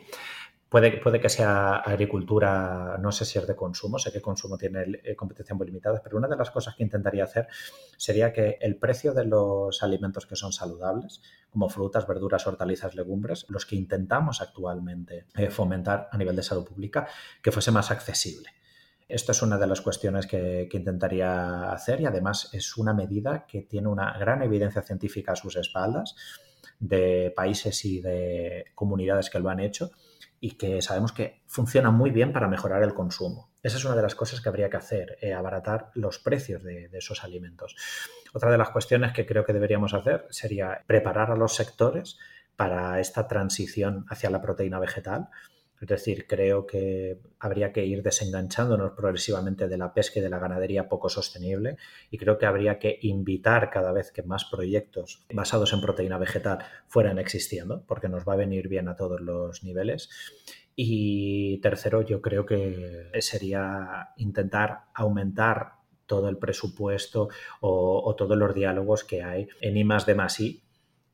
Puede, 0.69 1.19
que 1.19 1.29
sea 1.29 1.77
agricultura, 1.77 2.95
no 2.99 3.11
sé 3.11 3.25
si 3.25 3.39
es 3.39 3.47
de 3.47 3.55
consumo, 3.55 3.97
sé 3.97 4.11
que 4.11 4.21
consumo 4.21 4.55
tiene 4.55 5.01
eh, 5.03 5.15
competencia 5.15 5.55
muy 5.55 5.65
limitada, 5.65 5.99
pero 6.03 6.15
una 6.15 6.27
de 6.27 6.37
las 6.37 6.51
cosas 6.51 6.75
que 6.75 6.83
intentaría 6.83 7.23
hacer 7.23 7.47
sería 7.97 8.31
que 8.31 8.59
el 8.61 8.77
precio 8.77 9.15
de 9.15 9.25
los 9.25 9.81
alimentos 9.81 10.27
que 10.27 10.35
son 10.35 10.53
saludables, 10.53 11.23
como 11.49 11.69
frutas, 11.69 12.05
verduras, 12.07 12.45
hortalizas, 12.45 12.93
legumbres, 12.93 13.47
los 13.49 13.65
que 13.65 13.77
intentamos 13.77 14.41
actualmente 14.41 15.25
eh, 15.35 15.49
fomentar 15.49 16.07
a 16.11 16.17
nivel 16.19 16.35
de 16.35 16.43
salud 16.43 16.65
pública, 16.65 17.07
que 17.41 17.51
fuese 17.51 17.71
más 17.71 17.89
accesible. 17.89 18.49
Esto 19.07 19.31
es 19.31 19.41
una 19.41 19.57
de 19.57 19.65
las 19.65 19.81
cuestiones 19.81 20.27
que, 20.27 20.69
intentaría 20.71 21.71
hacer 21.71 21.99
y 21.99 22.05
además 22.05 22.53
es 22.53 22.77
una 22.77 22.93
medida 22.93 23.47
que 23.47 23.63
tiene 23.63 23.87
una 23.87 24.15
gran 24.19 24.43
evidencia 24.43 24.83
científica 24.83 25.31
a 25.31 25.35
sus 25.35 25.55
espaldas 25.55 26.15
de 26.79 27.33
países 27.35 27.83
y 27.85 28.01
de 28.01 28.65
comunidades 28.75 29.31
que 29.31 29.39
lo 29.39 29.49
han 29.49 29.61
hecho 29.61 29.89
y 30.41 30.51
que 30.51 30.81
sabemos 30.81 31.11
que 31.11 31.41
funciona 31.47 31.91
muy 31.91 32.11
bien 32.11 32.31
para 32.31 32.47
mejorar 32.47 32.83
el 32.83 32.93
consumo. 32.93 33.51
Esa 33.61 33.77
es 33.77 33.85
una 33.85 33.95
de 33.95 34.01
las 34.01 34.15
cosas 34.15 34.41
que 34.41 34.49
habría 34.49 34.69
que 34.69 34.77
hacer, 34.77 35.17
eh, 35.21 35.33
abaratar 35.33 35.91
los 35.93 36.19
precios 36.19 36.63
de, 36.63 36.89
esos 36.93 37.23
alimentos. 37.23 37.75
Otra 38.33 38.51
de 38.51 38.57
las 38.57 38.69
cuestiones 38.69 39.11
que 39.11 39.25
creo 39.25 39.43
que 39.43 39.53
deberíamos 39.53 39.93
hacer 39.93 40.27
sería 40.29 40.83
preparar 40.87 41.31
a 41.31 41.35
los 41.35 41.55
sectores 41.55 42.17
para 42.55 42.99
esta 42.99 43.27
transición 43.27 44.05
hacia 44.09 44.29
la 44.29 44.41
proteína 44.41 44.79
vegetal 44.79 45.29
es 45.81 45.87
decir, 45.87 46.27
creo 46.27 46.65
que 46.67 47.19
habría 47.39 47.71
que 47.71 47.85
ir 47.85 48.03
desenganchándonos 48.03 48.91
progresivamente 48.91 49.67
de 49.67 49.77
la 49.77 49.93
pesca 49.93 50.19
y 50.19 50.21
de 50.21 50.29
la 50.29 50.39
ganadería 50.39 50.89
poco 50.89 51.07
sostenible 51.07 51.77
y 52.11 52.17
creo 52.17 52.37
que 52.37 52.45
habría 52.45 52.79
que 52.79 52.99
invitar 53.01 53.69
cada 53.69 53.93
vez 53.93 54.11
que 54.11 54.23
más 54.23 54.45
proyectos 54.45 55.25
basados 55.33 55.71
en 55.71 55.81
proteína 55.81 56.17
vegetal 56.17 56.59
fueran 56.87 57.17
existiendo, 57.17 57.83
porque 57.87 58.09
nos 58.09 58.27
va 58.27 58.33
a 58.33 58.37
venir 58.37 58.67
bien 58.67 58.89
a 58.89 58.95
todos 58.95 59.21
los 59.21 59.63
niveles. 59.63 60.09
Y 60.75 61.59
tercero, 61.59 62.01
yo 62.01 62.21
creo 62.21 62.45
que 62.45 63.09
sería 63.19 64.09
intentar 64.17 64.85
aumentar 64.93 65.79
todo 66.05 66.27
el 66.27 66.37
presupuesto 66.37 67.29
o, 67.61 68.15
todos 68.17 68.37
los 68.37 68.53
diálogos 68.53 69.03
que 69.03 69.23
hay 69.23 69.47
en 69.61 69.77
I 69.77 69.83
más 69.83 70.05
de 70.05 70.15
más 70.15 70.39
I 70.39 70.61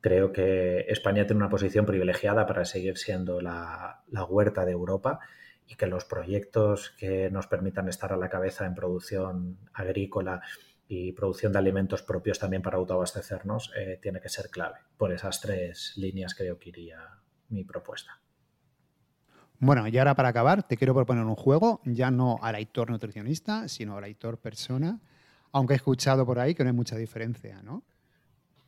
Creo 0.06 0.32
que 0.32 0.82
España 0.82 1.26
tiene 1.26 1.40
una 1.40 1.50
posición 1.50 1.84
privilegiada 1.84 2.46
para 2.46 2.64
seguir 2.64 2.96
siendo 2.96 3.42
la, 3.42 4.04
huerta 4.30 4.64
de 4.64 4.72
Europa 4.72 5.20
y 5.66 5.74
que 5.74 5.88
los 5.88 6.06
proyectos 6.06 6.92
que 6.92 7.32
nos 7.32 7.48
permitan 7.48 7.90
estar 7.90 8.14
a 8.14 8.16
la 8.16 8.30
cabeza 8.30 8.68
en 8.68 8.76
producción 8.76 9.58
agrícola 9.74 10.44
y 10.88 11.14
producción 11.14 11.54
de 11.54 11.58
alimentos 11.58 12.04
propios 12.04 12.38
también 12.38 12.62
para 12.62 12.78
autoabastecernos 12.78 13.74
eh, 13.76 13.98
tiene 14.00 14.22
que 14.22 14.30
ser 14.30 14.52
clave. 14.52 14.78
Por 14.96 15.12
esas 15.12 15.42
tres 15.42 15.94
líneas 15.96 16.36
creo 16.36 16.60
que 16.60 16.70
iría 16.70 17.00
mi 17.50 17.64
propuesta. 17.64 18.22
Bueno, 19.58 19.88
y 19.88 19.98
ahora 19.98 20.14
para 20.14 20.30
acabar, 20.30 20.62
te 20.62 20.78
quiero 20.78 20.94
proponer 20.94 21.24
un 21.24 21.36
juego, 21.36 21.82
ya 21.84 22.12
no 22.12 22.38
al 22.44 22.54
Aitor 22.54 22.92
nutricionista, 22.92 23.68
sino 23.68 23.98
al 23.98 24.04
Aitor 24.04 24.38
persona, 24.38 25.02
aunque 25.52 25.74
he 25.74 25.78
escuchado 25.78 26.28
por 26.28 26.38
ahí 26.38 26.54
que 26.54 26.64
no 26.64 26.70
hay 26.70 26.76
mucha 26.76 26.96
diferencia, 26.96 27.64
¿no? 27.64 27.84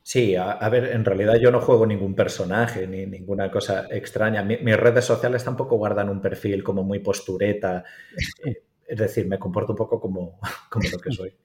Sí, 0.08 0.36
a, 0.36 0.66
ver, 0.70 0.84
en 0.86 1.04
realidad 1.04 1.34
yo 1.34 1.50
no 1.50 1.60
juego 1.60 1.84
ningún 1.84 2.14
personaje 2.14 2.86
ni 2.86 3.04
ninguna 3.04 3.50
cosa 3.50 3.88
extraña. 3.90 4.42
mis 4.42 4.74
redes 4.74 5.04
sociales 5.04 5.44
tampoco 5.44 5.76
guardan 5.76 6.08
un 6.08 6.22
perfil 6.22 6.64
como 6.64 6.82
muy 6.82 7.00
postureta. 7.00 7.84
Eh, 8.46 8.62
es 8.86 8.98
decir, 8.98 9.28
me 9.28 9.38
comporto 9.38 9.72
un 9.72 9.76
poco 9.76 10.00
como, 10.00 10.40
como 10.70 10.88
lo 10.88 10.98
que 10.98 11.12
soy. 11.12 11.36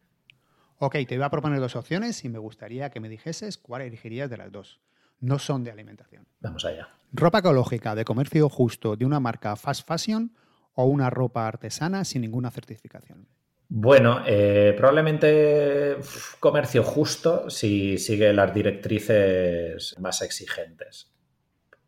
Ok, 0.77 0.95
te 1.05 1.17
voy 1.17 1.25
a 1.25 1.29
proponer 1.29 1.59
dos 1.59 1.75
opciones 1.75 2.23
y 2.23 2.29
me 2.29 2.39
gustaría 2.39 2.89
que 2.89 3.01
me 3.01 3.09
dijeses 3.09 3.57
cuál 3.57 3.81
elegirías 3.81 4.29
de 4.29 4.37
las 4.37 4.49
dos. 4.49 4.79
No 5.19 5.39
son 5.39 5.65
de 5.65 5.71
alimentación. 5.71 6.25
Vamos 6.39 6.63
allá. 6.63 6.87
¿Ropa 7.11 7.39
ecológica 7.39 7.95
de 7.95 8.05
comercio 8.05 8.47
justo 8.47 8.95
de 8.95 9.05
una 9.05 9.19
marca 9.19 9.57
fast 9.57 9.85
fashion 9.85 10.37
o 10.73 10.85
una 10.85 11.09
ropa 11.09 11.49
artesana 11.49 12.05
sin 12.05 12.21
ninguna 12.21 12.49
certificación? 12.49 13.27
Bueno, 13.69 14.21
eh, 14.25 14.73
probablemente 14.77 15.97
comercio 16.39 16.83
justo 16.83 17.49
si 17.49 17.97
sigue 17.97 18.31
las 18.33 18.53
directrices 18.53 19.95
más 19.99 20.21
exigentes. 20.21 21.11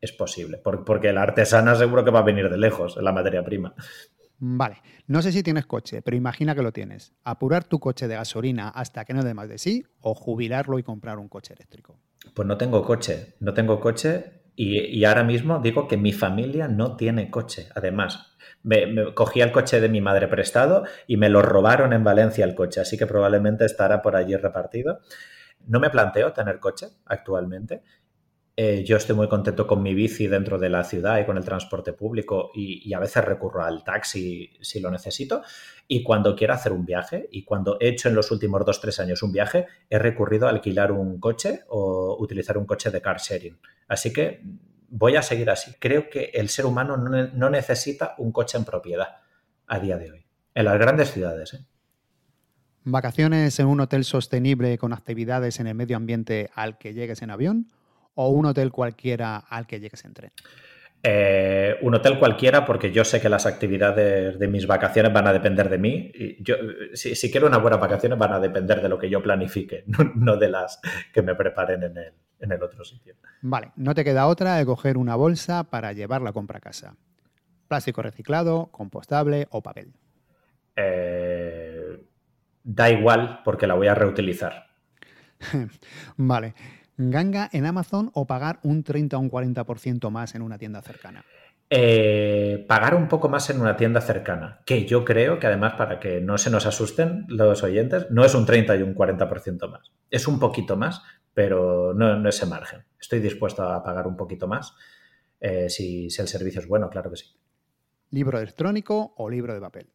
Es 0.02 0.12
posible, 0.12 0.62
porque 0.64 1.14
la 1.14 1.24
artesana 1.24 1.76
seguro 1.76 2.04
que 2.04 2.12
va 2.12 2.20
a 2.20 2.24
venir 2.24 2.50
de 2.50 2.58
lejos, 2.58 2.98
la 2.98 3.12
materia 3.12 3.44
prima. 3.44 3.74
Vale, 4.38 4.82
no 5.08 5.22
sé 5.22 5.32
si 5.32 5.44
tienes 5.44 5.66
coche, 5.66 6.02
pero 6.02 6.18
imagina 6.18 6.54
que 6.54 6.62
lo 6.62 6.72
tienes. 6.72 7.14
Apurar 7.24 7.64
tu 7.64 7.80
coche 7.80 8.08
de 8.08 8.16
gasolina 8.16 8.70
hasta 8.70 9.06
que 9.06 9.14
no 9.14 9.24
dé 9.24 9.34
más 9.34 9.48
de 9.48 9.58
sí 9.58 9.86
o 10.02 10.14
jubilarlo 10.14 10.78
y 10.78 10.84
comprar 10.84 11.18
un 11.18 11.30
coche 11.30 11.54
eléctrico. 11.54 12.00
Pues 12.34 12.48
no 12.48 12.58
tengo 12.58 12.84
coche, 12.84 13.36
no 13.40 13.54
tengo 13.54 13.80
coche 13.80 14.45
y, 14.56 15.04
ahora 15.04 15.24
mismo 15.24 15.60
digo 15.60 15.88
que 15.88 15.98
mi 15.98 16.14
familia 16.14 16.68
no 16.68 16.96
tiene 16.96 17.30
coche. 17.30 17.70
Además, 17.76 18.36
me, 18.64 19.14
cogí 19.14 19.42
el 19.42 19.52
coche 19.52 19.82
de 19.82 19.90
mi 19.90 20.02
madre 20.02 20.28
prestado 20.28 20.84
y 21.08 21.18
me 21.18 21.30
lo 21.30 21.42
robaron 21.42 21.94
en 21.94 22.04
Valencia 22.04 22.46
el 22.46 22.56
coche, 22.56 22.80
así 22.80 22.98
que 22.98 23.06
probablemente 23.06 23.66
estará 23.66 24.02
por 24.02 24.16
allí 24.16 24.36
repartido. 24.36 25.00
No 25.68 25.80
me 25.80 25.90
planteo 25.90 26.32
tener 26.32 26.60
coche 26.60 26.88
actualmente 27.06 27.82
eh, 28.58 28.86
yo 28.86 28.96
estoy 28.96 29.18
muy 29.18 29.28
contento 29.28 29.68
con 29.68 29.84
mi 29.84 29.94
bici 29.94 30.28
dentro 30.28 30.58
de 30.58 30.70
la 30.70 30.86
ciudad 30.86 31.20
y 31.20 31.26
con 31.26 31.36
el 31.36 31.44
transporte 31.44 31.92
público 31.92 32.52
y, 32.54 32.94
a 32.94 33.00
veces 33.00 33.26
recurro 33.26 33.64
al 33.64 33.84
taxi 33.84 34.50
si 34.62 34.80
lo 34.80 34.90
necesito. 34.90 35.42
Y 35.90 36.04
cuando 36.04 36.36
quiero 36.36 36.54
hacer 36.54 36.72
un 36.72 36.86
viaje 36.86 37.28
y 37.32 37.44
cuando 37.44 37.78
he 37.82 37.90
hecho 37.90 38.08
en 38.08 38.16
los 38.16 38.32
últimos 38.32 38.66
dos, 38.66 38.80
tres 38.80 39.00
años 39.02 39.22
un 39.24 39.34
viaje, 39.34 39.68
he 39.90 40.00
recurrido 40.00 40.48
a 40.48 40.52
alquilar 40.52 40.94
un 40.94 41.20
coche 41.20 41.64
o 41.68 42.16
utilizar 42.18 42.58
un 42.58 42.66
coche 42.66 42.90
de 42.92 43.02
car 43.02 43.20
sharing. 43.20 43.60
Así 43.90 44.14
que 44.14 44.42
voy 44.88 45.18
a 45.18 45.22
seguir 45.22 45.50
así. 45.50 45.74
Creo 45.78 46.10
que 46.10 46.32
el 46.34 46.48
ser 46.48 46.66
humano 46.66 46.96
no, 46.96 47.50
necesita 47.50 48.16
un 48.20 48.32
coche 48.32 48.58
en 48.58 48.64
propiedad 48.64 49.18
a 49.68 49.80
día 49.80 49.98
de 49.98 50.12
hoy, 50.12 50.26
en 50.54 50.66
las 50.66 50.80
grandes 50.80 51.12
ciudades. 51.12 51.56
¿eh? 51.56 51.66
¿Vacaciones 52.86 53.60
en 53.60 53.68
un 53.68 53.82
hotel 53.82 54.06
sostenible 54.06 54.78
con 54.78 54.94
actividades 54.94 55.60
en 55.60 55.68
el 55.68 55.76
medio 55.76 55.98
ambiente 55.98 56.50
al 56.56 56.78
que 56.78 56.94
llegues 56.94 57.22
en 57.22 57.32
avión? 57.32 57.68
O 58.16 58.30
un 58.30 58.46
hotel 58.46 58.72
cualquiera 58.72 59.38
al 59.38 59.68
que 59.68 59.80
llegues 59.80 60.04
en 60.06 60.14
tren? 60.14 60.32
Eh, 61.08 61.78
un 61.82 61.94
hotel 61.94 62.18
cualquiera 62.18 62.66
porque 62.66 62.92
yo 62.92 63.06
sé 63.06 63.22
que 63.22 63.30
las 63.30 63.46
actividades 63.46 64.40
de 64.40 64.48
mis 64.48 64.66
vacaciones 64.66 65.14
van 65.14 65.28
a 65.28 65.34
depender 65.34 65.70
de 65.70 65.78
mí. 65.78 66.12
Y 66.16 66.44
yo, 66.44 66.56
si, 66.94 67.30
quiero 67.30 67.46
unas 67.46 67.62
buenas 67.62 67.80
vacaciones 67.80 68.18
van 68.18 68.34
a 68.34 68.40
depender 68.40 68.82
de 68.82 68.90
lo 68.90 68.98
que 68.98 69.08
yo 69.08 69.22
planifique, 69.22 69.84
no, 70.16 70.38
de 70.38 70.50
las 70.50 70.82
que 71.14 71.22
me 71.22 71.36
preparen 71.36 71.84
en 71.84 71.98
el, 71.98 72.14
en 72.40 72.52
el, 72.52 72.64
otro 72.64 72.84
sitio. 72.84 73.14
Vale, 73.42 73.72
no 73.76 73.94
te 73.94 74.04
queda 74.04 74.26
otra 74.26 74.56
de 74.56 74.66
coger 74.66 74.98
una 74.98 75.16
bolsa 75.16 75.66
para 75.66 75.94
llevar 75.94 76.24
la 76.24 76.34
compra 76.34 76.58
a 76.58 76.62
casa. 76.62 76.96
Plástico 77.68 78.02
reciclado, 78.02 78.70
compostable 78.72 79.46
o 79.52 79.62
papel. 79.62 79.94
Eh, 80.76 82.02
da 82.64 82.90
igual 82.90 83.42
porque 83.46 83.68
la 83.68 83.76
voy 83.76 83.88
a 83.88 83.94
reutilizar. 83.94 84.66
vale 86.18 86.56
ganga 86.98 87.50
en 87.52 87.66
Amazon 87.66 88.12
o 88.14 88.26
pagar 88.26 88.60
un 88.64 88.84
30 88.84 89.18
o 89.18 89.20
un 89.20 89.32
40% 89.32 90.10
más 90.10 90.36
en 90.36 90.42
una 90.42 90.58
tienda 90.58 90.82
cercana? 90.82 91.26
Eh, 91.70 92.64
pagar 92.68 92.94
un 92.94 93.08
poco 93.08 93.28
más 93.28 93.50
en 93.50 93.60
una 93.60 93.76
tienda 93.76 94.00
cercana, 94.00 94.62
que 94.66 94.86
yo 94.86 95.04
creo 95.04 95.40
que 95.40 95.48
además 95.48 95.74
para 95.74 96.00
que 96.00 96.22
no 96.22 96.38
se 96.38 96.52
nos 96.52 96.68
asusten 96.68 97.26
los 97.28 97.64
oyentes, 97.64 98.08
no 98.12 98.24
es 98.24 98.36
un 98.36 98.46
30 98.46 98.76
y 98.76 98.84
un 98.84 98.94
40% 98.94 99.68
más, 99.70 99.92
es 100.12 100.28
un 100.28 100.40
poquito 100.40 100.78
más, 100.78 101.02
pero 101.34 101.94
no, 101.96 102.18
no 102.18 102.30
ese 102.30 102.46
margen. 102.46 102.86
Estoy 103.00 103.20
dispuesto 103.20 103.64
a 103.64 103.84
pagar 103.84 104.06
un 104.06 104.16
poquito 104.16 104.48
más 104.48 104.76
eh, 105.40 105.70
si, 105.70 106.10
si 106.10 106.22
el 106.22 106.28
servicio 106.28 106.62
es 106.62 106.68
bueno, 106.68 106.90
claro 106.90 107.10
que 107.10 107.18
sí. 107.18 107.36
¿Libro 108.12 108.38
electrónico 108.38 109.14
o 109.18 109.30
libro 109.30 109.54
de 109.54 109.60
papel? 109.60 109.95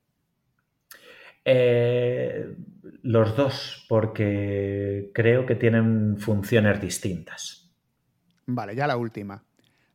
Eh, 1.44 2.54
los 3.02 3.36
dos, 3.36 3.86
porque 3.88 5.10
creo 5.14 5.46
que 5.46 5.54
tienen 5.54 6.18
funciones 6.18 6.80
distintas. 6.80 7.70
Vale, 8.46 8.74
ya 8.74 8.86
la 8.86 8.96
última. 8.96 9.44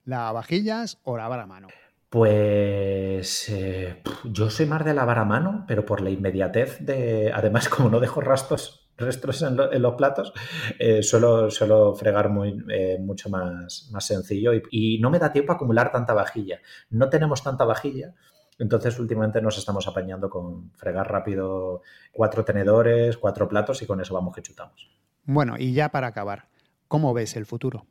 ¿Lavavajillas 0.05 0.99
o 1.03 1.17
lavar 1.17 1.39
a 1.39 1.45
mano? 1.45 1.67
Pues 2.09 3.49
eh, 3.49 4.01
yo 4.23 4.49
soy 4.49 4.65
más 4.65 4.85
de 4.85 4.93
lavar 4.93 5.19
a 5.19 5.25
mano, 5.25 5.65
pero 5.67 5.85
por 5.85 6.01
la 6.01 6.09
inmediatez 6.09 6.79
de. 6.79 7.31
Además, 7.33 7.69
como 7.69 7.89
no 7.89 7.99
dejo 7.99 8.21
rastros, 8.21 8.89
restos 8.97 9.41
en, 9.41 9.57
los 9.81 9.95
platos, 9.95 10.33
eh, 10.79 11.03
suelo, 11.03 11.49
fregar 11.95 12.29
muy, 12.29 12.63
mucho 12.99 13.29
más, 13.29 13.89
más 13.91 14.07
sencillo 14.07 14.53
y, 14.53 14.63
y, 14.71 14.99
no 14.99 15.09
me 15.09 15.19
da 15.19 15.33
tiempo 15.33 15.51
a 15.51 15.55
acumular 15.55 15.91
tanta 15.91 16.13
vajilla. 16.13 16.59
No 16.89 17.09
tenemos 17.09 17.43
tanta 17.43 17.65
vajilla 17.65 18.13
entonces, 18.57 18.97
últimamente 18.99 19.41
nos 19.41 19.57
estamos 19.57 19.87
apañando 19.87 20.29
con 20.29 20.71
fregar 20.71 21.11
rápido 21.11 21.81
cuatro 22.11 22.45
tenedores, 22.45 23.17
cuatro 23.17 23.47
platos 23.47 23.81
y 23.81 23.85
con 23.85 23.99
eso 23.99 24.13
vamos 24.13 24.33
que 24.33 24.41
chutamos. 24.41 24.89
Bueno, 25.23 25.55
y 25.57 25.73
ya 25.73 25.89
para 25.89 26.07
acabar, 26.07 26.47
¿cómo 26.87 27.13
ves 27.13 27.35
el 27.35 27.45
futuro? 27.45 27.85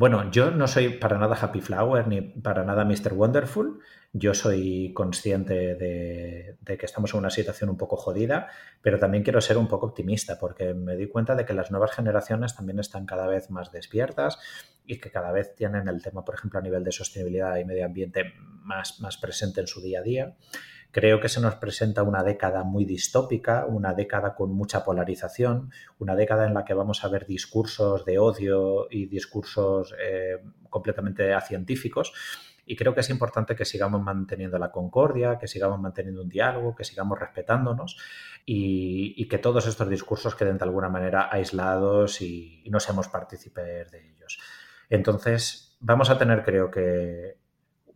Bueno, 0.00 0.30
yo 0.30 0.50
no 0.50 0.66
soy 0.66 0.96
para 0.96 1.18
nada 1.18 1.36
Happy 1.38 1.60
Flower 1.60 2.08
ni 2.08 2.22
para 2.22 2.64
nada 2.64 2.86
Mr. 2.86 3.12
Wonderful. 3.12 3.80
Yo 4.14 4.32
soy 4.32 4.94
consciente 4.94 5.74
de, 5.74 6.56
que 6.64 6.86
estamos 6.86 7.12
en 7.12 7.18
una 7.18 7.28
situación 7.28 7.68
un 7.68 7.76
poco 7.76 7.98
jodida, 7.98 8.48
pero 8.80 8.98
también 8.98 9.22
quiero 9.22 9.42
ser 9.42 9.58
un 9.58 9.68
poco 9.68 9.84
optimista 9.84 10.38
porque 10.40 10.72
me 10.72 10.96
di 10.96 11.06
cuenta 11.06 11.34
de 11.34 11.44
que 11.44 11.52
las 11.52 11.70
nuevas 11.70 11.90
generaciones 11.90 12.56
también 12.56 12.78
están 12.78 13.04
cada 13.04 13.26
vez 13.26 13.50
más 13.50 13.72
despiertas 13.72 14.38
y 14.86 14.98
que 15.00 15.10
cada 15.10 15.32
vez 15.32 15.54
tienen 15.54 15.86
el 15.86 16.00
tema, 16.00 16.24
por 16.24 16.34
ejemplo, 16.34 16.58
a 16.58 16.62
nivel 16.62 16.82
de 16.82 16.92
sostenibilidad 16.92 17.58
y 17.58 17.66
medio 17.66 17.84
ambiente 17.84 18.32
más, 18.62 19.00
más 19.00 19.18
presente 19.18 19.60
en 19.60 19.66
su 19.66 19.82
día 19.82 19.98
a 19.98 20.02
día. 20.02 20.36
Creo 20.92 21.20
que 21.20 21.28
se 21.28 21.40
nos 21.40 21.54
presenta 21.54 22.02
una 22.02 22.24
década 22.24 22.64
muy 22.64 22.84
distópica, 22.84 23.64
una 23.66 23.94
década 23.94 24.34
con 24.34 24.52
mucha 24.52 24.84
polarización, 24.84 25.70
una 25.98 26.16
década 26.16 26.46
en 26.46 26.54
la 26.54 26.64
que 26.64 26.74
vamos 26.74 27.04
a 27.04 27.08
ver 27.08 27.26
discursos 27.26 28.04
de 28.04 28.18
odio 28.18 28.88
y 28.90 29.06
discursos 29.06 29.94
eh, 30.02 30.42
completamente 30.68 31.32
acientíficos. 31.32 32.12
Y 32.66 32.76
creo 32.76 32.94
que 32.94 33.00
es 33.00 33.10
importante 33.10 33.54
que 33.54 33.64
sigamos 33.64 34.02
manteniendo 34.02 34.58
la 34.58 34.70
concordia, 34.70 35.38
que 35.38 35.46
sigamos 35.46 35.80
manteniendo 35.80 36.22
un 36.22 36.28
diálogo, 36.28 36.74
que 36.74 36.84
sigamos 36.84 37.18
respetándonos 37.18 37.96
y, 38.44 39.28
que 39.28 39.38
todos 39.38 39.66
estos 39.66 39.88
discursos 39.88 40.34
queden 40.34 40.58
de 40.58 40.64
alguna 40.64 40.88
manera 40.88 41.28
aislados 41.30 42.20
y, 42.20 42.62
y 42.64 42.70
no 42.70 42.80
seamos 42.80 43.08
partícipes 43.08 43.90
de 43.90 44.10
ellos. 44.10 44.40
Entonces, 44.88 45.76
vamos 45.80 46.10
a 46.10 46.18
tener, 46.18 46.44
creo 46.44 46.70
que, 46.70 47.38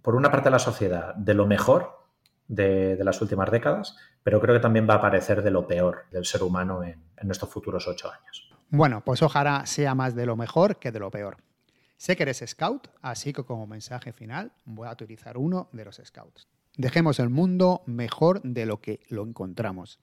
por 0.01 0.15
una 0.15 0.31
parte 0.31 0.51
la 0.51 0.59
sociedad 0.59 1.15
de 1.15 1.35
lo 1.35 1.47
mejor 1.47 2.04
de, 2.49 2.99
las 3.03 3.21
últimas 3.21 3.51
décadas, 3.51 3.97
pero 4.23 4.41
creo 4.41 4.55
que 4.55 4.61
también 4.61 4.89
va 4.89 4.95
a 4.95 4.99
aparecer 4.99 5.43
de 5.43 5.51
lo 5.51 5.67
peor 5.67 6.05
del 6.11 6.25
ser 6.25 6.43
humano 6.43 6.83
en, 6.83 7.03
en 7.17 7.31
estos 7.31 7.49
futuros 7.49 7.87
ocho 7.89 8.11
años. 8.11 8.51
Bueno, 8.71 9.03
pues 9.05 9.23
ojalá 9.23 9.67
sea 9.67 9.95
más 9.95 10.15
de 10.15 10.27
lo 10.27 10.37
mejor 10.37 10.79
que 10.79 10.93
de 10.93 11.01
lo 11.01 11.11
peor. 11.11 11.37
Sé 11.97 12.17
que 12.17 12.25
eres 12.25 12.45
scout, 12.47 12.89
así 13.03 13.33
que 13.33 13.45
como 13.45 13.67
mensaje 13.67 14.13
final 14.13 14.53
voy 14.65 14.89
a 14.89 14.93
utilizar 14.93 15.39
uno 15.39 15.69
de 15.73 15.85
los 15.85 16.01
scouts. 16.05 16.49
Dejemos 16.77 17.21
el 17.21 17.31
mundo 17.31 17.83
mejor 17.87 18.43
de 18.43 18.67
lo 18.67 18.81
que 18.81 19.01
lo 19.09 19.25
encontramos. 19.25 20.01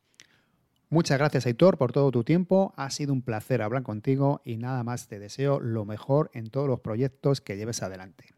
Muchas 0.90 1.18
gracias, 1.18 1.46
Aitor, 1.46 1.78
por 1.78 1.92
todo 1.92 2.12
tu 2.12 2.24
tiempo. 2.24 2.74
Ha 2.76 2.90
sido 2.90 3.14
un 3.14 3.22
placer 3.22 3.62
hablar 3.62 3.84
contigo 3.84 4.42
y 4.44 4.58
nada 4.58 4.84
más 4.84 5.08
te 5.08 5.20
deseo 5.20 5.60
lo 5.60 5.86
mejor 5.86 6.32
en 6.34 6.50
todos 6.50 6.68
los 6.68 6.80
proyectos 6.80 7.40
que 7.40 7.56
lleves 7.56 7.84
adelante. 7.84 8.31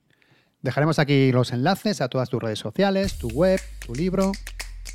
Dejaremos 0.64 0.98
aquí 0.98 1.34
los 1.34 1.52
enlaces 1.52 2.00
a 2.00 2.08
todas 2.08 2.30
tus 2.30 2.42
redes 2.42 2.58
sociales, 2.58 3.18
tu 3.18 3.28
web, 3.28 3.60
tu 3.86 3.94
libro. 3.94 4.32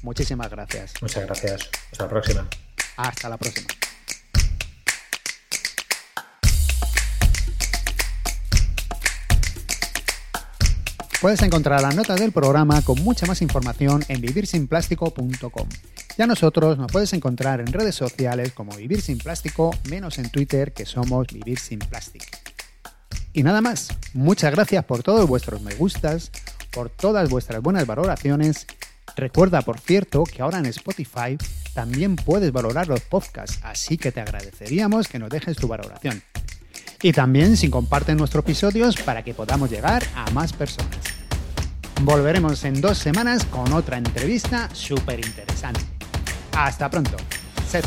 Muchísimas 0.03 0.51
gracias. 0.51 0.95
Muchas 1.03 1.27
gracias. 1.27 1.71
Hasta 1.93 2.05
la 2.05 2.09
próxima. 2.09 2.49
Hasta 2.97 3.29
la 3.29 3.37
próxima. 3.37 3.69
Puedes 11.21 11.43
encontrar 11.43 11.83
las 11.83 11.95
notas 11.95 12.19
del 12.19 12.33
programa 12.33 12.81
con 12.81 13.03
mucha 13.05 13.27
más 13.27 13.43
información 13.43 14.03
en 14.09 14.23
vivirsinplástico.com. 14.23 15.69
Ya 16.17 16.27
nosotros 16.27 16.79
nos 16.79 16.91
puedes 16.91 17.13
encontrar 17.13 17.61
en 17.61 17.67
redes 17.67 17.95
sociales 17.95 18.53
como 18.53 18.75
Vivir 18.75 19.03
Sin 19.03 19.19
Plástico, 19.19 19.75
menos 19.91 20.19
en 20.19 20.31
Twitter 20.31 20.73
que 20.73 20.87
somos 20.87 21.27
Vivir 21.27 21.59
Sin 21.59 21.81
Plástico. 21.81 22.25
Y 23.33 23.43
nada 23.43 23.61
más, 23.61 23.89
muchas 24.15 24.53
gracias 24.53 24.85
por 24.85 25.03
todos 25.03 25.29
vuestros 25.29 25.63
me 25.63 25.75
gustas, 25.75 26.31
por 26.73 26.91
todas 26.91 27.29
vuestras 27.29 27.63
buenas 27.63 27.87
valoraciones. 27.87 28.67
Recuerda, 29.17 29.63
por 29.63 29.79
cierto, 29.79 30.25
que 30.25 30.43
ahora 30.43 30.59
en 30.59 30.67
Spotify 30.67 31.37
también 31.75 32.17
puedes 32.17 32.53
valorar 32.53 32.89
los 32.89 33.01
podcasts, 33.01 33.61
así 33.63 33.97
que 33.97 34.13
te 34.13 34.21
agradeceríamos 34.21 35.09
que 35.09 35.19
nos 35.19 35.31
dejes 35.31 35.57
tu 35.57 35.69
valoración. 35.69 36.23
Y 37.03 37.13
también 37.13 37.57
si 37.57 37.71
comparten 37.71 38.17
nuestros 38.17 38.45
episodios 38.45 38.97
para 38.97 39.23
que 39.23 39.35
podamos 39.35 39.71
llegar 39.71 40.03
a 40.15 40.31
más 40.31 40.53
personas. 40.53 40.99
Volveremos 42.03 42.65
en 42.65 42.81
dos 42.81 42.99
semanas 42.99 43.45
con 43.45 43.73
otra 43.73 43.99
entrevista 43.99 44.69
súper 44.73 45.25
interesante. 45.25 45.81
Hasta 46.53 46.91
pronto. 46.91 47.17
Sed. 47.69 47.85